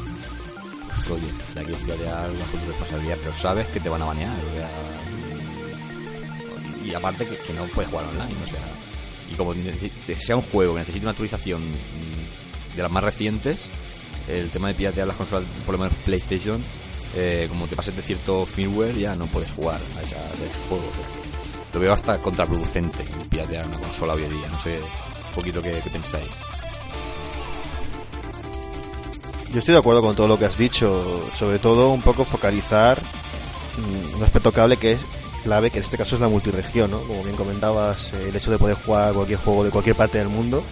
pues 0.95 1.11
oye 1.11 1.27
la 1.55 1.63
quieres 1.63 1.81
piratear 1.83 2.31
bajo 2.37 2.57
tu 2.57 2.67
responsabilidad 2.67 3.17
pero 3.21 3.33
sabes 3.33 3.67
que 3.67 3.79
te 3.79 3.89
van 3.89 4.01
a 4.01 4.05
banear 4.05 4.35
o 4.35 4.53
sea, 4.55 4.69
y, 6.85 6.93
aparte 6.93 7.25
que, 7.25 7.35
que 7.37 7.53
no 7.53 7.65
puedes 7.65 7.89
jugar 7.91 8.05
online 8.07 8.35
o 8.43 8.47
sea 8.47 8.59
y 9.31 9.35
como 9.35 9.53
sea 10.17 10.35
un 10.35 10.41
juego 10.43 10.73
que 10.73 10.79
necesite 10.79 11.05
una 11.05 11.11
actualización 11.11 11.61
de 12.75 12.81
las 12.81 12.91
más 12.91 13.03
recientes 13.03 13.65
el 14.27 14.49
tema 14.49 14.67
de 14.69 14.73
piratear 14.75 15.07
las 15.07 15.15
consolas 15.17 15.47
por 15.65 15.75
lo 15.75 15.81
menos 15.83 15.97
PlayStation 16.05 16.61
eh, 17.15 17.47
como 17.49 17.67
te 17.67 17.75
pases 17.75 17.95
de 17.95 18.01
cierto 18.01 18.45
firmware 18.45 18.97
ya 18.97 19.15
no 19.15 19.25
puedes 19.27 19.51
jugar 19.51 19.81
a, 19.97 20.01
ese 20.01 20.15
juego 20.67 20.83
lo 21.73 21.79
veo 21.79 21.93
hasta 21.93 22.17
contraproducente 22.17 23.03
piratear 23.29 23.65
una 23.65 23.77
consola 23.77 24.13
hoy 24.13 24.23
en 24.23 24.31
día 24.31 24.47
no 24.49 24.59
sé 24.61 24.79
un 24.79 25.35
poquito 25.35 25.61
qué, 25.61 25.71
pensáis 25.91 26.27
Yo 29.51 29.59
estoy 29.59 29.73
de 29.73 29.79
acuerdo 29.79 30.01
con 30.03 30.15
todo 30.15 30.27
lo 30.27 30.37
que 30.37 30.45
has 30.45 30.57
dicho, 30.57 31.27
sobre 31.33 31.57
todo 31.57 31.89
un 31.89 32.03
poco 32.03 32.23
focalizar 32.23 32.99
mm, 33.01 34.17
un 34.17 34.23
aspecto 34.23 34.51
clave 34.51 34.77
que 34.77 34.91
es 34.91 34.99
clave, 35.39 35.71
que 35.71 35.77
en 35.77 35.83
este 35.83 35.97
caso 35.97 36.15
es 36.15 36.21
la 36.21 36.27
multiregión, 36.27 36.91
¿no? 36.91 36.99
Como 36.99 37.23
bien 37.23 37.35
comentabas, 37.35 38.13
eh, 38.13 38.29
el 38.29 38.35
hecho 38.35 38.51
de 38.51 38.59
poder 38.59 38.75
jugar 38.75 39.13
cualquier 39.13 39.39
juego 39.39 39.63
de 39.63 39.71
cualquier 39.71 39.95
parte 39.95 40.19
del 40.19 40.27
mundo, 40.27 40.63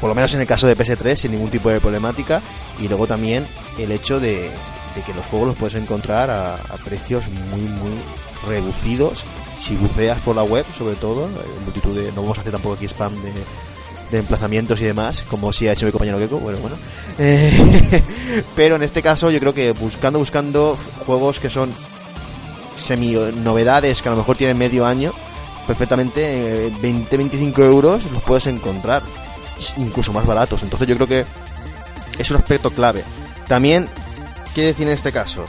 por 0.00 0.08
lo 0.08 0.14
menos 0.14 0.32
en 0.34 0.40
el 0.40 0.46
caso 0.46 0.66
de 0.66 0.76
PS3 0.76 1.16
sin 1.16 1.32
ningún 1.32 1.50
tipo 1.50 1.68
de 1.68 1.80
problemática, 1.80 2.40
y 2.80 2.88
luego 2.88 3.06
también 3.06 3.46
el 3.78 3.92
hecho 3.92 4.20
de, 4.20 4.50
de 4.94 5.02
que 5.02 5.14
los 5.14 5.26
juegos 5.26 5.48
los 5.48 5.56
puedes 5.56 5.74
encontrar 5.74 6.30
a, 6.30 6.56
precios 6.84 7.24
muy 7.50 7.60
muy 7.60 7.92
reducidos 8.46 9.24
si 9.58 9.76
buceas 9.76 10.20
por 10.20 10.34
la 10.34 10.42
web, 10.42 10.64
sobre 10.76 10.96
todo, 10.96 11.28
multitud 11.64 11.96
de, 11.96 12.10
no 12.12 12.22
vamos 12.22 12.38
a 12.38 12.40
hacer 12.40 12.52
tampoco 12.52 12.74
aquí 12.74 12.86
spam 12.86 13.14
de, 13.22 14.18
emplazamientos 14.18 14.78
y 14.82 14.84
demás, 14.84 15.24
como 15.26 15.52
si 15.54 15.68
ha 15.68 15.72
hecho 15.72 15.86
mi 15.86 15.92
compañero 15.92 16.18
Gecko, 16.18 16.38
bueno, 16.38 16.58
bueno. 16.58 16.76
Eh, 17.18 18.02
pero 18.56 18.76
en 18.76 18.82
este 18.82 19.02
caso 19.02 19.30
yo 19.30 19.38
creo 19.38 19.54
que 19.54 19.72
buscando, 19.72 20.18
buscando 20.18 20.78
juegos 21.06 21.38
que 21.40 21.50
son 21.50 21.72
semi 22.76 23.12
novedades 23.12 24.02
que 24.02 24.08
a 24.08 24.12
lo 24.12 24.18
mejor 24.18 24.36
tienen 24.36 24.58
medio 24.58 24.86
año, 24.86 25.12
perfectamente 25.66 26.66
eh, 26.66 26.72
20-25 26.82 27.64
euros 27.64 28.10
los 28.10 28.22
puedes 28.22 28.46
encontrar, 28.46 29.02
incluso 29.76 30.12
más 30.12 30.26
baratos. 30.26 30.62
Entonces 30.62 30.88
yo 30.88 30.94
creo 30.96 31.06
que 31.06 31.24
es 32.18 32.30
un 32.30 32.36
aspecto 32.36 32.70
clave. 32.70 33.04
También, 33.48 33.88
¿qué 34.54 34.62
decir 34.62 34.86
en 34.86 34.92
este 34.92 35.12
caso? 35.12 35.44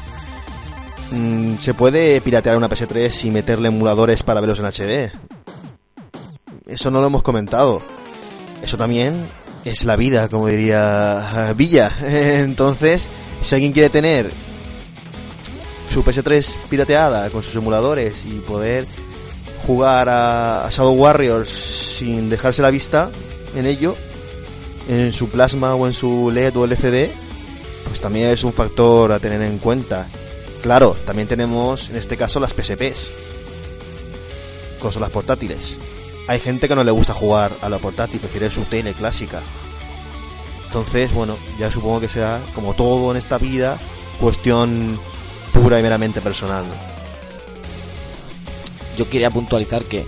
Mm, 1.11 1.57
¿Se 1.57 1.73
puede 1.73 2.19
piratear 2.21 2.57
una 2.57 2.69
PS3 2.69 3.25
y 3.25 3.31
meterle 3.31 3.67
emuladores 3.67 4.23
para 4.23 4.41
verlos 4.41 4.59
en 4.59 4.65
HD? 4.65 5.11
Eso 6.65 6.89
no 6.89 7.01
lo 7.01 7.07
hemos 7.07 7.23
comentado. 7.23 7.81
Eso 8.63 8.77
también 8.77 9.29
es 9.65 9.85
la 9.85 9.95
vida, 9.95 10.27
como 10.29 10.47
diría 10.47 11.49
eh, 11.49 11.53
Villa. 11.55 11.91
Entonces, 12.01 13.09
si 13.41 13.55
alguien 13.55 13.73
quiere 13.73 13.89
tener 13.89 14.31
su 15.89 16.03
PS3 16.03 16.55
pirateada 16.69 17.29
con 17.29 17.43
sus 17.43 17.55
emuladores 17.55 18.25
y 18.25 18.39
poder 18.39 18.87
jugar 19.67 20.09
a 20.09 20.67
Shadow 20.71 20.93
Warriors 20.93 21.49
sin 21.49 22.29
dejarse 22.29 22.61
la 22.61 22.71
vista 22.71 23.11
en 23.55 23.65
ello, 23.65 23.95
en 24.89 25.11
su 25.11 25.29
plasma 25.29 25.75
o 25.75 25.85
en 25.85 25.93
su 25.93 26.31
LED 26.31 26.57
o 26.57 26.65
LCD, 26.65 27.22
pues 27.85 27.99
también 27.99 28.29
es 28.29 28.43
un 28.43 28.53
factor 28.53 29.11
a 29.11 29.19
tener 29.19 29.41
en 29.41 29.57
cuenta. 29.57 30.07
Claro, 30.61 30.95
también 31.05 31.27
tenemos 31.27 31.89
en 31.89 31.97
este 31.97 32.17
caso 32.17 32.39
las 32.39 32.53
PSPs, 32.53 33.11
consolas 34.79 35.09
portátiles. 35.09 35.77
Hay 36.27 36.39
gente 36.39 36.67
que 36.67 36.75
no 36.75 36.83
le 36.83 36.91
gusta 36.91 37.13
jugar 37.13 37.51
a 37.61 37.69
la 37.69 37.79
portátil, 37.79 38.19
prefiere 38.19 38.49
su 38.49 38.63
tele 38.63 38.93
clásica. 38.93 39.41
Entonces, 40.65 41.13
bueno, 41.13 41.37
ya 41.59 41.69
supongo 41.69 41.99
que 41.99 42.09
será, 42.09 42.41
como 42.55 42.73
todo 42.73 43.11
en 43.11 43.17
esta 43.17 43.37
vida, 43.37 43.77
cuestión 44.19 44.99
pura 45.53 45.79
y 45.79 45.83
meramente 45.83 46.21
personal. 46.21 46.63
Yo 48.97 49.09
quería 49.09 49.29
puntualizar 49.29 49.83
que 49.83 50.05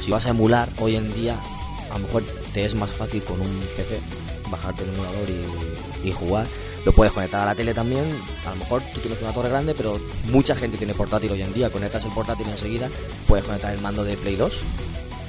si 0.00 0.10
vas 0.10 0.26
a 0.26 0.30
emular 0.30 0.68
hoy 0.78 0.96
en 0.96 1.12
día, 1.14 1.36
a 1.90 1.98
lo 1.98 2.06
mejor 2.06 2.22
te 2.52 2.64
es 2.64 2.74
más 2.74 2.90
fácil 2.90 3.22
con 3.22 3.40
un 3.40 3.60
PC 3.76 4.00
bajarte 4.50 4.82
el 4.82 4.90
emulador 4.90 5.28
y, 6.02 6.08
y 6.08 6.12
jugar. 6.12 6.46
Lo 6.84 6.92
puedes 6.92 7.12
conectar 7.12 7.40
a 7.40 7.46
la 7.46 7.54
tele 7.54 7.72
también. 7.72 8.04
A 8.46 8.50
lo 8.50 8.56
mejor 8.56 8.82
tú 8.92 9.00
tienes 9.00 9.20
una 9.22 9.32
torre 9.32 9.48
grande, 9.48 9.74
pero 9.74 9.98
mucha 10.30 10.54
gente 10.54 10.76
tiene 10.76 10.94
portátil 10.94 11.32
hoy 11.32 11.42
en 11.42 11.54
día. 11.54 11.70
Conectas 11.70 12.04
el 12.04 12.12
portátil 12.12 12.46
enseguida, 12.48 12.88
puedes 13.26 13.46
conectar 13.46 13.72
el 13.72 13.80
mando 13.80 14.04
de 14.04 14.16
Play 14.16 14.36
2. 14.36 14.60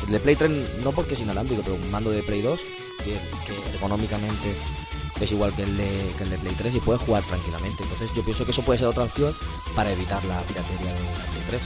El 0.07 0.11
de 0.11 0.19
Play 0.19 0.35
3 0.35 0.51
no 0.83 0.91
porque 0.91 1.13
es 1.13 1.21
inalámbrico, 1.21 1.61
pero 1.63 1.75
un 1.75 1.89
mando 1.89 2.11
de 2.11 2.21
Play 2.23 2.41
2 2.41 2.59
que, 3.03 3.11
que 3.13 3.73
ergonómicamente 3.73 4.53
es 5.21 5.31
igual 5.31 5.53
que 5.55 5.63
el, 5.63 5.77
de, 5.77 6.11
el 6.21 6.29
de 6.29 6.37
Play 6.37 6.55
3 6.57 6.75
y 6.75 6.79
puedes 6.79 7.01
jugar 7.01 7.23
tranquilamente. 7.23 7.83
Entonces 7.83 8.09
yo 8.15 8.23
pienso 8.23 8.43
que 8.45 8.51
eso 8.51 8.61
puede 8.61 8.79
ser 8.79 8.87
otra 8.89 9.03
opción 9.03 9.33
para 9.75 9.91
evitar 9.91 10.23
la 10.25 10.41
piratería 10.41 10.93
de 10.93 10.99
la 10.99 11.25
Play 11.25 11.43
3. 11.47 11.61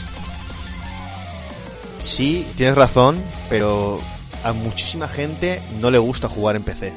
Sí, 1.99 2.47
tienes 2.55 2.75
razón, 2.75 3.21
pero 3.49 3.99
a 4.43 4.53
muchísima 4.53 5.07
gente 5.07 5.61
no 5.79 5.89
le 5.89 5.97
gusta 5.97 6.29
jugar 6.29 6.55
en 6.55 6.63
PC. 6.63 6.93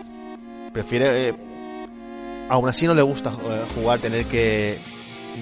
Prefiere... 0.73 1.31
eh, 1.31 1.35
aún 2.49 2.69
así 2.69 2.87
no 2.87 2.95
le 2.95 3.03
gusta 3.03 3.31
eh, 3.31 3.63
jugar, 3.75 4.01
tener 4.01 4.27
que 4.27 4.79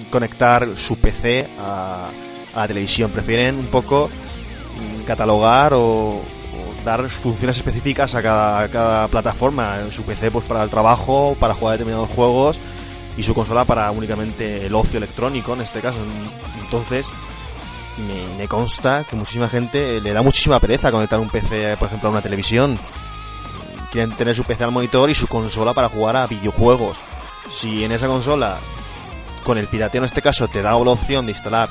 conectar 0.09 0.67
su 0.75 0.97
PC 0.97 1.47
a, 1.59 2.09
la 2.55 2.67
televisión. 2.67 3.11
Prefieren 3.11 3.57
un 3.57 3.67
poco 3.67 4.09
mm, 4.09 5.03
catalogar 5.03 5.73
o, 5.73 6.21
dar 6.85 7.07
funciones 7.09 7.57
específicas 7.57 8.15
a 8.15 8.21
cada, 8.21 8.67
cada 8.69 9.07
plataforma. 9.07 9.77
Su 9.91 10.03
PC 10.03 10.31
pues 10.31 10.45
para 10.45 10.63
el 10.63 10.69
trabajo, 10.69 11.35
para 11.39 11.53
jugar 11.53 11.73
determinados 11.73 12.09
juegos 12.09 12.59
y 13.17 13.23
su 13.23 13.33
consola 13.33 13.65
para 13.65 13.91
únicamente 13.91 14.65
el 14.65 14.73
ocio 14.73 14.97
electrónico 14.97 15.53
en 15.53 15.61
este 15.61 15.81
caso. 15.81 15.99
Entonces 16.63 17.07
me, 18.07 18.37
me 18.37 18.47
consta 18.47 19.05
que 19.07 19.15
muchísima 19.15 19.47
gente 19.47 20.01
le 20.01 20.13
da 20.13 20.21
muchísima 20.21 20.59
pereza 20.59 20.91
conectar 20.91 21.19
un 21.19 21.29
PC, 21.29 21.77
por 21.77 21.87
ejemplo, 21.87 22.09
a 22.09 22.11
una 22.13 22.21
televisión. 22.21 22.79
Quieren 23.91 24.11
tener 24.11 24.33
su 24.33 24.43
PC 24.43 24.63
al 24.63 24.71
monitor 24.71 25.09
y 25.09 25.15
su 25.15 25.27
consola 25.27 25.73
para 25.73 25.89
jugar 25.89 26.15
a 26.15 26.27
videojuegos. 26.27 26.97
Si 27.49 27.83
en 27.83 27.91
esa 27.91 28.07
consola, 28.07 28.59
con 29.43 29.57
el 29.57 29.67
pirateo 29.67 29.99
en 29.99 30.05
este 30.05 30.21
caso, 30.21 30.47
te 30.47 30.61
da 30.61 30.71
la 30.71 30.91
opción 30.91 31.25
de 31.25 31.33
instalar 31.33 31.69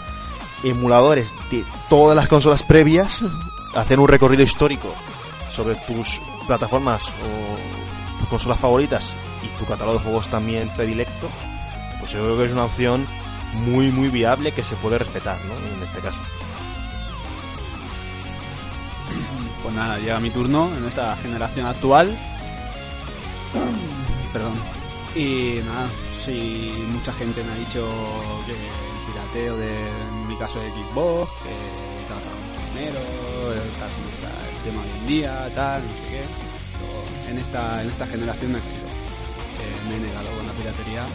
emuladores 0.63 1.33
de 1.51 1.65
todas 1.89 2.15
las 2.15 2.29
consolas 2.29 2.63
previas, 2.63 3.23
hacer 3.75 3.99
un 3.99 4.09
recorrido 4.09 4.43
histórico 4.43 4.95
sobre 5.51 5.75
tus 5.75 6.21
plataformas 6.47 7.03
o 7.09 8.29
consolas 8.29 8.59
favoritas 8.59 9.15
y 9.43 9.49
tu 9.59 9.65
catálogo 9.67 9.99
de 9.99 10.05
juegos 10.05 10.29
también 10.29 10.69
predilecto, 10.71 11.29
pues 11.99 12.13
yo 12.13 12.23
creo 12.23 12.39
que 12.39 12.45
es 12.45 12.53
una 12.53 12.65
opción 12.65 13.07
muy, 13.67 13.91
muy 13.91 14.09
viable 14.09 14.53
que 14.53 14.63
se 14.63 14.77
puede 14.77 14.99
respetar, 14.99 15.39
¿no? 15.45 15.55
En 15.57 15.83
este 15.83 16.01
caso. 16.01 16.19
Pues 19.63 19.75
nada, 19.75 19.99
llega 19.99 20.21
mi 20.21 20.31
turno 20.31 20.71
en 20.77 20.85
esta 20.87 21.17
generación 21.17 21.67
actual. 21.67 22.17
Perdón. 24.33 24.55
Y 25.15 25.61
nada, 25.65 25.89
sí, 26.25 26.73
mucha 26.93 27.13
gente 27.13 27.43
me 27.43 27.53
ha 27.53 27.57
dicho 27.57 27.87
que 28.47 28.53
el 28.53 29.13
pirateo 29.13 29.57
de, 29.57 29.75
mi 30.29 30.37
caso 30.37 30.61
de 30.61 30.71
Xbox, 30.71 31.31
que 31.43 31.81
gastado 32.09 32.37
mucho 32.47 32.61
dinero, 32.75 33.01
está 33.65 33.87
el 33.87 34.57
tema 34.65 34.83
hoy 34.83 34.91
en 35.01 35.07
día, 35.07 35.51
tal, 35.55 35.83
no 35.83 35.89
sé 35.89 36.07
qué. 36.09 37.31
En 37.31 37.39
esta, 37.39 37.83
en 37.83 37.91
esta 37.91 38.07
generación 38.07 38.53
me 38.53 38.59
he 38.59 38.63
caído. 38.63 38.87
Eh, 39.61 39.89
me 39.89 39.97
he 39.97 40.01
negado 40.01 40.31
con 40.37 40.47
la 40.47 40.53
piratería. 40.53 41.07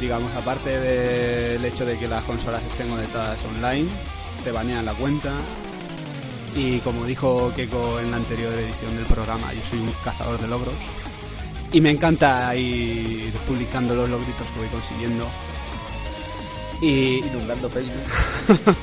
Digamos, 0.00 0.32
aparte 0.34 0.78
del 0.78 1.64
hecho 1.64 1.84
de 1.84 1.98
que 1.98 2.06
las 2.06 2.24
consolas 2.24 2.62
estén 2.62 2.88
conectadas 2.88 3.44
online, 3.44 3.88
te 4.44 4.52
banean 4.52 4.84
la 4.84 4.94
cuenta, 4.94 5.32
y 6.54 6.78
como 6.78 7.04
dijo 7.04 7.52
Keiko 7.54 8.00
en 8.00 8.10
la 8.10 8.16
anterior 8.16 8.52
edición 8.52 8.96
del 8.96 9.06
programa, 9.06 9.52
yo 9.52 9.62
soy 9.62 9.78
un 9.80 9.92
cazador 10.04 10.40
de 10.40 10.48
logros. 10.48 10.74
Y 11.72 11.80
me 11.80 11.90
encanta 11.90 12.54
ir 12.56 13.32
publicando 13.46 13.94
los 13.94 14.08
logritos 14.08 14.46
que 14.48 14.58
voy 14.58 14.68
consiguiendo. 14.68 15.28
Y, 16.80 17.18
Inundando 17.18 17.68
Facebook. 17.68 18.76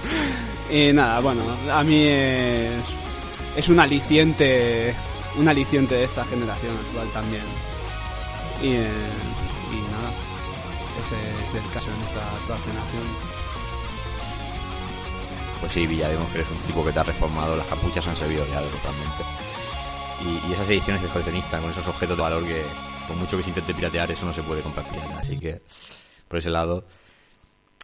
y 0.72 0.94
nada, 0.94 1.20
bueno, 1.20 1.42
a 1.72 1.84
mí 1.84 2.04
es, 2.04 2.84
es 3.56 3.70
un 3.70 3.80
aliciente, 3.80 4.94
un 5.38 5.48
aliciente 5.48 5.96
de 5.96 6.04
esta 6.04 6.24
generación 6.26 6.78
actual 6.78 7.08
también. 7.10 7.44
Y, 8.62 8.68
eh, 8.68 8.90
y 9.72 9.92
nada, 9.92 10.14
ese 11.00 11.16
es 11.58 11.64
el 11.64 11.72
caso 11.72 11.90
en 11.90 12.04
esta 12.04 12.22
actual 12.36 12.60
generación. 12.60 13.44
Pues 15.66 15.74
sí, 15.74 15.88
Villa, 15.88 16.10
vemos 16.10 16.30
que 16.30 16.38
eres 16.38 16.52
un 16.52 16.58
tipo 16.60 16.86
que 16.86 16.92
te 16.92 17.00
ha 17.00 17.04
reformado, 17.04 17.56
las 17.56 17.66
capuchas 17.66 18.08
han 18.08 18.16
servido 18.16 18.46
ya 18.46 18.62
totalmente. 18.62 19.24
Y, 20.48 20.54
esas 20.54 20.70
ediciones 20.70 21.02
de 21.02 21.08
coleccionista 21.08 21.60
con 21.60 21.72
esos 21.72 21.88
objetos 21.88 22.16
de 22.16 22.22
valor 22.22 22.46
que, 22.46 22.62
por 23.08 23.18
mucho 23.18 23.36
que 23.36 23.42
se 23.42 23.50
intente 23.50 23.74
piratear, 23.74 24.12
eso 24.12 24.28
no 24.28 24.32
se 24.32 24.44
puede 24.44 24.62
comprar 24.62 24.88
pirata. 24.88 25.18
Así 25.18 25.40
que, 25.40 25.64
por 26.28 26.38
ese 26.38 26.52
lado. 26.52 26.86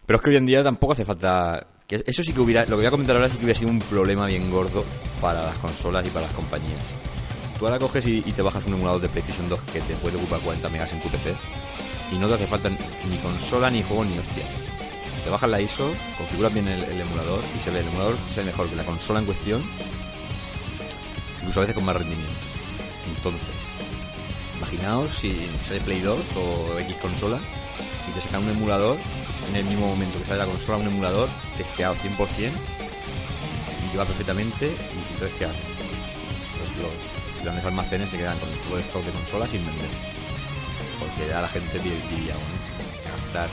Pero 0.05 0.17
es 0.17 0.23
que 0.23 0.29
hoy 0.29 0.35
en 0.35 0.45
día 0.45 0.63
tampoco 0.63 0.93
hace 0.93 1.05
falta. 1.05 1.65
Eso 1.89 2.23
sí 2.23 2.33
que 2.33 2.39
hubiera. 2.39 2.61
Lo 2.65 2.67
que 2.67 2.75
voy 2.75 2.85
a 2.85 2.91
comentar 2.91 3.15
ahora 3.15 3.29
sí 3.29 3.37
que 3.37 3.45
hubiera 3.45 3.59
sido 3.59 3.71
un 3.71 3.79
problema 3.79 4.27
bien 4.27 4.51
gordo 4.51 4.85
para 5.19 5.43
las 5.45 5.57
consolas 5.57 6.05
y 6.05 6.11
para 6.11 6.27
las 6.27 6.35
compañías. 6.35 6.83
Tú 7.57 7.65
ahora 7.65 7.79
coges 7.79 8.05
y, 8.05 8.19
y 8.23 8.31
te 8.31 8.43
bajas 8.43 8.63
un 8.67 8.75
emulador 8.75 9.01
de 9.01 9.09
PlayStation 9.09 9.49
2 9.49 9.59
que 9.73 9.81
te 9.81 9.95
puede 9.95 10.17
ocupar 10.17 10.39
40 10.41 10.69
megas 10.69 10.93
en 10.93 11.01
tu 11.01 11.09
PC. 11.09 11.35
Y 12.11 12.19
no 12.19 12.27
te 12.27 12.35
hace 12.35 12.45
falta 12.45 12.69
ni 12.69 13.17
consola, 13.17 13.71
ni 13.71 13.81
juego, 13.81 14.05
ni 14.05 14.19
hostia 14.19 14.45
te 15.23 15.29
bajas 15.29 15.49
la 15.49 15.61
ISO, 15.61 15.93
configuras 16.17 16.53
bien 16.53 16.67
el, 16.67 17.01
emulador 17.01 17.43
y 17.55 17.59
se 17.59 17.69
ve 17.69 17.79
el 17.79 17.87
emulador 17.87 18.15
se 18.33 18.41
ve 18.41 18.47
mejor 18.47 18.69
que 18.69 18.75
la 18.75 18.83
consola 18.83 19.19
en 19.19 19.25
cuestión, 19.25 19.63
incluso 21.39 21.59
a 21.59 21.61
veces 21.61 21.75
con 21.75 21.85
más 21.85 21.95
rendimiento. 21.95 22.33
Entonces, 23.15 23.49
imaginaos 24.57 25.11
si 25.11 25.49
sale 25.61 25.81
Play 25.81 26.01
2 26.01 26.19
o 26.35 26.79
X 26.79 26.95
consola 27.01 27.39
y 28.09 28.11
te 28.13 28.21
sacan 28.21 28.43
un 28.43 28.49
emulador 28.49 28.97
en 29.49 29.55
el 29.55 29.65
mismo 29.65 29.87
momento 29.87 30.17
que 30.19 30.25
sale 30.25 30.39
la 30.39 30.45
consola, 30.45 30.77
un 30.77 30.87
emulador 30.87 31.29
testeado 31.57 31.95
100% 31.95 32.51
y 33.93 33.97
va 33.97 34.05
perfectamente 34.05 34.67
y 34.67 35.13
entonces 35.13 35.37
¿qué 35.37 35.45
hacen? 35.45 35.61
Pues 36.57 36.83
los 36.83 37.43
grandes 37.43 37.65
almacenes 37.65 38.09
se 38.09 38.17
quedan 38.17 38.37
con 38.39 38.49
todo 38.49 38.77
el 38.77 38.83
stock 38.83 39.03
de 39.03 39.11
consolas 39.11 39.51
sin 39.51 39.65
vender. 39.65 39.89
Porque 40.99 41.27
ya 41.27 41.41
la 41.41 41.47
gente 41.47 41.79
diría, 41.79 42.33
bueno, 42.33 43.23
gastar 43.25 43.49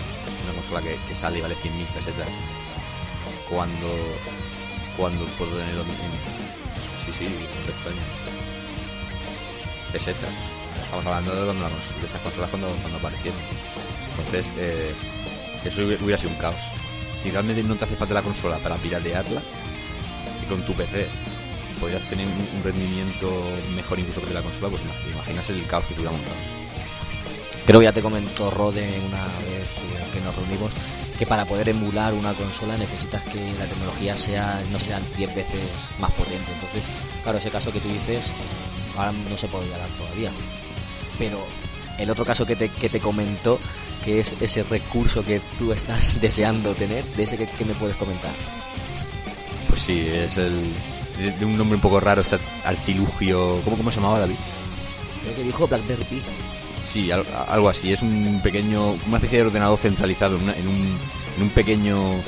una 0.48 0.60
consola 0.60 0.82
que, 0.82 1.14
sale 1.14 1.38
y 1.38 1.40
vale 1.40 1.54
100.000 1.54 1.86
pesetas. 1.94 2.28
Cuando 3.48 3.88
cuando 4.96 5.24
puedo 5.38 5.56
tenerlo 5.56 5.82
en 5.82 5.88
sí 7.04 7.12
sí 7.16 7.26
extraña 7.68 8.02
pesetas. 9.92 10.30
Estamos 10.84 11.06
hablando 11.06 11.34
de, 11.34 11.44
cuando 11.44 11.62
la 11.62 11.68
de 11.68 12.06
estas 12.06 12.20
consolas 12.20 12.50
cuando, 12.50 12.68
cuando 12.82 12.98
aparecieron. 12.98 13.38
Entonces 14.10 14.52
eh, 14.58 14.92
eso 15.64 15.82
hubiera 15.82 16.18
sido 16.18 16.32
un 16.32 16.38
caos. 16.38 16.70
Si 17.20 17.30
realmente 17.30 17.62
no 17.62 17.74
te 17.76 17.84
hace 17.84 17.96
falta 17.96 18.14
la 18.14 18.22
consola 18.22 18.58
para 18.58 18.76
piratearla 18.76 19.40
y 20.42 20.46
con 20.46 20.62
tu 20.66 20.74
PC 20.74 21.08
podrías 21.80 22.02
tener 22.08 22.26
un, 22.26 22.62
rendimiento 22.64 23.30
mejor 23.74 23.98
incluso 24.00 24.20
que 24.22 24.34
la 24.34 24.42
consola 24.42 24.70
pues 24.70 24.82
imag- 24.82 25.12
imaginas 25.12 25.50
el 25.50 25.64
caos 25.66 25.86
que 25.86 25.94
se 25.94 26.00
hubiera 26.00 26.16
montado 26.16 26.36
Creo 27.68 27.80
que 27.80 27.84
ya 27.84 27.92
te 27.92 28.00
comentó 28.00 28.50
Rode 28.50 28.98
una 29.06 29.24
vez 29.24 29.76
eh, 29.76 30.08
que 30.10 30.22
nos 30.22 30.34
reunimos 30.34 30.72
que 31.18 31.26
para 31.26 31.44
poder 31.44 31.68
emular 31.68 32.14
una 32.14 32.32
consola 32.32 32.78
necesitas 32.78 33.22
que 33.24 33.52
la 33.58 33.66
tecnología 33.66 34.16
sea 34.16 34.58
no 34.72 34.78
sean 34.78 35.02
10 35.18 35.34
veces 35.34 35.68
más 35.98 36.10
potente. 36.12 36.50
Entonces, 36.50 36.82
claro, 37.22 37.36
ese 37.36 37.50
caso 37.50 37.70
que 37.70 37.80
tú 37.80 37.90
dices 37.90 38.24
ahora 38.96 39.12
no 39.28 39.36
se 39.36 39.48
podría 39.48 39.76
dar 39.76 39.90
todavía. 39.98 40.30
Pero 41.18 41.44
el 41.98 42.08
otro 42.08 42.24
caso 42.24 42.46
que 42.46 42.56
te, 42.56 42.70
que 42.70 42.88
te 42.88 43.00
comentó, 43.00 43.60
que 44.02 44.20
es 44.20 44.34
ese 44.40 44.62
recurso 44.62 45.22
que 45.22 45.42
tú 45.58 45.70
estás 45.70 46.18
deseando 46.22 46.72
tener, 46.74 47.04
de 47.04 47.24
ese 47.24 47.36
que, 47.36 47.46
que 47.48 47.66
me 47.66 47.74
puedes 47.74 47.96
comentar. 47.96 48.32
Pues 49.68 49.82
sí, 49.82 50.08
es 50.10 50.38
el. 50.38 50.72
De, 51.18 51.32
de 51.32 51.44
un 51.44 51.58
nombre 51.58 51.74
un 51.74 51.82
poco 51.82 52.00
raro, 52.00 52.22
este 52.22 52.38
artilugio. 52.64 53.60
¿Cómo, 53.62 53.76
cómo 53.76 53.90
se 53.90 54.00
llamaba 54.00 54.20
David? 54.20 54.36
Creo 55.22 55.36
que 55.36 55.42
dijo 55.42 55.68
Blackberry 55.68 56.04
Pi. 56.04 56.22
Sí, 56.88 57.10
al- 57.10 57.26
algo 57.48 57.68
así. 57.68 57.92
Es 57.92 58.02
un 58.02 58.40
pequeño. 58.42 58.92
Una 59.06 59.16
especie 59.16 59.38
de 59.40 59.46
ordenador 59.46 59.78
centralizado 59.78 60.36
en, 60.36 60.42
un, 60.44 60.98
en 61.36 61.42
un 61.42 61.50
pequeño 61.50 62.22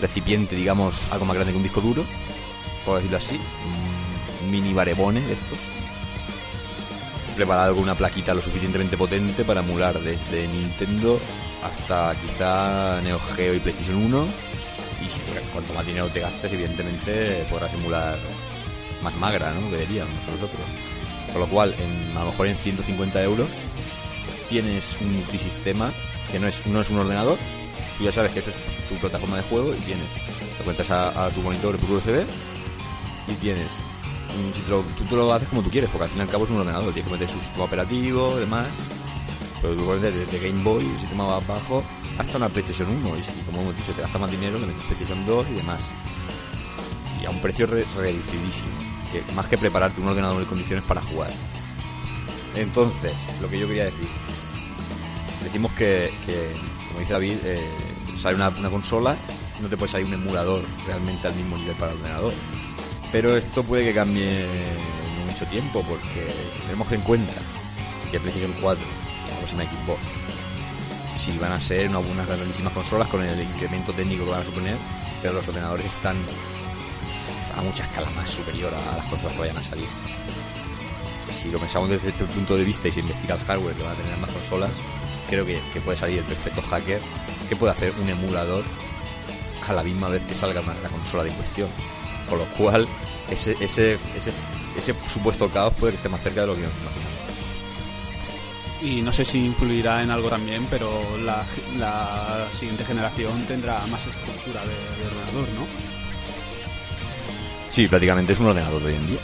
recipiente, 0.00 0.54
digamos, 0.56 1.10
algo 1.10 1.24
más 1.24 1.34
grande 1.34 1.52
que 1.52 1.56
un 1.56 1.62
disco 1.62 1.80
duro, 1.80 2.04
por 2.84 2.96
decirlo 2.96 3.16
así. 3.16 3.38
Un 4.44 4.50
mini 4.50 4.72
barebone 4.72 5.20
de 5.20 5.32
estos. 5.32 5.58
Preparado 7.36 7.74
con 7.74 7.84
una 7.84 7.94
plaquita 7.94 8.34
lo 8.34 8.42
suficientemente 8.42 8.96
potente 8.96 9.44
para 9.44 9.60
emular 9.60 9.98
desde 10.00 10.46
Nintendo 10.48 11.18
hasta 11.64 12.14
quizá 12.20 13.00
Neo 13.02 13.18
Geo 13.18 13.54
y 13.54 13.60
PlayStation 13.60 13.96
1. 13.96 14.26
Y 15.04 15.08
si 15.08 15.20
te- 15.20 15.40
cuanto 15.52 15.72
más 15.72 15.86
dinero 15.86 16.06
te 16.08 16.20
gastes, 16.20 16.52
evidentemente 16.52 17.46
podrás 17.50 17.72
emular 17.74 18.18
más 19.02 19.16
magra, 19.16 19.52
¿no? 19.52 19.70
Que 19.70 19.78
diríamos 19.78 20.14
nosotros. 20.26 20.50
Con 21.32 21.40
lo 21.42 21.48
cual, 21.48 21.74
a 22.16 22.18
lo 22.20 22.26
mejor 22.26 22.46
en 22.48 22.56
150 22.56 23.22
euros, 23.22 23.48
tienes 24.48 24.98
un 25.00 25.12
multisistema 25.14 25.92
que 26.32 26.38
no 26.40 26.46
es, 26.48 26.66
no 26.66 26.80
es 26.80 26.90
un 26.90 26.98
ordenador. 26.98 27.38
Tú 27.98 28.04
ya 28.04 28.12
sabes 28.12 28.32
que 28.32 28.40
eso 28.40 28.50
es 28.50 28.56
tu 28.88 28.94
plataforma 28.96 29.36
de 29.36 29.42
juego 29.44 29.72
y 29.74 29.78
tienes, 29.80 30.06
te 30.58 30.64
cuentas 30.64 30.90
a, 30.90 31.26
a 31.26 31.30
tu 31.30 31.40
monitor 31.42 31.76
por 31.78 31.90
USB 31.98 32.24
y 33.28 33.34
tienes, 33.34 33.70
si 34.52 34.60
te 34.62 34.70
lo- 34.70 34.82
tú 34.82 35.04
te 35.04 35.14
lo 35.16 35.32
haces 35.32 35.48
como 35.48 35.62
tú 35.62 35.70
quieres, 35.70 35.88
porque 35.90 36.04
al 36.04 36.10
fin 36.10 36.18
y 36.18 36.22
al 36.22 36.28
cabo 36.28 36.44
es 36.44 36.50
un 36.50 36.58
ordenador, 36.58 36.92
tienes 36.92 37.06
que 37.06 37.12
meter 37.12 37.28
su 37.28 37.38
sistema 37.40 37.64
operativo 37.64 38.36
demás. 38.38 38.68
Pero 39.62 39.74
tú 39.76 39.84
puedes 39.84 40.00
desde 40.02 40.24
de 40.26 40.48
Game 40.50 40.62
Boy, 40.64 40.86
el 40.86 40.98
sistema 40.98 41.26
más 41.28 41.46
bajo, 41.46 41.84
hasta 42.16 42.38
una 42.38 42.48
PlayStation 42.48 42.88
1. 42.90 43.18
Y, 43.18 43.42
como 43.44 43.60
hemos 43.60 43.76
dicho, 43.76 43.92
te 43.92 44.00
gasta 44.00 44.18
más 44.18 44.30
dinero, 44.30 44.58
le 44.58 44.66
metes 44.66 44.82
PlayStation 44.84 45.26
2 45.26 45.46
y 45.50 45.54
demás. 45.54 45.84
Y 47.22 47.26
a 47.26 47.30
un 47.30 47.40
precio 47.42 47.66
re- 47.66 47.84
reducidísimo. 47.96 48.72
Más 49.34 49.46
que 49.46 49.58
prepararte 49.58 50.00
un 50.00 50.08
ordenador 50.08 50.40
en 50.42 50.48
condiciones 50.48 50.84
para 50.84 51.00
jugar. 51.02 51.30
Entonces, 52.54 53.12
lo 53.40 53.48
que 53.48 53.58
yo 53.58 53.66
quería 53.68 53.84
decir. 53.84 54.08
Decimos 55.42 55.72
que, 55.72 56.10
como 56.88 57.00
dice 57.00 57.12
David, 57.12 57.36
eh, 57.44 57.70
sale 58.16 58.36
una, 58.36 58.50
consola, 58.70 59.16
no 59.60 59.68
te 59.68 59.76
puede 59.76 59.90
salir 59.92 60.06
un 60.06 60.14
emulador 60.14 60.64
realmente 60.86 61.28
al 61.28 61.34
mismo 61.34 61.56
nivel 61.56 61.76
para 61.76 61.92
el 61.92 61.98
ordenador. 61.98 62.32
Pero 63.12 63.36
esto 63.36 63.62
puede 63.64 63.84
que 63.84 63.94
cambie 63.94 64.44
en 64.44 65.26
mucho 65.26 65.46
tiempo, 65.46 65.82
porque 65.88 66.26
si 66.50 66.60
tenemos 66.60 66.90
en 66.92 67.00
cuenta 67.02 67.32
que 68.10 68.20
PlayStation 68.20 68.54
4 68.60 68.84
y 69.26 69.30
la 69.30 69.36
próxima 69.38 69.62
Xbox 69.64 70.00
si 71.14 71.36
van 71.38 71.52
a 71.52 71.60
ser 71.60 71.88
una- 71.90 71.98
unas 71.98 72.26
grandísimas 72.26 72.72
consolas 72.72 73.06
con 73.08 73.22
el 73.22 73.38
incremento 73.42 73.92
técnico 73.92 74.24
que 74.24 74.30
van 74.30 74.40
a 74.40 74.44
suponer, 74.44 74.76
pero 75.20 75.34
los 75.34 75.46
ordenadores 75.48 75.84
están 75.86 76.16
a 77.56 77.62
mucha 77.62 77.82
escala 77.82 78.10
más 78.10 78.30
superior 78.30 78.72
a 78.74 78.96
las 78.96 79.06
consolas 79.06 79.32
que 79.34 79.40
vayan 79.40 79.56
a 79.56 79.62
salir. 79.62 79.88
Si 81.30 81.50
lo 81.50 81.58
pensamos 81.58 81.90
desde 81.90 82.08
este 82.08 82.24
punto 82.24 82.56
de 82.56 82.64
vista 82.64 82.88
y 82.88 82.92
se 82.92 83.00
investiga 83.00 83.34
el 83.36 83.40
hardware 83.42 83.74
que 83.74 83.82
van 83.82 83.92
a 83.92 83.96
tener 83.96 84.18
más 84.18 84.30
consolas, 84.30 84.70
creo 85.28 85.46
que, 85.46 85.60
que 85.72 85.80
puede 85.80 85.96
salir 85.96 86.18
el 86.18 86.24
perfecto 86.24 86.60
hacker 86.62 87.00
que 87.48 87.56
puede 87.56 87.72
hacer 87.72 87.92
un 88.00 88.08
emulador 88.08 88.64
a 89.66 89.72
la 89.72 89.82
misma 89.84 90.08
vez 90.08 90.24
que 90.24 90.34
salga 90.34 90.62
la 90.62 90.88
consola 90.88 91.24
de 91.24 91.30
cuestión. 91.30 91.68
Con 92.28 92.38
lo 92.38 92.44
cual, 92.46 92.86
ese, 93.28 93.56
ese, 93.60 93.98
ese, 94.16 94.32
ese 94.76 94.94
supuesto 95.08 95.48
caos 95.50 95.72
puede 95.74 95.92
que 95.92 95.96
esté 95.96 96.08
más 96.08 96.22
cerca 96.22 96.42
de 96.42 96.46
lo 96.48 96.54
que 96.54 96.62
nos 96.62 96.72
imaginamos. 96.72 97.10
Y 98.82 99.02
no 99.02 99.12
sé 99.12 99.24
si 99.24 99.44
influirá 99.44 100.02
en 100.02 100.10
algo 100.10 100.28
también, 100.30 100.66
pero 100.70 100.90
la, 101.18 101.44
la 101.78 102.48
siguiente 102.58 102.84
generación 102.84 103.44
tendrá 103.46 103.84
más 103.86 104.06
estructura 104.06 104.62
de 104.64 105.06
ordenador, 105.06 105.48
¿no? 105.54 105.99
Sí, 107.70 107.86
prácticamente 107.86 108.32
es 108.32 108.40
un 108.40 108.46
ordenador 108.46 108.80
de 108.82 108.88
hoy 108.88 108.94
en 108.96 109.06
día. 109.06 109.18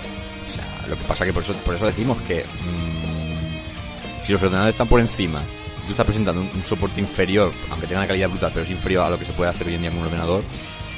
O 0.47 0.51
sea, 0.51 0.87
lo 0.89 0.97
que 0.97 1.05
pasa 1.05 1.25
que 1.25 1.33
por 1.33 1.43
eso, 1.43 1.53
por 1.55 1.75
eso 1.75 1.87
decimos 1.87 2.21
que 2.23 2.45
mm, 2.45 4.23
Si 4.23 4.33
los 4.33 4.43
ordenadores 4.43 4.75
están 4.75 4.89
por 4.89 5.01
encima, 5.01 5.43
tú 5.87 5.91
estás 5.91 6.07
presentando 6.07 6.41
un, 6.41 6.65
soporte 6.65 7.01
inferior, 7.01 7.53
aunque 7.71 7.87
tenga 7.87 8.01
una 8.01 8.09
calidad 8.09 8.29
brutal, 8.29 8.51
pero 8.53 8.65
es 8.65 8.71
inferior 8.71 9.05
a 9.05 9.11
lo 9.11 9.19
que 9.19 9.25
se 9.25 9.33
puede 9.33 9.51
hacer 9.51 9.67
hoy 9.67 9.75
en 9.75 9.83
día 9.83 9.91
con 9.91 10.01
un 10.01 10.07
ordenador, 10.07 10.45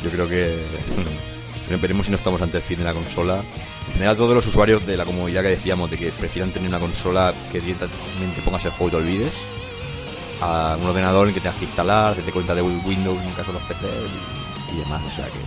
yo 0.03 0.11
creo 0.11 0.29
que 0.29 0.59
veremos 1.81 2.07
si 2.07 2.13
no 2.13 2.17
estamos 2.17 2.41
ante 2.43 2.59
el 2.59 2.63
fin 2.63 2.79
de 2.79 2.85
la 2.85 2.95
consola. 2.95 3.43
En 3.89 3.95
general, 3.95 4.17
todos 4.17 4.35
los 4.35 4.47
usuarios 4.47 4.87
de 4.87 4.97
la 4.97 5.05
comodidad 5.05 5.43
que 5.43 5.49
decíamos, 5.49 5.91
de 5.91 5.97
que 5.97 6.11
prefieran 6.11 6.51
tener 6.53 6.69
una 6.69 6.79
consola 6.79 7.33
que 7.51 7.61
directamente 7.61 8.43
pongas 8.45 8.65
el 8.67 8.73
juego 8.73 8.89
y 8.89 8.91
te 8.91 8.97
olvides, 8.97 9.43
a 10.41 10.77
un 10.79 10.87
ordenador 10.87 11.29
en 11.29 11.35
que 11.35 11.41
tengas 11.41 11.59
que 11.59 11.65
instalar, 11.65 12.15
te 12.17 12.33
cuenta 12.33 12.55
de 12.55 12.63
Windows 12.63 13.23
en 13.23 13.29
el 13.29 13.35
caso 13.35 13.53
de 13.53 13.59
los 13.59 13.63
PCs 13.63 14.75
y 14.75 14.79
demás. 14.79 15.03
O 15.05 15.11
sea 15.11 15.25
que 15.25 15.39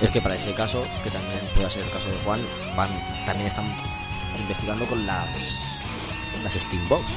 Es 0.00 0.10
que 0.10 0.20
para 0.20 0.34
ese 0.36 0.52
caso, 0.52 0.84
que 1.02 1.10
también 1.10 1.40
puede 1.54 1.70
ser 1.70 1.82
el 1.84 1.90
caso 1.90 2.08
de 2.10 2.16
Juan, 2.18 2.40
van, 2.76 2.90
también 3.24 3.46
están 3.46 3.64
investigando 4.38 4.84
con 4.86 5.06
las, 5.06 5.28
las 6.44 6.52
Steambox. 6.54 7.10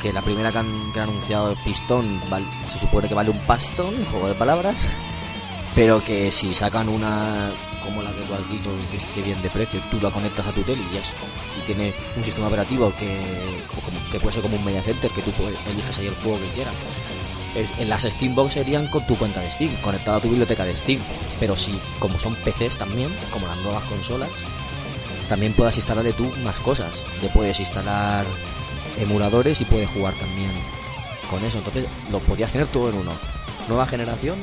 Que 0.00 0.12
la 0.12 0.22
primera 0.22 0.50
que 0.52 0.58
han, 0.58 0.92
que 0.92 1.00
han 1.00 1.08
anunciado 1.10 1.54
Pistón 1.64 2.20
val- 2.28 2.44
se 2.68 2.78
supone 2.78 3.08
que 3.08 3.14
vale 3.14 3.30
un 3.30 3.38
pastón, 3.40 4.04
juego 4.06 4.28
de 4.28 4.34
palabras. 4.34 4.86
Pero 5.74 6.02
que 6.04 6.30
si 6.30 6.54
sacan 6.54 6.88
una 6.88 7.50
como 7.84 8.00
la 8.02 8.12
que 8.14 8.22
tú 8.22 8.32
has 8.34 8.50
dicho, 8.50 8.70
que 8.90 8.96
esté 8.96 9.20
bien 9.20 9.42
de 9.42 9.50
precio, 9.50 9.78
tú 9.90 10.00
la 10.00 10.10
conectas 10.10 10.46
a 10.46 10.52
tu 10.52 10.62
tele 10.62 10.82
y 10.92 10.96
eso. 10.96 11.14
Y 11.58 11.66
tiene 11.66 11.92
un 12.16 12.24
sistema 12.24 12.46
operativo 12.46 12.90
que, 12.98 13.20
como- 13.74 14.10
que 14.10 14.20
puede 14.20 14.32
ser 14.34 14.42
como 14.42 14.56
un 14.56 14.64
media 14.64 14.82
center, 14.82 15.10
que 15.10 15.20
tú 15.22 15.30
eliges 15.70 15.98
ahí 15.98 16.06
el 16.06 16.14
juego 16.14 16.38
que 16.38 16.48
quieras. 16.52 16.74
En 17.54 17.88
las 17.88 18.02
Steambox 18.02 18.54
serían 18.54 18.88
con 18.88 19.06
tu 19.06 19.16
cuenta 19.16 19.40
de 19.40 19.50
Steam, 19.50 19.72
conectado 19.76 20.18
a 20.18 20.20
tu 20.20 20.28
biblioteca 20.28 20.64
de 20.64 20.74
Steam. 20.74 21.00
Pero 21.38 21.56
si, 21.56 21.72
como 22.00 22.18
son 22.18 22.34
PCs 22.34 22.78
también, 22.78 23.14
como 23.32 23.46
las 23.46 23.58
nuevas 23.58 23.84
consolas, 23.84 24.30
también 25.28 25.52
puedas 25.52 25.76
instalarle 25.76 26.12
tú 26.12 26.24
más 26.42 26.58
cosas. 26.60 27.04
Le 27.22 27.28
puedes 27.28 27.58
instalar 27.60 28.24
emuladores 28.98 29.60
y 29.60 29.64
puedes 29.64 29.88
jugar 29.90 30.14
también 30.14 30.50
con 31.30 31.44
eso. 31.44 31.58
Entonces 31.58 31.86
lo 32.10 32.20
podías 32.20 32.52
tener 32.52 32.66
todo 32.68 32.90
en 32.90 32.98
uno. 32.98 33.12
Nueva 33.68 33.86
generación 33.86 34.38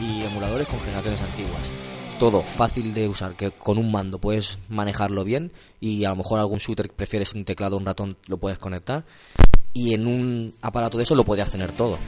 y 0.00 0.22
emuladores 0.22 0.68
con 0.68 0.80
generaciones 0.80 1.22
antiguas. 1.22 1.70
Todo 2.18 2.42
fácil 2.42 2.94
de 2.94 3.08
usar, 3.08 3.34
que 3.34 3.50
con 3.50 3.78
un 3.78 3.90
mando 3.90 4.20
puedes 4.20 4.58
manejarlo 4.68 5.24
bien 5.24 5.52
y 5.80 6.04
a 6.04 6.10
lo 6.10 6.16
mejor 6.16 6.38
algún 6.38 6.58
shooter 6.58 6.88
que 6.88 6.94
prefieres 6.94 7.34
un 7.34 7.44
teclado 7.44 7.76
un 7.76 7.86
ratón 7.86 8.16
lo 8.26 8.36
puedes 8.36 8.58
conectar. 8.58 9.04
Y 9.72 9.94
en 9.94 10.06
un 10.06 10.54
aparato 10.60 10.98
de 10.98 11.04
eso 11.04 11.14
lo 11.14 11.24
podías 11.24 11.50
tener 11.50 11.72
todo. 11.72 11.98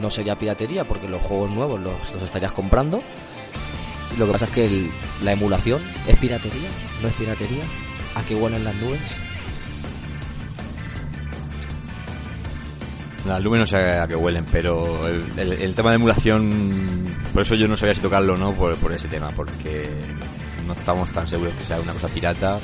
No 0.00 0.10
sería 0.10 0.38
piratería 0.38 0.84
porque 0.86 1.08
los 1.08 1.22
juegos 1.22 1.50
nuevos 1.50 1.80
los, 1.80 2.12
los 2.12 2.22
estarías 2.22 2.52
comprando. 2.52 3.02
Lo 4.18 4.26
que 4.26 4.32
pasa 4.32 4.44
es 4.46 4.50
que 4.50 4.64
el- 4.66 4.90
la 5.22 5.32
emulación 5.32 5.80
es 6.06 6.16
piratería, 6.18 6.68
no 7.02 7.08
es 7.08 7.14
piratería. 7.14 7.64
¿A 8.14 8.22
qué 8.22 8.34
huelen 8.34 8.64
las 8.64 8.74
nubes? 8.76 9.00
Las 13.26 13.42
nubes 13.42 13.60
no 13.60 13.66
sé 13.66 13.76
a 13.76 14.08
qué 14.08 14.16
huelen, 14.16 14.46
pero 14.50 15.06
el, 15.06 15.74
tema 15.74 15.90
de 15.90 15.96
emulación, 15.96 17.14
por 17.34 17.42
eso 17.42 17.54
yo 17.54 17.68
no 17.68 17.76
sabía 17.76 17.94
si 17.94 18.00
tocarlo 18.00 18.32
o 18.34 18.36
no, 18.38 18.54
por, 18.54 18.74
por 18.78 18.94
ese 18.94 19.08
tema, 19.08 19.30
porque 19.32 19.88
no 20.66 20.72
estamos 20.72 21.10
tan 21.12 21.28
seguros 21.28 21.52
que 21.54 21.64
sea 21.64 21.80
una 21.80 21.92
cosa 21.92 22.08
pirata 22.08 22.58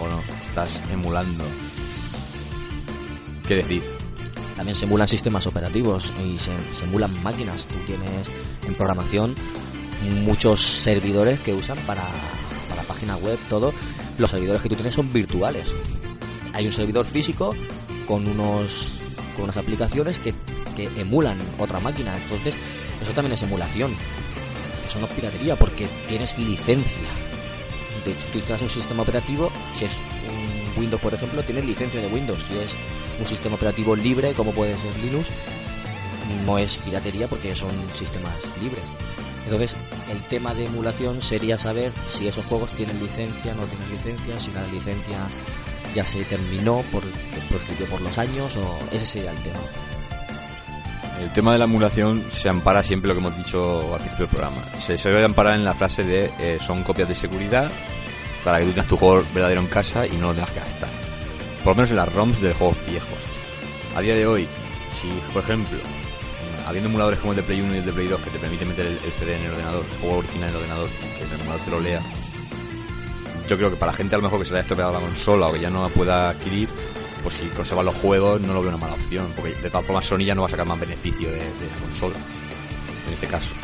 o 0.00 0.08
no. 0.08 0.20
Estás 0.48 0.80
emulando. 0.92 1.44
¿Qué 3.46 3.54
decir? 3.56 3.82
También 4.56 4.76
se 4.76 4.84
emulan 4.84 5.08
sistemas 5.08 5.46
operativos 5.46 6.12
y 6.24 6.38
se, 6.38 6.52
emulan 6.84 7.10
máquinas. 7.22 7.66
Tú 7.66 7.74
tienes 7.86 8.30
en 8.66 8.74
programación 8.74 9.34
muchos 10.22 10.60
servidores 10.60 11.40
que 11.40 11.52
usan 11.54 11.78
para, 11.86 12.04
para 12.68 12.82
página 12.82 13.16
web, 13.16 13.38
todo. 13.48 13.72
Los 14.18 14.30
servidores 14.30 14.62
que 14.62 14.68
tú 14.68 14.76
tienes 14.76 14.94
son 14.94 15.12
virtuales. 15.12 15.66
Hay 16.52 16.66
un 16.66 16.72
servidor 16.72 17.04
físico 17.04 17.54
con 18.06 18.26
unos 18.28 19.00
con 19.34 19.44
unas 19.44 19.56
aplicaciones 19.56 20.18
que, 20.20 20.32
que 20.76 20.88
emulan 21.00 21.36
otra 21.58 21.80
máquina. 21.80 22.16
Entonces, 22.16 22.56
eso 23.02 23.12
también 23.12 23.32
es 23.32 23.42
emulación. 23.42 23.92
Eso 24.86 25.00
no 25.00 25.06
es 25.06 25.12
piratería 25.12 25.56
porque 25.56 25.88
tienes 26.08 26.38
licencia. 26.38 27.02
De 28.04 28.12
hecho, 28.12 28.26
tú 28.32 28.38
instalas 28.38 28.62
un 28.62 28.70
sistema 28.70 29.02
operativo, 29.02 29.50
si 29.74 29.86
es 29.86 29.96
un 29.96 30.80
Windows, 30.80 31.00
por 31.00 31.14
ejemplo, 31.14 31.42
tienes 31.42 31.64
licencia 31.64 32.00
de 32.00 32.06
Windows. 32.08 32.42
Si 32.42 32.56
es 32.58 32.76
un 33.18 33.26
sistema 33.26 33.56
operativo 33.56 33.96
libre, 33.96 34.32
como 34.32 34.52
puede 34.52 34.76
ser 34.76 34.96
Linux, 35.02 35.28
no 36.44 36.58
es 36.58 36.78
piratería 36.78 37.26
porque 37.28 37.54
son 37.54 37.70
sistemas 37.92 38.34
libres. 38.60 38.84
Entonces, 39.44 39.76
el 40.10 40.20
tema 40.22 40.54
de 40.54 40.66
emulación 40.66 41.20
sería 41.20 41.58
saber 41.58 41.92
si 42.08 42.26
esos 42.28 42.46
juegos 42.46 42.70
tienen 42.72 42.98
licencia, 43.00 43.54
no 43.54 43.64
tienen 43.64 43.90
licencia, 43.90 44.40
si 44.40 44.50
la 44.52 44.66
licencia 44.68 45.18
ya 45.94 46.04
se 46.04 46.24
terminó, 46.24 46.82
por, 46.90 47.02
prescribió 47.48 47.86
por 47.86 48.00
los 48.00 48.16
años, 48.18 48.56
o 48.56 48.78
ese 48.90 49.04
sería 49.04 49.30
el 49.30 49.42
tema. 49.42 49.58
El 51.20 51.30
tema 51.32 51.52
de 51.52 51.58
la 51.58 51.64
emulación 51.64 52.24
se 52.30 52.48
ampara 52.48 52.82
siempre 52.82 53.08
lo 53.08 53.14
que 53.14 53.20
hemos 53.20 53.36
dicho 53.36 53.94
al 53.94 54.00
principio 54.00 54.26
del 54.26 54.34
programa. 54.34 54.62
Se, 54.80 54.98
se 54.98 55.10
debe 55.10 55.24
amparar 55.24 55.54
en 55.54 55.64
la 55.64 55.74
frase 55.74 56.04
de 56.04 56.30
eh, 56.40 56.58
son 56.58 56.82
copias 56.82 57.08
de 57.08 57.14
seguridad 57.14 57.70
para 58.44 58.58
que 58.58 58.64
tú 58.64 58.70
tengas 58.72 58.88
tu 58.88 58.96
juego 58.96 59.24
verdadero 59.32 59.60
en 59.60 59.68
casa 59.68 60.06
y 60.06 60.16
no 60.16 60.28
lo 60.28 60.34
tengas 60.34 60.50
que 60.50 60.60
gastar. 60.60 61.03
Por 61.64 61.72
lo 61.72 61.76
menos 61.76 61.90
en 61.90 61.96
las 61.96 62.12
ROMs 62.12 62.42
de 62.42 62.52
juegos 62.52 62.76
viejos. 62.86 63.18
A 63.96 64.02
día 64.02 64.14
de 64.14 64.26
hoy, 64.26 64.46
si 65.00 65.08
por 65.32 65.42
ejemplo, 65.42 65.78
habiendo 66.66 66.90
emuladores 66.90 67.18
como 67.20 67.32
el 67.32 67.36
de 67.36 67.42
Play 67.42 67.62
1 67.62 67.74
y 67.74 67.78
el 67.78 67.86
de 67.86 67.92
Play 67.92 68.06
2 68.06 68.20
que 68.20 68.30
te 68.30 68.38
permiten 68.38 68.68
meter 68.68 68.86
el, 68.86 69.12
CD 69.12 69.36
en 69.36 69.44
el 69.44 69.52
ordenador, 69.52 69.84
el 69.90 69.98
juego 69.98 70.18
original 70.18 70.50
en 70.50 70.54
el 70.54 70.60
ordenador, 70.60 70.90
que 70.90 71.24
el 71.24 71.32
ordenador 71.32 71.60
te 71.60 71.70
lo 71.70 71.80
lea, 71.80 72.02
yo 73.48 73.56
creo 73.56 73.70
que 73.70 73.76
para 73.76 73.94
gente 73.94 74.14
a 74.14 74.18
lo 74.18 74.24
mejor 74.24 74.40
que 74.40 74.44
se 74.44 74.52
le 74.52 74.58
haya 74.58 74.62
estropeado 74.62 74.92
la 74.92 75.00
consola 75.00 75.46
o 75.46 75.52
que 75.54 75.60
ya 75.60 75.70
no 75.70 75.82
la 75.82 75.88
pueda 75.88 76.30
adquirir, 76.30 76.68
pues 77.22 77.34
si 77.34 77.46
conservan 77.48 77.86
los 77.86 77.96
juegos 77.96 78.42
no 78.42 78.52
lo 78.52 78.60
veo 78.60 78.68
una 78.68 78.78
mala 78.78 78.94
opción, 78.94 79.32
porque 79.34 79.54
de 79.54 79.70
todas 79.70 79.86
formas 79.86 80.04
Sony 80.04 80.24
ya 80.24 80.34
no 80.34 80.42
va 80.42 80.48
a 80.48 80.50
sacar 80.50 80.66
más 80.66 80.78
beneficio 80.78 81.30
de, 81.30 81.38
de 81.38 81.70
la 81.70 81.76
consola, 81.80 82.16
en 83.06 83.14
este 83.14 83.26
caso. 83.26 83.54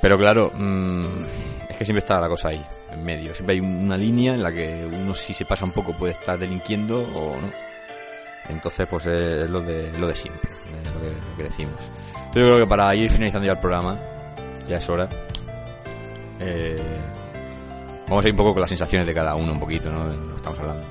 Pero 0.00 0.18
claro, 0.18 0.50
mm, 0.54 1.04
es 1.04 1.53
siempre 1.84 2.00
está 2.00 2.20
la 2.20 2.28
cosa 2.28 2.48
ahí, 2.48 2.64
en 2.92 3.02
medio. 3.02 3.34
Siempre 3.34 3.54
hay 3.54 3.60
una 3.60 3.96
línea 3.96 4.34
en 4.34 4.42
la 4.42 4.52
que 4.52 4.88
uno 4.92 5.14
si 5.14 5.34
se 5.34 5.44
pasa 5.44 5.64
un 5.64 5.72
poco 5.72 5.96
puede 5.96 6.12
estar 6.12 6.38
delinquiendo 6.38 7.00
o 7.14 7.40
no. 7.40 7.50
Entonces, 8.48 8.86
pues 8.88 9.06
es 9.06 9.48
lo 9.48 9.60
de, 9.60 9.90
lo 9.98 10.06
de 10.06 10.14
siempre, 10.14 10.50
lo 10.94 11.00
que, 11.00 11.28
lo 11.30 11.36
que 11.36 11.42
decimos. 11.44 11.80
Yo 12.34 12.42
creo 12.42 12.58
que 12.58 12.66
para 12.66 12.94
ir 12.94 13.10
finalizando 13.10 13.46
ya 13.46 13.52
el 13.52 13.60
programa, 13.60 13.98
ya 14.68 14.76
es 14.76 14.88
hora. 14.88 15.08
Eh, 16.40 16.76
vamos 18.08 18.24
a 18.24 18.28
ir 18.28 18.34
un 18.34 18.36
poco 18.36 18.52
con 18.52 18.60
las 18.60 18.68
sensaciones 18.68 19.06
de 19.06 19.14
cada 19.14 19.34
uno, 19.34 19.52
un 19.52 19.60
poquito, 19.60 19.90
¿no? 19.90 20.04
Lo 20.04 20.36
estamos 20.36 20.58
hablando. 20.58 20.82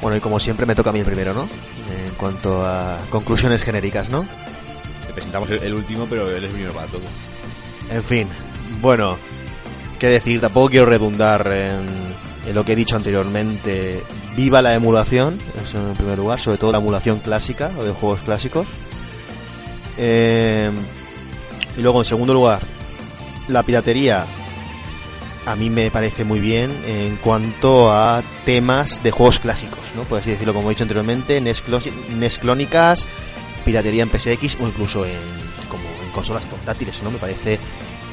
Bueno, 0.00 0.16
y 0.16 0.20
como 0.20 0.40
siempre 0.40 0.66
me 0.66 0.74
toca 0.74 0.90
a 0.90 0.92
mí 0.92 1.04
primero, 1.04 1.32
¿no? 1.32 1.42
En 1.42 2.14
cuanto 2.14 2.66
a 2.66 2.98
conclusiones 3.10 3.62
genéricas, 3.62 4.08
¿no? 4.08 4.26
Presentamos 5.14 5.50
el, 5.50 5.74
último, 5.74 6.06
pero 6.08 6.30
él 6.30 6.44
es 6.44 6.50
primero 6.52 6.72
para 6.72 6.86
todo. 6.86 7.02
En 7.90 8.02
fin, 8.02 8.28
bueno, 8.80 9.16
qué 9.98 10.08
decir, 10.08 10.40
tampoco 10.40 10.70
quiero 10.70 10.86
redundar 10.86 11.46
en, 11.52 12.54
lo 12.54 12.64
que 12.64 12.72
he 12.72 12.76
dicho 12.76 12.96
anteriormente. 12.96 14.02
Viva 14.36 14.62
la 14.62 14.74
emulación, 14.74 15.38
eso 15.62 15.86
en 15.86 15.94
primer 15.94 16.16
lugar, 16.16 16.40
sobre 16.40 16.56
todo 16.56 16.72
la 16.72 16.78
emulación 16.78 17.18
clásica 17.18 17.70
o 17.78 17.84
de 17.84 17.92
juegos 17.92 18.22
clásicos. 18.22 18.66
Eh, 19.98 20.70
y 21.76 21.82
luego, 21.82 21.98
en 22.00 22.04
segundo 22.06 22.32
lugar, 22.32 22.60
la 23.48 23.62
piratería 23.62 24.24
a 25.46 25.56
mí 25.56 25.70
me 25.70 25.90
parece 25.90 26.24
muy 26.24 26.40
bien 26.40 26.70
en 26.86 27.16
cuanto 27.16 27.92
a 27.92 28.22
temas 28.44 29.02
de 29.02 29.10
juegos 29.10 29.40
clásicos, 29.40 29.94
¿no? 29.94 30.02
Por 30.02 30.20
así 30.20 30.30
decirlo, 30.30 30.54
como 30.54 30.68
he 30.68 30.74
dicho 30.74 30.84
anteriormente, 30.84 31.40
NES, 31.40 31.62
NES 32.16 32.38
clónicas, 32.38 33.06
piratería 33.64 34.02
en 34.02 34.10
PSX 34.10 34.58
o 34.60 34.66
incluso 34.66 35.04
en, 35.04 35.12
como 35.68 35.84
en 36.04 36.10
consolas 36.12 36.44
portátiles, 36.44 37.02
¿no? 37.02 37.10
Me 37.10 37.18
parece 37.18 37.58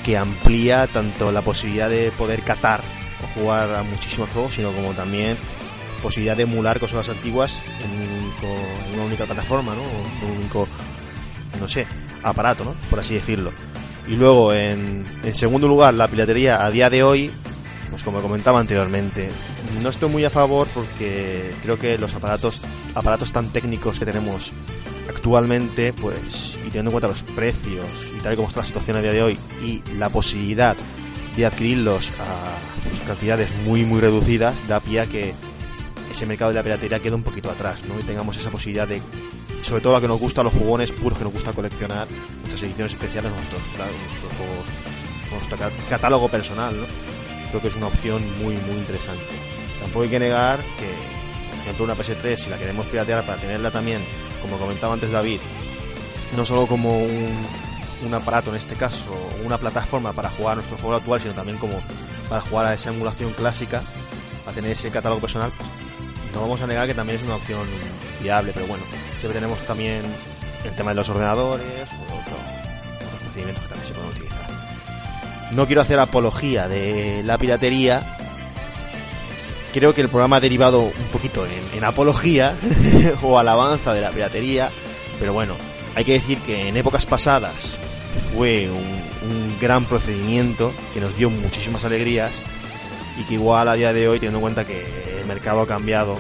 que 0.03 0.17
amplía 0.17 0.87
tanto 0.87 1.31
la 1.31 1.41
posibilidad 1.41 1.89
de 1.89 2.11
poder 2.11 2.41
catar 2.41 2.81
o 3.23 3.39
jugar 3.39 3.73
a 3.75 3.83
muchísimos 3.83 4.29
juegos, 4.29 4.53
sino 4.53 4.71
como 4.71 4.91
también 4.93 5.37
posibilidad 6.01 6.37
de 6.37 6.43
emular 6.43 6.79
consolas 6.79 7.09
antiguas 7.09 7.61
en, 7.83 8.23
único- 8.23 8.87
en 8.87 8.93
una 8.95 9.03
única 9.05 9.25
plataforma, 9.25 9.75
¿no? 9.75 9.81
En 9.81 10.31
un 10.31 10.37
único, 10.39 10.67
no 11.59 11.67
sé, 11.67 11.85
aparato, 12.23 12.63
¿no? 12.63 12.73
Por 12.89 12.99
así 12.99 13.15
decirlo. 13.15 13.51
Y 14.07 14.13
luego, 14.15 14.53
en, 14.53 15.03
en 15.23 15.33
segundo 15.35 15.67
lugar, 15.67 15.93
la 15.93 16.07
piratería 16.07 16.63
a 16.65 16.71
día 16.71 16.89
de 16.89 17.03
hoy, 17.03 17.29
pues 17.91 18.01
como 18.03 18.21
comentaba 18.21 18.59
anteriormente, 18.59 19.29
no 19.83 19.89
estoy 19.89 20.09
muy 20.09 20.23
a 20.23 20.29
favor 20.29 20.67
porque 20.73 21.51
creo 21.61 21.77
que 21.77 21.97
los 21.97 22.13
aparatos, 22.13 22.61
aparatos 22.95 23.31
tan 23.33 23.49
técnicos 23.49 23.99
que 23.99 24.05
tenemos 24.05 24.53
actualmente, 25.23 25.91
pues, 25.91 26.53
y 26.65 26.69
teniendo 26.69 26.89
en 26.89 26.91
cuenta 26.91 27.07
los 27.09 27.23
precios 27.23 27.85
y 28.17 28.21
tal 28.21 28.33
y 28.33 28.35
como 28.37 28.47
está 28.47 28.61
la 28.61 28.65
situación 28.67 28.95
a 28.97 29.01
día 29.01 29.11
de 29.11 29.21
hoy 29.21 29.37
y 29.63 29.81
la 29.97 30.07
posibilidad 30.09 30.77
de 31.35 31.45
adquirirlos 31.45 32.11
a 32.21 32.87
pues, 32.87 33.01
cantidades 33.01 33.49
muy 33.65 33.83
muy 33.85 33.99
reducidas, 33.99 34.65
da 34.67 34.79
pie 34.79 35.01
a 35.01 35.05
que 35.07 35.33
ese 36.09 36.25
mercado 36.25 36.51
de 36.51 36.55
la 36.55 36.63
piratería 36.63 36.99
quede 36.99 37.15
un 37.15 37.23
poquito 37.23 37.51
atrás, 37.51 37.81
¿no? 37.87 37.99
Y 37.99 38.03
tengamos 38.03 38.37
esa 38.37 38.49
posibilidad 38.49 38.87
de, 38.87 39.01
sobre 39.61 39.81
todo 39.81 39.93
lo 39.93 40.01
que 40.01 40.07
nos 40.07 40.19
gusta 40.19 40.39
a 40.41 40.45
los 40.45 40.53
jugones 40.53 40.93
puros 40.93 41.17
que 41.17 41.25
nos 41.25 41.33
gusta 41.33 41.51
coleccionar, 41.51 42.07
nuestras 42.39 42.63
ediciones 42.63 42.93
especiales, 42.93 43.31
nuestros, 43.31 43.61
nuestros 43.61 44.33
juegos, 44.37 44.65
nuestro 45.33 45.57
ca- 45.57 45.71
catálogo 45.89 46.29
personal, 46.29 46.75
¿no? 46.79 46.85
creo 47.49 47.61
que 47.61 47.67
es 47.67 47.75
una 47.75 47.87
opción 47.87 48.21
muy, 48.41 48.55
muy 48.55 48.77
interesante. 48.77 49.23
Tampoco 49.81 50.03
hay 50.03 50.09
que 50.09 50.19
negar 50.19 50.59
que, 50.59 50.87
por 51.51 51.59
ejemplo, 51.61 51.83
una 51.85 51.95
PS3, 51.95 52.37
si 52.37 52.49
la 52.49 52.57
queremos 52.57 52.85
piratear 52.87 53.25
para 53.25 53.37
tenerla 53.39 53.69
también, 53.69 54.01
como 54.41 54.57
comentaba 54.57 54.93
antes 54.93 55.11
David, 55.11 55.39
no 56.35 56.45
solo 56.45 56.67
como 56.67 56.97
un, 56.99 58.13
aparato 58.13 58.49
en 58.51 58.55
este 58.57 58.75
caso, 58.75 59.03
una 59.45 59.57
plataforma 59.57 60.13
para 60.13 60.29
jugar 60.29 60.53
a 60.53 60.55
nuestro 60.55 60.77
juego 60.77 60.95
actual, 60.95 61.21
sino 61.21 61.33
también 61.33 61.57
como 61.57 61.73
para 62.29 62.41
jugar 62.41 62.65
a 62.67 62.73
esa 62.73 62.89
emulación 62.91 63.33
clásica, 63.33 63.81
a 64.47 64.51
tener 64.51 64.71
ese 64.71 64.89
catálogo 64.89 65.21
personal, 65.21 65.51
pues 65.57 65.69
no 66.33 66.41
vamos 66.41 66.61
a 66.61 66.67
negar 66.67 66.87
que 66.87 66.93
también 66.93 67.17
es 67.19 67.25
una 67.25 67.35
opción 67.35 67.59
viable, 68.21 68.51
pero 68.53 68.67
bueno, 68.67 68.83
siempre 69.19 69.39
tenemos 69.39 69.59
también 69.65 70.01
el 70.63 70.71
tema 70.75 70.91
de 70.91 70.95
los 70.95 71.09
ordenadores 71.09 71.65
o 71.99 72.03
otro- 72.19 72.35
otros 73.05 73.21
procedimientos 73.23 73.63
que 73.63 73.69
también 73.69 73.87
se 73.87 73.93
pueden 73.93 74.09
utilizar. 74.09 74.49
No 75.51 75.65
quiero 75.65 75.81
hacer 75.81 75.99
apología 75.99 76.67
de 76.67 77.23
la 77.25 77.37
piratería. 77.39 78.17
Creo 79.73 79.93
que 79.93 80.01
el 80.01 80.09
programa 80.09 80.37
ha 80.37 80.39
derivado 80.39 80.81
un 80.81 81.07
poquito 81.11 81.45
en, 81.45 81.83
apología 81.83 82.55
o 83.21 83.37
alabanza 83.37 83.93
de 83.93 84.01
la 84.01 84.09
piratería, 84.09 84.69
pero 85.19 85.33
bueno, 85.33 85.55
hay 85.95 86.03
que 86.03 86.13
decir 86.13 86.39
que 86.39 86.67
en 86.67 86.77
épocas 86.77 87.05
pasadas 87.05 87.77
fue 88.35 88.69
un, 88.69 89.09
gran 89.61 89.83
procedimiento 89.83 90.71
que 90.93 91.01
nos 91.01 91.17
dio 91.17 91.29
muchísimas 91.29 91.83
alegrías 91.83 92.41
y 93.19 93.23
que 93.23 93.33
igual 93.33 93.67
a 93.67 93.73
día 93.73 93.91
de 93.91 94.07
hoy, 94.07 94.17
teniendo 94.17 94.37
en 94.37 94.41
cuenta 94.41 94.65
que 94.65 94.85
el 95.19 95.27
mercado 95.27 95.61
ha 95.61 95.67
cambiado, 95.67 96.17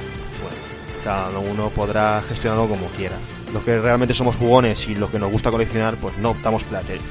cada 1.05 1.39
uno 1.39 1.69
podrá 1.69 2.21
gestionarlo 2.21 2.67
como 2.67 2.87
quiera. 2.89 3.15
Los 3.53 3.63
que 3.63 3.79
realmente 3.79 4.13
somos 4.13 4.35
jugones 4.35 4.89
y 4.89 4.95
los 4.95 5.09
que 5.09 5.19
nos 5.19 5.31
gusta 5.31 5.51
coleccionar, 5.51 5.95
pues 5.95 6.17
no 6.17 6.31
optamos 6.31 6.65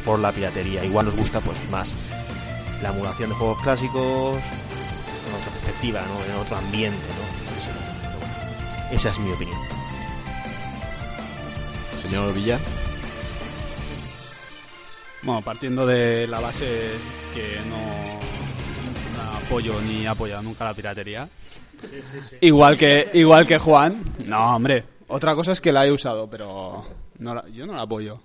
por 0.04 0.18
la 0.18 0.30
piratería. 0.30 0.84
Igual 0.84 1.06
nos 1.06 1.16
gusta 1.16 1.40
pues 1.40 1.56
más 1.70 1.92
la 2.82 2.90
emulación 2.90 3.30
de 3.30 3.34
juegos 3.34 3.62
clásicos 3.62 4.36
otra 5.48 5.60
perspectiva, 5.60 6.02
¿no? 6.02 6.24
en 6.24 6.40
otro 6.40 6.56
ambiente. 6.56 7.06
¿no? 7.08 8.94
Esa 8.94 9.10
es 9.10 9.18
mi 9.18 9.30
opinión. 9.32 9.58
Señor 12.02 12.32
Villa. 12.34 12.58
Bueno, 15.22 15.42
partiendo 15.42 15.84
de 15.86 16.26
la 16.28 16.40
base 16.40 16.90
que 17.34 17.60
no, 17.68 17.76
no 19.16 19.38
apoyo 19.46 19.80
ni 19.82 20.04
he 20.04 20.08
apoyado 20.08 20.42
nunca 20.42 20.64
la 20.64 20.74
piratería. 20.74 21.28
Igual 22.40 22.78
que 22.78 23.10
igual 23.14 23.46
que 23.46 23.58
Juan. 23.58 24.02
No, 24.26 24.56
hombre. 24.56 24.84
Otra 25.08 25.34
cosa 25.34 25.52
es 25.52 25.60
que 25.60 25.72
la 25.72 25.86
he 25.86 25.92
usado, 25.92 26.28
pero 26.30 26.84
no 27.18 27.34
la- 27.34 27.48
yo 27.48 27.66
no 27.66 27.74
la 27.74 27.82
apoyo. 27.82 28.20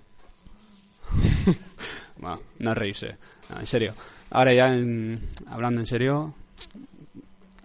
bueno, 2.18 2.40
no 2.58 2.70
es 2.72 2.76
reírse. 2.78 3.16
No, 3.50 3.60
en 3.60 3.66
serio. 3.66 3.94
Ahora 4.30 4.52
ya, 4.52 4.72
en- 4.74 5.20
hablando 5.50 5.80
en 5.80 5.86
serio, 5.86 6.34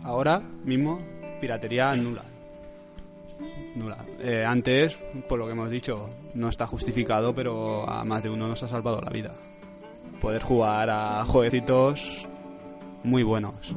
ahora 0.03 0.39
mismo 0.39 0.99
piratería 1.39 1.95
nula. 1.95 2.23
Nula. 3.75 3.97
Eh, 4.19 4.43
antes, 4.45 4.99
por 5.27 5.39
lo 5.39 5.45
que 5.45 5.53
hemos 5.53 5.69
dicho, 5.69 6.09
no 6.33 6.49
está 6.49 6.67
justificado, 6.67 7.33
pero 7.33 7.89
a 7.89 8.03
más 8.03 8.23
de 8.23 8.29
uno 8.29 8.47
nos 8.47 8.61
ha 8.63 8.67
salvado 8.67 9.01
la 9.01 9.11
vida. 9.11 9.33
Poder 10.19 10.41
jugar 10.41 10.89
a 10.89 11.23
jueguecitos 11.25 12.27
muy 13.03 13.23
buenos. 13.23 13.73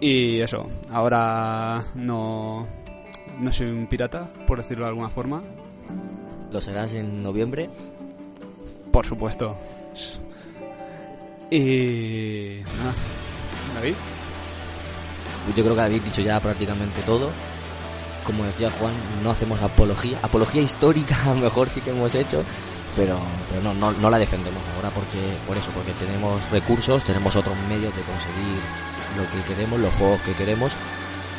Y 0.00 0.40
eso, 0.40 0.66
ahora 0.90 1.82
no, 1.94 2.66
no 3.40 3.52
soy 3.52 3.66
un 3.68 3.86
pirata, 3.86 4.32
por 4.46 4.58
decirlo 4.58 4.84
de 4.84 4.90
alguna 4.90 5.10
forma. 5.10 5.42
Lo 6.50 6.60
serás 6.60 6.94
en 6.94 7.22
noviembre. 7.22 7.68
Por 8.92 9.04
supuesto. 9.06 9.56
Y... 11.50 12.60
nada. 12.78 12.94
David. 13.74 13.94
Yo 15.56 15.62
creo 15.64 15.74
que 15.74 15.80
habéis 15.80 16.04
dicho 16.04 16.20
ya 16.20 16.40
prácticamente 16.40 17.02
todo. 17.02 17.30
Como 18.24 18.44
decía 18.44 18.70
Juan, 18.78 18.92
no 19.22 19.30
hacemos 19.30 19.60
apología. 19.62 20.18
Apología 20.22 20.62
histórica 20.62 21.16
a 21.24 21.34
lo 21.34 21.40
mejor 21.40 21.68
sí 21.68 21.80
que 21.80 21.90
hemos 21.90 22.14
hecho, 22.14 22.44
pero, 22.94 23.18
pero 23.48 23.62
no, 23.62 23.74
no, 23.74 23.92
no 23.92 24.10
la 24.10 24.18
defendemos 24.18 24.62
ahora 24.76 24.90
porque 24.90 25.18
por 25.46 25.56
eso, 25.56 25.70
porque 25.72 25.92
tenemos 25.92 26.40
recursos, 26.50 27.04
tenemos 27.04 27.34
otros 27.36 27.56
medios 27.68 27.94
de 27.94 28.02
conseguir 28.02 28.60
lo 29.16 29.28
que 29.30 29.54
queremos, 29.54 29.80
los 29.80 29.92
juegos 29.94 30.20
que 30.20 30.34
queremos 30.34 30.72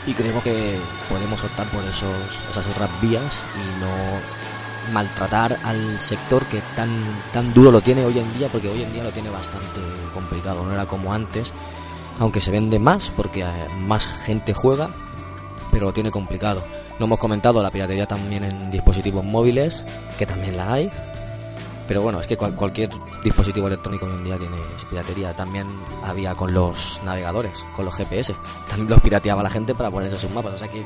y 0.06 0.14
creemos 0.14 0.44
que 0.44 0.80
podemos 1.10 1.44
optar 1.44 1.68
por 1.70 1.84
esos, 1.84 2.40
esas 2.50 2.68
otras 2.68 2.90
vías 3.02 3.42
y 3.56 3.80
no 3.80 4.94
maltratar 4.94 5.60
al 5.64 6.00
sector 6.00 6.44
que 6.46 6.60
tan 6.76 6.90
tan 7.32 7.54
duro 7.54 7.72
lo 7.72 7.82
tiene 7.82 8.04
hoy 8.04 8.18
en 8.18 8.34
día 8.38 8.48
porque 8.48 8.68
hoy 8.68 8.82
en 8.82 8.92
día 8.92 9.04
lo 9.04 9.12
tiene 9.12 9.30
bastante 9.30 9.80
complicado 10.12 10.66
no 10.66 10.74
era 10.74 10.88
como 10.88 11.14
antes 11.14 11.54
aunque 12.22 12.40
se 12.40 12.52
vende 12.52 12.78
más 12.80 13.10
porque 13.10 13.42
eh, 13.42 13.48
más 13.80 14.08
gente 14.08 14.54
juega 14.54 14.90
pero 15.72 15.86
lo 15.88 15.94
tiene 15.94 16.12
complicado. 16.12 16.64
No 17.00 17.06
hemos 17.06 17.18
comentado 17.20 17.64
la 17.64 17.72
piratería 17.72 18.06
también 18.06 18.44
en 18.44 18.70
dispositivos 18.70 19.24
móviles 19.24 19.86
que 20.20 20.26
también 20.26 20.56
la 20.58 20.74
hay. 20.74 20.92
Pero 21.88 22.02
bueno 22.02 22.20
es 22.20 22.28
que 22.28 22.36
cual- 22.38 22.56
cualquier 22.56 22.90
dispositivo 23.24 23.68
electrónico 23.68 24.06
hoy 24.06 24.12
en 24.14 24.24
día 24.26 24.38
tiene 24.38 24.58
piratería. 24.90 25.34
También 25.34 25.68
había 26.04 26.36
con 26.36 26.54
los 26.54 27.02
navegadores 27.04 27.54
con 27.76 27.86
los 27.86 27.96
GPS 27.96 28.36
también 28.70 28.90
los 28.90 29.00
pirateaba 29.02 29.42
la 29.44 29.50
gente 29.50 29.74
para 29.74 29.90
ponerse 29.90 30.18
sus 30.18 30.30
mapas. 30.32 30.54
O 30.54 30.58
sea 30.58 30.68
que 30.68 30.84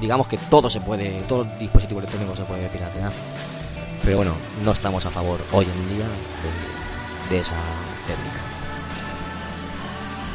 digamos 0.00 0.28
que 0.28 0.36
todo 0.36 0.68
se 0.70 0.80
puede 0.82 1.22
todo 1.22 1.44
dispositivo 1.58 2.00
electrónico 2.00 2.36
se 2.36 2.44
puede 2.44 2.68
piratear. 2.68 3.12
Pero 4.04 4.18
bueno 4.18 4.32
no 4.64 4.72
estamos 4.72 5.04
a 5.06 5.10
favor 5.10 5.40
hoy 5.52 5.64
en 5.64 5.88
día 5.96 6.06
de 7.30 7.38
esa 7.40 7.56
técnica 8.06 8.40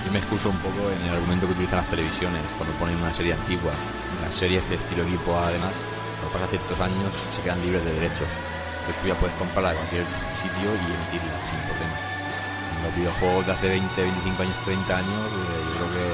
Yo 0.06 0.12
me 0.12 0.20
excuso 0.20 0.52
un 0.52 0.58
poco 0.60 0.92
en 0.92 1.02
el 1.02 1.16
argumento 1.16 1.48
que 1.48 1.54
utilizan 1.54 1.80
las 1.80 1.90
televisiones 1.90 2.46
cuando 2.58 2.76
ponen 2.78 2.96
una 2.98 3.12
serie 3.12 3.34
antigua. 3.34 3.74
Las 4.22 4.36
series 4.36 4.62
de 4.70 4.76
estilo 4.76 5.02
equipo, 5.02 5.36
además, 5.36 5.74
cuando 6.22 6.32
pasan 6.32 6.50
ciertos 6.50 6.80
años, 6.80 7.12
se 7.34 7.42
quedan 7.42 7.60
libres 7.62 7.84
de 7.84 7.94
derechos. 7.94 8.30
Que 8.86 8.94
tú 9.02 9.08
ya 9.08 9.16
puedes 9.16 9.36
comprarla 9.36 9.72
de 9.72 9.78
cualquier 9.78 10.06
sitio 10.38 10.70
y 10.70 10.86
emitirla 10.94 11.34
sin 11.50 11.58
problema. 11.66 11.98
En 12.78 12.84
los 12.86 12.96
videojuegos 12.96 13.46
de 13.48 13.52
hace 13.54 13.68
20, 13.70 14.02
25 14.02 14.44
años, 14.44 14.58
30 14.62 14.98
años, 14.98 15.26
eh, 15.26 15.62
yo 15.66 15.74
creo 15.74 15.90
que 15.90 16.06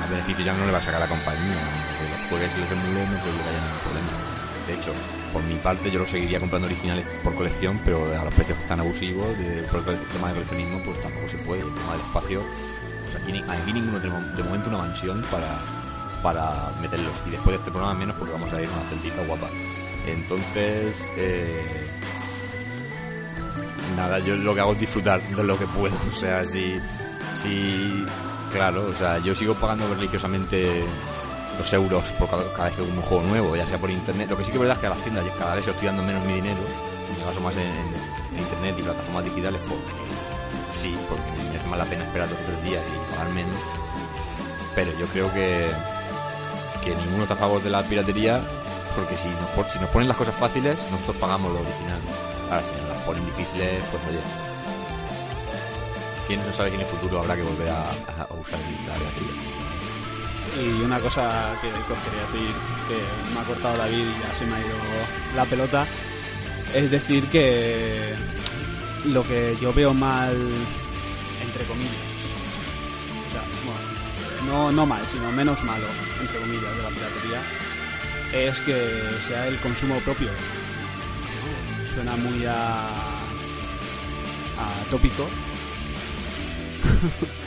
más 0.00 0.08
beneficio 0.08 0.44
ya 0.44 0.54
no 0.54 0.64
le 0.64 0.72
va 0.72 0.78
a 0.78 0.82
sacar 0.82 0.96
a 0.96 1.04
la 1.04 1.12
compañía. 1.12 1.60
Los 1.60 2.28
juegues 2.30 2.50
y 2.56 2.60
los 2.60 2.70
emules 2.72 3.04
no 3.04 3.18
creo 3.20 3.36
que 3.36 3.48
haya 3.52 3.60
ningún 3.60 3.84
problema. 3.84 4.29
De 4.70 4.76
hecho, 4.76 4.92
por 5.32 5.42
mi 5.42 5.56
parte, 5.56 5.90
yo 5.90 5.98
lo 5.98 6.06
seguiría 6.06 6.38
comprando 6.38 6.68
originales 6.68 7.04
por 7.24 7.34
colección, 7.34 7.80
pero 7.84 8.04
a 8.04 8.24
los 8.24 8.32
precios 8.32 8.56
que 8.56 8.62
están 8.62 8.78
abusivos, 8.78 9.36
de, 9.36 9.62
tema 10.12 10.28
de 10.28 10.34
coleccionismo, 10.34 10.80
pues 10.84 11.00
tampoco 11.00 11.26
se 11.26 11.38
puede. 11.38 11.62
El 11.62 11.74
tema 11.74 11.92
del 11.92 12.00
espacio, 12.02 12.40
pues 13.02 13.16
aquí, 13.16 13.44
aquí 13.48 13.72
ninguno 13.72 13.98
tenemos 13.98 14.36
de 14.36 14.44
momento 14.44 14.68
una 14.68 14.78
mansión 14.78 15.24
para, 15.28 15.58
para 16.22 16.70
meterlos. 16.80 17.20
Y 17.26 17.30
después 17.30 17.54
de 17.54 17.56
este 17.56 17.72
programa 17.72 17.98
menos 17.98 18.14
porque 18.14 18.32
vamos 18.32 18.52
a 18.52 18.62
ir 18.62 18.68
a 18.68 18.72
una 18.72 18.82
celtita 18.82 19.26
guapa. 19.26 19.48
Entonces, 20.06 21.04
eh, 21.16 21.88
nada, 23.96 24.20
yo 24.20 24.36
lo 24.36 24.54
que 24.54 24.60
hago 24.60 24.74
es 24.74 24.78
disfrutar 24.78 25.20
de 25.20 25.42
lo 25.42 25.58
que 25.58 25.66
puedo. 25.66 25.96
O 26.12 26.14
sea, 26.14 26.46
si, 26.46 26.80
si, 27.32 28.06
claro, 28.52 28.86
o 28.86 28.94
sea, 28.94 29.18
yo 29.18 29.34
sigo 29.34 29.54
pagando 29.54 29.92
religiosamente 29.92 30.84
los 31.60 31.72
euros 31.74 32.10
por 32.12 32.26
cada, 32.30 32.64
vez 32.64 32.74
que 32.74 32.80
un 32.80 33.02
juego 33.02 33.22
nuevo, 33.24 33.54
ya 33.54 33.66
sea 33.66 33.76
por 33.76 33.90
internet. 33.90 34.30
Lo 34.30 34.36
que 34.38 34.44
sí 34.44 34.50
que 34.50 34.56
verdad 34.56 34.76
es 34.76 34.80
que 34.80 34.86
a 34.86 34.90
las 34.90 34.98
tiendas 35.00 35.26
cada 35.38 35.54
vez 35.54 35.68
estoy 35.68 35.86
dando 35.86 36.02
menos 36.02 36.26
mi 36.26 36.32
dinero, 36.32 36.60
me 37.18 37.24
baso 37.24 37.40
más 37.42 37.54
en, 37.54 38.40
internet 38.40 38.76
y 38.78 38.82
plataformas 38.82 39.24
digitales, 39.24 39.60
porque 39.68 39.84
sí, 40.72 40.96
porque 41.06 41.30
me 41.36 41.44
merece 41.50 41.68
más 41.68 41.78
la 41.78 41.84
pena 41.84 42.04
esperar 42.04 42.30
dos 42.30 42.38
o 42.40 42.44
tres 42.44 42.64
días 42.64 42.82
y 42.82 43.12
pagar 43.12 43.28
menos. 43.28 43.56
Pero 44.74 44.90
yo 44.98 45.06
creo 45.08 45.30
que, 45.34 45.68
que 46.82 46.96
ninguno 46.96 47.24
está 47.24 47.34
a 47.34 47.36
favor 47.36 47.62
de 47.62 47.68
la 47.68 47.82
piratería, 47.82 48.40
porque 48.96 49.14
si 49.18 49.28
nos, 49.28 49.90
ponen 49.90 50.08
las 50.08 50.16
cosas 50.16 50.34
fáciles, 50.36 50.78
nosotros 50.90 51.16
pagamos 51.16 51.52
lo 51.52 51.60
original. 51.60 52.00
Ahora, 52.50 52.62
si 52.64 52.80
nos 52.80 52.88
las 52.88 53.02
ponen 53.02 53.26
difíciles, 53.26 53.84
pues 53.90 54.02
oye. 54.08 54.20
¿Quién 56.26 56.40
no 56.46 56.52
sabe 56.52 56.70
si 56.70 56.76
en 56.76 56.82
el 56.82 56.86
futuro 56.86 57.20
habrá 57.20 57.36
que 57.36 57.42
volver 57.42 57.68
a 57.68 57.90
usar 58.40 58.58
la 58.60 58.94
piratería? 58.94 59.79
Y 60.58 60.82
una 60.82 60.98
cosa 60.98 61.56
que, 61.60 61.68
os 61.68 61.98
quería 62.00 62.22
decir, 62.22 62.54
que 62.88 63.34
me 63.34 63.40
ha 63.40 63.44
cortado 63.44 63.76
David 63.78 64.04
y 64.04 64.20
ya 64.20 64.34
se 64.34 64.46
me 64.46 64.56
ha 64.56 64.60
ido 64.60 64.76
la 65.36 65.44
pelota, 65.44 65.86
es 66.74 66.90
decir 66.90 67.28
que 67.28 68.14
lo 69.06 69.22
que 69.22 69.56
yo 69.60 69.72
veo 69.72 69.94
mal, 69.94 70.36
entre 71.42 71.64
comillas, 71.64 71.94
o 73.28 73.32
sea, 73.32 73.42
bueno, 73.64 73.90
no, 74.46 74.72
no 74.72 74.86
mal, 74.86 75.02
sino 75.10 75.30
menos 75.30 75.62
malo, 75.62 75.86
entre 76.20 76.38
comillas, 76.40 76.76
de 76.76 76.82
la 76.82 76.88
piratería, 76.88 77.40
es 78.32 78.60
que 78.60 79.00
sea 79.26 79.46
el 79.46 79.58
consumo 79.60 79.98
propio. 80.00 80.30
Suena 81.94 82.16
muy 82.16 82.44
a, 82.46 82.88
a 84.58 84.90
tópico, 84.90 85.28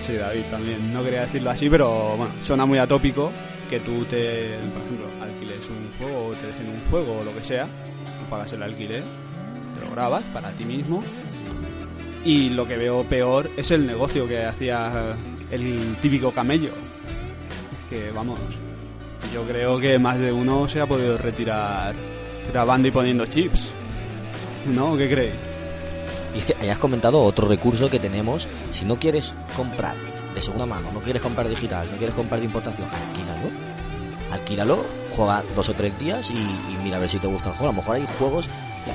Sí, 0.00 0.14
David, 0.14 0.44
también. 0.50 0.94
No 0.94 1.04
quería 1.04 1.20
decirlo 1.20 1.50
así, 1.50 1.68
pero 1.68 2.16
bueno, 2.16 2.32
suena 2.40 2.64
muy 2.64 2.78
atópico 2.78 3.30
que 3.68 3.80
tú 3.80 4.06
te, 4.06 4.56
por 4.72 4.82
ejemplo, 4.82 5.06
alquiles 5.22 5.68
un 5.68 5.92
juego 5.98 6.28
o 6.28 6.32
te 6.32 6.46
dejen 6.46 6.70
un 6.70 6.80
juego 6.90 7.18
o 7.18 7.22
lo 7.22 7.34
que 7.34 7.44
sea, 7.44 7.66
tú 7.66 8.30
pagas 8.30 8.50
el 8.54 8.62
alquiler, 8.62 9.02
te 9.74 9.84
lo 9.84 9.90
grabas 9.92 10.24
para 10.32 10.50
ti 10.52 10.64
mismo 10.64 11.04
Y 12.24 12.48
lo 12.50 12.66
que 12.66 12.78
veo 12.78 13.04
peor 13.04 13.50
es 13.58 13.70
el 13.70 13.86
negocio 13.86 14.26
que 14.26 14.44
hacía 14.44 15.14
el 15.50 15.96
típico 16.00 16.32
camello. 16.32 16.72
Que 17.90 18.10
vamos, 18.10 18.40
yo 19.34 19.42
creo 19.42 19.78
que 19.78 19.98
más 19.98 20.18
de 20.18 20.32
uno 20.32 20.66
se 20.66 20.80
ha 20.80 20.86
podido 20.86 21.18
retirar 21.18 21.94
grabando 22.50 22.88
y 22.88 22.90
poniendo 22.90 23.26
chips. 23.26 23.70
¿No? 24.74 24.96
¿Qué 24.96 25.10
creéis? 25.10 25.49
Y 26.34 26.38
es 26.38 26.44
que 26.46 26.56
hayas 26.60 26.78
comentado 26.78 27.22
otro 27.22 27.48
recurso 27.48 27.90
que 27.90 27.98
tenemos. 27.98 28.48
Si 28.70 28.84
no 28.84 28.98
quieres 28.98 29.34
comprar 29.56 29.96
de 30.34 30.42
segunda 30.42 30.66
mano, 30.66 30.92
no 30.92 31.00
quieres 31.00 31.22
comprar 31.22 31.48
digital, 31.48 31.88
no 31.90 31.96
quieres 31.96 32.14
comprar 32.14 32.40
de 32.40 32.46
importación, 32.46 32.88
alquílalo. 32.88 33.50
Alquílalo, 34.32 34.84
juega 35.16 35.42
dos 35.56 35.68
o 35.68 35.74
tres 35.74 35.98
días 35.98 36.30
y, 36.30 36.34
mira 36.84 36.98
a 36.98 37.00
ver 37.00 37.10
si 37.10 37.18
te 37.18 37.26
gusta 37.26 37.50
el 37.50 37.56
juego. 37.56 37.70
A 37.70 37.72
lo 37.72 37.80
mejor 37.80 37.96
hay 37.96 38.06
juegos 38.18 38.48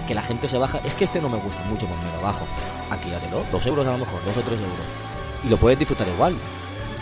que 0.07 0.13
la 0.13 0.21
gente 0.21 0.47
se 0.47 0.57
baja. 0.57 0.79
Es 0.85 0.93
que 0.93 1.03
este 1.03 1.21
no 1.21 1.29
me 1.29 1.37
gusta 1.37 1.61
mucho, 1.63 1.87
pues 1.87 1.99
me 2.01 2.11
lo 2.11 2.21
bajo. 2.21 2.45
Alquílatelo, 2.89 3.45
dos 3.51 3.65
euros 3.65 3.85
a 3.85 3.91
lo 3.91 3.97
mejor, 3.97 4.23
dos 4.23 4.37
o 4.37 4.41
tres 4.41 4.59
euros. 4.59 4.85
Y 5.43 5.49
lo 5.49 5.57
puedes 5.57 5.77
disfrutar 5.77 6.07
igual. 6.07 6.35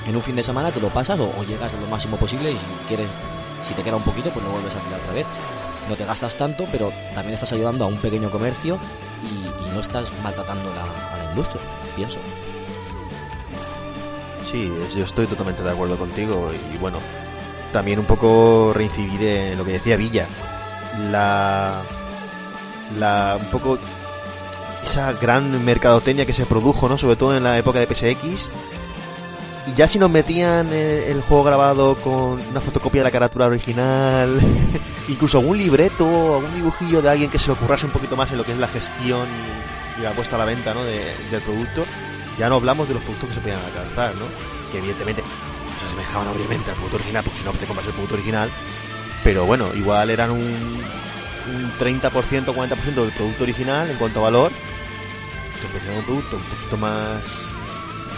En 0.07 0.15
un 0.15 0.21
fin 0.21 0.35
de 0.35 0.43
semana 0.43 0.71
te 0.71 0.81
lo 0.81 0.89
pasas 0.89 1.19
o, 1.19 1.43
llegas 1.43 1.73
a 1.73 1.79
lo 1.79 1.87
máximo 1.87 2.17
posible 2.17 2.51
y 2.51 2.55
si 2.55 2.61
quieres, 2.87 3.07
si 3.63 3.73
te 3.73 3.83
queda 3.83 3.95
un 3.95 4.03
poquito, 4.03 4.29
pues 4.31 4.43
lo 4.43 4.51
vuelves 4.51 4.75
a 4.75 4.79
alquilar 4.79 4.99
otra 4.99 5.13
vez. 5.13 5.25
No 5.89 5.95
te 5.95 6.05
gastas 6.05 6.35
tanto, 6.35 6.65
pero 6.71 6.91
también 7.13 7.33
estás 7.33 7.53
ayudando 7.53 7.85
a 7.85 7.87
un 7.87 7.97
pequeño 7.97 8.31
comercio 8.31 8.79
y, 9.23 9.73
no 9.73 9.79
estás 9.79 10.11
maltratando 10.21 10.71
a 10.71 11.17
la 11.17 11.29
industria, 11.31 11.61
pienso. 11.95 12.19
Sí, 14.45 14.71
yo 14.95 15.03
estoy 15.03 15.25
totalmente 15.25 15.63
de 15.63 15.71
acuerdo 15.71 15.97
contigo 15.97 16.51
y 16.73 16.77
bueno, 16.77 16.99
también 17.71 17.97
un 17.97 18.05
poco 18.05 18.71
reincidir 18.73 19.23
en 19.23 19.57
lo 19.57 19.65
que 19.65 19.73
decía 19.73 19.97
Villa. 19.97 20.27
La 21.09 21.81
la 22.99 23.37
un 23.41 23.47
poco 23.47 23.79
esa 24.83 25.13
gran 25.13 25.63
mercadotecnia 25.65 26.25
que 26.25 26.33
se 26.33 26.45
produjo, 26.45 26.87
¿no? 26.87 26.97
Sobre 26.97 27.15
todo 27.15 27.35
en 27.35 27.43
la 27.43 27.57
época 27.57 27.79
de 27.79 27.87
PSX. 27.87 28.49
Y 29.65 29.73
ya 29.75 29.87
si 29.87 29.97
nos 29.97 30.09
metían 30.09 30.71
el, 30.73 31.21
juego 31.21 31.43
grabado 31.45 31.95
con 31.95 32.41
una 32.49 32.59
fotocopia 32.59 32.99
de 33.01 33.05
la 33.05 33.11
carátula 33.11 33.45
original, 33.45 34.37
incluso 35.07 35.37
algún 35.39 35.57
libreto, 35.57 36.35
algún 36.35 36.53
dibujillo 36.55 37.01
de 37.01 37.09
alguien 37.09 37.31
que 37.31 37.39
se 37.39 37.51
ocurrase 37.51 37.85
un 37.85 37.93
poquito 37.93 38.17
más 38.17 38.31
en 38.31 38.37
lo 38.39 38.43
que 38.43 38.51
es 38.51 38.57
la 38.57 38.67
gestión 38.67 39.27
y, 39.97 40.01
la 40.01 40.11
puesta 40.11 40.35
a 40.35 40.39
la 40.39 40.45
venta, 40.45 40.73
¿no? 40.73 40.83
de- 40.83 41.13
del 41.31 41.41
producto, 41.41 41.85
ya 42.37 42.49
no 42.49 42.55
hablamos 42.55 42.87
de 42.87 42.95
los 42.95 43.03
productos 43.03 43.29
que 43.29 43.35
se 43.35 43.41
podían 43.41 43.59
alcanzar, 43.63 44.15
¿no? 44.15 44.25
Que 44.71 44.79
evidentemente 44.79 45.21
se 45.79 45.85
asemejaban 45.85 46.27
obviamente 46.29 46.69
al 46.71 46.75
producto 46.75 46.97
original, 46.97 47.23
porque 47.23 47.39
si 47.39 47.45
no 47.45 47.51
te 47.51 47.65
compras 47.65 47.87
el 47.87 47.93
producto 47.93 48.15
original, 48.15 48.49
pero 49.23 49.45
bueno, 49.45 49.69
igual 49.75 50.09
eran 50.09 50.31
un, 50.31 50.39
un 50.41 51.71
30%, 51.79 52.01
40% 52.11 52.83
del 52.95 53.11
producto 53.11 53.43
original 53.43 53.89
en 53.89 53.97
cuanto 53.97 54.19
a 54.19 54.23
valor, 54.23 54.51
te 55.61 55.67
ofrecían 55.67 55.95
un 55.97 56.03
producto 56.03 56.35
un 56.37 56.43
poquito 56.43 56.77
más, 56.77 57.21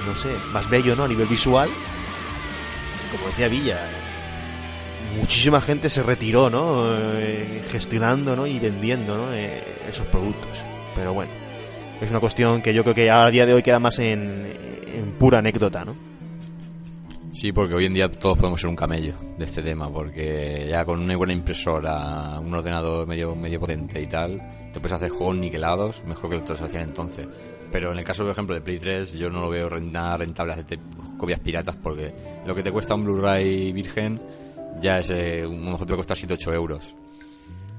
no 0.06 0.16
sé, 0.16 0.30
más 0.54 0.70
bello, 0.70 0.96
¿no? 0.96 1.04
A 1.04 1.08
nivel 1.08 1.28
visual, 1.28 1.70
como 3.12 3.28
decía 3.28 3.48
Villa, 3.48 3.80
muchísima 5.18 5.62
gente 5.62 5.90
se 5.90 6.04
retiró, 6.04 6.50
¿no? 6.50 6.86
Eh, 6.96 7.64
gestionando, 7.70 8.36
¿no? 8.36 8.46
Y 8.48 8.60
vendiendo, 8.60 9.18
¿no? 9.18 9.34
Eh, 9.34 9.64
esos 9.88 10.06
productos. 10.08 10.64
Pero 10.96 11.14
bueno, 11.14 11.32
es 12.02 12.10
una 12.10 12.20
cuestión 12.20 12.62
que 12.62 12.74
yo 12.74 12.84
creo 12.84 12.96
que 12.96 13.10
a 13.10 13.30
día 13.30 13.46
de 13.46 13.54
hoy 13.54 13.64
queda 13.64 13.80
más 13.80 14.00
en, 14.00 14.46
en 14.94 15.12
pura 15.18 15.40
anécdota, 15.40 15.86
¿no? 15.86 15.96
Sí, 17.36 17.52
porque 17.52 17.76
hoy 17.76 17.86
en 17.86 17.94
día 17.94 18.10
todos 18.10 18.38
podemos 18.38 18.62
ser 18.62 18.70
un 18.70 18.78
camello 18.78 19.14
de 19.38 19.44
este 19.44 19.62
tema, 19.62 19.92
porque 19.92 20.68
ya 20.70 20.86
con 20.86 21.02
una 21.02 21.18
buena 21.18 21.34
impresora, 21.34 22.40
un 22.40 22.54
ordenador 22.54 23.06
medio 23.06 23.36
medio 23.36 23.60
potente 23.60 24.02
y 24.02 24.08
tal, 24.08 24.42
te 24.72 24.80
puedes 24.80 24.94
hacer 24.94 25.10
juegos 25.10 25.36
niquelados 25.36 26.02
mejor 26.06 26.30
que 26.30 26.38
los 26.38 26.50
que 26.50 26.56
se 26.56 26.64
hacían 26.64 26.84
entonces. 26.84 27.28
Pero 27.74 27.92
en 27.92 28.00
el 28.00 28.06
caso, 28.06 28.24
por 28.24 28.32
ejemplo, 28.32 28.56
de 28.56 28.62
Play 28.62 28.80
3, 28.80 29.12
yo 29.16 29.30
no 29.30 29.42
lo 29.42 29.50
veo 29.50 29.70
nada 29.82 30.16
rentable 30.16 30.54
hacerte 30.54 30.80
copias 31.18 31.42
piratas, 31.42 31.76
porque 31.76 32.14
lo 32.46 32.56
que 32.56 32.64
te 32.64 32.72
cuesta 32.72 32.96
un 32.96 33.04
Blu-ray 33.04 33.74
virgen 33.74 34.22
ya 34.80 35.00
es 35.00 35.10
eh, 35.10 35.46
un 35.46 35.62
mejor 35.62 35.86
te 35.86 35.92
va 35.92 35.96
a 35.96 36.06
costar 36.06 36.18
7-8 36.18 36.54
euros. 36.54 36.96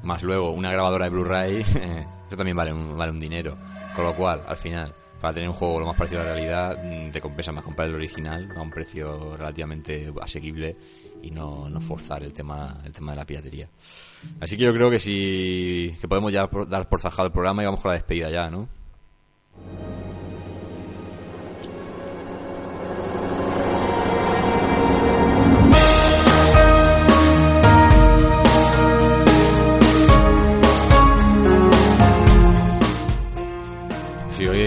Más 0.02 0.22
luego, 0.22 0.50
una 0.50 0.70
grabadora 0.70 1.06
de 1.06 1.10
Blu-ray, 1.12 1.60
eso 2.26 2.36
también 2.36 2.58
vale 2.58 2.74
un, 2.74 2.94
vale 2.94 3.10
un 3.10 3.20
dinero. 3.20 3.56
Con 3.94 4.04
lo 4.04 4.12
cual, 4.12 4.42
al 4.46 4.58
final, 4.58 4.92
para 5.26 5.34
tener 5.34 5.48
un 5.48 5.56
juego 5.56 5.80
lo 5.80 5.86
más 5.86 5.96
parecido 5.96 6.20
a 6.20 6.24
la 6.24 6.34
realidad, 6.34 6.78
mm, 6.84 7.10
te 7.10 7.20
compensa 7.20 7.50
más 7.50 7.64
comprar 7.64 7.88
el 7.88 7.96
original 7.96 8.48
a 8.56 8.62
un 8.62 8.70
precio 8.70 9.36
relativamente 9.36 10.12
asequible 10.22 10.76
y 11.20 11.32
no, 11.32 11.68
no 11.68 11.80
forzar 11.80 12.22
el 12.22 12.32
tema, 12.32 12.80
el 12.84 12.92
tema 12.92 13.10
de 13.10 13.16
la 13.16 13.24
piratería. 13.24 13.68
Así 14.38 14.56
que 14.56 14.62
yo 14.62 14.72
creo 14.72 14.88
que 14.88 15.00
sí, 15.00 15.96
que 16.00 16.06
podemos 16.06 16.32
ya 16.32 16.48
dar 16.68 16.88
por 16.88 17.00
zajado 17.00 17.26
el 17.26 17.32
programa 17.32 17.60
y 17.60 17.64
vamos 17.64 17.80
con 17.80 17.88
la 17.88 17.94
despedida 17.94 18.30
ya, 18.30 18.48
¿no? 18.48 18.68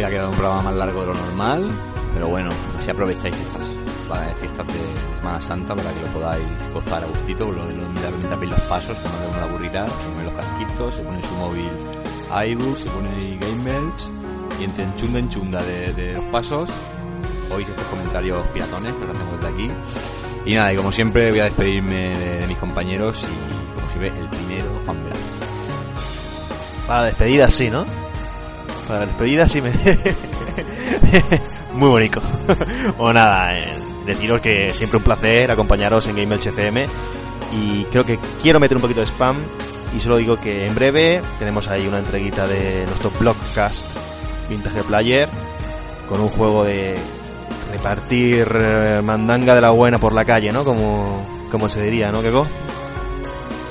Ha 0.09 0.11
quedado 0.11 0.29
un 0.31 0.37
programa 0.37 0.61
más 0.63 0.75
largo 0.75 1.01
de 1.01 1.07
lo 1.07 1.13
normal, 1.13 1.71
pero 2.13 2.27
bueno, 2.29 2.49
si 2.83 2.89
aprovecháis 2.89 3.35
estas 3.39 3.71
fiestas 4.39 4.65
de 4.67 4.79
Semana 5.17 5.39
Santa 5.39 5.75
para 5.75 5.93
que 5.93 6.01
lo 6.01 6.07
podáis 6.07 6.43
gozar 6.73 7.03
a 7.03 7.05
gustito, 7.05 7.51
lo, 7.51 7.63
lo, 7.63 7.89
mientras 7.89 8.11
mientras 8.13 8.39
veis 8.39 8.51
los 8.51 8.61
pasos, 8.61 8.97
tomando 9.03 9.29
una 9.37 9.45
burrita, 9.45 9.85
os 9.85 9.91
ponéis 9.91 10.23
los 10.23 10.33
casquitos, 10.33 10.95
se 10.95 11.01
pone 11.03 11.21
su 11.21 11.33
móvil 11.35 11.69
iBooks, 12.47 12.79
se 12.79 12.89
pone 12.89 13.37
Game 13.37 13.63
Belts, 13.63 14.11
y 14.59 14.63
entre 14.63 14.83
enchunda 14.85 15.19
en 15.19 15.29
chunda 15.29 15.61
de, 15.61 15.93
de 15.93 16.13
los 16.13 16.23
pasos, 16.25 16.69
oís 17.51 17.69
estos 17.69 17.85
comentarios 17.85 18.47
piratones 18.47 18.95
que 18.95 19.03
os 19.03 19.09
hacemos 19.11 19.41
desde 19.41 19.53
aquí. 19.53 19.71
Y 20.45 20.55
nada, 20.55 20.73
y 20.73 20.75
como 20.75 20.91
siempre 20.91 21.29
voy 21.29 21.41
a 21.41 21.43
despedirme 21.43 22.17
de, 22.17 22.39
de 22.39 22.47
mis 22.47 22.57
compañeros 22.57 23.23
y 23.23 23.75
como 23.75 23.89
siempre 23.89 24.19
el 24.19 24.27
primero, 24.29 24.69
Juan 24.85 25.03
Velasco. 25.03 25.23
Para 26.87 27.05
despedida 27.05 27.51
sí, 27.51 27.69
¿no? 27.69 27.85
La 28.89 29.05
despedida 29.05 29.47
sí 29.47 29.61
me... 29.61 29.71
Muy 31.73 31.89
bonito. 31.89 32.21
o 32.97 33.13
nada, 33.13 33.57
eh, 33.57 33.77
deciros 34.05 34.41
que 34.41 34.73
siempre 34.73 34.97
un 34.97 35.03
placer 35.03 35.51
acompañaros 35.51 36.07
en 36.07 36.15
Game 36.15 36.87
y 37.53 37.83
creo 37.85 38.05
que 38.05 38.19
quiero 38.41 38.59
meter 38.59 38.77
un 38.77 38.81
poquito 38.81 38.99
de 38.99 39.05
spam 39.05 39.37
y 39.95 39.99
solo 39.99 40.17
digo 40.17 40.37
que 40.37 40.65
en 40.65 40.75
breve 40.75 41.21
tenemos 41.39 41.67
ahí 41.67 41.87
una 41.87 41.99
entreguita 41.99 42.47
de 42.47 42.85
nuestro 42.85 43.11
blogcast 43.19 43.85
Vintage 44.49 44.83
Player 44.83 45.29
con 46.07 46.21
un 46.21 46.29
juego 46.29 46.63
de 46.63 46.97
repartir 47.71 48.47
eh, 48.53 49.01
mandanga 49.03 49.55
de 49.55 49.61
la 49.61 49.69
buena 49.69 49.99
por 49.99 50.13
la 50.13 50.25
calle, 50.25 50.51
¿no? 50.51 50.63
Como, 50.63 51.25
como 51.51 51.69
se 51.69 51.83
diría, 51.83 52.11
¿no, 52.11 52.21
Keko? 52.21 52.47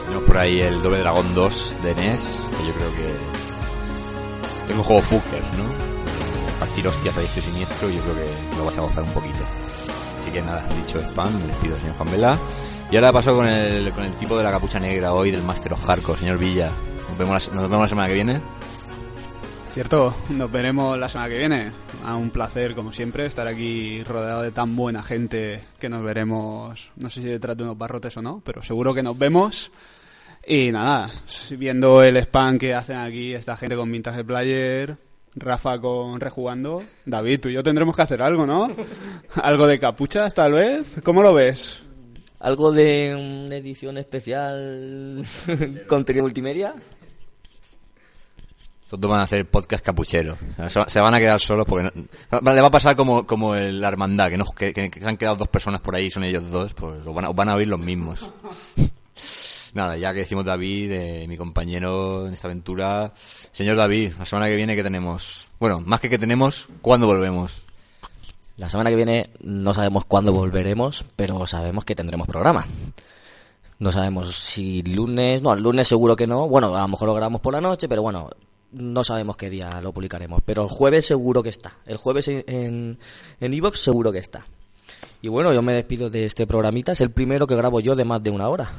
Tenemos 0.04 0.24
por 0.24 0.38
ahí 0.38 0.60
el 0.60 0.80
Doble 0.80 0.98
Dragón 0.98 1.34
2 1.34 1.76
de 1.82 1.94
NES, 1.94 2.36
que 2.56 2.66
yo 2.66 2.72
creo 2.74 2.90
que 2.92 3.37
es 4.72 4.76
un 4.76 4.82
juego 4.82 5.02
fucker, 5.02 5.42
¿no? 5.56 6.58
Partir 6.60 6.88
hostias 6.88 7.16
a 7.16 7.22
y 7.22 7.26
siniestro, 7.26 7.88
yo 7.88 8.02
creo 8.02 8.14
que 8.16 8.56
lo 8.56 8.64
vas 8.64 8.78
a 8.78 8.80
gozar 8.80 9.04
un 9.04 9.10
poquito. 9.10 9.44
Así 10.20 10.30
que 10.30 10.42
nada, 10.42 10.64
dicho 10.84 11.00
spam, 11.00 11.32
me 11.38 11.46
despido, 11.46 11.78
señor 11.78 11.96
Juan 11.96 12.10
Vela. 12.10 12.38
Y 12.90 12.96
ahora 12.96 13.12
paso 13.12 13.36
con 13.36 13.46
el, 13.46 13.92
con 13.92 14.04
el 14.04 14.12
tipo 14.12 14.36
de 14.36 14.44
la 14.44 14.50
capucha 14.50 14.80
negra 14.80 15.12
hoy, 15.12 15.30
del 15.30 15.42
Master 15.42 15.74
of 15.74 15.84
Hardcore, 15.84 16.18
señor 16.18 16.38
Villa. 16.38 16.70
Nos 17.08 17.18
vemos, 17.18 17.48
la, 17.48 17.54
nos 17.54 17.70
vemos 17.70 17.82
la 17.82 17.88
semana 17.88 18.08
que 18.08 18.14
viene. 18.14 18.40
Cierto, 19.72 20.14
nos 20.30 20.50
veremos 20.50 20.98
la 20.98 21.08
semana 21.08 21.30
que 21.30 21.38
viene. 21.38 21.70
A 22.04 22.16
un 22.16 22.30
placer, 22.30 22.74
como 22.74 22.92
siempre, 22.92 23.26
estar 23.26 23.46
aquí 23.46 24.02
rodeado 24.04 24.42
de 24.42 24.50
tan 24.50 24.74
buena 24.74 25.02
gente 25.02 25.62
que 25.78 25.88
nos 25.88 26.02
veremos, 26.02 26.90
no 26.96 27.10
sé 27.10 27.22
si 27.22 27.28
detrás 27.28 27.56
de 27.56 27.64
unos 27.64 27.76
barrotes 27.76 28.16
o 28.16 28.22
no, 28.22 28.40
pero 28.44 28.62
seguro 28.62 28.94
que 28.94 29.02
nos 29.02 29.18
vemos. 29.18 29.70
Y 30.50 30.72
nada, 30.72 31.10
viendo 31.58 32.02
el 32.02 32.16
spam 32.16 32.56
que 32.58 32.74
hacen 32.74 32.96
aquí 32.96 33.34
esta 33.34 33.54
gente 33.56 33.76
con 33.76 33.92
Vintage 33.92 34.24
Player, 34.24 34.96
Rafa 35.34 35.78
con 35.78 36.18
Rejugando, 36.20 36.82
David, 37.04 37.40
tú 37.40 37.48
y 37.50 37.52
yo 37.52 37.62
tendremos 37.62 37.94
que 37.94 38.00
hacer 38.02 38.22
algo, 38.22 38.46
¿no? 38.46 38.70
Algo 39.42 39.66
de 39.66 39.78
capuchas, 39.78 40.32
tal 40.32 40.52
vez. 40.52 40.96
¿Cómo 41.04 41.22
lo 41.22 41.34
ves? 41.34 41.80
¿Algo 42.40 42.72
de 42.72 43.14
una 43.46 43.56
edición 43.56 43.98
especial 43.98 45.22
contenido 45.86 46.22
multimedia? 46.24 46.74
Estos 48.84 48.98
dos 48.98 49.10
van 49.10 49.20
a 49.20 49.24
hacer 49.24 49.44
podcast 49.44 49.84
capuchero. 49.84 50.38
Se, 50.86 50.98
van 50.98 51.12
a 51.14 51.18
quedar 51.18 51.38
solos 51.40 51.66
porque 51.68 51.92
no- 52.40 52.52
le 52.54 52.60
va 52.62 52.68
a 52.68 52.70
pasar 52.70 52.96
como, 52.96 53.26
como 53.26 53.54
el- 53.54 53.82
la 53.82 53.88
hermandad, 53.88 54.30
que, 54.30 54.38
no, 54.38 54.46
que, 54.46 54.72
se 54.98 55.06
han 55.06 55.18
quedado 55.18 55.36
dos 55.36 55.48
personas 55.48 55.82
por 55.82 55.94
ahí 55.94 56.06
y 56.06 56.10
son 56.10 56.24
ellos 56.24 56.50
dos, 56.50 56.72
pues 56.72 57.06
os 57.06 57.14
van 57.14 57.26
a, 57.26 57.28
os 57.30 57.36
van 57.36 57.50
a 57.50 57.54
oír 57.54 57.68
los 57.68 57.78
mismos. 57.80 58.32
Nada, 59.74 59.96
ya 59.96 60.12
que 60.12 60.20
decimos 60.20 60.44
David, 60.44 60.92
eh, 60.92 61.26
mi 61.28 61.36
compañero 61.36 62.26
en 62.26 62.32
esta 62.32 62.48
aventura. 62.48 63.12
Señor 63.14 63.76
David, 63.76 64.12
la 64.18 64.24
semana 64.24 64.48
que 64.48 64.56
viene, 64.56 64.74
¿qué 64.74 64.82
tenemos? 64.82 65.46
Bueno, 65.60 65.80
más 65.80 66.00
que 66.00 66.08
qué 66.08 66.18
tenemos, 66.18 66.68
¿cuándo 66.80 67.06
volvemos? 67.06 67.62
La 68.56 68.68
semana 68.68 68.90
que 68.90 68.96
viene 68.96 69.24
no 69.40 69.72
sabemos 69.72 70.04
cuándo 70.04 70.32
volveremos, 70.32 71.04
pero 71.14 71.46
sabemos 71.46 71.84
que 71.84 71.94
tendremos 71.94 72.26
programa. 72.26 72.66
No 73.78 73.92
sabemos 73.92 74.34
si 74.34 74.82
lunes, 74.82 75.40
no, 75.42 75.54
lunes 75.54 75.86
seguro 75.86 76.16
que 76.16 76.26
no. 76.26 76.48
Bueno, 76.48 76.74
a 76.74 76.80
lo 76.80 76.88
mejor 76.88 77.06
lo 77.06 77.14
grabamos 77.14 77.40
por 77.40 77.52
la 77.52 77.60
noche, 77.60 77.88
pero 77.88 78.02
bueno, 78.02 78.28
no 78.72 79.04
sabemos 79.04 79.36
qué 79.36 79.48
día 79.48 79.80
lo 79.80 79.92
publicaremos, 79.92 80.42
pero 80.44 80.64
el 80.64 80.68
jueves 80.68 81.06
seguro 81.06 81.42
que 81.42 81.50
está. 81.50 81.76
El 81.86 81.96
jueves 81.96 82.26
en 82.26 82.98
en, 83.40 83.54
iVoox 83.54 83.78
seguro 83.78 84.10
que 84.10 84.18
está. 84.18 84.46
Y 85.22 85.28
bueno, 85.28 85.52
yo 85.52 85.62
me 85.62 85.72
despido 85.72 86.10
de 86.10 86.26
este 86.26 86.46
programita. 86.46 86.92
Es 86.92 87.00
el 87.00 87.12
primero 87.12 87.46
que 87.46 87.54
grabo 87.54 87.78
yo 87.78 87.94
de 87.94 88.04
más 88.04 88.22
de 88.22 88.30
una 88.30 88.48
hora. 88.48 88.70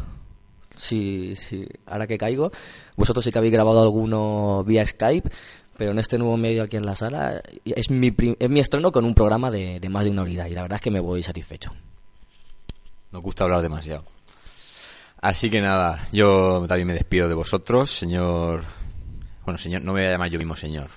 Sí, 0.79 1.35
sí. 1.35 1.67
Ahora 1.85 2.07
que 2.07 2.17
caigo, 2.17 2.51
vosotros 2.95 3.25
sí 3.25 3.31
que 3.31 3.37
habéis 3.37 3.53
grabado 3.53 3.81
alguno 3.81 4.63
vía 4.65 4.85
Skype, 4.85 5.29
pero 5.77 5.91
en 5.91 5.99
este 5.99 6.17
nuevo 6.17 6.37
medio 6.37 6.63
aquí 6.63 6.77
en 6.77 6.85
la 6.85 6.95
sala 6.95 7.41
es 7.65 7.89
mi, 7.89 8.13
es 8.39 8.49
mi 8.49 8.61
estreno 8.61 8.89
con 8.91 9.03
un 9.03 9.13
programa 9.13 9.51
de, 9.51 9.81
de 9.81 9.89
más 9.89 10.05
de 10.05 10.11
una 10.11 10.21
hora 10.21 10.47
y 10.47 10.53
la 10.53 10.61
verdad 10.61 10.77
es 10.77 10.81
que 10.81 10.91
me 10.91 11.01
voy 11.01 11.21
satisfecho. 11.21 11.73
Nos 13.11 13.21
gusta 13.21 13.43
hablar 13.43 13.61
demasiado. 13.61 14.05
Así 15.21 15.49
que 15.49 15.59
nada, 15.59 16.07
yo 16.13 16.63
también 16.65 16.87
me 16.87 16.93
despido 16.93 17.27
de 17.27 17.35
vosotros, 17.35 17.91
señor. 17.91 18.63
Bueno, 19.43 19.57
señor, 19.57 19.81
no 19.81 19.91
me 19.91 20.01
voy 20.01 20.07
a 20.07 20.11
llamar 20.13 20.29
yo 20.29 20.39
mismo 20.39 20.55
señor. 20.55 20.87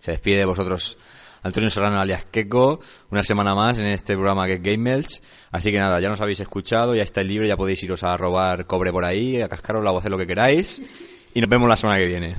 Se 0.00 0.10
despide 0.10 0.38
de 0.38 0.44
vosotros 0.44 0.98
Antonio 1.46 1.70
Serrano 1.70 2.00
alias 2.00 2.24
Keko, 2.30 2.80
una 3.10 3.22
semana 3.22 3.54
más 3.54 3.78
en 3.78 3.86
este 3.88 4.14
programa 4.14 4.46
que 4.46 4.54
es 4.54 4.62
Game 4.62 4.78
Melch. 4.78 5.22
Así 5.52 5.70
que 5.70 5.78
nada, 5.78 6.00
ya 6.00 6.08
nos 6.08 6.20
habéis 6.20 6.40
escuchado, 6.40 6.94
ya 6.94 7.02
estáis 7.02 7.26
libres, 7.26 7.48
ya 7.48 7.56
podéis 7.56 7.82
iros 7.82 8.02
a 8.02 8.16
robar 8.16 8.66
cobre 8.66 8.92
por 8.92 9.04
ahí, 9.04 9.40
a 9.40 9.48
cascaros 9.48 9.82
la 9.84 9.92
voz, 9.92 10.00
hacer 10.00 10.10
lo 10.10 10.18
que 10.18 10.26
queráis. 10.26 10.82
Y 11.34 11.40
nos 11.40 11.48
vemos 11.48 11.68
la 11.68 11.76
semana 11.76 11.98
que 11.98 12.06
viene. 12.06 12.34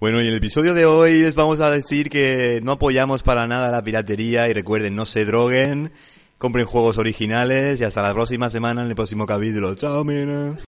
Bueno, 0.00 0.20
y 0.20 0.26
en 0.26 0.28
el 0.28 0.36
episodio 0.36 0.74
de 0.74 0.86
hoy 0.86 1.22
les 1.22 1.34
vamos 1.34 1.58
a 1.58 1.72
decir 1.72 2.08
que 2.08 2.60
no 2.62 2.72
apoyamos 2.72 3.24
para 3.24 3.48
nada 3.48 3.72
la 3.72 3.82
piratería 3.82 4.48
y 4.48 4.52
recuerden, 4.52 4.94
no 4.94 5.06
se 5.06 5.24
droguen, 5.24 5.90
compren 6.38 6.66
juegos 6.66 6.98
originales 6.98 7.80
y 7.80 7.84
hasta 7.84 8.02
la 8.02 8.14
próxima 8.14 8.48
semana 8.48 8.82
en 8.82 8.90
el 8.90 8.94
próximo 8.94 9.26
capítulo. 9.26 9.74
Chao, 9.74 10.04
mira. 10.04 10.58